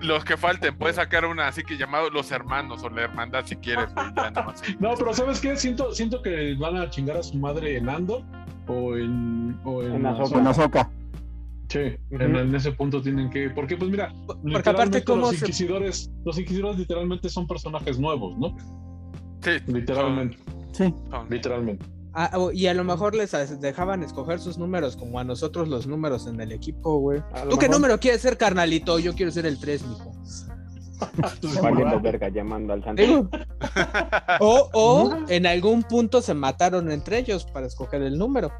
los 0.01 0.25
que 0.25 0.35
falten, 0.37 0.77
puedes 0.77 0.97
sacar 0.97 1.25
una 1.25 1.47
así 1.47 1.63
que 1.63 1.77
llamado 1.77 2.09
Los 2.09 2.29
Hermanos 2.31 2.83
o 2.83 2.89
la 2.89 3.03
Hermandad 3.03 3.45
si 3.45 3.55
quieres, 3.55 3.93
güey, 3.93 4.07
ya 4.15 4.31
nada 4.31 4.43
más. 4.43 4.61
No, 4.79 4.93
pero 4.97 5.13
¿sabes 5.13 5.39
qué? 5.39 5.55
Siento, 5.55 5.93
siento 5.93 6.21
que 6.21 6.55
van 6.59 6.75
a 6.75 6.89
chingar 6.89 7.15
a 7.17 7.23
su 7.23 7.37
madre 7.37 7.77
en 7.77 7.87
Andor 7.89 8.21
o 8.67 8.97
en, 8.97 9.57
o 9.63 9.81
en, 9.81 9.93
En 9.95 10.05
Azoka. 10.47 10.89
Sí, 11.69 11.79
Ujú. 12.11 12.21
en, 12.21 12.35
en 12.35 12.53
ese 12.55 12.71
punto 12.73 13.01
tienen 13.01 13.29
que. 13.29 13.49
Porque, 13.49 13.77
pues 13.77 13.89
mira, 13.89 14.13
Porque 14.27 14.69
aparte, 14.69 15.03
¿cómo 15.03 15.21
los 15.21 15.29
se- 15.31 15.37
inquisidores, 15.45 16.11
los 16.25 16.37
inquisidores 16.37 16.77
literalmente 16.77 17.29
son 17.29 17.47
personajes 17.47 17.97
nuevos, 17.97 18.37
¿no? 18.37 18.55
Sí, 19.41 19.51
Literalmente, 19.67 20.37
Sí. 20.73 20.93
son- 21.09 21.29
literalmente. 21.29 21.85
Ah, 22.13 22.31
y 22.53 22.67
a 22.67 22.73
lo 22.75 22.83
mejor 22.83 23.15
les 23.15 23.31
dejaban 23.59 24.03
escoger 24.03 24.39
sus 24.39 24.57
números 24.59 24.95
como 24.95 25.17
a 25.19 25.23
nosotros 25.23 25.67
los 25.67 25.87
números 25.87 26.27
en 26.27 26.39
el 26.39 26.51
equipo, 26.51 26.99
güey. 26.99 27.21
¿Tú 27.49 27.57
qué 27.57 27.67
mejor- 27.67 27.69
número 27.71 27.99
quieres 27.99 28.21
ser, 28.21 28.37
carnalito? 28.37 28.99
Yo 28.99 29.13
quiero 29.15 29.31
ser 29.31 29.45
el 29.47 29.59
3, 29.59 29.83
mijo. 29.87 30.11
Valiendo 31.61 31.99
verga 31.99 32.29
llamando 32.29 32.73
al 32.73 32.83
santo. 32.83 33.01
Digo, 33.01 33.29
O, 34.39 34.69
o 34.73 35.17
en 35.27 35.45
algún 35.47 35.83
punto 35.83 36.21
se 36.21 36.33
mataron 36.33 36.91
entre 36.91 37.17
ellos 37.17 37.45
para 37.45 37.65
escoger 37.67 38.01
el 38.03 38.17
número. 38.17 38.51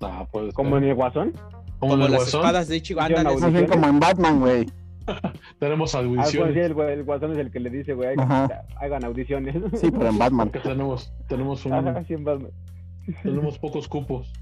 Ah, 0.00 0.26
pues. 0.30 0.54
Como 0.54 0.76
en 0.76 0.84
el 0.84 0.94
guasón. 0.94 1.32
como 1.78 1.94
en 1.94 2.02
el 2.02 2.10
las 2.12 2.20
Guasón, 2.20 2.40
espadas 2.40 2.68
de 2.68 2.76
Ichigo. 2.76 3.00
Ándale, 3.00 3.66
como 3.66 3.86
en 3.86 3.98
Batman, 4.00 4.40
güey. 4.40 4.66
tenemos 5.58 5.94
Ah, 5.94 6.02
pues, 6.02 6.28
sí, 6.30 6.38
audiciones. 6.38 6.56
el, 6.56 7.04
guasón 7.04 7.32
es 7.32 7.38
el 7.38 7.50
que 7.50 7.58
le 7.60 7.70
dice, 7.70 7.94
güey, 7.94 8.10
hagan, 8.10 8.50
hagan 8.78 9.04
audiciones. 9.04 9.56
Sí, 9.80 9.90
pero 9.90 10.08
en 10.08 10.18
Batman. 10.18 10.50
Porque 10.50 10.68
tenemos, 10.68 11.12
tenemos, 11.28 11.64
un- 11.66 11.72
Ajá, 11.72 12.04
sí, 12.06 12.14
en 12.14 12.24
Batman. 12.24 12.50
tenemos 13.22 13.58
pocos 13.58 13.88
cupos. 13.88 14.32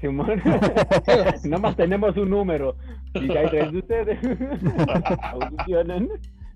Simón. 0.00 0.40
Nomás 1.44 1.76
tenemos 1.76 2.16
un 2.16 2.30
número. 2.30 2.76
Y 3.14 3.30
hay 3.36 3.48
tres 3.50 3.72
de 3.72 3.78
ustedes. 3.78 4.18
Audicionen. 5.32 6.08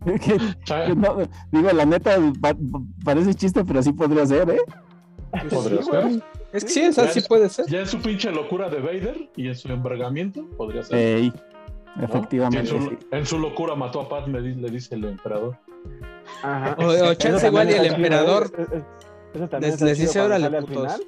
Que- 0.05 0.39
Cha- 0.65 0.87
que 0.87 0.95
no, 0.97 1.19
digo, 1.53 1.71
la 1.73 1.85
neta, 1.85 2.17
pa- 2.41 2.57
parece 3.05 3.35
chiste, 3.35 3.63
pero 3.65 3.83
sí 3.83 3.93
podría 3.93 4.25
ser, 4.25 4.49
¿eh? 4.51 4.59
Pues 5.31 5.45
Podría 5.55 5.83
sí, 5.83 5.91
ser. 5.91 6.23
Es 6.53 6.65
que 6.65 6.71
sí, 6.71 6.81
Ya 6.91 7.07
sí 7.09 7.19
es- 7.19 7.29
puede 7.29 7.49
ser. 7.51 7.67
Ya 7.67 7.81
en 7.81 7.87
su 7.87 8.01
pinche 8.01 8.33
locura 8.33 8.69
de 8.71 8.81
Vader 8.81 9.29
y 9.37 9.49
en 9.49 9.55
su 9.55 9.69
embargamiento, 9.71 10.47
podría 10.57 10.83
ser. 10.83 10.97
Ey, 10.99 11.33
¿no? 11.97 12.05
efectivamente. 12.05 12.61
En, 12.61 12.67
su, 12.83 12.89
sí. 12.89 12.99
en 13.13 13.27
su 13.27 13.39
locura 13.39 13.75
mató 13.75 14.01
a 14.01 14.09
Pat, 14.09 14.27
le 14.27 14.71
dice 14.71 14.95
el 14.95 15.05
emperador. 15.05 15.57
Ajá. 16.43 16.77
O- 16.79 17.15
chance 17.15 17.47
igual 17.47 17.69
y 17.71 17.75
el 17.75 17.87
emperador. 17.87 18.51
Es- 18.57 18.73
es- 18.73 18.85
Eso 19.35 19.49
también 19.49 19.73
les- 19.81 19.99
dice, 19.99 20.19
cuando 20.19 20.27
"Órale, 20.27 20.45
sale 20.45 20.57
al 20.59 20.65
putos". 20.65 20.93
final. 20.95 21.01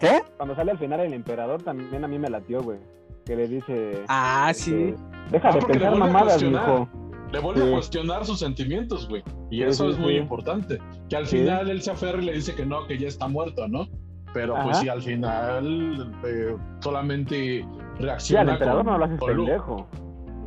¿Qué? 0.00 0.22
Cuando 0.36 0.54
sale 0.54 0.70
al 0.70 0.78
final 0.78 1.00
el 1.00 1.12
emperador, 1.12 1.62
también 1.62 2.04
a 2.04 2.08
mí 2.08 2.18
me 2.18 2.30
latió, 2.30 2.62
güey. 2.62 2.78
Que 3.24 3.36
le 3.36 3.48
dice. 3.48 4.02
Ah, 4.08 4.50
sí. 4.54 4.70
que, 4.70 4.94
Deja 5.30 5.48
Ah, 5.48 5.52
de 5.52 5.60
pensar 5.62 5.90
vuelve 5.90 6.04
a 6.04 6.06
mamadas. 6.12 6.42
Le 6.42 7.38
vuelve 7.38 7.62
Sí. 7.62 7.68
a 7.68 7.72
cuestionar 7.72 8.26
sus 8.26 8.38
sentimientos, 8.40 9.08
güey. 9.08 9.22
Y 9.50 9.56
Sí, 9.58 9.62
eso 9.62 9.84
sí, 9.86 9.92
es 9.92 9.98
muy 9.98 10.12
sí. 10.14 10.18
importante. 10.18 10.78
Que 11.08 11.16
al 11.16 11.26
Sí. 11.26 11.38
final 11.38 11.70
él 11.70 11.80
se 11.80 11.90
aferra 11.90 12.20
y 12.20 12.26
le 12.26 12.32
dice 12.34 12.54
que 12.54 12.66
no, 12.66 12.86
que 12.86 12.98
ya 12.98 13.08
está 13.08 13.26
muerto, 13.28 13.66
¿no? 13.68 13.88
Pero 14.34 14.54
pues 14.64 14.78
sí, 14.78 14.88
al 14.88 15.00
final 15.02 16.14
eh, 16.24 16.56
solamente 16.80 17.34
Sí, 17.36 17.62
al 17.62 17.98
reacciona 17.98 18.52
emperador 18.52 18.84
con, 18.84 18.92
no 18.92 18.98
lo 18.98 19.04
haces 19.06 19.20
Luke. 19.20 19.34
pendejo. 19.34 19.86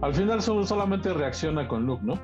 Al 0.02 0.14
final 0.14 0.42
solo, 0.42 0.66
solamente 0.66 1.14
reacciona 1.14 1.68
con 1.68 1.86
Luke, 1.86 2.04
¿no? 2.04 2.20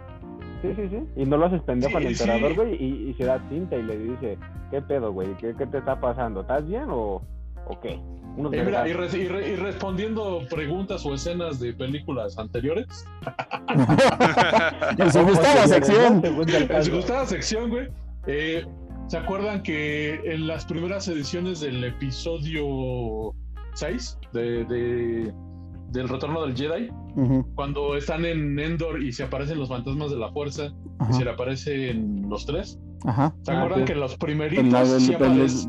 Sí, 0.61 0.73
sí, 0.75 0.87
sí. 0.89 0.99
Y 1.15 1.25
no 1.25 1.37
lo 1.37 1.45
haces 1.47 1.61
pendejo 1.63 1.99
Sí, 1.99 2.05
al 2.07 2.15
sí. 2.15 2.23
emperador, 2.23 2.55
güey. 2.55 2.75
Y, 2.83 3.09
y 3.09 3.13
se 3.15 3.25
da 3.25 3.39
tinta 3.49 3.75
y 3.75 3.83
le 3.83 3.97
dice: 3.97 4.37
¿Qué 4.69 4.81
pedo, 4.81 5.11
güey? 5.11 5.35
¿Qué, 5.37 5.53
¿Qué 5.57 5.65
te 5.65 5.79
está 5.79 5.99
pasando? 5.99 6.41
¿Estás 6.41 6.67
bien 6.67 6.85
o, 6.89 7.21
o 7.67 7.79
qué? 7.81 7.99
Unos 8.37 8.51
mira, 8.51 8.87
y, 8.87 8.93
vergazos. 8.93 9.13
re- 9.13 9.23
y 9.23 9.27
re- 9.27 9.49
y 9.49 9.55
respondiendo 9.57 10.41
preguntas 10.49 11.05
o 11.05 11.13
escenas 11.13 11.59
de 11.59 11.73
películas 11.73 12.37
anteriores, 12.39 12.87
En 14.97 15.11
su 15.11 15.21
gustada 15.25 15.67
sección. 15.67 16.21
En 16.23 16.83
su 16.85 16.91
gustada 16.95 17.25
sección, 17.25 17.69
güey. 17.69 17.87
eh, 18.27 18.65
¿Se 19.07 19.17
acuerdan 19.17 19.61
que 19.63 20.21
en 20.23 20.47
las 20.47 20.65
primeras 20.65 21.05
ediciones 21.09 21.59
del 21.59 21.83
episodio 21.83 23.33
6 23.73 24.17
de, 24.31 24.63
de- 24.65 25.33
del 25.91 26.07
Retorno 26.09 26.41
del 26.45 26.55
Jedi, 26.55 26.89
cuando 27.55 27.95
están 27.95 28.25
en 28.25 28.57
Endor 28.57 29.01
y 29.03 29.11
se 29.11 29.23
aparecen 29.23 29.59
los 29.59 29.69
fantasmas 29.69 30.09
de 30.11 30.17
la 30.17 30.31
fuerza 30.31 30.71
y 31.09 31.13
se 31.13 31.25
le 31.25 31.31
aparecen 31.31 32.29
los 32.29 32.45
tres? 32.45 32.79
ajá. 33.05 33.33
¿Se 33.41 33.51
Ah, 33.51 33.57
acuerdan 33.57 33.79
sí. 33.79 33.85
que 33.85 33.95
los 33.95 34.15
primeritos 34.17 34.63
El, 34.63 34.75
el- 34.75 35.01
sí, 35.01 35.13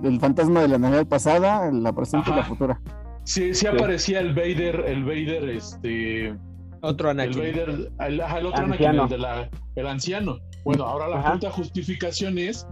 el- 0.04 0.12
el 0.14 0.20
fantasma 0.20 0.60
de 0.62 0.68
la 0.68 0.78
Navidad 0.78 1.06
pasada, 1.06 1.70
la 1.72 1.92
presente 1.92 2.30
y 2.30 2.34
la 2.34 2.42
futura. 2.44 2.80
sí- 3.24 3.54
sí 3.54 3.66
aparecía 3.66 4.20
el 4.20 4.34
Vader, 4.34 4.84
el 4.86 5.02
Vader, 5.04 5.48
este, 5.48 6.36
Otro 6.82 7.10
el 7.10 7.20
Anakin. 7.20 7.40
Vader, 7.40 7.90
el, 8.00 8.20
ajá, 8.20 8.38
el 8.38 8.46
otro 8.46 8.64
Anakin, 8.64 8.86
Anciano. 8.86 9.04
el, 9.04 9.08
de 9.08 9.18
la, 9.18 9.50
el 9.76 9.86
anciano. 9.86 10.38
Bueno, 10.64 10.84
ahora 10.84 11.08
la 11.08 11.18
Ajá. 11.20 11.32
puta 11.34 11.50
justificación 11.50 12.36
es 12.38 12.66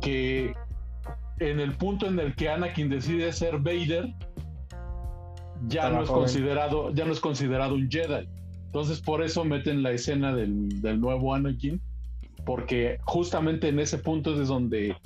que 0.00 0.52
en 1.40 1.60
el 1.60 1.72
punto 1.74 2.06
en 2.06 2.18
el 2.18 2.34
que 2.34 2.48
Anakin 2.48 2.88
decide 2.88 3.30
ser 3.32 3.58
Vader, 3.58 4.14
ya 5.68 5.88
no 5.90 6.02
es 6.02 6.08
joven. 6.08 6.22
considerado, 6.22 6.92
ya 6.94 7.04
no 7.04 7.12
es 7.12 7.20
considerado 7.20 7.74
un 7.74 7.90
Jedi. 7.90 8.28
Entonces 8.66 9.00
por 9.00 9.22
eso 9.22 9.44
meten 9.44 9.82
la 9.82 9.90
escena 9.92 10.34
del, 10.34 10.80
del 10.82 11.00
nuevo 11.00 11.34
Anakin, 11.34 11.80
porque 12.44 12.98
justamente 13.04 13.68
en 13.68 13.78
ese 13.80 13.98
punto 13.98 14.40
es 14.40 14.48
donde 14.48 14.96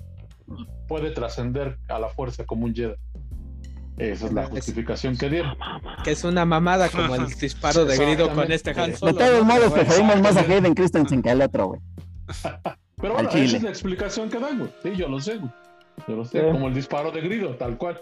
puede 0.88 1.10
trascender 1.10 1.78
a 1.88 1.98
la 1.98 2.08
fuerza 2.08 2.44
como 2.44 2.64
un 2.66 2.74
Jedi. 2.74 2.94
Esa 3.98 4.26
es 4.26 4.32
la 4.32 4.46
justificación 4.46 5.16
que 5.16 5.28
dieron. 5.28 5.54
Que 6.04 6.12
es 6.12 6.24
una 6.24 6.46
mamada 6.46 6.88
como 6.88 7.14
el 7.16 7.26
disparo 7.40 7.84
de 7.84 7.96
grido 7.98 8.30
con 8.34 8.50
este 8.50 8.70
Han 8.70 8.92
De 8.92 8.96
todos 8.96 9.44
modos, 9.44 9.72
preferimos 9.72 10.20
más 10.22 10.36
a 10.38 10.40
Hayden 10.40 10.74
Christensen 10.74 11.20
que 11.22 11.30
al 11.30 11.42
otro, 11.42 11.66
güey. 11.66 11.80
Pero 12.96 13.14
bueno, 13.14 13.28
esa 13.28 13.56
es 13.56 13.62
la 13.62 13.68
explicación 13.68 14.30
que 14.30 14.38
dan, 14.38 14.58
güey. 14.58 14.70
Sí, 14.82 14.92
yo 14.96 15.08
lo 15.08 15.20
sé, 15.20 15.36
güey. 15.36 15.50
Yo 16.08 16.16
lo 16.16 16.24
sé, 16.24 16.40
Sí. 16.40 16.46
como 16.50 16.68
el 16.68 16.74
disparo 16.74 17.10
de 17.10 17.20
grido, 17.20 17.54
tal 17.56 17.76
cual. 17.76 18.00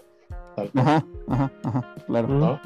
Tal 0.59 0.71
cual, 0.71 0.85
Ajá, 0.85 1.05
ajá, 1.29 1.51
ajá, 1.63 1.95
claro. 2.05 2.27
¿no? 2.27 2.59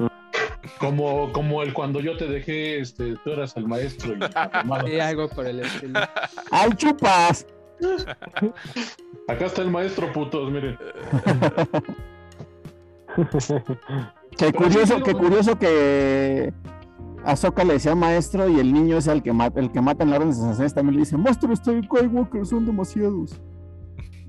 Como, 0.80 1.32
como 1.32 1.62
el 1.62 1.72
cuando 1.72 2.00
yo 2.00 2.16
te 2.16 2.26
dejé, 2.26 2.80
este, 2.80 3.14
tú 3.22 3.30
eras 3.30 3.56
el 3.56 3.68
maestro 3.68 4.14
y. 4.14 4.20
Sí, 4.86 5.00
algo 5.00 5.28
por 5.28 5.46
el 5.46 5.60
estilo. 5.60 6.00
¡Ay, 6.50 6.70
chupas! 6.76 7.46
Acá 9.28 9.46
está 9.46 9.62
el 9.62 9.70
maestro, 9.70 10.12
putos, 10.12 10.50
miren. 10.50 10.76
Qué 14.36 14.52
curioso, 14.52 15.00
qué 15.02 15.14
curioso 15.14 15.56
que 15.56 16.52
Ahsoka 17.24 17.62
le 17.62 17.74
decía 17.74 17.94
maestro 17.94 18.48
y 18.48 18.58
el 18.58 18.72
niño 18.72 18.96
es 18.96 19.06
el 19.06 19.22
que 19.22 19.32
mata, 19.32 19.60
el 19.60 19.70
que 19.70 19.80
mata 19.80 20.02
en 20.02 20.10
la 20.10 20.16
orden 20.16 20.30
de 20.30 20.70
también 20.70 20.94
le 20.94 21.00
dice, 21.00 21.16
maestro, 21.16 21.52
estoy 21.52 21.84
Skywalker, 21.84 22.44
son 22.44 22.66
demasiados. 22.66 23.40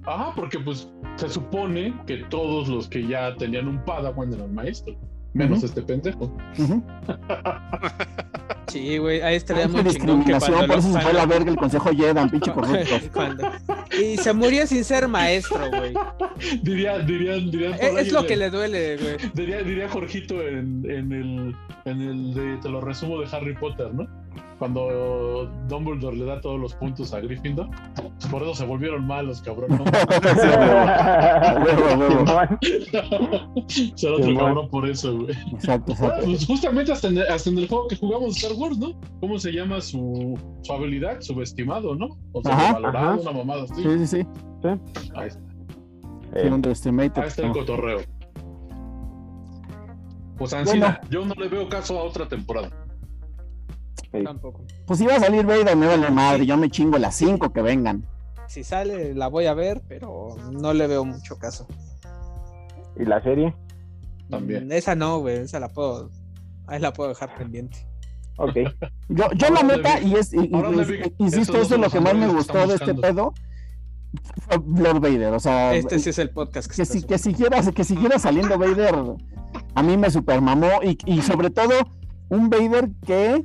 Ajá, 0.07 0.33
porque 0.35 0.59
pues 0.59 0.89
se 1.15 1.29
supone 1.29 1.93
que 2.05 2.17
todos 2.29 2.67
los 2.67 2.87
que 2.87 3.05
ya 3.07 3.35
tenían 3.35 3.67
un 3.67 3.83
Padawan 3.85 4.33
eran 4.33 4.53
maestros. 4.53 4.95
Menos 5.33 5.57
Ujú. 5.57 5.65
este 5.67 5.81
pendejo. 5.81 6.31
Ujú. 6.57 6.83
Sí, 8.67 8.97
güey, 8.97 9.21
ahí 9.21 9.35
estaría 9.35 9.67
muy 9.69 9.83
chingón 9.85 10.23
que 10.25 10.33
cuando 10.37 10.67
por 10.67 10.77
eso 10.79 10.91
se 10.91 10.99
fue 10.99 11.11
a 11.11 11.13
la 11.13 11.25
verga 11.25 11.49
el 11.51 11.55
consejo 11.55 11.91
Jedi, 11.95 12.29
pinche 12.29 12.51
corrupto. 12.53 12.95
cuando- 13.13 13.51
Y 13.97 14.17
se 14.17 14.33
murió 14.33 14.67
sin 14.67 14.83
ser 14.83 15.07
maestro, 15.07 15.59
güey. 15.69 15.93
Diría, 16.61 16.99
dirían, 16.99 17.49
dirían 17.51 17.73
por 17.73 17.83
Es, 17.85 18.07
es 18.07 18.11
lo 18.11 18.21
en 18.21 18.27
que 18.27 18.33
el- 18.33 18.39
le 18.39 18.49
duele, 18.49 18.97
güey. 18.97 19.15
Diría, 19.33 19.61
diría 19.63 19.87
Jorgito 19.87 20.41
en, 20.41 20.83
en 20.89 21.11
el, 21.13 21.55
en 21.85 22.01
el 22.01 22.33
de, 22.33 22.57
te 22.57 22.67
lo 22.69 22.81
resumo 22.81 23.21
de 23.21 23.27
Harry 23.31 23.55
Potter, 23.55 23.93
¿no? 23.93 24.07
Cuando 24.59 25.51
Dumbledore 25.67 26.15
le 26.15 26.25
da 26.25 26.39
todos 26.39 26.57
los 26.59 26.73
puntos 26.75 27.13
a 27.13 27.19
Gryffindor, 27.19 27.67
pues 27.95 28.27
por 28.31 28.41
eso 28.41 28.55
se 28.55 28.65
volvieron 28.65 29.05
malos, 29.05 29.41
cabrón. 29.41 29.69
¿no? 29.77 29.83
huevo, 31.65 31.85
a 31.89 31.97
huevo. 31.97 32.25
Simón. 32.25 32.59
Ser 33.97 34.11
otro 34.13 34.35
cabrón 34.37 34.69
por 34.69 34.89
eso, 34.89 35.13
güey. 35.17 35.31
Exacto, 35.53 35.93
Bueno, 35.93 36.05
exacto. 36.05 36.25
pues 36.25 36.45
justamente 36.45 36.91
hasta 36.93 37.07
en, 37.09 37.19
hasta 37.19 37.49
en 37.49 37.57
el 37.57 37.67
juego 37.67 37.87
que 37.89 37.97
jugamos 37.97 38.35
de 38.35 38.39
Star 38.47 38.53
Wars, 38.57 38.77
¿no? 38.77 38.93
¿Cómo 39.19 39.37
se 39.39 39.51
llama 39.51 39.81
su, 39.81 40.39
su 40.61 40.71
habilidad? 40.73 41.19
Subestimado, 41.19 41.93
¿no? 41.95 42.07
O 42.31 42.41
sea, 42.41 42.53
Ajá. 42.53 42.73
valorado, 42.73 43.09
Ajá. 43.09 43.19
una 43.21 43.31
mamada 43.31 43.63
así. 43.63 43.83
Sí, 43.83 43.99
sí, 43.99 44.07
sí. 44.07 44.27
Ahí 45.15 45.27
está, 45.27 45.39
Eh, 46.33 46.49
ahí 46.49 47.27
está 47.27 47.41
el 47.45 47.51
cotorreo. 47.51 47.99
Pues 50.37 50.53
Ancina, 50.53 50.99
yo 51.09 51.25
no 51.25 51.33
le 51.35 51.47
veo 51.47 51.67
caso 51.69 51.99
a 51.99 52.03
otra 52.03 52.27
temporada. 52.27 52.69
Sí. 54.11 54.23
Tampoco. 54.23 54.61
Pues 54.85 54.99
si 54.99 55.05
va 55.05 55.15
a 55.15 55.19
salir 55.19 55.45
Vader, 55.45 55.75
me 55.75 55.87
vale 55.87 56.09
madre, 56.11 56.45
yo 56.45 56.57
me 56.57 56.69
chingo 56.69 56.97
las 56.97 57.15
cinco 57.15 57.51
que 57.51 57.61
vengan. 57.61 58.05
Si 58.47 58.63
sale, 58.63 59.13
la 59.15 59.27
voy 59.27 59.45
a 59.47 59.53
ver, 59.53 59.81
pero 59.87 60.35
no 60.51 60.73
le 60.73 60.87
veo 60.87 61.03
mucho 61.05 61.37
caso. 61.37 61.67
¿Y 62.97 63.03
la 63.05 63.21
serie? 63.23 63.53
También. 64.29 64.71
Esa 64.71 64.95
no, 64.95 65.19
güey, 65.19 65.37
esa 65.37 65.59
la 65.59 65.69
puedo. 65.69 66.09
Ahí 66.67 66.79
la 66.79 66.93
puedo 66.93 67.09
dejar 67.09 67.35
pendiente. 67.35 67.77
Ok. 68.37 68.53
Yo, 69.09 69.31
yo 69.33 69.49
la 69.49 69.63
neta, 69.63 69.99
vi- 69.99 70.07
y 70.07 70.15
es, 70.15 70.33
y- 70.33 70.37
y- 70.39 70.47
vi- 70.85 71.13
insisto, 71.19 71.57
eso 71.61 71.75
es 71.75 71.81
lo 71.81 71.89
que 71.89 71.99
más 72.01 72.15
me 72.15 72.27
gustó 72.27 72.67
de 72.67 72.75
este 72.75 72.93
pedo. 72.95 73.33
Lord 74.49 74.99
Vader. 74.99 75.33
O 75.33 75.39
sea, 75.39 75.73
Este 75.75 75.99
sí 75.99 76.09
es 76.09 76.19
el 76.19 76.29
podcast 76.31 76.69
que, 76.69 76.77
que, 76.77 76.85
si, 76.85 77.03
que, 77.03 77.17
siguiera, 77.17 77.61
que 77.71 77.83
siguiera 77.83 78.17
saliendo 78.19 78.57
Vader, 78.57 78.95
a 79.75 79.83
mí 79.83 79.97
me 79.97 80.09
supermamó. 80.09 80.69
Y, 80.83 80.97
y 81.05 81.21
sobre 81.21 81.49
todo, 81.49 81.73
un 82.29 82.49
Vader 82.49 82.89
que 83.05 83.43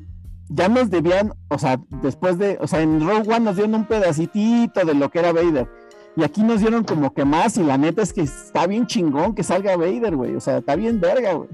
ya 0.51 0.69
nos 0.69 0.91
debían, 0.91 1.33
o 1.49 1.59
sea, 1.59 1.81
después 2.03 2.37
de, 2.39 2.59
o 2.61 2.67
sea, 2.67 2.81
en 2.83 3.01
Rogue 3.01 3.29
One 3.29 3.41
nos 3.41 3.57
dieron 3.57 3.75
un 3.77 3.85
pedacitito 3.87 4.85
de 4.85 4.95
lo 4.95 5.09
que 5.11 5.21
era 5.21 5.33
Vader. 5.33 5.69
Y 6.17 6.25
aquí 6.25 6.43
nos 6.43 6.61
dieron 6.61 6.83
como 6.85 7.15
que 7.15 7.25
más, 7.25 7.57
y 7.57 7.63
la 7.63 7.79
neta 7.79 8.03
es 8.03 8.13
que 8.13 8.23
está 8.23 8.67
bien 8.67 8.87
chingón 8.87 9.35
que 9.35 9.45
salga 9.45 9.77
Vader, 9.77 10.17
güey. 10.17 10.35
O 10.35 10.41
sea, 10.41 10.59
está 10.59 10.75
bien 10.75 11.01
verga, 11.01 11.35
güey. 11.35 11.49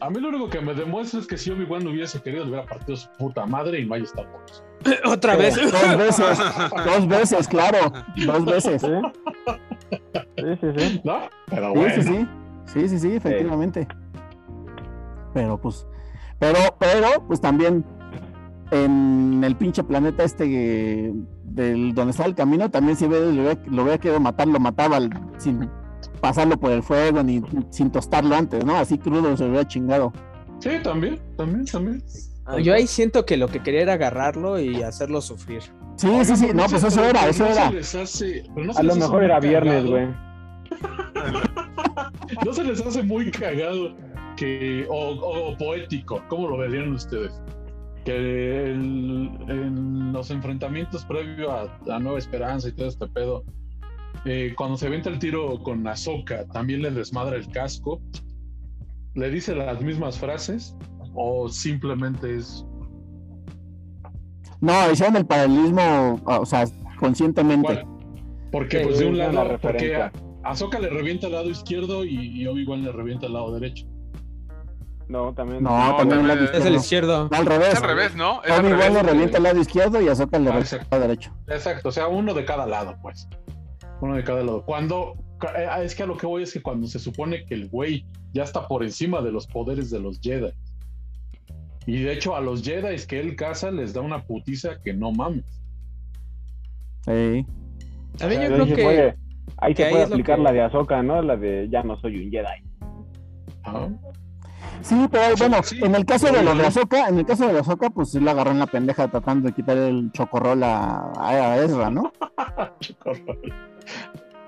A 0.00 0.08
mí 0.08 0.18
lo 0.18 0.30
único 0.30 0.48
que 0.48 0.62
me 0.62 0.72
demuestra 0.72 1.20
es 1.20 1.26
que 1.26 1.36
si 1.36 1.50
Obi-Wan 1.50 1.86
hubiese 1.86 2.22
querido, 2.22 2.44
le 2.44 2.50
hubiera 2.52 2.66
partido 2.66 2.96
su 2.96 3.06
puta 3.18 3.44
madre 3.44 3.80
y 3.80 3.86
no 3.86 3.94
hay 3.94 4.02
Star 4.04 4.26
Wars. 4.34 4.64
Otra 5.04 5.36
vez. 5.36 5.54
Dos 5.56 5.98
veces, 5.98 6.38
dos 6.86 7.06
veces, 7.06 7.46
claro, 7.48 7.92
dos 8.26 8.44
veces. 8.46 8.80
¿Sí? 8.80 8.88
Sí, 10.38 10.44
sí, 10.58 10.66
sí. 10.78 11.00
¿No? 11.04 11.20
Pero 11.48 11.72
Sí, 11.74 11.78
bueno. 11.78 11.94
sí, 11.94 12.02
sí. 12.02 12.28
Sí, 12.64 12.88
sí, 12.88 12.98
sí, 12.98 13.12
efectivamente. 13.16 13.86
Pero 15.34 15.60
pues, 15.60 15.86
pero, 16.38 16.58
pero, 16.78 17.08
pues 17.26 17.40
también 17.40 17.84
en 18.70 19.42
el 19.44 19.56
pinche 19.56 19.82
planeta 19.84 20.22
este 20.24 21.12
del 21.44 21.94
donde 21.94 22.10
está 22.12 22.24
el 22.24 22.34
camino, 22.34 22.70
también 22.70 22.96
si 22.96 23.06
Vader 23.06 23.34
lo 23.34 23.42
hubiera, 23.42 23.60
lo 23.66 23.82
hubiera 23.82 23.98
querido 23.98 24.20
matar, 24.20 24.46
lo 24.48 24.60
mataba 24.60 24.96
al- 24.96 25.10
sin 25.38 25.68
pasarlo 26.20 26.58
por 26.58 26.70
el 26.72 26.82
fuego 26.82 27.22
ni 27.22 27.42
sin 27.70 27.90
tostarlo 27.90 28.34
antes, 28.36 28.64
¿no? 28.64 28.76
Así 28.76 28.98
crudo 28.98 29.36
se 29.36 29.44
hubiera 29.44 29.66
chingado. 29.66 30.12
Sí, 30.60 30.70
también, 30.82 31.18
también, 31.36 31.64
también. 31.66 32.02
Yo 32.62 32.74
ahí 32.74 32.86
siento 32.86 33.24
que 33.24 33.36
lo 33.36 33.48
que 33.48 33.62
quería 33.62 33.82
era 33.82 33.92
agarrarlo 33.94 34.58
y 34.58 34.82
hacerlo 34.82 35.20
sufrir. 35.20 35.62
Sí, 35.96 36.08
sí, 36.24 36.36
sí, 36.36 36.48
no, 36.54 36.66
pues 36.66 36.82
eso 36.82 37.04
era, 37.04 37.28
eso 37.28 37.44
no 37.44 37.50
era. 37.50 37.68
Se 37.68 37.74
les 37.74 37.94
hace, 37.94 38.44
no 38.56 38.72
A 38.76 38.82
lo 38.82 38.96
mejor 38.96 39.22
era 39.24 39.38
viernes, 39.40 39.86
güey. 39.86 40.08
No 42.44 42.52
se 42.52 42.64
les 42.64 42.80
hace 42.84 43.02
muy 43.02 43.30
cagado 43.30 43.94
que, 44.36 44.86
o, 44.88 45.10
o 45.50 45.56
poético, 45.58 46.22
¿cómo 46.28 46.48
lo 46.48 46.58
verían 46.58 46.92
ustedes? 46.92 47.32
Que 48.04 48.70
el- 48.72 49.30
en 49.48 50.12
los 50.12 50.30
enfrentamientos 50.30 51.04
previo 51.04 51.50
a, 51.52 51.78
a 51.90 51.98
Nueva 51.98 52.18
Esperanza 52.18 52.68
y 52.68 52.72
todo 52.72 52.88
este 52.88 53.06
pedo, 53.08 53.44
eh, 54.24 54.54
cuando 54.56 54.76
se 54.76 54.88
venta 54.88 55.08
el 55.10 55.18
tiro 55.18 55.62
con 55.62 55.86
Ahsoka, 55.86 56.46
también 56.48 56.82
le 56.82 56.90
desmadra 56.90 57.36
el 57.36 57.48
casco, 57.48 58.00
le 59.14 59.30
dice 59.30 59.54
las 59.54 59.80
mismas 59.82 60.18
frases 60.18 60.76
o 61.14 61.48
simplemente 61.48 62.36
es 62.36 62.64
No, 64.60 64.90
hicieron 64.90 65.16
el 65.16 65.26
paralelismo, 65.26 66.20
o 66.24 66.44
sea, 66.46 66.64
conscientemente. 66.98 67.66
¿cuál? 67.82 67.86
Porque 68.52 68.78
Sí, 68.80 68.84
pues 68.84 68.98
de 68.98 69.06
un 69.06 69.18
lado, 69.18 69.32
porque 69.60 69.78
referencia. 69.78 70.12
a 70.44 70.50
Ahsoka 70.50 70.78
le 70.80 70.88
revienta 70.90 71.26
el 71.28 71.32
lado 71.32 71.48
izquierdo 71.50 72.04
y, 72.04 72.16
y 72.42 72.46
Obi-Wan 72.46 72.82
le 72.84 72.92
revienta 72.92 73.26
el 73.26 73.32
lado 73.34 73.52
derecho. 73.58 73.86
No, 75.10 75.34
también. 75.34 75.62
No, 75.62 75.76
No, 75.90 75.96
también 75.96 76.30
el 76.30 76.44
Es 76.54 76.64
el 76.64 76.76
izquierdo. 76.76 77.28
No, 77.30 77.36
al 77.36 77.44
revés. 77.46 77.72
Es 77.72 77.82
al 77.82 77.88
revés, 77.88 78.14
¿no? 78.14 78.42
Es 78.44 78.52
Obi-Wan 78.58 78.94
le 78.94 79.02
revienta 79.02 79.38
el 79.38 79.42
lado 79.42 79.58
izquierdo 79.60 80.00
y 80.00 80.08
Ahsoka 80.08 80.38
le 80.38 80.48
Ah, 80.50 80.52
revienta 80.52 80.58
el 80.76 80.80
exacto. 80.82 80.96
lado 80.96 81.08
derecho. 81.08 81.32
Exacto, 81.48 81.88
o 81.88 81.92
sea, 81.92 82.06
uno 82.06 82.32
de 82.32 82.44
cada 82.44 82.64
lado, 82.66 82.96
pues. 83.02 83.28
Uno 84.00 84.14
de 84.14 84.22
cada 84.22 84.42
lado. 84.44 84.64
Cuando, 84.64 85.14
eh, 85.56 85.66
es 85.82 85.96
que 85.96 86.04
a 86.04 86.06
lo 86.06 86.16
que 86.16 86.26
voy 86.26 86.44
es 86.44 86.52
que 86.52 86.62
cuando 86.62 86.86
se 86.86 87.00
supone 87.00 87.44
que 87.44 87.54
el 87.54 87.68
güey 87.68 88.06
ya 88.32 88.44
está 88.44 88.68
por 88.68 88.84
encima 88.84 89.20
de 89.20 89.32
los 89.32 89.48
poderes 89.48 89.90
de 89.90 89.98
los 89.98 90.20
Jedi. 90.20 90.52
Y 91.86 92.02
de 92.02 92.12
hecho 92.12 92.36
a 92.36 92.40
los 92.40 92.62
Jedi 92.62 92.96
que 93.08 93.18
él 93.18 93.34
caza 93.34 93.72
les 93.72 93.92
da 93.92 94.02
una 94.02 94.22
putiza 94.22 94.80
que 94.80 94.94
no 94.94 95.10
mames. 95.10 95.44
Sí. 97.04 97.44
También 98.16 98.16
O 98.16 98.18
sea, 98.18 98.28
yo 98.28 98.34
Ahí 98.42 98.48
creo 98.54 98.76
que 98.76 98.82
puede, 98.84 99.16
ahí 99.56 99.74
que 99.74 99.82
se 99.82 99.86
ahí 99.88 99.92
puede 99.92 100.06
lo 100.06 100.14
aplicar 100.14 100.36
que- 100.36 100.42
la 100.44 100.52
de 100.52 100.60
Ahsoka, 100.62 101.02
¿no? 101.02 101.20
La 101.22 101.36
de 101.36 101.68
ya 101.68 101.82
no 101.82 101.98
soy 102.00 102.24
un 102.24 102.30
Jedi. 102.30 102.46
Ajá. 103.64 103.88
Sí, 104.82 105.06
pero 105.10 105.36
Sí, 105.36 105.42
bueno, 105.42 105.62
sí. 105.62 105.78
en 105.82 105.94
el 105.94 106.04
caso 106.04 106.32
de 106.32 106.42
lo 106.42 106.54
de. 106.54 106.66
Ahsoka, 106.66 107.08
en 107.08 107.18
el 107.18 107.26
caso 107.26 107.46
de 107.46 107.58
Ahsoka, 107.58 107.90
pues 107.90 108.10
sí 108.10 108.20
lo 108.20 108.30
agarró 108.30 108.50
en 108.52 108.58
la 108.58 108.66
pendeja 108.66 109.08
tratando 109.08 109.48
de 109.48 109.54
quitar 109.54 109.76
el 109.76 110.10
chocorrol 110.12 110.62
a, 110.62 111.12
a 111.18 111.56
Ezra, 111.58 111.90
¿no? 111.90 112.12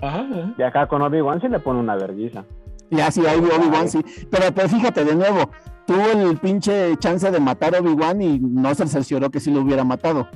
Ajá, 0.01 0.19
ajá. 0.21 0.55
Y 0.59 0.63
acá 0.63 0.87
con 0.89 1.03
Obi-Wan 1.03 1.41
se 1.41 1.49
le 1.49 1.61
pone 1.61 1.81
una 1.81 1.95
vergüenza. 1.97 2.45
Y 2.91 3.01
así 3.01 3.25
ahí 3.27 3.39
Obi-Wan 3.39 3.89
sí. 3.89 4.05
Pero, 4.31 4.53
pero 4.55 4.69
fíjate 4.69 5.05
de 5.05 5.15
nuevo, 5.15 5.51
tuvo 5.87 6.05
el 6.11 6.37
pinche 6.39 6.97
chance 6.99 7.31
de 7.31 7.41
matar 7.41 7.75
a 7.77 7.81
Obi-Wan 7.81 8.21
y 8.21 8.39
no 8.41 8.75
se 8.75 8.87
cercioró 8.89 9.31
que 9.31 9.41
sí 9.41 9.51
lo 9.53 9.61
hubiera 9.61 9.85
matado. 9.85 10.29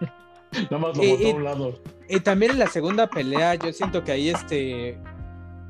Nada 0.70 0.78
más 0.78 0.96
lo 0.96 1.02
Y- 1.04 1.10
botó 1.12 1.22
y- 1.22 1.30
a 1.30 1.34
un 1.34 1.44
lado. 1.44 1.74
Y 2.08 2.20
también 2.20 2.52
en 2.52 2.58
la 2.60 2.66
segunda 2.68 3.06
pelea, 3.06 3.54
yo 3.56 3.70
siento 3.72 4.02
que 4.02 4.12
ahí 4.12 4.30
este 4.30 4.98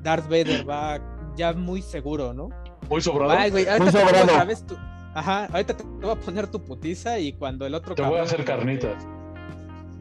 Darth 0.03 0.27
Vader 0.29 0.69
va 0.69 1.01
ya 1.37 1.53
muy 1.53 1.83
seguro, 1.83 2.33
¿no? 2.33 2.49
Muy 2.89 3.01
sobrado. 3.01 3.33
Ay, 3.33 3.51
güey, 3.51 3.67
ahorita 3.67 3.85
Muy 3.85 3.93
te 3.93 4.01
sobrado. 4.01 4.25
otra 4.25 4.45
vez 4.45 4.67
tu- 4.67 4.77
Ajá, 5.15 5.47
ahorita 5.47 5.77
te 5.77 5.83
voy 5.85 6.11
a 6.11 6.15
poner 6.17 6.47
tu 6.47 6.63
putiza 6.63 7.19
y 7.19 7.33
cuando 7.33 7.67
el 7.67 7.75
otro 7.75 7.95
Te 7.95 8.03
voy 8.03 8.19
a 8.19 8.23
hacer 8.23 8.45
carnitas. 8.45 9.05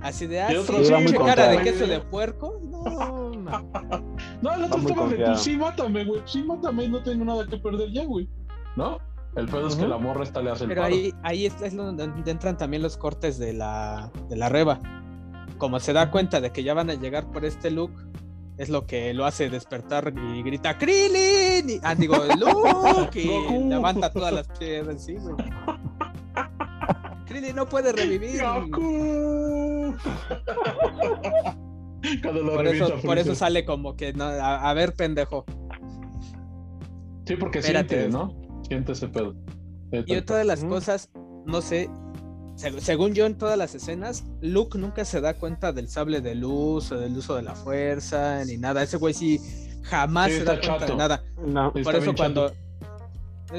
Así 0.01 0.27
de, 0.27 0.41
ah, 0.41 0.53
Y 0.53 0.57
otro 0.57 0.77
sí, 0.83 0.93
sí, 1.07 1.13
cara 1.15 1.47
de 1.47 1.61
queso 1.61 1.87
de 1.87 1.99
puerco. 1.99 2.59
No, 2.63 3.31
ma. 3.39 3.63
No, 4.41 4.53
el 4.53 4.63
otro 4.65 4.79
estaba 4.79 5.07
de, 5.07 5.17
pues 5.25 5.41
sí, 5.41 5.57
mátame, 5.57 6.05
güey. 6.05 6.21
Sí, 6.25 6.43
mátame, 6.43 6.87
no 6.87 7.01
tengo 7.01 7.25
nada 7.25 7.47
que 7.47 7.57
perder 7.57 7.91
ya, 7.91 8.05
güey. 8.05 8.29
¿No? 8.75 8.99
El 9.35 9.47
pedo 9.47 9.67
es 9.67 9.75
que 9.75 9.87
la 9.87 9.97
morra 9.97 10.23
esta 10.23 10.41
le 10.41 10.51
hace 10.51 10.63
el 10.65 10.69
Pero 10.69 10.81
paro. 10.83 10.93
ahí, 10.93 11.13
ahí 11.23 11.45
es, 11.47 11.59
es 11.61 11.75
donde 11.75 12.03
entran 12.29 12.57
también 12.57 12.81
los 12.83 12.97
cortes 12.97 13.37
de 13.39 13.53
la, 13.53 14.11
de 14.29 14.35
la 14.35 14.49
reba. 14.49 14.79
Como 15.57 15.79
se 15.79 15.93
da 15.93 16.11
cuenta 16.11 16.41
de 16.41 16.51
que 16.51 16.63
ya 16.63 16.73
van 16.75 16.89
a 16.91 16.93
llegar 16.95 17.31
por 17.31 17.43
este 17.45 17.71
look, 17.71 17.91
es 18.57 18.69
lo 18.69 18.85
que 18.85 19.13
lo 19.13 19.25
hace 19.25 19.49
despertar 19.49 20.13
y 20.15 20.41
grita 20.43 20.77
¡Krillin! 20.77 21.69
Y, 21.69 21.79
ah, 21.83 21.95
digo, 21.95 22.15
Luke 22.37 23.21
y 23.21 23.27
levanta 23.69 24.11
todas 24.11 24.33
las 24.33 24.47
piedras, 24.57 25.03
sí, 25.03 25.15
güey. 25.15 25.35
Krillin 27.25 27.55
no 27.55 27.67
puede 27.67 27.91
revivir. 27.91 28.41
Goku. 28.41 29.95
Cuando 32.21 32.43
lo 32.43 32.53
Por 32.53 32.67
eso, 32.67 32.93
por 33.03 33.17
eso 33.17 33.35
sale 33.35 33.65
como 33.65 33.95
que, 33.95 34.13
no, 34.13 34.25
a, 34.25 34.69
a 34.69 34.73
ver, 34.73 34.93
pendejo. 34.93 35.45
Sí, 37.25 37.35
porque 37.35 37.59
Espérate. 37.59 37.95
siente, 37.95 38.17
¿no? 38.17 38.63
Siente 38.67 38.93
ese 38.93 39.09
pedo. 39.09 39.35
Y 39.91 40.15
otra 40.15 40.37
de 40.37 40.45
las 40.45 40.63
cosas, 40.63 41.09
no 41.45 41.61
sé, 41.61 41.89
según 42.57 43.13
yo 43.13 43.25
en 43.25 43.37
todas 43.37 43.57
las 43.57 43.75
escenas, 43.75 44.23
Luke 44.41 44.77
nunca 44.77 45.05
se 45.05 45.21
da 45.21 45.35
cuenta 45.35 45.71
del 45.71 45.89
sable 45.89 46.21
de 46.21 46.35
luz 46.35 46.91
o 46.91 46.97
del 46.97 47.15
uso 47.17 47.35
de 47.35 47.43
la 47.43 47.53
fuerza 47.55 48.43
ni 48.45 48.57
nada. 48.57 48.83
Ese 48.83 48.97
güey 48.97 49.13
sí 49.13 49.39
jamás 49.83 50.31
Sí, 50.31 50.39
se 50.39 50.43
da 50.43 50.53
cuenta 50.59 50.79
chato. 50.79 50.91
de 50.91 50.97
nada. 50.97 51.23
No. 51.45 51.71
Por 51.71 51.95
eso 51.95 52.13
cuando... 52.15 52.49
chato. 52.49 52.61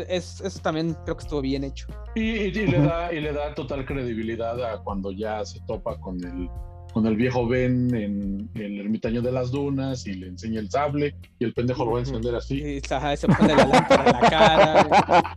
Es, 0.08 0.42
eso 0.42 0.58
también 0.60 0.94
creo 1.04 1.16
que 1.16 1.22
estuvo 1.22 1.40
bien 1.40 1.64
hecho. 1.64 1.86
Y, 2.14 2.20
y- 2.20 2.44
y 2.48 2.66
le 2.66 2.78
da, 2.78 3.10
y 3.10 3.20
le 3.20 3.32
da 3.32 3.54
total 3.54 3.86
credibilidad 3.86 4.62
a 4.62 4.82
cuando 4.82 5.12
ya 5.12 5.42
se 5.46 5.60
topa 5.66 5.98
con 5.98 6.22
el, 6.22 6.48
con 6.92 7.06
el 7.06 7.16
viejo 7.16 7.46
Ben 7.46 7.94
en 7.94 8.48
el 8.54 8.80
ermitaño 8.80 9.22
de 9.22 9.32
las 9.32 9.50
dunas 9.50 10.06
y 10.06 10.14
le 10.14 10.28
enseña 10.28 10.60
el 10.60 10.70
sable 10.70 11.14
y 11.38 11.44
el 11.44 11.52
pendejo 11.52 11.84
lo 11.84 11.92
va 11.92 11.98
a 11.98 12.00
encender 12.00 12.34
así. 12.34 12.62
Y 12.62 12.92
ajá, 12.92 13.16
se 13.16 13.28
pone 13.28 13.54
la 13.54 13.66
lámpara 13.66 14.04
en 14.04 14.12
la 14.12 14.30
cara. 14.30 15.36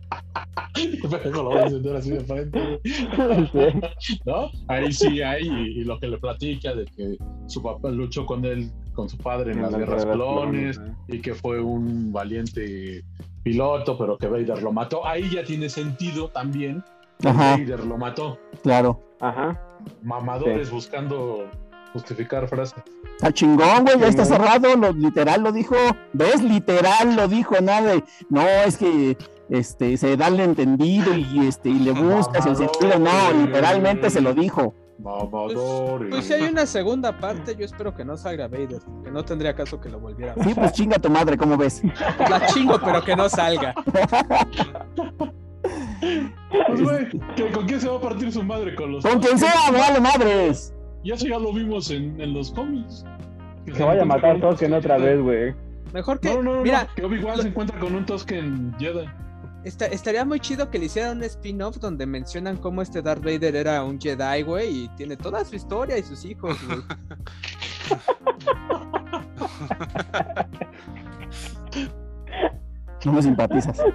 El 0.74 0.98
pendejo 0.98 1.42
lo 1.42 1.50
va 1.50 1.60
a 1.60 1.64
encender 1.64 1.96
así 1.96 2.10
de 2.10 2.20
frente. 2.20 2.80
¿No? 4.24 4.50
Ahí 4.68 4.92
sí 4.92 5.22
hay, 5.22 5.46
y, 5.46 5.80
y 5.80 5.84
lo 5.84 5.98
que 5.98 6.08
le 6.08 6.18
platica 6.18 6.74
de 6.74 6.84
que 6.86 7.16
su 7.46 7.62
papá 7.62 7.90
luchó 7.90 8.26
con 8.26 8.44
él, 8.44 8.70
con 8.94 9.08
su 9.08 9.16
padre 9.18 9.52
en 9.52 9.62
las 9.62 9.74
guerras 9.74 10.04
clones, 10.06 10.80
y 11.08 11.20
que 11.20 11.34
fue 11.34 11.60
un 11.60 12.12
valiente 12.12 13.04
piloto, 13.42 13.98
pero 13.98 14.16
que 14.18 14.26
Vader 14.26 14.62
lo 14.62 14.72
mató. 14.72 15.06
Ahí 15.06 15.28
ya 15.30 15.44
tiene 15.44 15.68
sentido 15.68 16.28
también. 16.28 16.82
que 17.20 17.28
Ajá. 17.28 17.56
Vader 17.56 17.84
lo 17.84 17.98
mató. 17.98 18.38
Claro. 18.62 19.00
Ajá. 19.20 19.60
Mamadores 20.02 20.70
buscando 20.70 21.50
justificar 21.92 22.48
frases. 22.48 22.82
Está 23.16 23.32
chingón, 23.32 23.84
güey, 23.84 24.00
ya 24.00 24.08
está 24.08 24.24
cerrado, 24.24 24.76
lo, 24.76 24.92
literal 24.92 25.42
lo 25.42 25.52
dijo. 25.52 25.76
¿Ves? 26.12 26.42
Literal 26.42 27.14
lo 27.14 27.28
dijo, 27.28 27.60
nada 27.60 27.94
de, 27.94 28.04
no, 28.30 28.42
es 28.42 28.76
que 28.76 29.16
este 29.48 29.96
se 29.96 30.16
da 30.16 30.28
el 30.28 30.40
entendido 30.40 31.14
y 31.14 31.46
este 31.46 31.68
y 31.68 31.78
le 31.78 31.92
buscas 31.92 32.46
el 32.46 32.56
sentido. 32.56 32.98
No, 32.98 33.32
literalmente 33.44 34.10
se 34.10 34.20
lo 34.20 34.34
dijo. 34.34 34.74
Mamadores. 34.98 36.10
Pues 36.10 36.26
si 36.26 36.32
hay 36.32 36.42
una 36.44 36.64
segunda 36.64 37.18
parte, 37.18 37.56
yo 37.56 37.64
espero 37.64 37.94
que 37.94 38.04
no 38.04 38.16
salga 38.16 38.46
Vader, 38.46 38.80
que 39.02 39.10
no 39.10 39.24
tendría 39.24 39.54
caso 39.54 39.80
que 39.80 39.88
lo 39.88 39.98
volviera 39.98 40.32
a 40.32 40.34
ver. 40.36 40.44
Sí, 40.44 40.54
pues 40.54 40.72
chinga 40.72 40.98
tu 40.98 41.10
madre, 41.10 41.36
¿cómo 41.36 41.56
ves? 41.56 41.82
La 42.30 42.46
chingo, 42.46 42.78
pero 42.82 43.02
que 43.02 43.16
no 43.16 43.28
salga. 43.28 43.74
Pues, 46.76 46.82
güey, 46.82 47.08
¿que- 47.36 47.50
¿con 47.50 47.66
quién 47.66 47.80
se 47.80 47.88
va 47.88 47.96
a 47.96 48.00
partir 48.00 48.32
su 48.32 48.42
madre? 48.42 48.74
Con 48.74 48.92
los. 48.92 49.04
Con 49.04 49.20
quien 49.20 49.38
sea, 49.38 49.52
me 49.72 49.78
vale 49.78 50.00
madres. 50.00 50.74
Ya 51.04 51.14
eso 51.14 51.26
ya 51.26 51.38
lo 51.38 51.52
vimos 51.52 51.90
en, 51.90 52.20
en 52.20 52.32
los 52.34 52.50
cómics. 52.52 53.04
Que 53.64 53.74
se 53.74 53.82
vaya 53.84 54.02
a 54.02 54.04
matar 54.04 54.40
Tolkien 54.40 54.72
otra 54.72 54.98
vez, 54.98 55.20
güey. 55.20 55.54
Mejor 55.92 56.18
que, 56.20 56.32
No, 56.34 56.42
no, 56.42 56.54
no. 56.56 56.62
mira, 56.62 56.88
que 56.96 57.04
Obi-Wan 57.04 57.36
lo- 57.36 57.42
se 57.42 57.48
encuentra 57.48 57.78
con 57.78 57.94
un 57.94 58.04
Tosken 58.06 58.74
Jedi. 58.78 59.06
Esta- 59.64 59.86
estaría 59.86 60.24
muy 60.24 60.40
chido 60.40 60.70
que 60.70 60.78
le 60.78 60.86
hicieran 60.86 61.18
un 61.18 61.22
spin-off 61.24 61.76
donde 61.78 62.04
mencionan 62.06 62.56
cómo 62.56 62.82
este 62.82 63.00
Darth 63.02 63.22
Vader 63.22 63.54
era 63.54 63.84
un 63.84 64.00
Jedi, 64.00 64.42
güey, 64.42 64.84
y 64.84 64.88
tiene 64.96 65.16
toda 65.16 65.44
su 65.44 65.54
historia 65.54 65.96
y 65.98 66.02
sus 66.02 66.24
hijos, 66.24 66.56
güey. 66.66 66.80
No 73.04 73.12
me 73.12 73.22
simpatizas. 73.22 73.78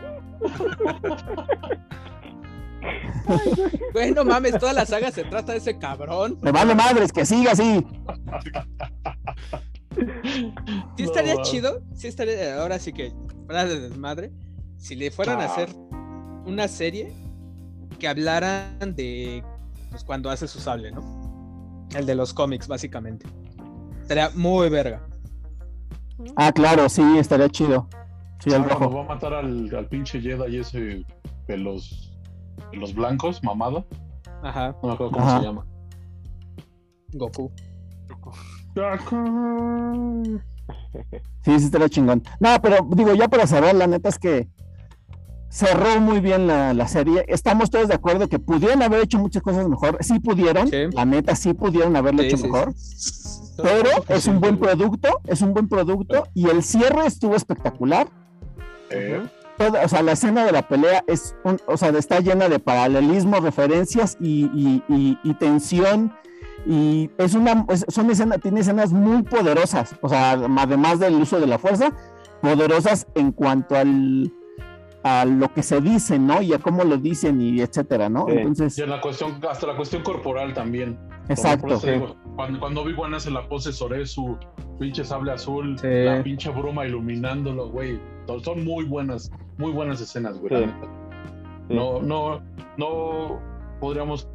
Güey, 3.94 4.12
no 4.12 4.24
mames, 4.26 4.58
toda 4.60 4.74
la 4.74 4.86
saga 4.86 5.12
se 5.12 5.24
trata 5.24 5.52
de 5.54 5.58
ese 5.60 5.78
cabrón. 5.78 6.38
Me 6.42 6.52
vale 6.52 6.76
madres, 6.76 7.12
que 7.12 7.26
siga 7.26 7.52
así. 7.54 7.86
Sí 10.96 11.04
estaría 11.04 11.36
No, 11.36 11.42
chido, 11.44 11.82
sí 11.96 12.08
estaría, 12.08 12.62
ahora 12.62 12.78
sí 12.80 12.94
que, 12.94 13.12
fuera 13.46 13.66
de 13.66 13.80
desmadre, 13.80 14.32
si 14.78 14.96
le 14.96 15.10
fueran 15.12 15.40
a 15.42 15.46
Ah. 15.46 15.46
hacer 15.48 15.70
una 16.46 16.68
serie 16.68 17.12
que 18.00 18.08
hablaran 18.08 18.96
de 18.96 19.44
pues, 19.90 20.04
cuando 20.04 20.30
hace 20.30 20.48
su 20.48 20.60
sable, 20.60 20.92
¿no? 20.92 21.88
El 21.96 22.06
de 22.06 22.16
los 22.16 22.34
cómics, 22.34 22.68
básicamente. 22.68 23.26
Estaría 24.02 24.30
muy 24.36 24.70
verga. 24.70 25.02
Ah, 26.36 26.52
claro, 26.52 26.90
sí, 26.90 27.02
estaría 27.18 27.50
chido. 27.50 27.88
Sí, 28.40 28.50
el 28.50 28.62
Ah, 28.62 28.66
cuando 28.68 28.86
rojo. 28.86 28.96
va 28.98 29.02
a 29.04 29.08
matar 29.16 29.34
al, 29.34 29.74
al 29.76 29.88
pinche 29.88 30.22
Jedi 30.22 30.60
ese 30.60 31.04
de 31.48 31.58
los, 32.74 32.94
blancos, 32.94 33.44
mamado. 33.44 33.86
Ajá, 34.44 34.76
No 34.82 34.90
me 34.90 34.94
acuerdo 34.94 35.12
cómo 35.14 35.26
Ajá. 35.26 35.40
se 35.40 35.46
llama. 35.46 35.66
Goku. 37.14 37.52
Sí, 41.44 41.58
sí, 41.60 41.66
estaría 41.66 41.88
chingón. 41.90 42.24
No, 42.40 42.50
pero 42.62 42.78
digo, 42.94 43.14
ya 43.14 43.28
para 43.30 43.48
cerrar, 43.48 43.74
la 43.76 43.88
neta 43.88 44.10
es 44.10 44.20
que 44.20 44.50
cerró 45.50 46.02
muy 46.02 46.20
bien 46.20 46.46
la, 46.48 46.74
la 46.74 46.88
serie. 46.90 47.24
Estamos 47.30 47.70
todos 47.70 47.88
de 47.88 47.94
acuerdo 47.94 48.28
que 48.28 48.38
pudieron 48.38 48.82
haber 48.82 49.02
hecho 49.04 49.18
muchas 49.18 49.42
cosas 49.42 49.68
mejor. 49.70 49.98
Sí 50.02 50.20
pudieron, 50.20 50.68
Sí. 50.68 50.88
la 50.92 51.06
neta, 51.06 51.36
sí 51.36 51.54
pudieron 51.54 51.96
haberlo 51.96 52.22
Sí, 52.22 52.28
hecho 52.28 52.38
sí, 52.38 52.44
mejor. 52.44 52.74
sí. 52.76 53.62
Pero 53.64 53.90
es 54.10 54.28
un 54.28 54.40
buen 54.42 54.58
producto, 54.60 55.08
es 55.26 55.42
un 55.42 55.54
buen 55.54 55.68
producto 55.70 56.28
y 56.34 56.50
el 56.50 56.62
cierre 56.64 57.08
estuvo 57.08 57.36
espectacular. 57.36 58.08
Eh, 58.90 59.24
Toda- 59.58 59.84
o 59.84 59.88
sea, 59.88 60.02
la 60.04 60.12
escena 60.14 60.46
de 60.46 60.52
la 60.52 60.68
pelea 60.68 61.04
es, 61.08 61.36
un- 61.44 61.60
o 61.68 61.78
sea, 61.78 61.90
está 61.90 62.20
llena 62.20 62.48
de 62.50 62.60
paralelismo, 62.60 63.40
referencias 63.40 64.18
y, 64.20 64.46
y- 64.54 64.84
y- 64.88 65.18
y 65.24 65.34
tensión. 65.36 66.14
Y 66.66 67.10
es 67.18 67.34
una, 67.34 67.66
es- 67.70 67.86
son 67.88 68.10
escenas, 68.12 68.40
tiene 68.42 68.60
escenas 68.60 68.92
muy 68.92 69.24
poderosas. 69.24 69.96
O 70.02 70.10
sea, 70.10 70.32
además 70.32 71.00
del 71.00 71.16
uso 71.16 71.40
de 71.40 71.48
la 71.48 71.58
fuerza, 71.58 71.92
poderosas 72.42 73.08
en 73.16 73.32
cuanto 73.32 73.76
al 73.76 74.32
a 75.04 75.24
lo 75.24 75.54
que 75.54 75.64
se 75.64 75.80
dice, 75.80 76.20
¿no? 76.20 76.42
Y 76.42 76.52
a 76.54 76.60
cómo 76.60 76.84
lo 76.84 76.98
dicen 76.98 77.40
y 77.40 77.62
etcétera, 77.62 78.10
¿no? 78.10 78.26
Sí. 78.28 78.34
Entonces, 78.36 78.78
y 78.78 78.82
en 78.82 78.90
la 78.90 79.00
cuestión, 79.00 79.40
hasta 79.50 79.66
la 79.68 79.78
cuestión 79.78 80.04
corporal 80.04 80.54
también. 80.54 81.00
Exacto. 81.30 81.78
te 81.80 81.94
digo, 81.94 82.18
Cuando, 82.36 82.60
cuando 82.60 82.82
Obi-Wan 82.82 83.14
hace 83.14 83.32
la 83.32 83.48
pose 83.48 83.72
sobre 83.72 84.06
su 84.06 84.38
pinche 84.80 85.06
sable 85.06 85.32
azul, 85.32 85.78
Sí. 85.80 85.88
la 85.88 86.22
pinche 86.24 86.50
bruma 86.50 86.86
iluminándolo, 86.86 87.70
güey. 87.70 88.02
Son 88.44 88.66
muy 88.66 88.84
buenas, 88.84 89.32
muy 89.58 89.72
buenas 89.72 90.00
escenas, 90.02 90.38
güey. 90.40 90.66
Sí. 90.66 90.72
No, 91.70 92.02
no, 92.02 92.40
no 92.78 93.40
podríamos 93.80 94.30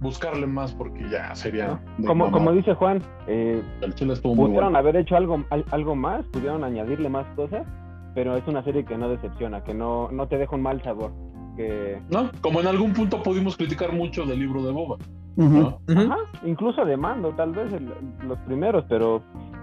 buscarle 0.00 0.46
más 0.46 0.72
porque 0.74 1.08
ya 1.08 1.34
sería. 1.34 1.80
de 1.98 2.06
Como, 2.06 2.30
como 2.30 2.52
dice 2.52 2.74
Juan, 2.74 3.00
eh, 3.26 3.62
El 3.80 3.94
chile 3.94 4.12
estuvo 4.12 4.34
muy 4.34 4.46
pudieron 4.46 4.72
bueno. 4.72 4.78
haber 4.78 4.96
hecho 4.96 5.16
algo, 5.16 5.42
al- 5.50 5.64
algo 5.70 5.94
más, 5.96 6.24
pudieron 6.26 6.64
añadirle 6.64 7.08
más 7.08 7.26
cosas, 7.34 7.66
pero 8.14 8.36
es 8.36 8.46
una 8.46 8.62
serie 8.64 8.84
que 8.84 8.98
no 8.98 9.08
decepciona, 9.08 9.64
que 9.64 9.72
no, 9.72 10.10
no 10.12 10.28
te 10.28 10.36
deja 10.36 10.54
un 10.54 10.62
mal 10.62 10.82
sabor. 10.82 11.12
Que, 11.56 12.02
¿No? 12.10 12.30
Como 12.42 12.60
en 12.60 12.66
algún 12.66 12.92
punto 12.92 13.22
pudimos 13.22 13.56
criticar 13.56 13.92
mucho 13.94 14.26
del 14.26 14.38
libro 14.40 14.62
de 14.62 14.72
Boba. 14.72 14.96
Ajá, 15.38 16.16
incluso 16.44 16.84
de 16.84 16.96
mando, 16.98 17.30
tal 17.30 17.52
vez 17.52 17.72
el- 17.72 17.90
los 18.28 18.38
primeros, 18.40 18.84
pero 18.90 19.22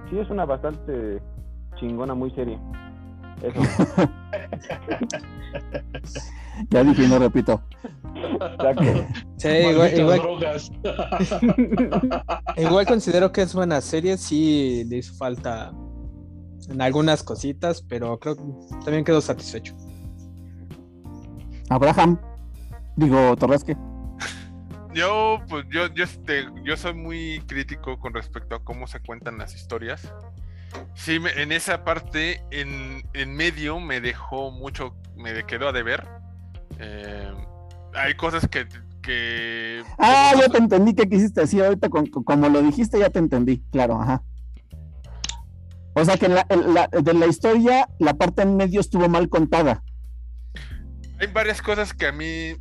sí 0.09 0.17
es 0.17 0.27
una 0.31 0.45
bastante 0.45 1.21
chingona, 1.75 2.15
muy 2.15 2.31
seria. 2.31 2.59
Eso. 3.43 3.61
Ya 6.69 6.83
dije 6.83 7.07
no 7.07 7.19
repito. 7.19 7.61
Exacto. 8.15 8.83
Sí, 9.37 9.47
igual, 9.47 9.75
Malditas 9.77 9.99
igual- 9.99 10.19
drogas. 10.21 10.71
igual 12.57 12.85
considero 12.85 13.31
que 13.31 13.41
es 13.41 13.53
buena 13.53 13.81
serie, 13.81 14.17
sí 14.17 14.83
le 14.87 14.97
hizo 14.97 15.13
falta 15.15 15.73
en 16.69 16.81
algunas 16.81 17.23
cositas, 17.23 17.81
pero 17.81 18.19
creo 18.19 18.35
que 18.35 18.43
también 18.85 19.03
quedó 19.03 19.19
satisfecho. 19.19 19.75
Abraham, 21.69 22.19
digo, 22.95 23.35
Torresque. 23.35 23.75
Yo, 24.93 25.39
pues, 25.49 25.65
yo, 25.71 25.87
yo, 25.87 26.03
este, 26.03 26.45
yo 26.63 26.77
soy 26.77 26.93
muy 26.93 27.41
crítico 27.47 27.99
con 27.99 28.13
respecto 28.13 28.55
a 28.55 28.63
cómo 28.63 28.85
se 28.85 28.99
cuentan 28.99 29.39
las 29.39 29.55
historias. 29.55 30.13
Sí, 30.95 31.19
me- 31.19 31.31
en 31.41 31.51
esa 31.51 31.83
parte, 31.83 32.43
en, 32.51 33.03
en 33.13 33.35
medio, 33.35 33.79
me 33.79 33.99
dejó 34.01 34.51
mucho, 34.51 34.95
me 35.15 35.43
quedó 35.45 35.67
a 35.67 35.71
deber. 35.71 36.07
Eh, 36.79 37.31
hay 37.93 38.13
cosas 38.15 38.47
que, 38.47 38.67
que 39.01 39.83
Ah, 39.97 40.33
ya 40.39 40.47
te 40.49 40.57
entendí 40.57 40.93
que 40.95 41.07
quisiste 41.09 41.41
decir 41.41 41.63
ahorita, 41.63 41.89
con- 41.89 42.07
con- 42.07 42.23
como 42.23 42.49
lo 42.49 42.61
dijiste, 42.61 42.99
ya 42.99 43.09
te 43.09 43.19
entendí, 43.19 43.63
claro, 43.71 44.01
ajá. 44.01 44.23
O 45.95 46.03
sea 46.05 46.17
que 46.17 46.25
en 46.25 46.35
la, 46.35 46.45
en 46.49 46.73
la- 46.73 46.87
de 46.87 47.13
la 47.13 47.27
historia, 47.27 47.87
la 47.99 48.13
parte 48.15 48.41
en 48.41 48.55
medio 48.57 48.79
estuvo 48.79 49.07
mal 49.09 49.29
contada. 49.29 49.83
hay 51.19 51.27
varias 51.27 51.61
cosas 51.61 51.93
que 51.93 52.07
a 52.07 52.11
mí, 52.11 52.55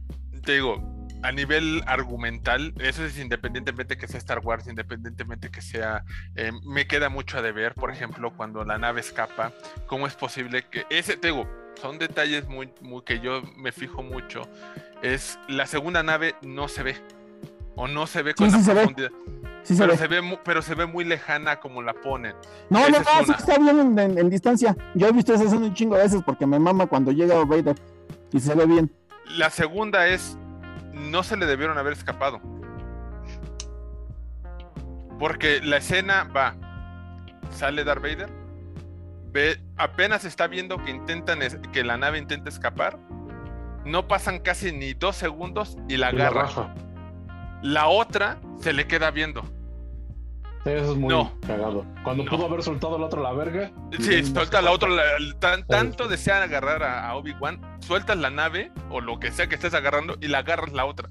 te 0.44 0.52
digo, 0.52 0.76
a 1.22 1.32
nivel 1.32 1.82
argumental, 1.86 2.74
eso 2.78 3.04
es 3.04 3.18
independientemente 3.18 3.96
que 3.96 4.08
sea 4.08 4.18
Star 4.18 4.40
Wars, 4.40 4.66
independientemente 4.66 5.50
que 5.50 5.62
sea, 5.62 6.04
eh, 6.34 6.52
me 6.64 6.86
queda 6.86 7.08
mucho 7.08 7.38
a 7.38 7.42
deber, 7.42 7.74
por 7.74 7.90
ejemplo, 7.90 8.32
cuando 8.36 8.64
la 8.64 8.78
nave 8.78 9.00
escapa, 9.00 9.52
¿cómo 9.86 10.06
es 10.06 10.14
posible 10.14 10.64
que 10.70 10.84
ese, 10.90 11.16
te 11.16 11.28
digo, 11.28 11.48
son 11.80 11.98
detalles 11.98 12.48
muy, 12.48 12.70
muy 12.80 13.02
que 13.02 13.20
yo 13.20 13.42
me 13.56 13.72
fijo 13.72 14.02
mucho, 14.02 14.42
es 15.02 15.38
la 15.48 15.66
segunda 15.66 16.02
nave 16.02 16.34
no 16.42 16.68
se 16.68 16.82
ve, 16.82 16.96
o 17.76 17.86
no 17.88 18.06
se 18.06 18.22
ve 18.22 18.34
con 18.34 18.50
Sí, 18.50 18.52
la 18.56 18.58
sí 18.58 18.64
se 18.64 18.74
ve. 18.74 18.80
profundidad, 18.80 19.10
Sí 19.64 19.76
se 19.76 19.82
pero 19.82 19.92
ve. 19.92 19.98
se 19.98 20.06
ve, 20.08 20.38
pero 20.44 20.60
se 20.62 20.74
ve 20.74 20.86
muy 20.86 21.04
lejana 21.04 21.60
como 21.60 21.82
la 21.82 21.94
ponen. 21.94 22.34
No, 22.68 22.80
no, 22.80 22.86
esa 22.98 23.02
no, 23.02 23.20
es 23.20 23.26
sí 23.26 23.30
una. 23.30 23.36
está 23.38 23.58
bien 23.58 23.78
en, 23.78 23.98
en- 23.98 24.18
en 24.18 24.28
distancia. 24.28 24.76
Yo 24.96 25.06
he 25.06 25.12
visto 25.12 25.32
esa 25.34 25.44
escena 25.44 25.66
un 25.66 25.74
chingo 25.74 25.94
de 25.96 26.02
veces 26.02 26.20
porque 26.26 26.46
me 26.46 26.58
mama 26.58 26.86
cuando 26.86 27.12
llega 27.12 27.44
Vader 27.44 27.76
y 28.32 28.40
se 28.40 28.54
ve 28.56 28.66
bien. 28.66 28.92
La 29.36 29.50
segunda 29.50 30.08
es, 30.08 30.36
no 31.10 31.22
se 31.22 31.36
le 31.36 31.46
debieron 31.46 31.78
haber 31.78 31.92
escapado. 31.92 32.40
Porque 35.18 35.60
la 35.62 35.76
escena 35.76 36.24
va, 36.24 36.54
sale 37.50 37.84
Darth 37.84 38.02
Vader, 38.02 38.28
ve, 39.30 39.60
apenas 39.76 40.24
está 40.24 40.46
viendo 40.46 40.82
que 40.82 40.90
intentan 40.90 41.42
es- 41.42 41.58
que 41.72 41.84
la 41.84 41.96
nave 41.96 42.18
intenta 42.18 42.48
escapar, 42.48 42.98
no 43.84 44.08
pasan 44.08 44.40
casi 44.40 44.72
ni 44.72 44.94
dos 44.94 45.16
segundos 45.16 45.76
y 45.88 45.96
la 45.96 46.12
Y 46.12 46.20
agarra. 46.20 46.74
La 47.62 47.86
otra 47.86 48.40
se 48.60 48.72
le 48.72 48.86
queda 48.86 49.10
viendo. 49.10 49.42
Eso 50.64 50.92
es 50.92 50.98
muy 50.98 51.08
No. 51.12 51.32
cagado. 51.46 51.84
Cuando 52.04 52.24
No. 52.24 52.30
pudo 52.30 52.46
haber 52.46 52.62
soltado 52.62 52.98
la 52.98 53.06
otra 53.06 53.20
la 53.20 53.32
verga. 53.32 53.72
Sí, 53.98 54.24
suelta 54.24 54.62
la 54.62 54.70
tan- 55.40 55.66
tanto 55.66 56.06
desean 56.08 56.42
agarrar 56.42 56.82
a, 56.82 57.08
a 57.08 57.16
Obi-Wan, 57.16 57.60
sueltas 57.80 58.16
la 58.16 58.30
nave 58.30 58.70
o 58.90 59.00
lo 59.00 59.18
que 59.18 59.32
sea 59.32 59.48
que 59.48 59.56
estés 59.56 59.74
agarrando 59.74 60.16
y 60.20 60.28
la 60.28 60.38
agarras 60.38 60.72
la 60.72 60.84
otra. 60.84 61.08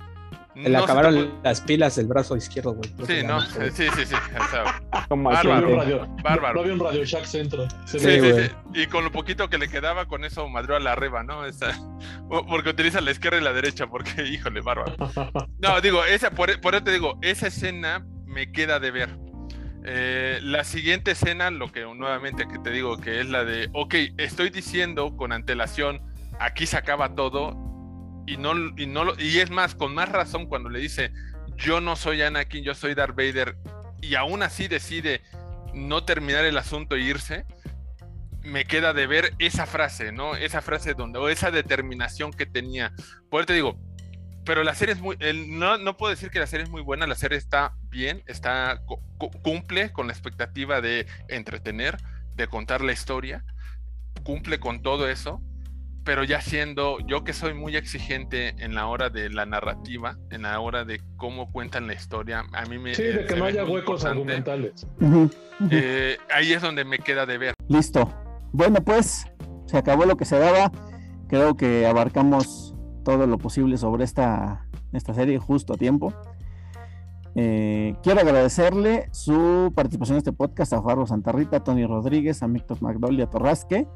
Le 0.53 0.63
No 0.69 0.79
se 0.81 0.85
te 0.85 0.91
acabaron 0.91 1.39
las 1.43 1.61
pilas 1.61 1.95
del 1.95 2.07
brazo 2.07 2.35
izquierdo, 2.35 2.73
güey. 2.73 2.89
Sí, 3.07 3.25
no, 3.25 3.39
sí, 3.41 3.59
sí, 3.73 3.87
sí, 3.95 4.05
sí, 4.05 4.15
o 4.15 4.51
sea, 4.51 4.81
Como 5.09 5.29
No 5.31 5.35
Bárbaro. 5.37 5.75
radio, 5.77 6.07
Bárbaro. 6.21 6.53
no 6.55 6.59
había 6.61 6.73
un 6.73 6.79
Radio 6.81 7.05
Shack 7.05 7.23
Centro. 7.25 7.67
Sí, 7.85 7.99
sí, 7.99 8.19
sí. 8.21 8.51
Y 8.73 8.87
con 8.87 9.05
lo 9.05 9.11
poquito 9.13 9.49
que 9.49 9.57
le 9.57 9.69
quedaba, 9.69 10.07
con 10.07 10.25
eso 10.25 10.47
madrió 10.49 10.75
a 10.75 10.81
la 10.81 10.95
reba, 10.95 11.23
¿no? 11.23 11.45
Esa- 11.45 11.77
porque 12.49 12.69
utiliza 12.69 12.99
la 12.99 13.11
izquierda 13.11 13.37
y 13.37 13.41
la 13.43 13.53
derecha, 13.53 13.87
porque, 13.87 14.23
híjole, 14.27 14.59
bárbaro. 14.61 14.95
No, 15.59 15.79
digo, 15.81 16.03
esa, 16.03 16.31
por, 16.31 16.59
por 16.59 16.75
eso 16.75 16.83
te 16.83 16.91
digo, 16.91 17.17
esa 17.21 17.47
escena 17.47 18.05
me 18.25 18.51
queda 18.51 18.79
de 18.81 18.91
ver. 18.91 19.09
Eh, 19.83 20.39
la 20.43 20.63
siguiente 20.63 21.11
escena, 21.11 21.49
lo 21.49 21.71
que 21.71 21.81
nuevamente 21.81 22.47
que 22.47 22.59
te 22.59 22.71
digo, 22.71 22.97
que 22.97 23.19
es 23.19 23.27
la 23.27 23.43
de, 23.43 23.69
ok, 23.73 23.95
estoy 24.17 24.49
diciendo 24.49 25.15
con 25.17 25.31
antelación, 25.31 26.01
aquí 26.39 26.67
se 26.67 26.77
acaba 26.77 27.15
todo, 27.15 27.55
y 28.27 28.37
no, 28.37 28.53
y 28.77 28.87
y 29.19 29.39
es 29.39 29.49
más, 29.49 29.73
con 29.73 29.93
más 29.95 30.09
razón 30.09 30.45
cuando 30.45 30.69
le 30.69 30.79
dice, 30.79 31.11
yo 31.57 31.81
no 31.81 31.95
soy 31.95 32.21
Anakin, 32.21 32.63
yo 32.63 32.75
soy 32.75 32.93
Darth 32.93 33.15
Vader, 33.15 33.57
y 34.01 34.15
aún 34.15 34.43
así 34.43 34.67
decide 34.67 35.21
no 35.73 36.03
terminar 36.03 36.45
el 36.45 36.57
asunto 36.57 36.95
e 36.95 37.01
irse, 37.01 37.45
me 38.43 38.65
queda 38.65 38.93
de 38.93 39.07
ver 39.07 39.33
esa 39.39 39.65
frase, 39.65 40.11
¿no? 40.11 40.35
Esa 40.35 40.61
frase 40.61 40.93
donde, 40.93 41.19
o 41.19 41.29
esa 41.29 41.51
determinación 41.51 42.31
que 42.31 42.45
tenía. 42.45 42.93
Por 43.29 43.41
eso 43.41 43.47
te 43.47 43.53
digo, 43.53 43.79
pero 44.45 44.63
la 44.63 44.73
serie 44.75 44.95
es 44.95 45.01
muy, 45.01 45.15
el- 45.19 45.57
no, 45.59 45.77
no 45.77 45.97
puedo 45.97 46.09
decir 46.11 46.29
que 46.31 46.39
la 46.39 46.47
serie 46.47 46.63
es 46.65 46.69
muy 46.69 46.81
buena, 46.81 47.07
la 47.07 47.15
serie 47.15 47.37
está 47.37 47.73
bien, 47.89 48.23
está, 48.25 48.81
cu- 48.85 48.99
cu- 49.17 49.31
cumple 49.41 49.91
con 49.91 50.07
la 50.07 50.13
expectativa 50.13 50.81
de 50.81 51.05
entretener, 51.27 51.97
de 52.35 52.47
contar 52.47 52.81
la 52.81 52.91
historia, 52.91 53.43
cumple 54.23 54.59
con 54.59 54.81
todo 54.81 55.07
eso, 55.09 55.41
pero 56.03 56.23
ya 56.23 56.41
siendo 56.41 56.97
yo 57.05 57.23
que 57.23 57.31
soy 57.33 57.53
muy 57.53 57.75
exigente 57.75 58.55
en 58.57 58.73
la 58.73 58.87
hora 58.87 59.09
de 59.11 59.29
la 59.29 59.45
narrativa, 59.45 60.17
en 60.31 60.41
la 60.43 60.59
hora 60.59 60.83
de 60.83 60.99
cómo 61.17 61.51
cuentan 61.51 61.85
la 61.85 61.93
historia, 61.93 62.43
a 62.53 62.65
mí 62.65 62.79
me... 62.79 62.95
Sí, 62.95 63.03
de 63.03 63.21
eh, 63.21 63.25
que 63.27 63.35
no 63.35 63.45
haya 63.45 63.63
huecos 63.63 64.03
argumentales. 64.05 64.87
Eh, 65.69 66.17
ahí 66.33 66.53
es 66.53 66.61
donde 66.63 66.83
me 66.85 66.97
queda 66.97 67.27
de 67.27 67.37
ver. 67.37 67.53
Listo. 67.67 68.11
Bueno, 68.51 68.83
pues 68.83 69.25
se 69.67 69.77
acabó 69.77 70.05
lo 70.05 70.17
que 70.17 70.25
se 70.25 70.39
daba. 70.39 70.71
Creo 71.29 71.55
que 71.55 71.85
abarcamos 71.85 72.70
todo 73.03 73.27
lo 73.27 73.37
posible 73.37 73.77
sobre 73.77 74.03
esta, 74.03 74.65
esta 74.93 75.13
serie 75.13 75.37
justo 75.39 75.73
a 75.73 75.77
tiempo. 75.77 76.13
Eh, 77.35 77.95
quiero 78.03 78.19
agradecerle 78.19 79.07
su 79.11 79.71
participación 79.73 80.15
en 80.15 80.19
este 80.19 80.33
podcast 80.33 80.73
a 80.73 80.81
Farro 80.81 81.07
Santarrita, 81.07 81.63
Tony 81.63 81.85
Rodríguez, 81.85 82.43
a 82.43 82.47
Víctor 82.47 82.81
Magdol 82.81 83.17
y 83.17 83.21
a 83.21 83.29
Torrasque. 83.29 83.87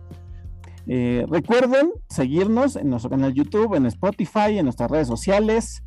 Eh, 0.88 1.26
recuerden 1.30 1.92
seguirnos 2.10 2.76
en 2.76 2.90
nuestro 2.90 3.10
canal 3.10 3.34
YouTube, 3.34 3.76
en 3.76 3.86
Spotify, 3.88 4.58
en 4.58 4.66
nuestras 4.66 4.90
redes 4.90 5.08
sociales. 5.08 5.84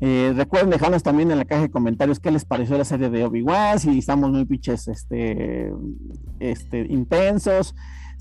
Eh, 0.00 0.32
recuerden 0.36 0.70
dejarnos 0.70 1.02
también 1.02 1.30
en 1.30 1.38
la 1.38 1.44
caja 1.44 1.62
de 1.62 1.70
comentarios 1.70 2.18
qué 2.18 2.30
les 2.30 2.44
pareció 2.44 2.76
la 2.76 2.84
serie 2.84 3.08
de 3.10 3.24
Obi-Wan, 3.24 3.78
si 3.78 3.98
estamos 3.98 4.30
muy 4.30 4.44
pinches 4.44 4.88
este, 4.88 5.72
este, 6.40 6.80
intensos, 6.90 7.74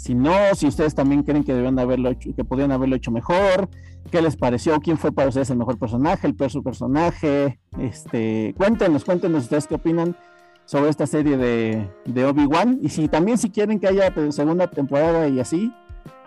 si 0.03 0.15
no, 0.15 0.33
si 0.53 0.67
ustedes 0.67 0.93
también 0.95 1.23
creen 1.23 1.45
que 1.45 1.53
debían 1.53 1.79
haberlo 1.79 2.09
hecho, 2.09 2.35
que 2.35 2.43
podrían 2.43 2.73
haberlo 2.73 2.97
hecho 2.97 3.09
mejor, 3.09 3.69
qué 4.11 4.21
les 4.21 4.35
pareció, 4.35 4.77
quién 4.81 4.97
fue 4.97 5.13
para 5.13 5.29
ustedes 5.29 5.49
el 5.49 5.55
mejor 5.57 5.77
personaje, 5.79 6.27
el 6.27 6.35
peor 6.35 6.51
su 6.51 6.61
personaje, 6.61 7.61
este, 7.79 8.53
cuéntenos, 8.57 9.05
cuéntenos 9.05 9.43
ustedes 9.43 9.65
qué 9.65 9.75
opinan 9.75 10.17
sobre 10.65 10.89
esta 10.89 11.07
serie 11.07 11.37
de, 11.37 11.89
de 12.03 12.25
Obi-Wan, 12.25 12.79
y 12.81 12.89
si 12.89 13.07
también 13.07 13.37
si 13.37 13.49
quieren 13.49 13.79
que 13.79 13.87
haya 13.87 14.13
segunda 14.31 14.69
temporada 14.69 15.29
y 15.29 15.39
así, 15.39 15.73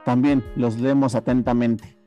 también 0.07 0.43
los 0.57 0.79
leemos 0.79 1.15
atentamente. 1.15 1.99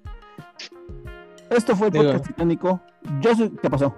Esto 1.51 1.75
fue 1.75 1.87
el 1.87 1.93
Digo- 1.93 2.05
podcast 2.05 2.27
titánico. 2.27 2.81
Yo 3.21 3.35
soy, 3.35 3.51
¿qué 3.61 3.69
pasó? 3.69 3.93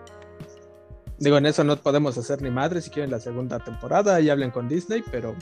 Digo, 1.19 1.37
en 1.37 1.45
eso 1.45 1.63
no 1.63 1.77
podemos 1.77 2.17
hacer 2.17 2.41
ni 2.41 2.49
madre 2.49 2.81
si 2.81 2.89
quieren 2.89 3.11
la 3.11 3.19
segunda 3.19 3.59
temporada 3.59 4.19
y 4.19 4.29
hablen 4.29 4.51
con 4.51 4.67
Disney, 4.67 5.03
pero 5.09 5.35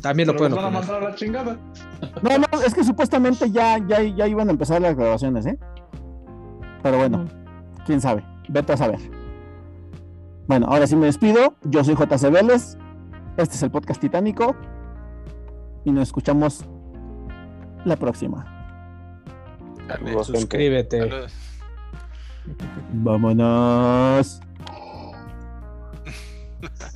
también 0.00 0.26
lo 0.26 0.34
Pero 0.34 0.50
pueden 0.50 0.56
van 0.56 0.64
a 0.66 0.70
mandar 0.70 1.02
a 1.02 1.10
la 1.10 1.14
chingada. 1.14 1.58
No, 2.22 2.38
no, 2.38 2.60
es 2.64 2.74
que 2.74 2.84
supuestamente 2.84 3.50
ya, 3.50 3.78
ya, 3.78 4.02
ya 4.02 4.26
iban 4.26 4.48
a 4.48 4.52
empezar 4.52 4.80
las 4.80 4.96
grabaciones, 4.96 5.46
¿eh? 5.46 5.58
Pero 6.82 6.98
bueno, 6.98 7.26
quién 7.86 8.00
sabe, 8.00 8.24
vete 8.48 8.72
a 8.72 8.76
saber. 8.76 9.00
Bueno, 10.46 10.66
ahora 10.68 10.86
sí 10.86 10.96
me 10.96 11.06
despido. 11.06 11.56
Yo 11.62 11.82
soy 11.82 11.94
JC 11.94 12.30
Vélez. 12.30 12.76
Este 13.36 13.54
es 13.54 13.62
el 13.62 13.70
podcast 13.70 14.00
titánico. 14.00 14.54
Y 15.84 15.92
nos 15.92 16.08
escuchamos 16.08 16.64
la 17.84 17.96
próxima. 17.96 18.50
Dale. 19.88 20.24
Suscríbete. 20.24 20.98
saludos. 21.00 21.32
Vámonos. 22.92 24.40